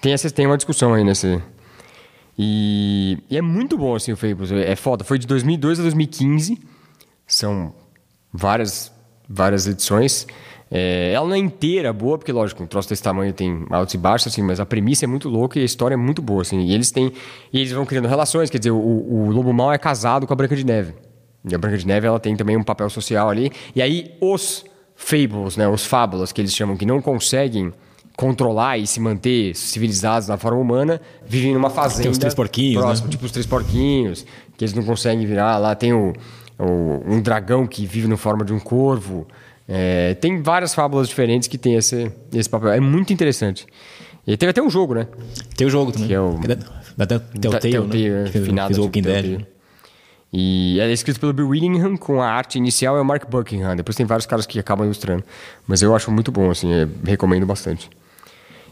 Tem, 0.00 0.12
essa, 0.12 0.30
tem 0.30 0.46
uma 0.46 0.56
discussão 0.56 0.94
aí 0.94 1.04
nesse... 1.04 1.40
E, 2.38 3.18
e 3.30 3.36
é 3.36 3.40
muito 3.40 3.78
bom, 3.78 3.94
assim, 3.94 4.12
o 4.12 4.16
Fables. 4.16 4.52
É 4.52 4.76
foda. 4.76 5.04
Foi 5.04 5.18
de 5.18 5.26
2002 5.26 5.78
a 5.78 5.82
2015. 5.82 6.58
São 7.26 7.72
várias, 8.32 8.92
várias 9.28 9.66
edições. 9.66 10.26
É, 10.70 11.12
ela 11.14 11.26
não 11.26 11.34
é 11.34 11.38
inteira 11.38 11.92
boa, 11.92 12.18
porque, 12.18 12.32
lógico, 12.32 12.62
um 12.62 12.66
troço 12.66 12.88
desse 12.88 13.02
tamanho 13.02 13.32
tem 13.32 13.64
altos 13.70 13.94
e 13.94 13.98
baixos, 13.98 14.26
assim, 14.32 14.42
mas 14.42 14.60
a 14.60 14.66
premissa 14.66 15.04
é 15.04 15.08
muito 15.08 15.28
louca 15.28 15.58
e 15.58 15.62
a 15.62 15.64
história 15.64 15.94
é 15.94 15.96
muito 15.96 16.20
boa, 16.20 16.42
assim. 16.42 16.60
E 16.60 16.74
eles 16.74 16.90
têm... 16.90 17.12
E 17.52 17.58
eles 17.60 17.72
vão 17.72 17.86
criando 17.86 18.06
relações, 18.08 18.50
quer 18.50 18.58
dizer, 18.58 18.72
o, 18.72 18.76
o 18.76 19.30
Lobo 19.30 19.52
Mal 19.52 19.72
é 19.72 19.78
casado 19.78 20.26
com 20.26 20.32
a 20.32 20.36
Branca 20.36 20.56
de 20.56 20.64
Neve. 20.66 20.94
E 21.48 21.54
a 21.54 21.58
Branca 21.58 21.78
de 21.78 21.86
Neve, 21.86 22.06
ela 22.06 22.18
tem 22.18 22.34
também 22.36 22.56
um 22.56 22.62
papel 22.62 22.90
social 22.90 23.28
ali. 23.30 23.52
E 23.74 23.80
aí, 23.80 24.12
os 24.20 24.64
Fables, 24.96 25.56
né, 25.56 25.68
os 25.68 25.84
Fábulas, 25.86 26.32
que 26.32 26.40
eles 26.40 26.54
chamam, 26.54 26.76
que 26.76 26.84
não 26.86 27.00
conseguem 27.00 27.72
controlar 28.16 28.78
e 28.78 28.86
se 28.86 28.98
manter 28.98 29.54
civilizados 29.54 30.26
na 30.28 30.38
forma 30.38 30.58
humana, 30.58 31.00
vivem 31.26 31.52
numa 31.52 31.68
fazenda... 31.70 32.08
os 32.10 32.18
três 32.18 32.34
porquinhos, 32.34 32.82
próximo, 32.82 33.06
né? 33.06 33.10
Tipo 33.12 33.26
os 33.26 33.32
três 33.32 33.46
porquinhos, 33.46 34.24
que 34.56 34.64
eles 34.64 34.72
não 34.74 34.82
conseguem 34.82 35.26
virar. 35.26 35.58
Lá 35.58 35.74
tem 35.74 35.92
o, 35.92 36.14
o- 36.58 37.02
um 37.06 37.20
dragão 37.20 37.66
que 37.66 37.84
vive 37.84 38.08
na 38.08 38.16
forma 38.16 38.44
de 38.44 38.52
um 38.54 38.58
corvo. 38.58 39.26
É, 39.68 40.14
tem 40.14 40.40
várias 40.40 40.74
fábulas 40.74 41.08
diferentes 41.08 41.46
que 41.46 41.58
tem 41.58 41.74
esse, 41.74 42.10
esse 42.32 42.48
papel. 42.48 42.70
É 42.72 42.80
muito 42.80 43.12
interessante. 43.12 43.66
E 44.26 44.36
teve 44.36 44.50
até 44.50 44.62
um 44.62 44.70
jogo, 44.70 44.94
né? 44.94 45.06
Tem 45.56 45.66
o 45.66 45.70
jogo 45.70 45.92
também. 45.92 46.08
Que 46.08 46.14
é 46.14 46.20
o- 46.20 46.38
da, 46.40 46.54
da, 46.54 47.04
da 47.04 47.16
Telltale, 47.16 47.70
Telltale, 47.70 48.10
né? 48.10 48.24
Que 48.24 48.30
fez, 48.32 48.48
o 48.78 48.82
Walking 48.82 49.02
Dead. 49.02 49.46
E 50.38 50.78
é 50.80 50.92
escrito 50.92 51.18
pelo 51.18 51.32
Bill 51.32 51.48
Willingham, 51.48 51.96
com 51.96 52.20
a 52.20 52.28
arte 52.28 52.58
inicial 52.58 52.94
é 52.98 53.00
o 53.00 53.04
Mark 53.04 53.26
Buckingham. 53.26 53.74
Depois 53.74 53.96
tem 53.96 54.04
vários 54.04 54.26
caras 54.26 54.44
que 54.44 54.58
acabam 54.58 54.84
ilustrando. 54.84 55.24
Mas 55.66 55.80
eu 55.80 55.96
acho 55.96 56.10
muito 56.10 56.30
bom, 56.30 56.50
assim, 56.50 56.70
é, 56.74 56.86
recomendo 57.04 57.46
bastante. 57.46 57.88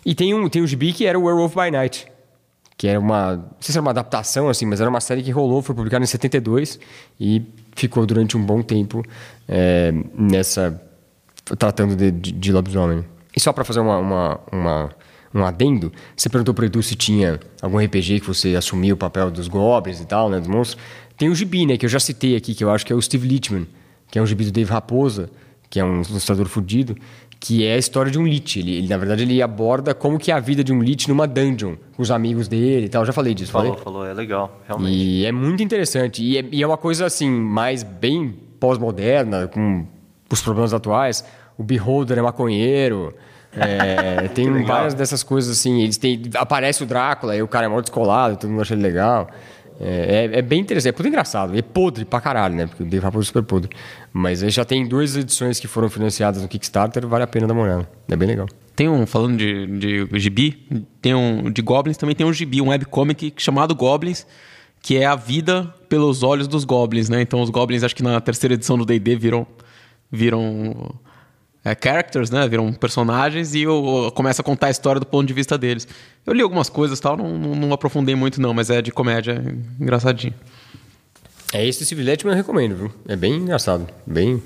E 0.05 0.15
tem 0.15 0.35
um, 0.35 0.47
tem 0.47 0.61
um 0.63 0.67
gibi 0.67 0.93
que 0.93 1.07
era 1.07 1.19
o 1.19 1.23
Werewolf 1.23 1.55
by 1.55 1.71
Night. 1.71 2.07
Que 2.77 2.87
era 2.89 3.01
uma. 3.01 3.37
Não 3.37 3.45
sei 3.61 3.73
se 3.73 3.79
era 3.79 3.81
uma 3.83 3.93
adaptação, 3.93 4.51
assim, 4.51 4.67
mas 4.67 4.79
era 4.83 4.91
uma 4.91 5.01
série 5.01 5.23
que 5.23 5.31
rolou, 5.31 5.63
foi 5.63 5.75
publicada 5.75 6.05
em 6.05 6.07
72 6.07 6.79
e 7.19 7.41
ficou 7.75 8.05
durante 8.05 8.37
um 8.37 8.43
bom 8.45 8.61
tempo 8.61 9.03
é, 9.49 9.91
nessa. 10.15 10.79
tratando 11.59 11.97
de, 11.97 12.11
de, 12.11 12.31
de 12.33 12.53
lobisomem. 12.53 13.05
E 13.35 13.41
só 13.41 13.55
para 13.55 13.65
fazer 13.65 13.81
uma, 13.81 13.97
uma, 13.99 14.41
uma- 14.53 14.91
um 15.37 15.45
adendo, 15.45 15.93
você 16.17 16.29
perguntou 16.29 16.55
pro 16.55 16.65
Edu 16.65 16.81
se 16.81 16.95
tinha 16.95 17.41
algum 17.61 17.79
RPG 17.85 18.21
que 18.21 18.27
você 18.29 18.55
assumiu 18.55 18.95
o 18.95 18.99
papel 18.99 19.33
dos 19.33 19.49
goblins 19.49 20.01
e 20.01 20.07
tal, 20.07 20.29
né? 20.31 20.39
Dos 20.39 20.47
monstros. 20.47 20.81
Tem 21.17 21.29
o 21.29 21.35
gibi, 21.35 21.67
né? 21.67 21.77
Que 21.77 21.87
eu 21.87 21.91
já 21.91 22.01
citei 22.01 22.37
aqui, 22.37 22.55
que 22.55 22.65
eu 22.65 22.71
acho 22.71 22.85
que 22.85 22.93
é 22.93 22.97
o 22.97 23.01
Steve 23.01 23.27
Lichtman, 23.29 23.67
que 24.11 24.19
é 24.19 24.23
um 24.23 24.27
gibi 24.27 24.45
do 24.45 24.53
Dave 24.53 24.71
Raposa, 24.71 25.31
que 25.71 25.79
é 25.81 25.85
um 25.85 26.03
ilustrador 26.03 26.47
fudido, 26.47 26.97
que 27.41 27.67
é 27.67 27.75
a 27.75 27.77
história 27.77 28.11
de 28.11 28.19
um 28.19 28.27
Lich. 28.27 28.59
Ele, 28.59 28.77
ele, 28.79 28.89
na 28.89 28.97
verdade, 28.97 29.23
ele 29.23 29.43
aborda 29.43 29.93
como 29.95 30.19
que 30.19 30.31
é 30.31 30.35
a 30.35 30.41
vida 30.41 30.65
de 30.65 30.73
um 30.73 30.81
Lich 30.81 31.09
numa 31.09 31.27
dungeon, 31.27 31.75
com 31.95 32.03
os 32.03 32.11
amigos 32.11 32.49
dele 32.49 32.87
e 32.87 32.89
tal. 32.89 33.03
Eu 33.03 33.07
já 33.07 33.13
falei 33.13 33.35
disso, 33.35 33.53
Falou, 33.53 33.73
falei? 33.73 33.85
falou, 33.85 34.07
é 34.07 34.15
legal, 34.15 34.61
realmente. 34.67 34.95
E 34.95 35.27
é 35.27 35.33
muito 35.33 35.63
interessante. 35.63 36.23
E 36.23 36.39
é, 36.39 36.45
e 36.51 36.63
é 36.63 36.67
uma 36.67 36.79
coisa, 36.79 37.05
assim, 37.05 37.29
mais 37.29 37.83
bem 37.83 38.35
pós-moderna, 38.59 39.47
com 39.47 39.87
os 40.31 40.41
problemas 40.41 40.73
atuais. 40.73 41.25
O 41.59 41.63
Beholder 41.63 42.19
é 42.19 42.23
maconheiro. 42.23 43.15
é, 43.55 44.27
tem 44.35 44.65
várias 44.65 44.95
dessas 44.95 45.23
coisas, 45.23 45.59
assim. 45.59 45.83
Eles 45.83 45.99
têm, 45.99 46.23
aparece 46.37 46.83
o 46.83 46.87
Drácula, 46.87 47.35
aí 47.35 47.43
o 47.43 47.49
cara 47.49 47.67
é 47.67 47.69
mó 47.69 47.81
descolado, 47.81 48.39
todo 48.39 48.49
mundo 48.49 48.63
acha 48.63 48.73
ele 48.73 48.83
legal. 48.83 49.29
É, 49.81 50.31
é, 50.33 50.39
é 50.39 50.43
bem 50.43 50.61
interessante, 50.61 50.91
é 50.91 50.97
tudo 50.97 51.09
engraçado. 51.09 51.57
É 51.57 51.63
podre 51.63 52.05
pra 52.05 52.21
caralho, 52.21 52.55
né? 52.55 52.67
Porque 52.67 52.83
o 52.83 52.87
Dave 52.87 53.03
Rappaport 53.03 53.25
é 53.25 53.27
super 53.27 53.43
podre. 53.43 53.71
Mas 54.13 54.43
aí 54.43 54.51
já 54.51 54.65
tem 54.65 54.87
duas 54.87 55.17
edições 55.17 55.59
que 55.59 55.67
foram 55.67 55.89
financiadas 55.89 56.43
no 56.43 56.49
Kickstarter, 56.49 57.07
vale 57.07 57.25
a 57.25 57.27
pena 57.27 57.47
dar 57.47 57.55
uma 57.55 57.63
olhada. 57.63 57.89
É 58.09 58.17
bem 58.17 58.29
legal. 58.29 58.47
Tem 58.77 58.89
um, 58.89 59.07
falando 59.07 59.37
de, 59.37 59.67
de 59.67 60.19
gibi, 60.19 60.85
tem 61.01 61.15
um 61.15 61.51
de 61.51 61.63
Goblins, 61.63 61.97
também 61.97 62.15
tem 62.15 62.27
um 62.27 62.33
gibi, 62.33 62.61
um 62.61 62.69
webcomic 62.69 63.33
chamado 63.37 63.75
Goblins, 63.75 64.27
que 64.83 64.97
é 64.97 65.07
a 65.07 65.15
vida 65.15 65.73
pelos 65.89 66.23
olhos 66.23 66.49
dos 66.49 66.65
Goblins, 66.65 67.09
né? 67.09 67.21
Então 67.21 67.41
os 67.41 67.51
Goblins, 67.51 67.85
acho 67.85 67.95
que 67.95 68.03
na 68.03 68.21
terceira 68.21 68.55
edição 68.55 68.77
do 68.77 68.85
D&D 68.85 69.17
viram, 69.17 69.47
viram 70.11 70.95
é, 71.65 71.75
characters, 71.75 72.31
né? 72.31 72.47
Viram 72.47 72.73
personagens 72.73 73.55
e 73.55 73.63
eu, 73.63 74.05
eu 74.05 74.13
começo 74.13 74.41
a 74.41 74.45
contar 74.45 74.67
a 74.67 74.71
história 74.71 75.01
do 75.01 75.07
ponto 75.07 75.27
de 75.27 75.33
vista 75.33 75.57
deles. 75.57 75.89
Eu 76.27 76.35
li 76.35 76.43
algumas 76.43 76.69
coisas 76.69 77.01
tal, 77.01 77.17
não, 77.17 77.39
não, 77.39 77.55
não 77.55 77.73
aprofundei 77.73 78.15
muito 78.15 78.41
não, 78.41 78.53
mas 78.53 78.69
é 78.69 78.83
de 78.83 78.93
comédia, 78.93 79.33
é 79.33 79.83
engraçadinho. 79.83 80.35
É 81.53 81.65
esse 81.67 81.87
Civilete, 81.87 82.27
mas 82.27 82.35
eu 82.35 82.39
recomendo, 82.39 82.77
viu? 82.77 82.93
É 83.09 83.17
bem 83.17 83.35
engraçado, 83.35 83.87
bem 84.07 84.43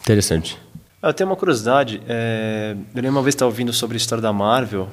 interessante. 0.00 0.58
Eu 1.02 1.12
tenho 1.12 1.30
uma 1.30 1.36
curiosidade. 1.36 2.00
É... 2.08 2.74
Eu 2.94 3.02
lembro 3.02 3.18
uma 3.18 3.22
vez 3.22 3.34
estar 3.34 3.46
ouvindo 3.46 3.72
sobre 3.72 3.96
a 3.96 3.98
história 3.98 4.22
da 4.22 4.32
Marvel, 4.32 4.88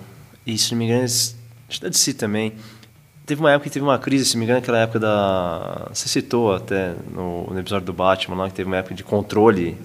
e 0.46 0.58
se 0.58 0.72
não 0.72 0.80
me 0.80 0.86
engano, 0.86 1.06
acho 1.06 1.34
que 1.70 1.82
da 1.82 1.90
DC 1.90 2.14
também. 2.14 2.54
Teve 3.26 3.40
uma 3.40 3.52
época 3.52 3.70
que 3.70 3.74
teve 3.74 3.86
uma 3.86 3.98
crise, 3.98 4.26
se 4.26 4.36
não 4.36 4.40
me 4.40 4.46
engano, 4.46 4.60
aquela 4.60 4.80
época 4.80 5.00
da. 5.00 5.88
Você 5.94 6.10
citou 6.10 6.54
até 6.54 6.94
no, 7.10 7.48
no 7.48 7.58
episódio 7.58 7.86
do 7.86 7.94
Batman 7.94 8.36
lá, 8.36 8.50
que 8.50 8.56
teve 8.56 8.68
uma 8.68 8.76
época 8.76 8.94
de 8.94 9.04
controle, 9.04 9.78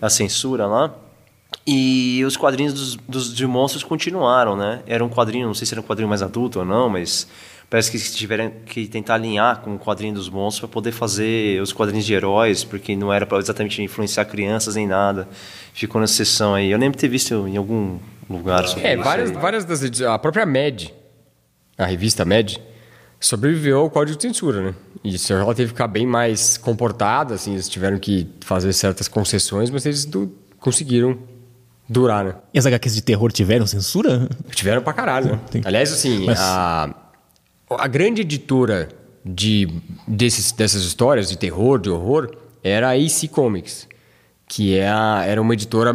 a 0.00 0.10
censura 0.10 0.66
lá. 0.66 0.94
E 1.66 2.22
os 2.24 2.36
quadrinhos 2.36 2.72
dos, 2.72 2.96
dos, 2.96 3.34
de 3.34 3.46
monstros 3.46 3.82
continuaram, 3.82 4.56
né? 4.56 4.82
Era 4.86 5.04
um 5.04 5.08
quadrinho, 5.08 5.46
não 5.46 5.54
sei 5.54 5.66
se 5.66 5.74
era 5.74 5.80
um 5.80 5.84
quadrinho 5.84 6.08
mais 6.08 6.22
adulto 6.22 6.58
ou 6.60 6.64
não, 6.64 6.88
mas 6.88 7.28
parece 7.68 7.90
que 7.90 7.98
tiveram 7.98 8.52
que 8.64 8.86
tentar 8.86 9.14
alinhar 9.14 9.60
com 9.60 9.74
o 9.74 9.78
quadrinho 9.78 10.14
dos 10.14 10.28
monstros 10.28 10.60
para 10.60 10.68
poder 10.68 10.92
fazer 10.92 11.60
os 11.60 11.72
quadrinhos 11.72 12.04
de 12.06 12.14
heróis, 12.14 12.62
porque 12.62 12.94
não 12.94 13.12
era 13.12 13.26
para 13.26 13.38
exatamente 13.38 13.82
influenciar 13.82 14.24
crianças 14.26 14.76
nem 14.76 14.86
nada. 14.86 15.28
Ficou 15.72 16.00
nessa 16.00 16.14
sessão 16.14 16.54
aí. 16.54 16.70
Eu 16.70 16.78
lembro 16.78 16.96
de 16.96 17.00
ter 17.00 17.08
visto 17.08 17.46
em 17.48 17.56
algum 17.56 17.98
lugar 18.28 18.66
sobre 18.66 18.86
É, 18.86 18.94
isso 18.94 19.02
várias, 19.02 19.30
várias 19.32 19.64
das 19.64 19.82
edições. 19.82 20.08
A 20.10 20.18
própria 20.18 20.46
Mad, 20.46 20.88
a 21.78 21.86
revista 21.86 22.24
Mad, 22.24 22.56
sobreviveu 23.20 23.78
ao 23.78 23.90
código 23.90 24.16
de 24.16 24.22
censura, 24.22 24.60
né? 24.62 24.74
E 25.02 25.16
se 25.18 25.32
ela 25.32 25.54
teve 25.54 25.68
que 25.68 25.74
ficar 25.74 25.88
bem 25.88 26.06
mais 26.06 26.56
comportada, 26.56 27.34
assim, 27.34 27.52
eles 27.54 27.68
tiveram 27.68 27.98
que 27.98 28.28
fazer 28.40 28.72
certas 28.72 29.08
concessões, 29.08 29.70
mas 29.70 29.86
eles 29.86 30.04
du- 30.04 30.32
conseguiram 30.60 31.18
durar, 31.88 32.24
né? 32.24 32.34
E 32.52 32.58
as 32.58 32.66
HQs 32.66 32.94
de 32.94 33.02
terror 33.02 33.30
tiveram 33.32 33.66
censura? 33.66 34.28
Tiveram 34.50 34.82
pra 34.82 34.92
caralho, 34.92 35.32
né? 35.32 35.40
Tem. 35.50 35.62
Aliás, 35.64 35.92
assim, 35.92 36.26
Mas- 36.26 36.38
a, 36.40 36.94
a 37.70 37.86
grande 37.86 38.22
editora 38.22 38.88
de, 39.24 39.68
desses, 40.06 40.52
dessas 40.52 40.82
histórias 40.82 41.28
de 41.28 41.36
terror, 41.38 41.78
de 41.80 41.88
horror, 41.90 42.30
era 42.62 42.88
a 42.90 42.92
AC 42.94 43.28
Comics, 43.30 43.86
que 44.48 44.76
é 44.76 44.88
a- 44.88 45.24
era 45.26 45.40
uma 45.40 45.54
editora 45.54 45.92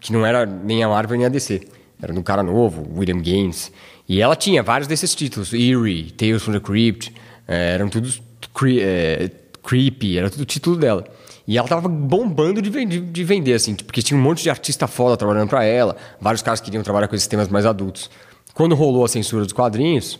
que 0.00 0.12
não 0.12 0.24
era 0.26 0.44
nem 0.46 0.82
a 0.82 0.88
Marvel 0.88 1.16
nem 1.18 1.26
a 1.26 1.28
DC. 1.28 1.60
Era 2.02 2.12
um 2.12 2.22
cara 2.22 2.42
novo, 2.42 2.86
William 2.96 3.18
Gaines. 3.20 3.70
E 4.10 4.20
ela 4.20 4.34
tinha 4.34 4.60
vários 4.60 4.88
desses 4.88 5.14
títulos, 5.14 5.52
Eerie, 5.54 6.10
Tales 6.10 6.42
from 6.42 6.52
the 6.54 6.58
Crypt, 6.58 7.12
eh, 7.46 7.74
eram 7.74 7.88
todos 7.88 8.20
cre- 8.52 8.80
eh, 8.80 9.30
creepy, 9.62 10.18
era 10.18 10.28
tudo 10.28 10.44
título 10.44 10.74
dela. 10.76 11.04
E 11.46 11.56
ela 11.56 11.68
tava 11.68 11.86
bombando 11.88 12.60
de, 12.60 12.70
de- 12.86 13.00
de 13.00 13.24
vender, 13.24 13.54
assim, 13.54 13.76
porque 13.76 14.02
tinha 14.02 14.18
um 14.18 14.22
monte 14.22 14.42
de 14.42 14.50
artista 14.50 14.88
foda 14.88 15.16
trabalhando 15.16 15.48
para 15.48 15.62
ela, 15.62 15.96
vários 16.20 16.42
caras 16.42 16.60
queriam 16.60 16.82
trabalhar 16.82 17.06
com 17.06 17.14
esses 17.14 17.28
temas 17.28 17.48
mais 17.48 17.64
adultos. 17.64 18.10
Quando 18.52 18.74
rolou 18.74 19.04
a 19.04 19.08
censura 19.08 19.44
dos 19.44 19.52
quadrinhos, 19.52 20.18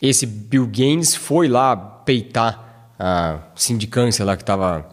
esse 0.00 0.24
Bill 0.24 0.68
Gaines 0.68 1.16
foi 1.16 1.48
lá 1.48 1.76
peitar 1.76 2.92
a 2.96 3.38
sindicância 3.56 4.24
lá 4.24 4.36
que 4.36 4.44
estava 4.44 4.88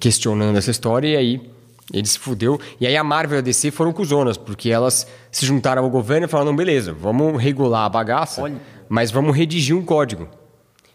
questionando 0.00 0.56
essa 0.56 0.70
história 0.70 1.06
e 1.08 1.16
aí 1.16 1.51
ele 1.92 2.06
se 2.06 2.18
fudeu. 2.18 2.60
E 2.80 2.86
aí 2.86 2.96
a 2.96 3.04
Marvel 3.04 3.38
e 3.38 3.40
a 3.40 3.42
DC 3.42 3.70
foram 3.70 3.92
cuzonas, 3.92 4.36
porque 4.36 4.70
elas 4.70 5.06
se 5.30 5.46
juntaram 5.46 5.82
ao 5.82 5.90
governo 5.90 6.26
e 6.26 6.28
falaram, 6.28 6.54
beleza, 6.54 6.92
vamos 6.92 7.40
regular 7.42 7.84
a 7.84 7.88
bagaça, 7.88 8.52
mas 8.88 9.10
vamos 9.10 9.36
redigir 9.36 9.76
um 9.76 9.84
código. 9.84 10.28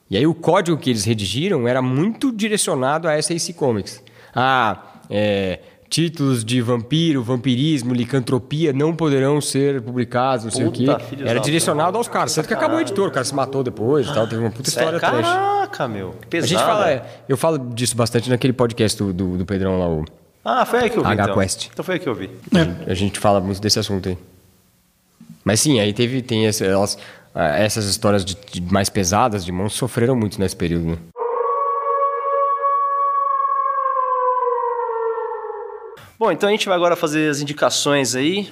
E 0.09 0.15
aí 0.15 0.25
o 0.25 0.33
código 0.33 0.77
que 0.77 0.89
eles 0.89 1.03
redigiram 1.03 1.67
era 1.67 1.81
muito 1.81 2.31
direcionado 2.31 3.07
a 3.07 3.13
essa 3.13 3.33
AC 3.33 3.53
Comics. 3.53 4.01
Ah, 4.33 4.81
é, 5.09 5.59
títulos 5.89 6.43
de 6.43 6.61
vampiro, 6.61 7.23
vampirismo, 7.23 7.93
licantropia 7.93 8.71
não 8.71 8.95
poderão 8.95 9.41
ser 9.41 9.81
publicados, 9.81 10.45
não 10.45 10.51
sei 10.51 10.65
o 10.65 10.71
quê. 10.71 10.85
Puta, 10.85 11.29
Era 11.29 11.39
direcionado 11.39 11.97
aos 11.97 12.07
caras. 12.07 12.33
Tanto 12.35 12.47
que 12.47 12.53
acabou 12.53 12.77
o 12.77 12.81
editor, 12.81 13.09
o 13.09 13.11
cara 13.11 13.25
se 13.25 13.35
matou 13.35 13.63
depois 13.63 14.07
e 14.07 14.13
tal, 14.13 14.27
teve 14.27 14.41
uma 14.41 14.51
puta 14.51 14.69
história 14.69 14.99
trash. 14.99 15.25
Caraca, 15.25 15.87
meu. 15.87 16.11
Que 16.11 16.25
A 16.25 16.29
pesado. 16.29 16.47
gente 16.47 16.63
fala, 16.63 16.91
é, 16.91 17.05
eu 17.27 17.37
falo 17.37 17.57
disso 17.57 17.95
bastante 17.95 18.29
naquele 18.29 18.53
podcast 18.53 18.97
do, 18.97 19.13
do, 19.13 19.37
do 19.37 19.45
Pedrão 19.45 19.79
lá, 19.79 19.89
o, 19.89 20.05
Ah, 20.49 20.65
foi 20.65 20.79
aí 20.79 20.89
que 20.89 20.97
eu 20.97 21.03
vi. 21.03 21.09
H 21.09 21.23
então. 21.23 21.35
Quest. 21.35 21.67
Então 21.73 21.83
foi 21.83 21.95
aí 21.95 21.99
que 21.99 22.07
eu 22.07 22.15
vi. 22.15 22.29
a 22.87 22.93
gente 22.93 23.19
fala 23.19 23.41
muito 23.41 23.59
desse 23.59 23.79
assunto 23.79 24.07
aí. 24.07 24.17
Mas 25.43 25.59
sim, 25.59 25.81
aí 25.81 25.91
teve, 25.91 26.21
tem 26.21 26.45
esse, 26.45 26.65
elas, 26.65 26.97
ah, 27.35 27.57
essas 27.57 27.83
histórias 27.83 28.23
de, 28.23 28.37
de 28.53 28.61
mais 28.61 28.89
pesadas 28.89 29.43
de 29.43 29.51
monstros 29.51 29.79
sofreram 29.79 30.15
muito 30.15 30.39
nesse 30.39 30.55
período, 30.55 30.85
né? 30.85 30.97
Bom, 36.17 36.31
então 36.31 36.47
a 36.47 36.51
gente 36.53 36.65
vai 36.65 36.77
agora 36.77 36.95
fazer 36.95 37.29
as 37.29 37.41
indicações 37.41 38.15
aí. 38.15 38.49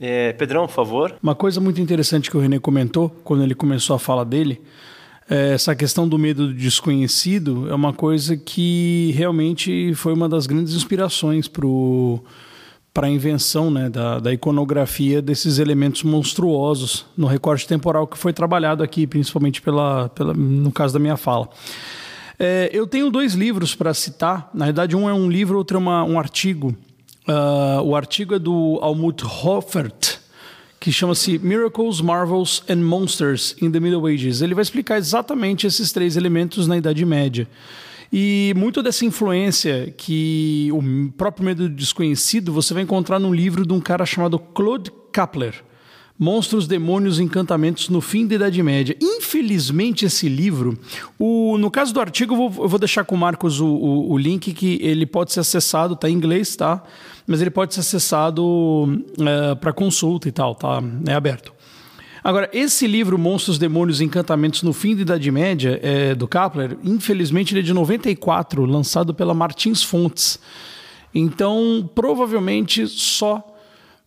É, 0.00 0.32
Pedrão, 0.32 0.66
por 0.66 0.74
favor. 0.74 1.14
Uma 1.22 1.36
coisa 1.36 1.60
muito 1.60 1.80
interessante 1.80 2.28
que 2.28 2.36
o 2.36 2.40
René 2.40 2.58
comentou 2.58 3.08
quando 3.22 3.44
ele 3.44 3.54
começou 3.54 3.94
a 3.94 3.98
fala 3.98 4.24
dele, 4.24 4.60
é 4.60 4.66
essa 5.28 5.74
questão 5.74 6.08
do 6.08 6.18
medo 6.18 6.48
do 6.48 6.54
desconhecido 6.54 7.70
é 7.70 7.74
uma 7.74 7.92
coisa 7.92 8.36
que 8.36 9.12
realmente 9.16 9.94
foi 9.94 10.12
uma 10.12 10.28
das 10.28 10.46
grandes 10.46 10.74
inspirações 10.74 11.48
para 12.92 13.06
a 13.06 13.10
invenção 13.10 13.70
né, 13.70 13.88
da, 13.88 14.18
da 14.18 14.32
iconografia 14.32 15.22
desses 15.22 15.58
elementos 15.58 16.02
monstruosos 16.02 17.06
no 17.16 17.26
recorte 17.26 17.66
temporal 17.66 18.06
que 18.06 18.18
foi 18.18 18.32
trabalhado 18.32 18.82
aqui, 18.82 19.06
principalmente 19.06 19.62
pela, 19.62 20.08
pela, 20.10 20.34
no 20.34 20.70
caso 20.70 20.92
da 20.92 20.98
minha 20.98 21.16
fala. 21.16 21.48
É, 22.38 22.68
eu 22.72 22.86
tenho 22.86 23.10
dois 23.10 23.34
livros 23.34 23.74
para 23.74 23.94
citar. 23.94 24.50
Na 24.52 24.66
verdade, 24.66 24.96
um 24.96 25.08
é 25.08 25.14
um 25.14 25.30
livro, 25.30 25.56
outro 25.56 25.76
é 25.76 25.80
uma, 25.80 26.02
um 26.04 26.18
artigo. 26.18 26.74
Ah, 27.26 27.80
o 27.82 27.94
artigo 27.94 28.34
é 28.34 28.38
do 28.38 28.78
Almut 28.82 29.24
Hoffert, 29.24 30.18
que 30.82 30.90
chama-se 30.90 31.38
Miracles, 31.38 32.00
Marvels 32.00 32.64
and 32.68 32.78
Monsters 32.78 33.54
in 33.62 33.70
the 33.70 33.78
Middle 33.78 34.04
Ages. 34.04 34.42
Ele 34.42 34.52
vai 34.52 34.62
explicar 34.62 34.98
exatamente 34.98 35.64
esses 35.64 35.92
três 35.92 36.16
elementos 36.16 36.66
na 36.66 36.76
Idade 36.76 37.04
Média. 37.06 37.48
E 38.12 38.52
muito 38.56 38.82
dessa 38.82 39.04
influência 39.04 39.94
que 39.96 40.70
o 40.72 41.12
próprio 41.12 41.46
medo 41.46 41.68
do 41.68 41.74
desconhecido 41.74 42.52
você 42.52 42.74
vai 42.74 42.82
encontrar 42.82 43.20
num 43.20 43.32
livro 43.32 43.64
de 43.64 43.72
um 43.72 43.80
cara 43.80 44.04
chamado 44.04 44.40
Claude 44.40 44.90
Kapler. 45.12 45.54
Monstros, 46.18 46.66
Demônios 46.66 47.20
e 47.20 47.22
Encantamentos 47.22 47.88
no 47.88 48.00
Fim 48.00 48.26
da 48.26 48.34
Idade 48.34 48.60
Média. 48.60 48.96
Infelizmente, 49.00 50.04
esse 50.04 50.28
livro, 50.28 50.76
o, 51.16 51.56
no 51.58 51.70
caso 51.70 51.94
do 51.94 52.00
artigo, 52.00 52.34
eu 52.34 52.38
vou, 52.38 52.64
eu 52.64 52.68
vou 52.68 52.78
deixar 52.78 53.04
com 53.04 53.14
o 53.14 53.18
Marcos 53.18 53.60
o, 53.60 53.66
o, 53.66 54.12
o 54.12 54.18
link 54.18 54.52
que 54.52 54.78
ele 54.82 55.06
pode 55.06 55.32
ser 55.32 55.40
acessado, 55.40 55.94
tá 55.94 56.10
em 56.10 56.12
inglês, 56.12 56.56
tá? 56.56 56.82
Mas 57.26 57.40
ele 57.40 57.50
pode 57.50 57.74
ser 57.74 57.80
acessado 57.80 59.04
para 59.60 59.72
consulta 59.72 60.28
e 60.28 60.32
tal, 60.32 60.54
tá? 60.54 60.82
É 61.06 61.14
aberto. 61.14 61.52
Agora, 62.24 62.48
esse 62.52 62.86
livro, 62.86 63.18
Monstros, 63.18 63.58
Demônios 63.58 64.00
e 64.00 64.04
Encantamentos 64.04 64.62
no 64.62 64.72
Fim 64.72 64.94
da 64.94 65.02
Idade 65.02 65.30
Média, 65.30 65.80
é, 65.82 66.14
do 66.14 66.28
Kapler, 66.28 66.78
infelizmente 66.84 67.52
ele 67.52 67.60
é 67.60 67.62
de 67.64 67.74
94, 67.74 68.64
lançado 68.64 69.12
pela 69.12 69.34
Martins 69.34 69.82
Fontes. 69.82 70.38
Então, 71.12 71.90
provavelmente 71.94 72.86
só 72.86 73.44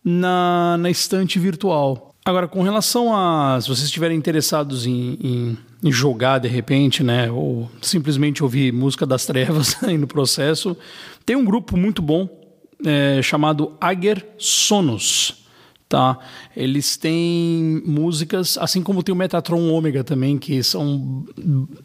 na, 0.03 0.77
na 0.79 0.89
estante 0.89 1.37
virtual. 1.37 2.15
Agora, 2.23 2.47
com 2.47 2.63
relação 2.63 3.15
a. 3.15 3.59
Se 3.61 3.67
vocês 3.67 3.85
estiverem 3.85 4.17
interessados 4.17 4.87
em, 4.87 5.17
em, 5.21 5.57
em 5.83 5.91
jogar 5.91 6.39
de 6.39 6.47
repente, 6.47 7.03
né? 7.03 7.29
Ou 7.29 7.69
simplesmente 7.81 8.41
ouvir 8.41 8.71
música 8.73 9.05
das 9.05 9.25
trevas 9.25 9.77
aí 9.83 9.97
no 9.97 10.07
processo, 10.07 10.75
tem 11.25 11.35
um 11.35 11.45
grupo 11.45 11.77
muito 11.77 12.01
bom 12.01 12.27
é, 12.85 13.21
chamado 13.21 13.73
Ager 13.81 14.25
Sonos. 14.37 15.43
Tá? 15.87 16.17
Eles 16.57 16.97
têm 16.97 17.81
músicas, 17.85 18.57
assim 18.57 18.81
como 18.81 19.03
tem 19.03 19.13
o 19.13 19.15
Metatron 19.15 19.69
Ômega 19.69 20.03
também, 20.03 20.37
que 20.37 20.63
são 20.63 21.23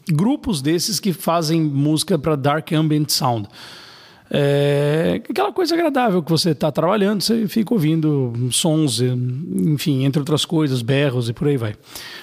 grupos 0.08 0.62
desses 0.62 0.98
que 0.98 1.12
fazem 1.12 1.60
música 1.60 2.18
para 2.18 2.34
Dark 2.34 2.72
Ambient 2.72 3.10
Sound. 3.10 3.46
É 4.32 5.20
aquela 5.28 5.52
coisa 5.52 5.74
agradável 5.74 6.22
que 6.22 6.30
você 6.30 6.50
está 6.50 6.70
trabalhando, 6.70 7.20
você 7.20 7.48
fica 7.48 7.74
ouvindo 7.74 8.32
sons, 8.52 9.00
enfim, 9.00 10.04
entre 10.04 10.20
outras 10.20 10.44
coisas, 10.44 10.82
berros 10.82 11.28
e 11.28 11.32
por 11.32 11.48
aí 11.48 11.56
vai. 11.56 11.74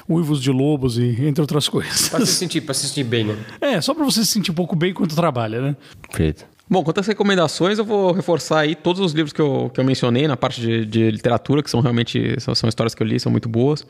Uivos 0.10 0.42
de 0.42 0.50
lobos 0.50 0.98
e 0.98 1.26
entre 1.26 1.42
outras 1.42 1.68
coisas. 1.70 2.08
Pra 2.08 2.26
se 2.26 2.34
sentir, 2.34 2.62
pra 2.62 2.74
se 2.74 2.88
sentir 2.88 3.04
bem, 3.04 3.26
né? 3.26 3.38
É, 3.60 3.82
só 3.82 3.94
para 3.94 4.06
você 4.06 4.22
se 4.22 4.32
sentir 4.32 4.52
um 4.52 4.56
pouco 4.56 4.74
bem 4.74 4.92
enquanto 4.92 5.16
trabalha, 5.16 5.62
né? 5.62 5.76
Perfeito. 6.02 6.57
Bom, 6.70 6.84
quanto 6.84 7.00
às 7.00 7.08
recomendações, 7.08 7.80
eu 7.80 7.86
vou 7.86 8.12
reforçar 8.12 8.60
aí 8.60 8.76
todos 8.76 9.02
os 9.02 9.14
livros 9.14 9.32
que 9.32 9.42
eu, 9.42 9.72
que 9.74 9.80
eu 9.80 9.86
mencionei 9.86 10.28
na 10.28 10.36
parte 10.36 10.60
de, 10.60 10.86
de 10.86 11.12
literatura, 11.12 11.64
que 11.64 11.70
são 11.70 11.80
realmente 11.80 12.40
são, 12.42 12.54
são 12.54 12.68
histórias 12.68 12.94
que 12.94 13.02
eu 13.02 13.08
li, 13.08 13.20
são 13.20 13.32
muito 13.32 13.48
boas. 13.48 13.88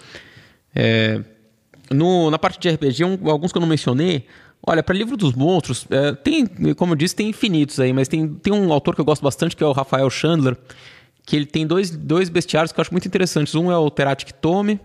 É, 0.75 1.19
no, 1.89 2.29
na 2.29 2.37
parte 2.37 2.59
de 2.59 2.69
RPG, 2.69 3.03
um, 3.03 3.29
alguns 3.29 3.51
que 3.51 3.57
eu 3.57 3.61
não 3.61 3.67
mencionei. 3.67 4.25
Olha, 4.65 4.83
para 4.83 4.95
livro 4.95 5.17
dos 5.17 5.33
monstros, 5.33 5.87
é, 5.89 6.13
tem, 6.13 6.45
como 6.75 6.93
eu 6.93 6.95
disse, 6.95 7.15
tem 7.15 7.29
infinitos 7.29 7.79
aí, 7.79 7.91
mas 7.93 8.07
tem, 8.07 8.27
tem 8.27 8.53
um 8.53 8.71
autor 8.71 8.93
que 8.93 9.01
eu 9.01 9.05
gosto 9.05 9.23
bastante, 9.23 9.55
que 9.55 9.63
é 9.63 9.67
o 9.67 9.71
Rafael 9.71 10.09
Chandler, 10.09 10.55
que 11.25 11.35
ele 11.35 11.45
tem 11.45 11.65
dois, 11.65 11.89
dois 11.89 12.29
bestiários 12.29 12.71
que 12.71 12.79
eu 12.79 12.81
acho 12.81 12.91
muito 12.91 13.07
interessantes. 13.07 13.55
Um 13.55 13.71
é 13.71 13.77
o 13.77 13.89
Teratic 13.89 14.31
Tome, 14.33 14.79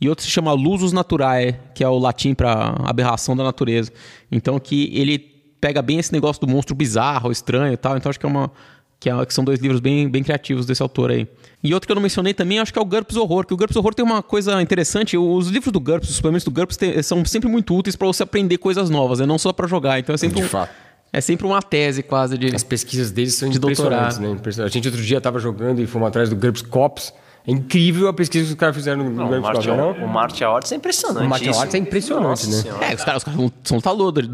e 0.00 0.08
outro 0.08 0.24
se 0.24 0.30
chama 0.30 0.52
Lusus 0.52 0.92
Naturae, 0.92 1.58
que 1.74 1.82
é 1.82 1.88
o 1.88 1.98
latim 1.98 2.34
para 2.34 2.74
aberração 2.84 3.36
da 3.36 3.42
natureza. 3.42 3.92
Então, 4.30 4.58
que 4.60 4.90
ele 4.94 5.33
pega 5.64 5.80
bem 5.80 5.98
esse 5.98 6.12
negócio 6.12 6.38
do 6.38 6.46
monstro 6.46 6.74
bizarro, 6.74 7.32
estranho 7.32 7.72
e 7.72 7.76
tal. 7.78 7.96
Então, 7.96 8.10
acho 8.10 8.20
que 8.20 8.26
é 8.26 8.28
uma, 8.28 8.52
que, 9.00 9.08
é, 9.08 9.24
que, 9.24 9.32
são 9.32 9.42
dois 9.42 9.60
livros 9.60 9.80
bem, 9.80 10.06
bem 10.06 10.22
criativos 10.22 10.66
desse 10.66 10.82
autor 10.82 11.10
aí. 11.10 11.26
E 11.62 11.72
outro 11.72 11.86
que 11.86 11.92
eu 11.92 11.94
não 11.94 12.02
mencionei 12.02 12.34
também, 12.34 12.58
acho 12.58 12.70
que 12.70 12.78
é 12.78 12.82
o 12.82 12.84
GURPS 12.84 13.16
Horror, 13.16 13.46
que 13.46 13.54
o 13.54 13.56
GURPS 13.56 13.74
Horror 13.76 13.94
tem 13.94 14.04
uma 14.04 14.22
coisa 14.22 14.60
interessante, 14.60 15.16
os 15.16 15.48
livros 15.48 15.72
do 15.72 15.80
GURPS, 15.80 16.10
os 16.10 16.16
suplementos 16.16 16.44
do 16.44 16.50
GURPS 16.50 16.76
tem, 16.76 17.02
são 17.02 17.24
sempre 17.24 17.48
muito 17.48 17.74
úteis 17.74 17.96
para 17.96 18.06
você 18.06 18.22
aprender 18.24 18.58
coisas 18.58 18.90
novas, 18.90 19.22
é 19.22 19.26
não 19.26 19.38
só 19.38 19.54
para 19.54 19.66
jogar, 19.66 19.98
então 19.98 20.14
é 20.14 20.18
sempre 20.18 20.40
De 20.40 20.44
um, 20.44 20.48
fato. 20.50 20.70
é 21.10 21.20
sempre 21.22 21.46
uma 21.46 21.62
tese 21.62 22.02
quase 22.02 22.36
de 22.36 22.54
As 22.54 22.62
pesquisas 22.62 23.10
deles 23.10 23.32
são 23.32 23.48
De 23.48 23.56
impressionantes, 23.56 24.18
doutorado. 24.18 24.34
né? 24.34 24.38
Impressionante. 24.38 24.70
A 24.70 24.74
gente 24.74 24.88
outro 24.88 25.02
dia 25.02 25.16
estava 25.16 25.38
jogando 25.38 25.80
e 25.80 25.86
fomos 25.86 26.08
atrás 26.08 26.28
do 26.28 26.36
GURPS 26.36 26.60
Cops. 26.60 27.10
É 27.46 27.52
incrível 27.52 28.08
a 28.08 28.12
pesquisa 28.14 28.46
que 28.46 28.52
os 28.52 28.58
caras 28.58 28.74
fizeram 28.74 29.04
no 29.04 29.10
Não, 29.10 29.26
o 29.26 29.28
GURPS 29.28 29.42
Cops, 29.42 29.66
Martial, 29.66 29.76
não? 29.76 30.04
o 30.04 30.08
Martial 30.08 30.56
Arts 30.56 30.72
é 30.72 30.76
impressionante. 30.76 31.26
O 31.26 31.28
Martial 31.28 31.50
isso. 31.50 31.60
Arts 31.60 31.74
é 31.74 31.78
impressionante, 31.78 32.26
Nossa 32.26 32.50
né? 32.50 32.62
Senhora. 32.62 32.84
É, 32.86 32.94
os 32.94 33.04
caras, 33.04 33.18
os 33.18 33.24
caras 33.24 33.52
são, 33.64 33.76
lutadores. 33.76 34.30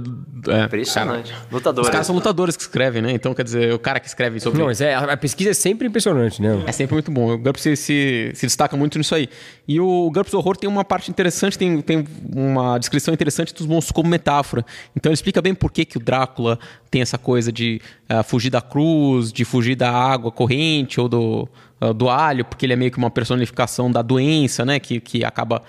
É, 0.48 0.64
Impressionante. 0.64 1.32
cara, 1.32 1.46
Lutadores. 1.50 1.88
Os 1.88 1.92
caras 1.92 2.06
são 2.06 2.14
lutadores 2.14 2.56
que 2.56 2.62
escrevem, 2.62 3.02
né? 3.02 3.12
Então, 3.12 3.34
quer 3.34 3.42
dizer, 3.42 3.74
o 3.74 3.78
cara 3.80 3.98
que 3.98 4.06
escreve 4.06 4.38
sobre. 4.38 4.60
Não, 4.60 4.66
mas 4.66 4.80
é, 4.80 4.94
a 4.94 5.12
a 5.12 5.16
pesquisa 5.16 5.50
é 5.50 5.54
sempre 5.54 5.88
impressionante, 5.88 6.40
né? 6.40 6.62
É 6.66 6.72
sempre 6.72 6.94
muito 6.94 7.10
bom. 7.10 7.32
O 7.32 7.38
GURPS 7.38 7.62
se, 7.62 7.76
se, 7.76 8.32
se 8.32 8.46
destaca 8.46 8.76
muito 8.76 8.96
nisso 8.96 9.14
aí. 9.14 9.28
E 9.66 9.80
o 9.80 10.08
GURPS 10.14 10.32
Horror 10.34 10.56
tem 10.56 10.70
uma 10.70 10.84
parte 10.84 11.10
interessante, 11.10 11.58
tem, 11.58 11.80
tem 11.80 12.06
uma 12.32 12.78
descrição 12.78 13.12
interessante 13.12 13.52
dos 13.52 13.66
monstros 13.66 13.92
como 13.92 14.08
metáfora. 14.08 14.64
Então 14.94 15.10
ele 15.10 15.14
explica 15.14 15.42
bem 15.42 15.52
por 15.52 15.72
que, 15.72 15.84
que 15.84 15.96
o 15.96 16.00
Drácula 16.00 16.58
tem 16.90 17.02
essa 17.02 17.18
coisa 17.18 17.50
de 17.50 17.80
ah, 18.08 18.22
fugir 18.22 18.50
da 18.50 18.60
cruz, 18.60 19.32
de 19.32 19.44
fugir 19.44 19.74
da 19.74 19.90
água 19.90 20.30
corrente 20.30 21.00
ou 21.00 21.08
do, 21.08 21.48
ah, 21.80 21.92
do 21.92 22.08
alho, 22.08 22.44
porque 22.44 22.66
ele 22.66 22.72
é 22.72 22.76
meio 22.76 22.90
que 22.90 22.98
uma 22.98 23.10
personificação 23.10 23.90
da 23.90 24.02
doença, 24.02 24.64
né? 24.64 24.78
Que, 24.78 25.00
que 25.00 25.24
acaba 25.24 25.62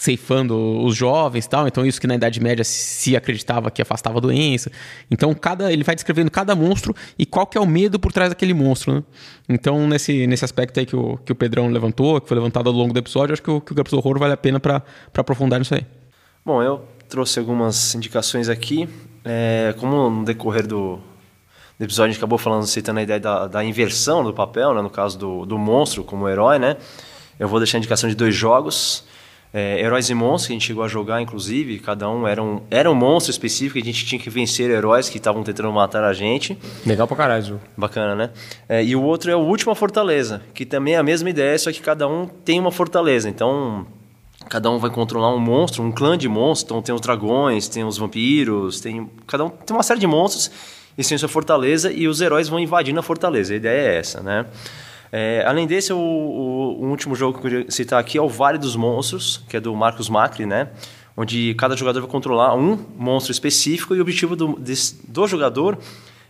ceifando 0.00 0.56
os 0.82 0.96
jovens 0.96 1.46
tal. 1.46 1.68
Então, 1.68 1.84
isso 1.84 2.00
que 2.00 2.06
na 2.06 2.14
Idade 2.14 2.40
Média 2.40 2.64
se 2.64 3.14
acreditava 3.14 3.70
que 3.70 3.82
afastava 3.82 4.16
a 4.16 4.20
doença. 4.20 4.72
Então, 5.10 5.34
cada, 5.34 5.70
ele 5.70 5.84
vai 5.84 5.94
descrevendo 5.94 6.30
cada 6.30 6.54
monstro 6.56 6.94
e 7.18 7.26
qual 7.26 7.46
que 7.46 7.58
é 7.58 7.60
o 7.60 7.66
medo 7.66 8.00
por 8.00 8.10
trás 8.10 8.30
daquele 8.30 8.54
monstro, 8.54 8.94
né? 8.94 9.02
Então, 9.46 9.86
nesse, 9.86 10.26
nesse 10.26 10.42
aspecto 10.42 10.80
aí 10.80 10.86
que 10.86 10.96
o, 10.96 11.18
que 11.18 11.30
o 11.30 11.34
Pedrão 11.34 11.68
levantou, 11.68 12.18
que 12.18 12.26
foi 12.26 12.36
levantado 12.36 12.68
ao 12.68 12.74
longo 12.74 12.94
do 12.94 12.98
episódio, 12.98 13.34
acho 13.34 13.42
que 13.42 13.50
o, 13.50 13.60
que 13.60 13.72
o 13.72 13.74
GURPS 13.74 13.92
Horror 13.92 14.18
vale 14.18 14.32
a 14.32 14.38
pena 14.38 14.58
para 14.58 14.82
aprofundar 15.14 15.58
nisso 15.58 15.74
aí. 15.74 15.84
Bom, 16.42 16.62
eu 16.62 16.82
trouxe 17.06 17.38
algumas 17.38 17.94
indicações 17.94 18.48
aqui. 18.48 18.88
É, 19.22 19.74
como 19.78 20.08
no 20.08 20.24
decorrer 20.24 20.66
do, 20.66 20.98
do 21.80 21.84
episódio 21.84 22.10
a 22.10 22.12
gente 22.12 22.18
acabou 22.18 22.36
falando, 22.36 22.66
citando 22.66 23.00
a 23.00 23.02
ideia 23.02 23.18
da, 23.18 23.46
da 23.46 23.64
inversão 23.64 24.22
do 24.22 24.34
papel, 24.34 24.74
né, 24.74 24.82
no 24.82 24.90
caso 24.90 25.18
do, 25.18 25.46
do 25.46 25.58
monstro 25.58 26.04
como 26.04 26.28
herói, 26.28 26.58
né? 26.58 26.76
Eu 27.38 27.48
vou 27.48 27.58
deixar 27.58 27.78
a 27.78 27.80
indicação 27.80 28.06
de 28.06 28.14
dois 28.14 28.34
jogos. 28.34 29.02
É, 29.52 29.80
Heróis 29.80 30.08
e 30.10 30.14
Monstros, 30.14 30.46
que 30.46 30.52
a 30.52 30.56
gente 30.56 30.66
chegou 30.66 30.84
a 30.84 30.88
jogar, 30.88 31.22
inclusive. 31.22 31.78
Cada 31.78 32.08
um 32.08 32.28
era 32.28 32.40
um, 32.40 32.60
era 32.70 32.88
um 32.88 32.94
monstro 32.94 33.30
específico 33.30 33.78
e 33.78 33.80
a 33.80 33.84
gente 33.84 34.04
tinha 34.04 34.20
que 34.20 34.28
vencer 34.28 34.70
heróis 34.70 35.08
que 35.08 35.16
estavam 35.16 35.42
tentando 35.42 35.72
matar 35.72 36.04
a 36.04 36.12
gente. 36.12 36.56
Legal 36.84 37.08
pra 37.08 37.16
caralho, 37.16 37.42
Ju. 37.42 37.60
Bacana, 37.74 38.14
né? 38.14 38.30
É, 38.68 38.84
e 38.84 38.94
o 38.94 39.02
outro 39.02 39.30
é 39.30 39.34
o 39.34 39.40
Última 39.40 39.74
Fortaleza, 39.74 40.42
que 40.52 40.66
também 40.66 40.94
é 40.94 40.98
a 40.98 41.02
mesma 41.02 41.30
ideia, 41.30 41.58
só 41.58 41.72
que 41.72 41.80
cada 41.80 42.06
um 42.06 42.26
tem 42.26 42.60
uma 42.60 42.70
fortaleza. 42.70 43.28
Então, 43.28 43.86
cada 44.50 44.70
um 44.70 44.78
vai 44.78 44.90
controlar 44.90 45.34
um 45.34 45.40
monstro, 45.40 45.82
um 45.82 45.90
clã 45.90 46.16
de 46.16 46.28
monstros. 46.28 46.70
Então, 46.70 46.82
tem 46.82 46.94
os 46.94 47.00
dragões, 47.00 47.68
tem 47.68 47.84
os 47.84 47.96
vampiros, 47.96 48.80
tem 48.80 49.10
cada 49.26 49.46
um 49.46 49.48
tem 49.48 49.74
uma 49.74 49.82
série 49.82 49.98
de 49.98 50.06
monstros 50.06 50.78
tem 51.08 51.18
sua 51.18 51.28
fortaleza 51.28 51.92
e 51.92 52.06
os 52.06 52.20
heróis 52.20 52.48
vão 52.48 52.58
invadindo 52.60 53.00
a 53.00 53.02
fortaleza. 53.02 53.52
A 53.52 53.56
ideia 53.56 53.80
é 53.94 53.96
essa, 53.98 54.20
né? 54.22 54.46
É, 55.12 55.42
além 55.46 55.66
desse, 55.66 55.92
o, 55.92 55.98
o- 55.98 56.84
o 56.84 56.88
último 56.90 57.14
jogo 57.16 57.38
que 57.40 57.46
eu 57.46 57.50
queria 57.50 57.70
citar 57.70 57.98
aqui 57.98 58.16
é 58.16 58.22
o 58.22 58.28
Vale 58.28 58.58
dos 58.58 58.76
Monstros, 58.76 59.42
que 59.48 59.56
é 59.56 59.60
do 59.60 59.74
Marcos 59.74 60.08
Macri, 60.08 60.46
né? 60.46 60.68
Onde 61.16 61.54
cada 61.54 61.76
jogador 61.76 62.00
vai 62.00 62.08
controlar 62.08 62.54
um 62.54 62.78
monstro 62.96 63.32
específico 63.32 63.94
e 63.94 63.98
o 63.98 64.02
objetivo 64.02 64.36
do, 64.36 64.56
desse- 64.58 64.96
do 65.08 65.26
jogador 65.26 65.76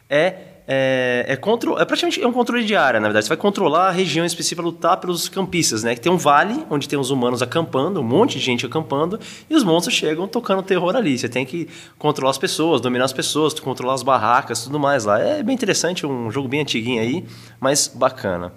é 0.08 0.34
é, 0.72 1.24
é, 1.26 1.36
contro- 1.36 1.76
é 1.80 1.84
praticamente 1.84 2.22
é 2.22 2.26
um 2.28 2.32
controle 2.32 2.64
de 2.64 2.76
área, 2.76 3.00
na 3.00 3.08
verdade. 3.08 3.24
Você 3.24 3.28
vai 3.30 3.36
controlar 3.36 3.88
a 3.88 3.90
região 3.90 4.24
específica, 4.24 4.62
lutar 4.62 4.98
pelos 4.98 5.28
campistas, 5.28 5.82
né? 5.82 5.96
Que 5.96 6.00
tem 6.00 6.12
um 6.12 6.16
vale 6.16 6.64
onde 6.70 6.88
tem 6.88 6.96
os 6.96 7.10
humanos 7.10 7.42
acampando, 7.42 7.98
um 8.00 8.04
monte 8.04 8.38
de 8.38 8.44
gente 8.44 8.64
acampando, 8.64 9.18
e 9.48 9.54
os 9.56 9.64
monstros 9.64 9.96
chegam 9.96 10.28
tocando 10.28 10.62
terror 10.62 10.94
ali. 10.94 11.18
Você 11.18 11.28
tem 11.28 11.44
que 11.44 11.68
controlar 11.98 12.30
as 12.30 12.38
pessoas, 12.38 12.80
dominar 12.80 13.06
as 13.06 13.12
pessoas, 13.12 13.52
controlar 13.58 13.94
as 13.94 14.04
barracas, 14.04 14.62
tudo 14.62 14.78
mais 14.78 15.04
lá. 15.04 15.18
É 15.20 15.42
bem 15.42 15.56
interessante, 15.56 16.06
um 16.06 16.30
jogo 16.30 16.46
bem 16.46 16.60
antiguinho 16.60 17.02
aí, 17.02 17.24
mas 17.58 17.88
bacana. 17.92 18.52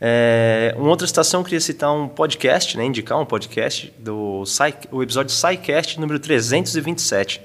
É, 0.00 0.74
uma 0.78 0.90
outra 0.90 1.06
citação, 1.06 1.40
eu 1.40 1.44
queria 1.44 1.60
citar 1.60 1.90
um 1.92 2.06
podcast, 2.06 2.76
né? 2.76 2.84
Indicar 2.84 3.18
um 3.18 3.24
podcast 3.24 3.92
do 3.98 4.42
Psy- 4.44 4.88
o 4.92 5.02
episódio 5.02 5.32
SciCast 5.34 5.98
número 5.98 6.18
327. 6.20 7.40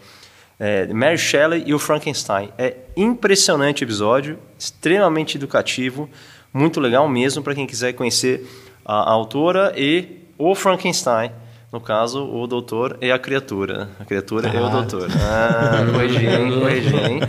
É, 0.63 0.85
Mary 0.93 1.17
Shelley 1.17 1.63
e 1.65 1.73
o 1.73 1.79
Frankenstein. 1.79 2.49
É 2.55 2.75
impressionante 2.95 3.83
o 3.83 3.85
episódio, 3.85 4.37
extremamente 4.59 5.35
educativo, 5.35 6.07
muito 6.53 6.79
legal 6.79 7.09
mesmo 7.09 7.41
para 7.41 7.55
quem 7.55 7.65
quiser 7.65 7.93
conhecer 7.93 8.47
a, 8.85 9.09
a 9.09 9.11
autora 9.11 9.73
e 9.75 10.19
o 10.37 10.53
Frankenstein. 10.53 11.31
No 11.71 11.81
caso, 11.81 12.23
o 12.23 12.45
doutor 12.45 12.95
e 13.01 13.11
a 13.11 13.17
criatura. 13.17 13.89
A 13.99 14.05
criatura 14.05 14.49
e 14.49 14.57
o 14.57 14.69
doutor. 14.69 15.09
Ah, 15.19 15.83
corrigi, 15.91 16.27
hein, 16.27 16.59
corrigi, 16.59 16.95
hein? 16.95 17.21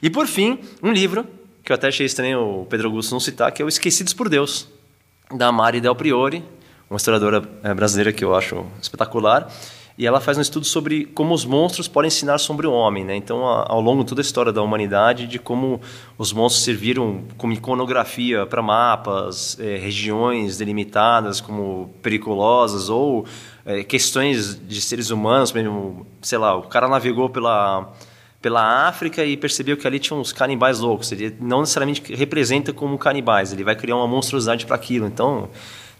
E 0.00 0.08
por 0.08 0.28
fim, 0.28 0.60
um 0.80 0.92
livro 0.92 1.26
que 1.64 1.72
eu 1.72 1.74
até 1.74 1.88
achei 1.88 2.06
estranho 2.06 2.60
o 2.60 2.66
Pedro 2.66 2.86
Augusto 2.86 3.10
não 3.10 3.18
citar, 3.18 3.50
que 3.50 3.62
é 3.62 3.64
o 3.64 3.68
Esquecidos 3.68 4.12
por 4.12 4.28
Deus, 4.28 4.68
da 5.34 5.50
Mari 5.50 5.80
Del 5.80 5.96
Priori, 5.96 6.44
uma 6.88 6.98
historiadora 6.98 7.42
eh, 7.64 7.74
brasileira 7.74 8.12
que 8.12 8.24
eu 8.24 8.32
acho 8.32 8.64
espetacular. 8.80 9.50
E 9.96 10.04
ela 10.06 10.20
faz 10.20 10.36
um 10.36 10.40
estudo 10.40 10.66
sobre 10.66 11.04
como 11.04 11.32
os 11.32 11.44
monstros 11.44 11.86
podem 11.86 12.08
ensinar 12.08 12.38
sobre 12.38 12.66
o 12.66 12.72
homem, 12.72 13.04
né? 13.04 13.14
Então, 13.14 13.48
a- 13.48 13.64
ao 13.68 13.80
longo 13.80 14.02
de 14.02 14.08
toda 14.08 14.20
a 14.20 14.22
história 14.22 14.52
da 14.52 14.60
humanidade, 14.60 15.26
de 15.28 15.38
como 15.38 15.80
os 16.18 16.32
monstros 16.32 16.64
serviram 16.64 17.22
como 17.38 17.52
iconografia 17.52 18.44
para 18.44 18.60
mapas, 18.60 19.56
eh, 19.60 19.76
regiões 19.76 20.58
delimitadas 20.58 21.40
como 21.40 21.94
periculosas 22.02 22.88
ou 22.90 23.24
eh, 23.64 23.84
questões 23.84 24.60
de 24.66 24.80
seres 24.80 25.10
humanos, 25.10 25.54
exemplo, 25.54 26.04
sei 26.20 26.38
lá, 26.38 26.56
o 26.56 26.62
cara 26.62 26.88
navegou 26.88 27.30
pela 27.30 27.92
pela 28.42 28.86
África 28.86 29.24
e 29.24 29.38
percebeu 29.38 29.74
que 29.74 29.86
ali 29.86 29.98
tinha 29.98 30.18
uns 30.18 30.30
canibais 30.30 30.78
loucos. 30.80 31.10
Ele 31.12 31.34
não 31.40 31.60
necessariamente 31.60 32.14
representa 32.14 32.74
como 32.74 32.98
canibais, 32.98 33.54
ele 33.54 33.64
vai 33.64 33.74
criar 33.74 33.96
uma 33.96 34.06
monstruosidade 34.06 34.66
para 34.66 34.76
aquilo. 34.76 35.06
Então, 35.06 35.48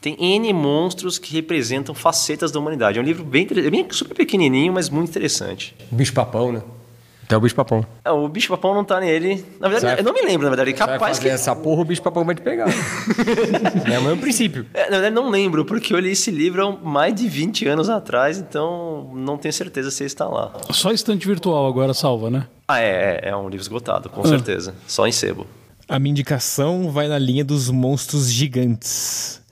tem 0.05 0.17
N 0.21 0.53
monstros 0.53 1.17
que 1.17 1.33
representam 1.33 1.95
facetas 1.95 2.53
da 2.53 2.59
humanidade. 2.59 2.99
É 2.99 3.01
um 3.03 3.05
livro 3.05 3.25
bem, 3.25 3.49
é 3.51 3.71
bem 3.71 3.87
super 3.91 4.15
pequenininho, 4.15 4.71
mas 4.71 4.91
muito 4.91 5.09
interessante. 5.09 5.75
Bicho-papão, 5.91 6.53
né? 6.53 6.63
Até 7.23 7.35
o 7.35 7.41
bicho-papão. 7.41 7.87
É, 8.05 8.11
o 8.11 8.29
bicho-papão 8.29 8.75
não 8.75 8.85
tá 8.85 9.01
nele. 9.01 9.43
Na 9.59 9.67
verdade, 9.67 10.03
eu 10.03 10.05
não 10.05 10.13
me 10.13 10.21
lembro, 10.21 10.43
na 10.43 10.55
verdade. 10.55 10.75
Capaz 10.75 11.17
fazer 11.17 11.31
que. 11.31 11.35
essa 11.35 11.57
porra, 11.57 11.81
o 11.81 11.85
bicho-papão 11.87 12.23
vai 12.23 12.35
te 12.35 12.43
pegar. 12.43 12.67
é 13.91 13.99
o 13.99 14.03
mesmo 14.03 14.19
princípio. 14.19 14.67
É, 14.75 14.91
na 14.91 14.99
verdade, 14.99 15.15
não 15.15 15.31
lembro, 15.31 15.65
porque 15.65 15.95
eu 15.95 15.99
li 15.99 16.11
esse 16.11 16.31
livro 16.31 16.67
há 16.67 16.73
mais 16.73 17.15
de 17.15 17.27
20 17.27 17.67
anos 17.67 17.89
atrás, 17.89 18.37
então 18.37 19.11
não 19.15 19.39
tenho 19.39 19.55
certeza 19.55 19.91
se 19.91 20.03
ele 20.03 20.09
está 20.09 20.27
lá. 20.27 20.53
Só 20.71 20.93
estante 20.93 21.27
virtual 21.27 21.67
agora 21.67 21.95
salva, 21.95 22.29
né? 22.29 22.47
Ah, 22.69 22.79
é, 22.79 23.21
é, 23.23 23.29
é 23.31 23.37
um 23.37 23.49
livro 23.49 23.63
esgotado, 23.63 24.11
com 24.11 24.23
certeza. 24.27 24.75
Só 24.87 25.07
em 25.07 25.13
sebo. 25.13 25.47
A 25.89 25.99
minha 25.99 26.11
indicação 26.11 26.91
vai 26.91 27.09
na 27.09 27.19
linha 27.19 27.45
dos 27.45 27.71
monstros 27.71 28.31
gigantes. 28.31 29.43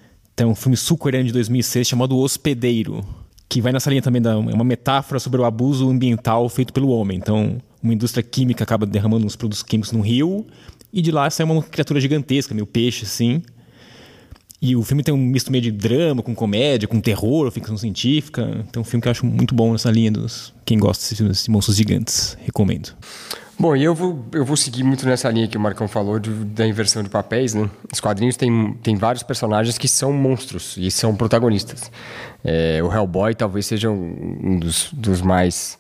Tem 0.43 0.49
um 0.51 0.57
filme 0.57 0.77
sul-coreano 0.77 1.25
de 1.25 1.33
2006 1.35 1.87
chamado 1.87 2.17
O 2.17 2.21
Hospedeiro, 2.21 3.05
que 3.49 3.61
vai 3.61 3.73
nessa 3.73 3.89
linha 3.89 4.03
também 4.03 4.21
da 4.21 4.33
é 4.33 4.37
uma 4.37 4.65
metáfora 4.65 5.21
sobre 5.21 5.41
o 5.41 5.45
abuso 5.45 5.89
ambiental 5.89 6.49
feito 6.49 6.73
pelo 6.73 6.89
homem. 6.89 7.17
Então, 7.17 7.59
uma 7.81 7.95
indústria 7.95 8.25
química 8.25 8.65
acaba 8.65 8.85
derramando 8.85 9.25
uns 9.25 9.37
produtos 9.37 9.63
químicos 9.63 9.93
no 9.93 10.01
rio 10.01 10.45
e 10.93 11.01
de 11.01 11.13
lá 11.13 11.31
sai 11.31 11.47
uma 11.47 11.63
criatura 11.63 12.01
gigantesca, 12.01 12.53
meio 12.55 12.67
peixe 12.67 13.05
assim. 13.05 13.41
E 14.61 14.75
o 14.75 14.83
filme 14.83 15.05
tem 15.05 15.15
um 15.15 15.17
misto 15.17 15.53
meio 15.53 15.63
de 15.63 15.71
drama, 15.71 16.25
com 16.25 16.35
comédia, 16.35 16.89
com 16.89 17.01
terror, 17.01 17.49
ficção 17.53 17.79
científica. 17.79 18.43
Então, 18.69 18.81
é 18.81 18.83
um 18.83 18.85
filme 18.85 19.01
que 19.01 19.07
eu 19.07 19.13
acho 19.13 19.25
muito 19.25 19.55
bom 19.55 19.71
nessa 19.71 19.93
linha 19.93 20.11
dos 20.11 20.53
quem 20.65 20.77
gosta 20.77 21.05
desses 21.05 21.19
filmes 21.19 21.45
de 21.45 21.51
monstros 21.53 21.77
gigantes. 21.77 22.37
Recomendo. 22.41 22.97
Bom, 23.63 23.77
e 23.77 23.85
eu 23.85 23.95
vou, 23.95 24.25
eu 24.33 24.45
vou 24.45 24.57
seguir 24.57 24.83
muito 24.83 25.07
nessa 25.07 25.31
linha 25.31 25.47
que 25.47 25.57
o 25.57 25.61
Marcão 25.61 25.87
falou 25.87 26.19
de- 26.19 26.31
da 26.47 26.67
inversão 26.67 27.01
de 27.01 27.09
papéis, 27.09 27.55
né? 27.55 27.71
Os 27.93 28.01
quadrinhos 28.01 28.37
têm, 28.37 28.73
tem 28.83 28.97
vários 28.97 29.23
personagens 29.23 29.79
que 29.79 29.87
são 29.87 30.13
monstros 30.13 30.77
e 30.77 30.91
são 30.91 31.15
protagonistas. 31.15 31.89
É, 32.43 32.83
o 32.83 32.93
Hellboy 32.93 33.37
talvez 33.37 33.65
seja 33.67 33.89
um, 33.89 34.39
um 34.43 34.59
dos, 34.59 34.93
dos 34.93 35.23
mais 35.23 35.79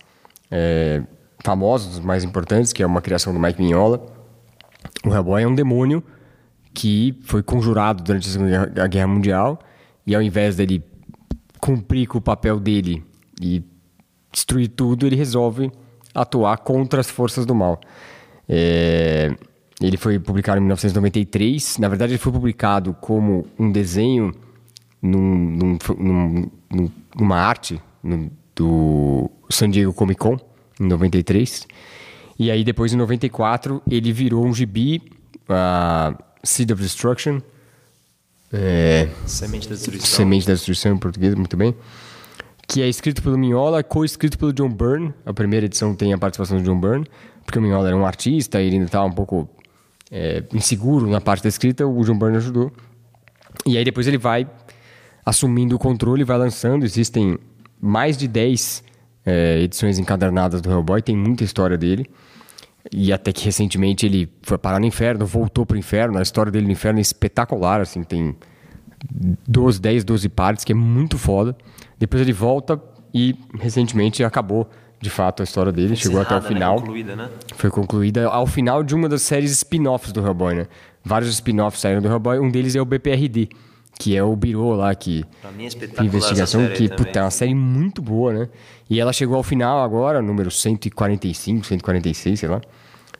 é, 0.48 1.02
famosos, 1.42 1.96
dos 1.96 1.98
mais 1.98 2.22
importantes, 2.22 2.72
que 2.72 2.84
é 2.84 2.86
uma 2.86 3.02
criação 3.02 3.34
do 3.34 3.40
Mike 3.40 3.60
Mignola. 3.60 4.06
O 5.04 5.12
Hellboy 5.12 5.42
é 5.42 5.48
um 5.48 5.54
demônio 5.56 6.04
que 6.72 7.18
foi 7.24 7.42
conjurado 7.42 8.00
durante 8.04 8.28
a 8.28 8.30
Segunda 8.30 8.86
Guerra- 8.86 9.08
Mundial 9.08 9.58
e 10.06 10.14
ao 10.14 10.22
invés 10.22 10.54
dele 10.54 10.84
cumprir 11.58 12.06
com 12.06 12.18
o 12.18 12.20
papel 12.20 12.60
dele 12.60 13.02
e 13.40 13.60
destruir 14.30 14.68
tudo, 14.68 15.04
ele 15.04 15.16
resolve 15.16 15.68
atuar 16.14 16.58
contra 16.58 17.00
as 17.00 17.10
forças 17.10 17.46
do 17.46 17.54
mal. 17.54 17.80
É, 18.48 19.34
ele 19.80 19.96
foi 19.96 20.18
publicado 20.18 20.58
em 20.58 20.62
1993. 20.62 21.78
Na 21.78 21.88
verdade, 21.88 22.12
ele 22.12 22.18
foi 22.18 22.32
publicado 22.32 22.94
como 23.00 23.46
um 23.58 23.70
desenho 23.70 24.34
num, 25.00 25.20
num, 25.20 25.78
num, 25.98 26.90
numa 27.16 27.36
arte 27.36 27.80
do 28.54 29.30
San 29.50 29.70
Diego 29.70 29.92
Comic 29.92 30.20
Con, 30.20 30.38
em 30.80 30.86
93. 30.86 31.66
E 32.38 32.50
aí, 32.50 32.64
depois, 32.64 32.92
em 32.92 32.96
94, 32.96 33.82
ele 33.90 34.12
virou 34.12 34.44
um 34.46 34.54
gibi, 34.54 35.02
uh, 35.48 36.16
Seed 36.42 36.70
of 36.70 36.82
Destruction. 36.82 37.40
É, 38.52 39.08
Semente 39.26 39.68
da 39.68 39.74
Destruição. 39.74 40.06
Semente 40.06 40.46
da 40.46 40.54
Destruição, 40.54 40.94
em 40.94 40.98
português, 40.98 41.34
muito 41.34 41.56
bem. 41.56 41.74
Que 42.72 42.80
é 42.80 42.88
escrito 42.88 43.22
pelo 43.22 43.36
Mignola, 43.36 43.82
co-escrito 43.82 44.38
pelo 44.38 44.50
John 44.50 44.70
Byrne. 44.70 45.12
A 45.26 45.34
primeira 45.34 45.66
edição 45.66 45.94
tem 45.94 46.14
a 46.14 46.16
participação 46.16 46.56
do 46.56 46.64
John 46.64 46.80
Byrne, 46.80 47.04
porque 47.44 47.58
o 47.58 47.60
Mignola 47.60 47.88
era 47.88 47.94
um 47.94 48.06
artista, 48.06 48.62
ele 48.62 48.76
ainda 48.76 48.86
estava 48.86 49.04
um 49.04 49.12
pouco 49.12 49.46
é, 50.10 50.42
inseguro 50.54 51.06
na 51.06 51.20
parte 51.20 51.42
da 51.42 51.50
escrita, 51.50 51.86
o 51.86 52.02
John 52.02 52.18
Byrne 52.18 52.38
ajudou. 52.38 52.72
E 53.66 53.76
aí 53.76 53.84
depois 53.84 54.06
ele 54.06 54.16
vai 54.16 54.48
assumindo 55.22 55.76
o 55.76 55.78
controle, 55.78 56.24
vai 56.24 56.38
lançando. 56.38 56.82
Existem 56.82 57.38
mais 57.78 58.16
de 58.16 58.26
10 58.26 58.82
é, 59.26 59.60
edições 59.60 59.98
encadernadas 59.98 60.62
do 60.62 60.70
Hellboy, 60.70 61.02
tem 61.02 61.14
muita 61.14 61.44
história 61.44 61.76
dele. 61.76 62.08
E 62.90 63.12
até 63.12 63.34
que 63.34 63.44
recentemente 63.44 64.06
ele 64.06 64.32
foi 64.40 64.56
parar 64.56 64.80
no 64.80 64.86
inferno, 64.86 65.26
voltou 65.26 65.66
pro 65.66 65.76
inferno. 65.76 66.16
A 66.16 66.22
história 66.22 66.50
dele 66.50 66.64
no 66.64 66.72
inferno 66.72 67.00
é 67.00 67.02
espetacular, 67.02 67.82
assim, 67.82 68.02
tem 68.02 68.34
12, 69.48 69.80
10, 69.80 70.04
12 70.04 70.28
partes, 70.28 70.64
que 70.64 70.72
é 70.72 70.74
muito 70.74 71.18
foda. 71.18 71.56
Depois 71.98 72.22
ele 72.22 72.32
volta 72.32 72.80
e 73.14 73.36
recentemente 73.58 74.24
acabou 74.24 74.68
de 75.00 75.10
fato 75.10 75.42
a 75.42 75.44
história 75.44 75.72
dele, 75.72 75.96
chegou 75.96 76.20
até 76.20 76.36
o 76.36 76.40
né? 76.40 76.48
final. 76.48 76.74
Né? 76.76 76.80
Concluída, 76.80 77.16
né? 77.16 77.30
Foi 77.56 77.70
concluída 77.70 78.28
ao 78.28 78.46
final 78.46 78.84
de 78.84 78.94
uma 78.94 79.08
das 79.08 79.22
séries 79.22 79.50
spin-offs 79.50 80.12
do 80.12 80.24
Hellboy, 80.24 80.54
né? 80.54 80.66
Vários 81.04 81.30
spin-offs 81.32 81.80
saíram 81.80 82.00
do 82.00 82.08
Hellboy, 82.08 82.38
um 82.38 82.48
deles 82.48 82.76
é 82.76 82.80
o 82.80 82.84
BPRD, 82.84 83.48
que 83.98 84.16
é 84.16 84.22
o 84.22 84.34
Biro 84.36 84.70
lá 84.70 84.94
que 84.94 85.24
é 85.98 86.04
investigação 86.04 86.68
que 86.68 86.88
puta, 86.88 87.18
é 87.18 87.22
uma 87.22 87.30
série 87.32 87.54
muito 87.54 88.00
boa, 88.00 88.32
né? 88.32 88.48
E 88.88 89.00
ela 89.00 89.12
chegou 89.12 89.36
ao 89.36 89.42
final 89.42 89.82
agora, 89.82 90.22
número 90.22 90.50
145, 90.50 91.66
146, 91.66 92.38
sei 92.38 92.48
lá. 92.48 92.60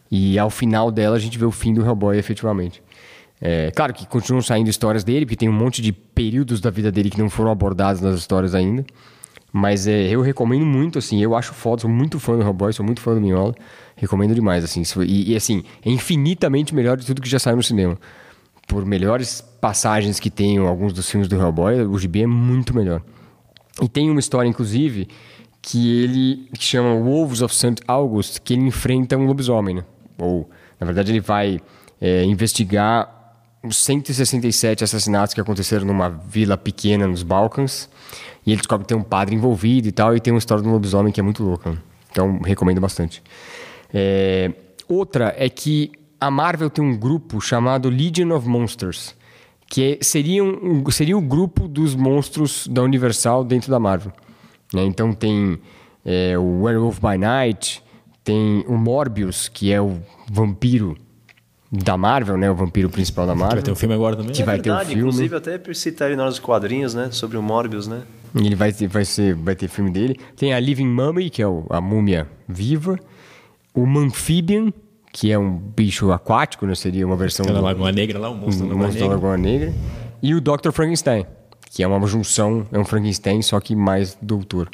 E 0.09 0.39
ao 0.39 0.51
final 0.51 0.93
dela 0.93 1.17
a 1.17 1.19
gente 1.19 1.37
vê 1.37 1.45
o 1.45 1.51
fim 1.51 1.75
do 1.75 1.85
Hellboy 1.85 2.17
efetivamente. 2.17 2.81
É, 3.45 3.73
claro 3.73 3.93
que 3.93 4.07
continuam 4.07 4.41
saindo 4.41 4.71
histórias 4.71 5.03
dele, 5.03 5.27
porque 5.27 5.37
tem 5.37 5.49
um 5.49 5.53
monte 5.53 5.83
de 5.83 5.93
períodos 5.93 6.61
da 6.61 6.71
vida 6.71 6.93
dele 6.93 7.11
que 7.11 7.19
não 7.19 7.29
foram 7.29 7.51
abordados 7.51 8.01
nas 8.01 8.17
histórias 8.17 8.55
ainda. 8.55 8.85
Mas 9.53 9.89
é, 9.89 10.09
eu 10.09 10.23
recomendo 10.23 10.65
muito, 10.65 10.99
assim, 10.99 11.21
eu 11.21 11.35
acho 11.35 11.53
foda, 11.53 11.83
sou 11.83 11.91
muito 11.91 12.21
fã 12.21 12.37
do 12.37 12.43
Hellboy, 12.43 12.73
sou 12.73 12.87
muito 12.87 13.01
fã 13.01 13.15
do 13.15 13.21
Mignola. 13.21 13.53
Recomendo 13.97 14.33
demais, 14.33 14.63
assim. 14.63 14.83
E, 15.05 15.33
e, 15.33 15.37
assim, 15.37 15.65
é 15.85 15.91
infinitamente 15.91 16.73
melhor 16.73 16.97
de 16.97 17.05
tudo 17.05 17.21
que 17.21 17.29
já 17.29 17.39
saiu 17.39 17.57
no 17.57 17.63
cinema 17.63 17.99
por 18.67 18.87
melhores 18.87 19.41
passagens 19.61 20.19
que 20.19 20.31
tem 20.31 20.59
alguns 20.59 20.93
dos 20.93 21.11
filmes 21.11 21.29
do 21.29 21.37
Hellboy, 21.37 21.83
o 21.83 21.99
gibi 21.99 22.23
é 22.23 22.27
muito 22.27 22.75
melhor. 22.75 23.03
E 23.83 23.89
tem 23.89 24.11
uma 24.11 24.21
história, 24.21 24.49
inclusive, 24.49 25.09
que 25.61 26.03
ele 26.03 26.49
que 26.55 26.65
chama 26.65 26.95
Wolves 26.95 27.43
of 27.43 27.55
St. 27.55 27.83
August, 27.87 28.41
que 28.41 28.55
ele 28.55 28.63
enfrenta 28.63 29.17
um 29.17 29.27
lobisomem, 29.27 29.77
né? 29.77 29.85
Ou, 30.19 30.49
na 30.81 30.87
verdade, 30.87 31.13
ele 31.13 31.21
vai 31.21 31.61
é, 32.01 32.25
investigar 32.25 33.22
os 33.63 33.77
167 33.77 34.83
assassinatos 34.83 35.35
que 35.35 35.41
aconteceram 35.41 35.87
numa 35.87 36.09
vila 36.09 36.57
pequena 36.57 37.07
nos 37.07 37.23
Balcãs. 37.23 37.89
E 38.45 38.51
ele 38.51 38.59
descobre 38.59 38.85
que 38.85 38.89
tem 38.89 38.97
um 38.97 39.03
padre 39.03 39.35
envolvido 39.35 39.89
e 39.89 39.93
tal, 39.93 40.17
e 40.17 40.21
tem 40.21 40.33
uma 40.33 40.39
história 40.39 40.63
de 40.63 40.69
um 40.69 40.73
lobisomem 40.73 41.13
que 41.13 41.21
é 41.21 41.23
muito 41.23 41.45
louca. 41.45 41.77
Então, 42.11 42.41
recomendo 42.41 42.81
bastante. 42.81 43.23
É, 43.95 44.51
outra 44.89 45.35
é 45.37 45.49
que 45.49 45.93
a 46.21 46.31
Marvel 46.31 46.71
tem 46.71 46.85
um 46.85 46.97
grupo 46.97 47.41
chamado 47.41 47.89
Legion 47.89 48.35
of 48.35 48.49
Monsters, 48.49 49.15
que 49.69 49.99
seria, 50.03 50.43
um, 50.43 50.89
seria 50.91 51.17
o 51.17 51.21
grupo 51.21 51.67
dos 51.67 51.95
monstros 51.95 52.67
da 52.69 52.83
Universal 52.83 53.45
dentro 53.45 53.71
da 53.71 53.79
Marvel. 53.79 54.13
Né? 54.73 54.85
Então 54.85 55.13
tem 55.13 55.59
é, 56.05 56.37
o 56.37 56.63
Werewolf 56.63 56.99
by 57.01 57.17
Night, 57.17 57.83
tem 58.23 58.65
o 58.69 58.77
Morbius, 58.77 59.49
que 59.49 59.73
é 59.73 59.81
o 59.81 60.01
vampiro 60.31 60.97
da 61.73 61.97
Marvel, 61.97 62.37
né? 62.37 62.51
O 62.51 62.55
vampiro 62.55 62.91
principal 62.91 63.27
da 63.27 63.35
Marvel. 63.35 63.57
Vai 63.57 63.63
ter 63.63 63.73
um 63.73 63.77
filme 63.77 63.95
agora 63.95 64.15
também. 64.15 64.33
Que 64.33 64.43
é 64.43 64.45
vai 64.45 64.57
verdade, 64.57 64.79
ter 64.79 64.85
um 64.85 64.89
filme. 64.89 65.27
Inclusive, 65.27 65.37
até 65.37 65.75
citar 65.75 66.11
ele 66.11 66.23
nos 66.23 66.39
quadrinhos, 66.39 66.95
né? 66.95 67.09
Sobre 67.11 67.39
o 67.39 67.43
Morbius, 67.43 67.89
né? 67.89 68.03
Ele 68.35 68.55
vai, 68.55 68.73
vai, 68.73 69.05
ser, 69.07 69.35
vai 69.35 69.57
ter 69.57 69.69
filme 69.69 69.91
dele. 69.91 70.19
Tem 70.37 70.53
a 70.53 70.61
Living 70.61 70.87
Mummy, 70.87 71.31
que 71.31 71.41
é 71.41 71.47
o, 71.47 71.65
a 71.71 71.81
múmia 71.81 72.29
viva. 72.47 72.99
O 73.75 73.87
Amphibian, 73.87 74.71
que 75.11 75.33
é 75.33 75.39
um 75.39 75.57
bicho 75.57 76.13
aquático, 76.13 76.67
né? 76.67 76.75
Seria 76.75 77.07
uma 77.07 77.17
versão... 77.17 77.45
Aquela 77.45 77.61
do, 77.61 77.65
Lagoa 77.65 77.91
Negra 77.91 78.19
lá, 78.19 78.29
o 78.29 78.35
monstro, 78.35 78.67
um, 78.67 78.69
da, 78.69 78.75
Lagoa 78.75 78.87
monstro 78.87 79.09
da 79.09 79.15
Lagoa 79.15 79.37
Negra. 79.39 79.73
E 80.23 80.35
o 80.35 80.41
Dr. 80.43 80.73
Frankenstein, 80.73 81.27
que 81.71 81.83
é 81.83 81.87
uma 81.87 82.07
junção, 82.07 82.67
é 82.71 82.79
um 82.79 82.85
Frankenstein, 82.85 83.41
só 83.41 83.59
que 83.61 83.75
mais 83.75 84.17
doutor. 84.21 84.69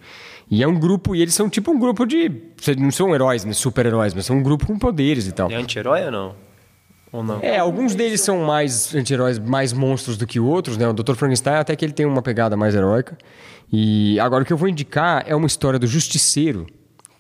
E 0.51 0.62
é 0.62 0.69
um 0.69 0.79
grupo, 0.79 1.15
e 1.15 1.23
eles 1.23 1.35
são 1.35 1.49
tipo 1.49 1.70
um 1.70 1.79
grupo 1.79 2.05
de... 2.07 2.31
Não 2.77 2.91
são 2.91 3.15
heróis, 3.15 3.45
né? 3.45 3.53
Super-heróis, 3.53 4.15
mas 4.15 4.27
são 4.27 4.37
um 4.37 4.43
grupo 4.43 4.66
com 4.66 4.79
poderes 4.79 5.29
e 5.29 5.33
tal. 5.33 5.49
É 5.51 5.55
anti-herói 5.55 6.05
ou 6.05 6.11
não? 6.11 6.48
Ou 7.12 7.22
não? 7.22 7.40
É, 7.40 7.59
alguns 7.59 7.94
deles 7.94 8.20
são 8.20 8.44
mais 8.44 8.94
anti-heróis, 8.94 9.39
mais 9.39 9.72
monstros 9.72 10.16
do 10.16 10.26
que 10.26 10.39
outros, 10.39 10.76
né? 10.76 10.86
O 10.89 10.93
Dr. 10.93 11.14
Frankenstein 11.14 11.55
até 11.55 11.74
que 11.74 11.85
ele 11.85 11.93
tem 11.93 12.06
uma 12.06 12.22
pegada 12.22 12.56
mais 12.56 12.74
heróica. 12.74 13.16
E 13.72 14.18
agora 14.20 14.43
o 14.43 14.47
que 14.47 14.52
eu 14.52 14.56
vou 14.56 14.68
indicar 14.68 15.24
é 15.26 15.35
uma 15.35 15.47
história 15.47 15.78
do 15.78 15.86
Justiceiro, 15.86 16.66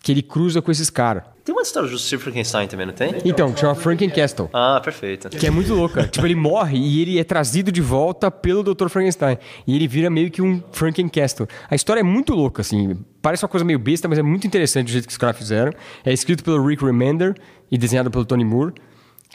que 0.02 0.12
ele 0.12 0.22
cruza 0.22 0.62
com 0.62 0.70
esses 0.70 0.90
caras. 0.90 1.24
Tem 1.44 1.54
uma 1.54 1.62
história 1.62 1.88
do 1.88 1.92
Justiceiro 1.92 2.22
Frankenstein 2.22 2.68
também, 2.68 2.84
não 2.84 2.92
tem? 2.92 3.14
Então, 3.24 3.50
que 3.50 3.60
chama 3.60 3.74
Frankencastle. 3.74 4.50
Ah, 4.52 4.78
perfeito. 4.84 5.30
Que 5.30 5.46
é 5.46 5.50
muito 5.50 5.72
louca. 5.72 6.06
tipo, 6.06 6.26
ele 6.26 6.34
morre 6.34 6.76
e 6.76 7.00
ele 7.00 7.18
é 7.18 7.24
trazido 7.24 7.72
de 7.72 7.80
volta 7.80 8.30
pelo 8.30 8.62
Dr. 8.62 8.88
Frankenstein. 8.88 9.38
E 9.66 9.74
ele 9.74 9.88
vira 9.88 10.10
meio 10.10 10.30
que 10.30 10.42
um 10.42 10.62
Frankencastle. 10.72 11.48
A 11.70 11.74
história 11.74 12.00
é 12.00 12.02
muito 12.02 12.34
louca, 12.34 12.60
assim. 12.60 12.98
Parece 13.22 13.44
uma 13.44 13.48
coisa 13.48 13.64
meio 13.64 13.78
besta, 13.78 14.06
mas 14.06 14.18
é 14.18 14.22
muito 14.22 14.46
interessante 14.46 14.88
o 14.88 14.92
jeito 14.92 15.06
que 15.06 15.12
os 15.12 15.16
caras 15.16 15.38
fizeram. 15.38 15.72
É 16.04 16.12
escrito 16.12 16.44
pelo 16.44 16.62
Rick 16.66 16.84
Remender 16.84 17.34
e 17.70 17.78
desenhado 17.78 18.10
pelo 18.10 18.26
Tony 18.26 18.44
Moore 18.44 18.74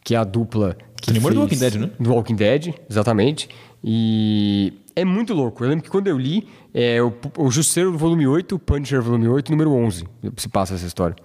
que 0.04 0.16
é 0.16 0.18
a 0.18 0.24
dupla 0.24 0.78
que 1.02 1.12
fez... 1.12 1.24
do 1.24 1.40
Walking 1.40 1.58
Dead, 1.58 1.76
né? 1.76 1.90
Do 2.00 2.14
Walking 2.14 2.36
Dead, 2.36 2.74
exatamente. 2.90 3.50
E 3.84 4.74
é 4.96 5.04
muito 5.04 5.34
louco. 5.34 5.64
Eu 5.64 5.70
lembro 5.70 5.84
que 5.84 5.90
quando 5.90 6.08
eu 6.08 6.18
li, 6.18 6.48
é, 6.74 7.02
o, 7.02 7.14
o 7.38 7.52
Justiceiro 7.52 7.98
volume 7.98 8.26
8, 8.28 8.56
o 8.56 8.60
Punisher 8.60 9.02
volume 9.02 9.28
8, 9.28 9.52
número 9.52 9.72
11, 9.72 10.06
se 10.38 10.48
passa 10.48 10.76
essa 10.76 10.86
história. 10.86 11.16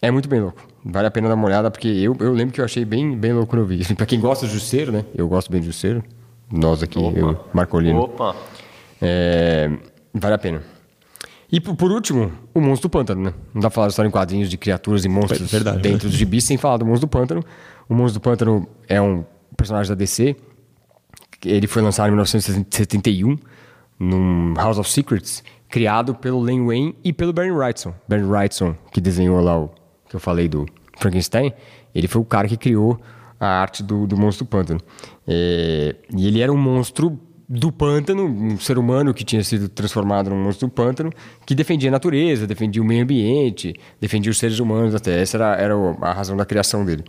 É 0.00 0.10
muito 0.10 0.28
bem 0.28 0.40
louco. 0.40 0.60
Vale 0.84 1.06
a 1.06 1.10
pena 1.10 1.28
dar 1.28 1.34
uma 1.34 1.46
olhada, 1.46 1.70
porque 1.70 1.88
eu, 1.88 2.16
eu 2.20 2.32
lembro 2.32 2.54
que 2.54 2.60
eu 2.60 2.64
achei 2.64 2.84
bem, 2.84 3.16
bem 3.16 3.32
louco 3.32 3.48
quando 3.48 3.62
eu 3.62 3.66
vi. 3.66 3.80
Assim, 3.80 3.94
pra 3.96 4.06
quem 4.06 4.20
gosta 4.20 4.46
do 4.46 4.52
Justiceiro, 4.52 4.92
né? 4.92 5.04
Eu 5.14 5.28
gosto 5.28 5.50
bem 5.50 5.60
do 5.60 5.64
Justiceiro. 5.64 6.02
Nós 6.50 6.82
aqui, 6.82 6.98
Opa. 6.98 7.18
eu, 7.18 7.44
Marcolino. 7.52 8.00
Opa! 8.00 8.36
É, 9.00 9.70
vale 10.14 10.34
a 10.34 10.38
pena. 10.38 10.62
E 11.50 11.60
por, 11.60 11.92
último, 11.92 12.32
o 12.52 12.60
Monstro 12.60 12.88
do 12.88 12.92
Pântano, 12.92 13.22
né? 13.22 13.34
Não 13.54 13.60
dá 13.62 13.68
pra 13.68 13.74
falar 13.74 13.86
de 13.86 13.92
história 13.92 14.08
em 14.08 14.12
quadrinhos 14.12 14.50
de 14.50 14.56
criaturas 14.56 15.04
e 15.04 15.08
monstros 15.08 15.50
verdade, 15.50 15.78
dentro 15.80 16.06
né? 16.06 16.10
dos 16.10 16.18
gibis 16.18 16.44
sem 16.44 16.56
falar 16.56 16.76
do 16.76 16.84
Monstro 16.84 17.06
do 17.06 17.10
Pântano. 17.10 17.44
O 17.88 17.94
Monstro 17.94 18.20
do 18.20 18.22
Pântano 18.22 18.68
é 18.88 19.00
um 19.00 19.24
personagem 19.56 19.88
da 19.88 19.94
DC. 19.94 20.36
Ele 21.44 21.66
foi 21.66 21.82
lançado 21.82 22.08
em 22.08 22.10
1971 22.10 23.36
num 23.98 24.54
House 24.54 24.78
of 24.78 24.90
Secrets, 24.90 25.42
criado 25.68 26.14
pelo 26.14 26.40
Len 26.40 26.66
Wayne 26.66 26.96
e 27.04 27.12
pelo 27.12 27.32
Bernie 27.32 27.56
Wrightson. 27.56 27.94
Bernie 28.08 28.28
Wrightson, 28.28 28.74
que 28.92 29.00
desenhou 29.00 29.40
lá 29.40 29.58
o 29.58 29.70
que 30.08 30.16
eu 30.16 30.20
falei 30.20 30.48
do 30.48 30.66
Frankenstein, 30.98 31.52
ele 31.94 32.08
foi 32.08 32.20
o 32.20 32.24
cara 32.24 32.48
que 32.48 32.56
criou 32.56 33.00
a 33.38 33.46
arte 33.46 33.82
do, 33.82 34.06
do 34.06 34.16
Monstro 34.16 34.44
do 34.44 34.48
Pântano. 34.48 34.80
É, 35.26 35.94
e 36.14 36.26
ele 36.26 36.40
era 36.40 36.52
um 36.52 36.56
monstro 36.56 37.18
do 37.48 37.70
pântano, 37.70 38.24
um 38.24 38.58
ser 38.58 38.76
humano 38.76 39.14
que 39.14 39.22
tinha 39.22 39.42
sido 39.44 39.68
transformado 39.68 40.30
num 40.30 40.42
monstro 40.42 40.66
do 40.66 40.72
pântano, 40.72 41.12
que 41.44 41.54
defendia 41.54 41.88
a 41.90 41.92
natureza, 41.92 42.46
defendia 42.46 42.82
o 42.82 42.84
meio 42.84 43.04
ambiente, 43.04 43.74
defendia 44.00 44.30
os 44.30 44.38
seres 44.38 44.58
humanos 44.58 44.94
até. 44.94 45.20
Essa 45.20 45.36
era, 45.36 45.54
era 45.54 45.74
a 46.02 46.12
razão 46.12 46.36
da 46.36 46.44
criação 46.44 46.84
dele. 46.84 47.04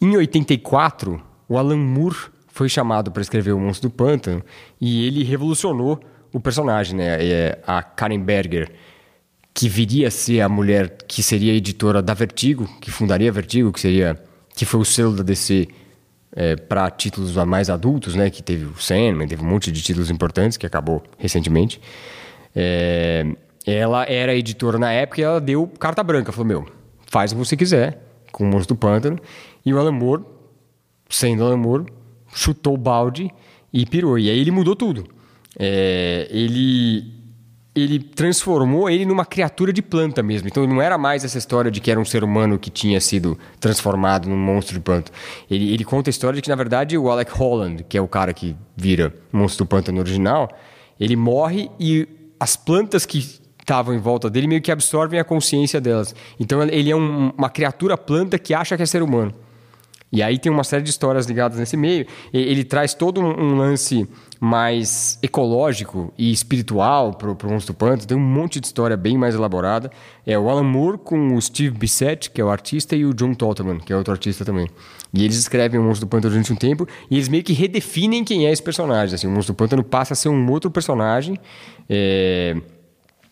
Em 0.00 0.16
84, 0.16 1.22
o 1.48 1.58
Alan 1.58 1.76
Moore 1.76 2.16
foi 2.48 2.68
chamado 2.68 3.10
para 3.10 3.22
escrever 3.22 3.52
O 3.52 3.60
Monstro 3.60 3.88
do 3.88 3.94
Pântano 3.94 4.42
e 4.80 5.06
ele 5.06 5.22
revolucionou 5.24 6.00
o 6.32 6.40
personagem, 6.40 6.96
né? 6.96 7.24
É 7.24 7.58
a 7.66 7.82
Karen 7.82 8.20
Berger, 8.20 8.70
que 9.54 9.68
viria 9.68 10.08
a 10.08 10.10
ser 10.10 10.40
a 10.40 10.48
mulher 10.48 10.96
que 11.08 11.22
seria 11.22 11.54
editora 11.54 12.02
da 12.02 12.14
Vertigo, 12.14 12.68
que 12.80 12.90
fundaria 12.90 13.30
a 13.30 13.32
Vertigo, 13.32 13.72
que 13.72 13.80
seria 13.80 14.22
que 14.54 14.64
foi 14.64 14.80
o 14.80 14.84
selo 14.84 15.14
da 15.14 15.22
DC 15.22 15.68
é, 16.32 16.56
para 16.56 16.90
títulos 16.90 17.34
mais 17.36 17.70
adultos, 17.70 18.14
né? 18.14 18.28
Que 18.28 18.42
teve 18.42 18.66
o 18.66 18.76
Sandman, 18.78 19.26
teve 19.26 19.42
um 19.42 19.48
monte 19.48 19.72
de 19.72 19.82
títulos 19.82 20.10
importantes 20.10 20.58
que 20.58 20.66
acabou 20.66 21.02
recentemente. 21.18 21.80
É, 22.54 23.24
ela 23.66 24.04
era 24.04 24.34
editora 24.34 24.78
na 24.78 24.92
época 24.92 25.20
e 25.20 25.24
ela 25.24 25.40
deu 25.40 25.66
carta 25.78 26.02
branca. 26.02 26.32
Falou, 26.32 26.46
meu, 26.46 26.66
faz 27.06 27.32
o 27.32 27.34
que 27.34 27.44
você 27.44 27.56
quiser 27.56 28.02
com 28.30 28.44
o 28.44 28.46
Monstro 28.46 28.74
do 28.74 28.78
Pântano. 28.78 29.18
E 29.66 29.74
o 29.74 29.78
Alan 29.78 29.92
Moore, 29.92 30.22
sendo 31.10 31.44
Alan 31.44 31.56
Moore, 31.56 31.86
chutou 32.32 32.74
o 32.74 32.78
balde 32.78 33.30
e 33.72 33.84
pirou. 33.84 34.18
E 34.18 34.30
aí 34.30 34.38
ele 34.38 34.52
mudou 34.52 34.76
tudo. 34.76 35.04
É, 35.58 36.28
ele 36.30 37.16
ele 37.74 37.98
transformou 37.98 38.88
ele 38.88 39.04
numa 39.04 39.26
criatura 39.26 39.70
de 39.70 39.82
planta 39.82 40.22
mesmo. 40.22 40.48
Então 40.48 40.66
não 40.66 40.80
era 40.80 40.96
mais 40.96 41.24
essa 41.24 41.36
história 41.36 41.70
de 41.70 41.78
que 41.78 41.90
era 41.90 42.00
um 42.00 42.06
ser 42.06 42.24
humano 42.24 42.58
que 42.58 42.70
tinha 42.70 42.98
sido 43.02 43.38
transformado 43.60 44.30
num 44.30 44.36
monstro 44.36 44.76
de 44.76 44.80
pântano. 44.80 45.14
Ele, 45.50 45.74
ele 45.74 45.84
conta 45.84 46.08
a 46.08 46.10
história 46.10 46.36
de 46.36 46.42
que, 46.42 46.48
na 46.48 46.56
verdade, 46.56 46.96
o 46.96 47.10
Alec 47.10 47.30
Holland, 47.32 47.84
que 47.84 47.98
é 47.98 48.00
o 48.00 48.08
cara 48.08 48.32
que 48.32 48.56
vira 48.74 49.12
monstro 49.30 49.66
do 49.66 49.68
pântano 49.68 49.98
original, 49.98 50.48
ele 50.98 51.16
morre 51.16 51.70
e 51.78 52.08
as 52.40 52.56
plantas 52.56 53.04
que 53.04 53.18
estavam 53.60 53.94
em 53.94 53.98
volta 53.98 54.30
dele 54.30 54.46
meio 54.46 54.62
que 54.62 54.72
absorvem 54.72 55.20
a 55.20 55.24
consciência 55.24 55.78
delas. 55.78 56.14
Então 56.40 56.62
ele 56.62 56.90
é 56.90 56.96
um, 56.96 57.30
uma 57.36 57.50
criatura 57.50 57.98
planta 57.98 58.38
que 58.38 58.54
acha 58.54 58.74
que 58.74 58.82
é 58.82 58.86
ser 58.86 59.02
humano. 59.02 59.34
E 60.12 60.22
aí 60.22 60.38
tem 60.38 60.50
uma 60.50 60.64
série 60.64 60.82
de 60.82 60.90
histórias 60.90 61.26
ligadas 61.26 61.58
nesse 61.58 61.76
meio. 61.76 62.06
Ele 62.32 62.64
traz 62.64 62.94
todo 62.94 63.20
um 63.20 63.56
lance 63.56 64.08
mais 64.38 65.18
ecológico 65.22 66.12
e 66.16 66.30
espiritual 66.30 67.14
para 67.14 67.30
o 67.30 67.50
Monstro 67.50 67.74
Pântano. 67.74 68.06
Tem 68.06 68.16
um 68.16 68.20
monte 68.20 68.60
de 68.60 68.66
história 68.66 68.96
bem 68.96 69.18
mais 69.18 69.34
elaborada. 69.34 69.90
É 70.24 70.38
o 70.38 70.48
Alan 70.48 70.62
Moore 70.62 70.98
com 70.98 71.34
o 71.34 71.42
Steve 71.42 71.76
Bissett, 71.76 72.30
que 72.30 72.40
é 72.40 72.44
o 72.44 72.50
artista, 72.50 72.94
e 72.94 73.04
o 73.04 73.12
John 73.12 73.34
Tolterman, 73.34 73.78
que 73.78 73.92
é 73.92 73.96
outro 73.96 74.12
artista 74.12 74.44
também. 74.44 74.68
E 75.12 75.24
eles 75.24 75.36
escrevem 75.36 75.80
o 75.80 75.82
Monstro 75.82 76.06
do 76.06 76.10
Pântano 76.10 76.32
durante 76.32 76.52
um 76.52 76.56
tempo 76.56 76.86
e 77.10 77.16
eles 77.16 77.28
meio 77.28 77.42
que 77.42 77.52
redefinem 77.52 78.24
quem 78.24 78.46
é 78.46 78.52
esse 78.52 78.62
personagem. 78.62 79.14
Assim, 79.14 79.26
o 79.26 79.30
Monstro 79.30 79.54
do 79.54 79.56
Pântano 79.56 79.82
passa 79.82 80.12
a 80.12 80.16
ser 80.16 80.28
um 80.28 80.50
outro 80.50 80.70
personagem. 80.70 81.38
É 81.88 82.56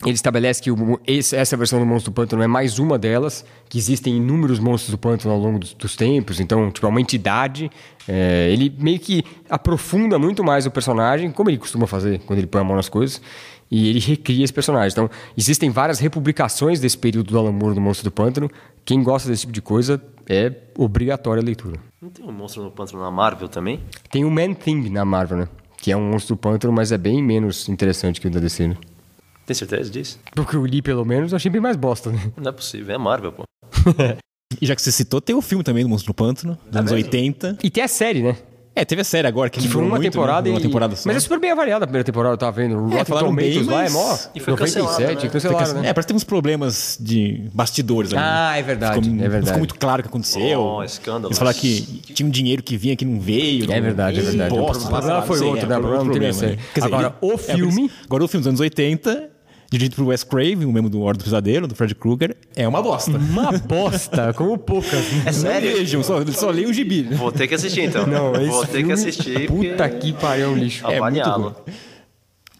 ele 0.02 0.14
estabelece 0.14 0.62
que 0.62 0.70
o, 0.70 1.00
esse, 1.06 1.36
essa 1.36 1.56
versão 1.56 1.78
do 1.78 1.86
Monstro 1.86 2.10
do 2.10 2.14
Pântano 2.14 2.42
é 2.42 2.46
mais 2.46 2.78
uma 2.78 2.98
delas, 2.98 3.44
que 3.68 3.78
existem 3.78 4.16
inúmeros 4.16 4.58
monstros 4.58 4.90
do 4.90 4.98
pântano 4.98 5.34
ao 5.34 5.40
longo 5.40 5.58
dos, 5.58 5.72
dos 5.74 5.96
tempos, 5.96 6.40
então, 6.40 6.70
tipo, 6.70 6.86
é 6.86 6.88
uma 6.88 7.00
entidade. 7.00 7.70
É, 8.06 8.50
ele 8.50 8.74
meio 8.78 8.98
que 8.98 9.24
aprofunda 9.48 10.18
muito 10.18 10.44
mais 10.44 10.66
o 10.66 10.70
personagem, 10.70 11.30
como 11.30 11.48
ele 11.50 11.58
costuma 11.58 11.86
fazer 11.86 12.20
quando 12.20 12.38
ele 12.38 12.46
põe 12.46 12.60
a 12.60 12.64
mão 12.64 12.76
nas 12.76 12.88
coisas, 12.88 13.20
e 13.70 13.88
ele 13.88 14.00
recria 14.00 14.44
esse 14.44 14.52
personagem. 14.52 14.90
Então, 14.92 15.10
existem 15.36 15.70
várias 15.70 15.98
republicações 15.98 16.80
desse 16.80 16.98
período 16.98 17.30
do 17.30 17.38
Alan 17.38 17.52
Moore 17.52 17.74
do 17.74 17.80
Monstro 17.80 18.10
do 18.10 18.12
Pântano. 18.12 18.50
Quem 18.84 19.02
gosta 19.02 19.28
desse 19.28 19.42
tipo 19.42 19.52
de 19.52 19.62
coisa 19.62 20.02
é 20.28 20.52
obrigatória 20.76 21.40
a 21.40 21.44
leitura. 21.44 21.78
Não 22.00 22.10
tem 22.10 22.24
um 22.24 22.32
monstro 22.32 22.62
do 22.62 22.70
pântano 22.70 23.02
na 23.02 23.10
Marvel 23.10 23.48
também? 23.48 23.80
Tem 24.10 24.24
o 24.24 24.30
Man 24.30 24.52
Thing 24.54 24.90
na 24.90 25.04
Marvel, 25.04 25.38
né? 25.38 25.48
Que 25.78 25.90
é 25.90 25.96
um 25.96 26.10
monstro 26.10 26.34
do 26.34 26.38
pântano, 26.38 26.72
mas 26.72 26.92
é 26.92 26.98
bem 26.98 27.22
menos 27.22 27.68
interessante 27.68 28.20
que 28.20 28.26
o 28.26 28.30
da 28.30 28.40
DC, 28.40 28.68
né? 28.68 28.76
Tem 29.46 29.54
certeza 29.54 29.90
disso? 29.90 30.18
Porque 30.34 30.56
eu 30.56 30.64
li, 30.64 30.80
pelo 30.80 31.04
menos, 31.04 31.32
eu 31.32 31.36
achei 31.36 31.50
bem 31.50 31.60
mais 31.60 31.76
bosta, 31.76 32.10
né? 32.10 32.32
Não 32.36 32.48
é 32.48 32.52
possível, 32.52 32.94
é 32.94 32.98
Marvel, 32.98 33.32
pô. 33.32 33.42
e 34.60 34.66
já 34.66 34.74
que 34.74 34.82
você 34.82 34.92
citou, 34.92 35.20
tem 35.20 35.34
o 35.36 35.42
filme 35.42 35.62
também 35.64 35.82
do 35.84 35.88
Monstro 35.88 36.12
do 36.12 36.16
Pântano, 36.16 36.58
dos 36.66 36.76
anos 36.76 36.92
80. 36.92 37.58
E 37.62 37.70
tem 37.70 37.84
a 37.84 37.88
série, 37.88 38.22
né? 38.22 38.36
É, 38.76 38.84
teve 38.84 39.02
a 39.02 39.04
série 39.04 39.28
agora, 39.28 39.48
que, 39.48 39.60
que 39.60 39.68
foi 39.68 39.82
uma 39.82 39.90
muito, 39.90 40.02
temporada 40.02 40.42
né? 40.42 40.48
e... 40.48 40.52
Uma 40.52 40.60
temporada 40.60 40.96
só. 40.96 41.02
Mas 41.08 41.18
é 41.18 41.20
super 41.20 41.38
bem 41.38 41.52
avaliada 41.52 41.84
a 41.84 41.86
primeira 41.86 42.02
temporada, 42.02 42.34
eu 42.34 42.38
tava 42.38 42.50
vendo. 42.56 42.74
O 42.74 42.88
É, 42.88 42.90
Rotten 42.90 43.04
falaram 43.04 43.28
Tomatoes 43.28 43.54
bem, 43.58 43.64
lá 43.66 43.80
é 43.80 43.84
mas- 43.84 43.92
mó... 43.92 44.18
E 44.34 44.40
foi 44.40 44.56
cancelado, 44.56 44.92
97, 45.00 45.24
né? 45.26 45.30
cancelaram, 45.32 45.74
né? 45.74 45.88
É, 45.88 45.92
parece 45.94 46.00
que 46.00 46.06
tem 46.08 46.16
uns 46.16 46.24
problemas 46.24 46.98
de 47.00 47.48
bastidores 47.54 48.12
ali. 48.12 48.20
Ah, 48.20 48.58
é 48.58 48.62
verdade, 48.62 48.94
Ficou, 48.94 49.08
é 49.08 49.12
não 49.12 49.18
verdade. 49.20 49.46
Ficou 49.46 49.58
muito 49.60 49.74
claro 49.76 50.00
o 50.00 50.02
que 50.02 50.08
aconteceu. 50.08 50.60
Oh, 50.60 50.82
escândalo. 50.82 51.28
Eles 51.28 51.38
falaram 51.38 51.56
que 51.56 51.82
tinha 52.12 52.26
um 52.26 52.30
dinheiro 52.30 52.64
que 52.64 52.76
vinha 52.76 52.96
que 52.96 53.04
não 53.04 53.20
veio. 53.20 53.70
É 53.70 53.80
verdade, 53.80 54.18
é 54.18 54.22
verdade. 54.22 54.52
Impostos, 54.52 54.86
O 54.86 54.88
problema 54.88 55.22
foi 55.22 55.38
não 55.38 55.46
outro, 55.50 55.66
é, 55.66 55.68
né? 55.68 55.76
O 55.76 55.80
problema 55.80 56.02
não 56.04 56.10
problema, 56.10 56.32
série. 56.34 56.56
né? 56.56 56.62
Quer 56.74 56.80
dizer, 56.80 56.94
Agora, 56.94 57.16
o 57.20 57.32
é, 57.32 57.38
filme- 57.38 57.82
eles- 57.84 57.92
agora 58.06 58.24
o 58.24 58.28
filme 58.28 58.40
dos 58.42 58.48
anos 58.48 58.60
80, 58.60 59.30
dirigido 59.78 59.96
por 59.96 60.06
Wes 60.06 60.22
Craven, 60.24 60.64
o 60.64 60.72
mesmo 60.72 60.88
do 60.88 61.02
Hora 61.02 61.16
do 61.16 61.24
Pesadelo, 61.24 61.66
do 61.66 61.74
Fred 61.74 61.94
Krueger, 61.94 62.36
é 62.56 62.66
uma 62.66 62.82
bosta. 62.82 63.10
Uma 63.16 63.52
bosta, 63.52 64.32
como 64.34 64.56
poucas. 64.59 65.05
É 65.26 65.32
sério? 65.32 65.70
Não 65.70 65.76
vejam, 65.78 66.02
só, 66.02 66.24
só 66.26 66.51
leio 66.51 66.68
o 66.70 66.72
gibi. 66.72 67.02
né? 67.02 67.16
Vou 67.16 67.30
ter 67.32 67.46
que 67.48 67.55
assistir 67.55 67.82
então. 67.82 68.06
Não, 68.06 68.32
Vou 68.32 68.66
ter 68.66 68.84
que 68.84 68.92
assistir. 68.92 69.46
Puta 69.48 69.88
porque- 69.88 69.98
que 69.98 70.12
pariu, 70.14 70.46
é 70.46 70.48
um 70.48 70.56
lixo. 70.56 70.84
É, 70.86 71.01
muito 71.01 71.20
Avaliá-lo. 71.20 71.56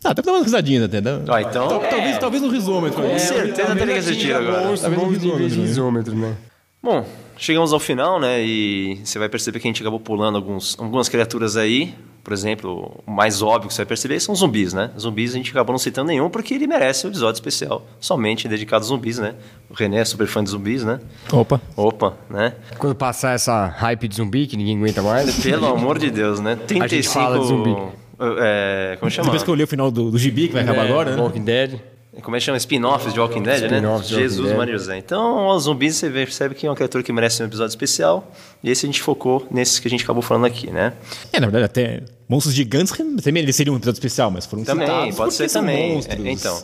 Ah, 0.05 0.13
dá 0.13 0.23
pra 0.23 0.33
dar 0.33 0.33
umas 0.33 0.45
risadinhas 0.45 0.85
até. 0.85 1.01
Dá... 1.01 1.21
Ah, 1.29 1.41
então. 1.43 1.67
Tal- 1.69 1.81
talvez, 1.81 2.19
talvez 2.19 2.43
no 2.43 2.49
risômetro. 2.51 3.03
Com 3.03 3.19
certeza 3.19 3.75
teria 3.75 3.95
que 3.95 4.01
assistir 4.01 4.33
agora. 4.35 4.69
Bons, 4.69 4.81
Talvez 4.83 5.03
bons 5.03 5.09
no 5.23 5.33
níveis 5.33 5.53
de 5.55 5.61
isômetro, 5.63 6.13
isômetro, 6.13 6.17
né? 6.17 6.35
Bom, 6.83 7.07
chegamos 7.39 7.73
ao 7.73 7.81
final, 7.81 8.21
né? 8.21 8.45
E 8.45 9.01
você 9.03 9.19
vai 9.19 9.31
perceber 9.31 9.61
que 9.61 9.67
a 9.67 9.71
gente 9.71 9.81
acabou 9.83 9.99
pulando 9.99 10.37
alguns, 10.37 10.77
algumas 10.79 11.09
criaturas 11.09 11.57
aí. 11.57 11.95
Por 12.25 12.33
exemplo, 12.33 13.01
o 13.07 13.11
mais 13.11 13.43
óbvio 13.43 13.69
que 13.69 13.75
você 13.75 13.83
vai 13.83 13.87
perceber 13.87 14.19
são 14.19 14.35
zumbis, 14.35 14.73
né? 14.73 14.91
Zumbis 14.99 15.33
a 15.35 15.37
gente 15.37 15.51
acabou 15.51 15.75
não 15.75 15.79
citando 15.79 16.09
nenhum 16.09 16.31
porque 16.31 16.55
ele 16.55 16.67
merece 16.67 17.07
um 17.07 17.11
episódio 17.11 17.35
especial, 17.37 17.87
somente 18.01 18.49
dedicado 18.49 18.83
a 18.83 18.89
zumbis, 18.89 19.19
né? 19.19 19.35
O 19.69 19.75
René 19.75 19.99
é 19.99 20.05
super 20.07 20.27
fã 20.27 20.43
de 20.43 20.49
zumbis, 20.49 20.83
né? 20.85 21.01
Opa. 21.31 21.61
Opa, 21.77 22.15
né? 22.31 22.55
Quando 22.79 22.95
passar 22.95 23.35
essa 23.35 23.67
hype 23.67 24.09
de 24.09 24.17
zumbi 24.17 24.47
que 24.47 24.57
ninguém 24.57 24.79
aguenta 24.79 25.03
mais. 25.03 25.37
Pelo 25.43 25.67
amor 25.67 25.99
de 25.99 26.11
Deus, 26.11 26.41
né? 26.41 26.57
35. 26.57 27.13
fala 27.13 27.39
de 27.39 27.47
zumbi. 27.47 27.77
É, 28.19 28.97
como 28.99 29.11
chama? 29.11 29.27
Depois 29.27 29.43
que 29.43 29.51
eu 29.51 29.55
li 29.55 29.63
o 29.65 29.67
final 29.67 29.91
do, 29.91 30.11
do 30.11 30.19
gibi, 30.19 30.49
que 30.49 30.55
vai 30.55 30.63
acabar 30.63 30.87
É, 30.87 30.89
agora, 30.89 31.15
né? 31.17 31.23
Walking 31.23 31.45
Dead. 31.45 31.79
Como 32.23 32.37
é 32.37 32.39
que 32.39 32.45
chama? 32.45 32.57
Spin-offs 32.59 33.13
de 33.13 33.21
Walking 33.21 33.43
Dead, 33.43 33.71
né? 33.71 33.81
De 33.81 33.87
Walking 33.87 34.09
Jesus. 34.09 34.53
Maria 34.57 34.77
José. 34.79 34.97
Então, 34.99 35.49
os 35.49 35.65
zumbis 35.65 35.97
você 35.97 36.09
percebe 36.11 36.55
que 36.55 36.67
é 36.67 36.71
uma 36.71 36.77
criatura 36.77 37.03
que 37.03 37.13
merece 37.13 37.43
um 37.43 37.47
episódio 37.47 37.71
especial. 37.71 38.33
E 38.63 38.71
esse 38.71 38.87
a 38.87 38.89
gente 38.89 39.03
focou 39.03 39.47
nesses 39.51 39.79
que 39.79 39.89
a 39.89 39.91
gente 39.91 40.05
acabou 40.05 40.23
falando 40.23 40.47
aqui, 40.47 40.71
né? 40.71 40.93
É, 41.33 41.41
na 41.41 41.47
verdade, 41.47 41.65
até 41.65 42.03
monstros 42.29 42.55
gigantes 42.55 42.93
também 43.23 43.43
eles 43.43 43.57
seriam 43.57 43.75
um 43.75 43.77
episódio 43.77 43.97
especial, 43.99 44.31
mas 44.31 44.47
foram 44.47 44.65
Também, 44.65 44.87
citados 44.87 45.17
pode 45.17 45.35
ser 45.35 45.51
também. 45.51 45.95
monstros. 45.95 46.25
É, 46.25 46.31
Então, 46.31 46.63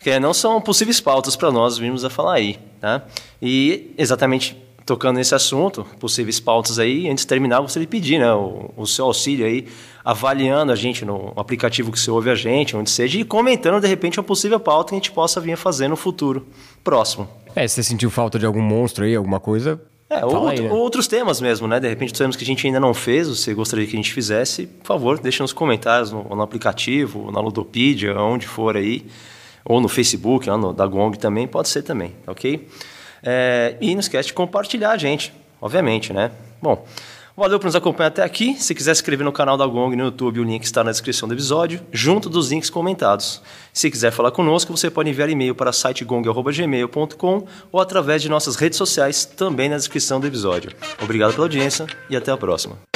que 0.00 0.18
não 0.20 0.32
são 0.34 0.60
possíveis 0.60 1.00
pautas 1.00 1.36
para 1.36 1.50
nós 1.52 1.78
virmos 1.78 2.04
a 2.04 2.10
falar 2.10 2.34
aí, 2.34 2.58
tá? 2.80 3.02
E 3.40 3.92
exatamente 3.98 4.56
tocando 4.84 5.16
nesse 5.16 5.34
assunto, 5.34 5.86
possíveis 5.98 6.40
pautas 6.40 6.78
aí, 6.78 7.08
antes 7.08 7.24
de 7.24 7.28
terminar, 7.28 7.60
gostaria 7.60 7.86
de 7.86 7.90
pedir, 7.90 8.18
né, 8.18 8.32
o, 8.32 8.70
o 8.76 8.86
seu 8.86 9.06
auxílio 9.06 9.46
aí, 9.46 9.66
avaliando 10.04 10.72
a 10.72 10.76
gente 10.76 11.04
no 11.04 11.32
aplicativo 11.36 11.92
que 11.92 11.98
você 11.98 12.10
ouve 12.10 12.30
a 12.30 12.34
gente, 12.34 12.76
onde 12.76 12.90
seja, 12.90 13.18
e 13.18 13.24
comentando 13.24 13.80
de 13.80 13.86
repente 13.86 14.18
uma 14.18 14.24
possível 14.24 14.58
pauta 14.58 14.90
que 14.90 14.94
a 14.94 14.98
gente 14.98 15.12
possa 15.12 15.40
vir 15.40 15.52
a 15.52 15.56
fazer 15.56 15.88
no 15.88 15.96
futuro 15.96 16.46
próximo. 16.82 17.28
É, 17.54 17.66
se 17.68 17.74
você 17.74 17.82
sentiu 17.82 18.10
falta 18.10 18.38
de 18.38 18.46
algum 18.46 18.62
monstro 18.62 19.04
aí, 19.04 19.14
alguma 19.14 19.38
coisa. 19.38 19.80
É, 20.08 20.26
ou, 20.26 20.48
aí, 20.48 20.60
né? 20.60 20.70
ou 20.70 20.78
outros 20.78 21.06
temas 21.06 21.40
mesmo, 21.40 21.66
né? 21.66 21.80
De 21.80 21.88
repente, 21.88 22.12
temas 22.12 22.36
que 22.36 22.44
a 22.44 22.46
gente 22.46 22.66
ainda 22.66 22.78
não 22.78 22.92
fez, 22.92 23.28
você 23.28 23.54
gostaria 23.54 23.86
que 23.86 23.94
a 23.94 23.96
gente 23.96 24.12
fizesse, 24.12 24.66
por 24.66 24.86
favor, 24.86 25.18
deixe 25.18 25.40
nos 25.40 25.52
comentários 25.52 26.10
no, 26.12 26.22
no 26.24 26.42
aplicativo, 26.42 27.30
na 27.30 27.40
Ludopedia, 27.40 28.14
onde 28.18 28.46
for 28.46 28.76
aí, 28.76 29.06
ou 29.64 29.80
no 29.80 29.88
Facebook, 29.88 30.48
lá 30.48 30.58
no, 30.58 30.72
da 30.72 30.86
Gong 30.86 31.16
também, 31.16 31.46
pode 31.46 31.68
ser 31.68 31.82
também, 31.82 32.14
ok? 32.26 32.66
É, 33.22 33.76
e 33.80 33.94
não 33.94 34.00
esquece 34.00 34.28
de 34.28 34.34
compartilhar 34.34 34.90
a 34.90 34.96
gente, 34.96 35.32
obviamente, 35.60 36.12
né? 36.12 36.30
Bom, 36.60 36.84
valeu 37.36 37.58
por 37.58 37.66
nos 37.66 37.76
acompanhar 37.76 38.08
até 38.08 38.22
aqui. 38.22 38.56
Se 38.60 38.74
quiser 38.74 38.94
se 38.94 39.00
inscrever 39.00 39.24
no 39.24 39.32
canal 39.32 39.56
da 39.56 39.66
Gong 39.66 39.94
no 39.96 40.04
YouTube, 40.04 40.40
o 40.40 40.44
link 40.44 40.64
está 40.64 40.82
na 40.82 40.90
descrição 40.90 41.28
do 41.28 41.34
episódio, 41.34 41.80
junto 41.92 42.28
dos 42.28 42.50
links 42.50 42.70
comentados. 42.70 43.42
Se 43.72 43.90
quiser 43.90 44.10
falar 44.10 44.30
conosco, 44.32 44.76
você 44.76 44.90
pode 44.90 45.10
enviar 45.10 45.30
e-mail 45.30 45.54
para 45.54 45.72
sitegang.gmail.com 45.72 47.46
ou 47.70 47.80
através 47.80 48.22
de 48.22 48.28
nossas 48.28 48.56
redes 48.56 48.76
sociais, 48.76 49.24
também 49.24 49.68
na 49.68 49.76
descrição 49.76 50.20
do 50.20 50.26
episódio. 50.26 50.72
Obrigado 51.00 51.32
pela 51.32 51.44
audiência 51.44 51.86
e 52.10 52.16
até 52.16 52.32
a 52.32 52.36
próxima. 52.36 52.91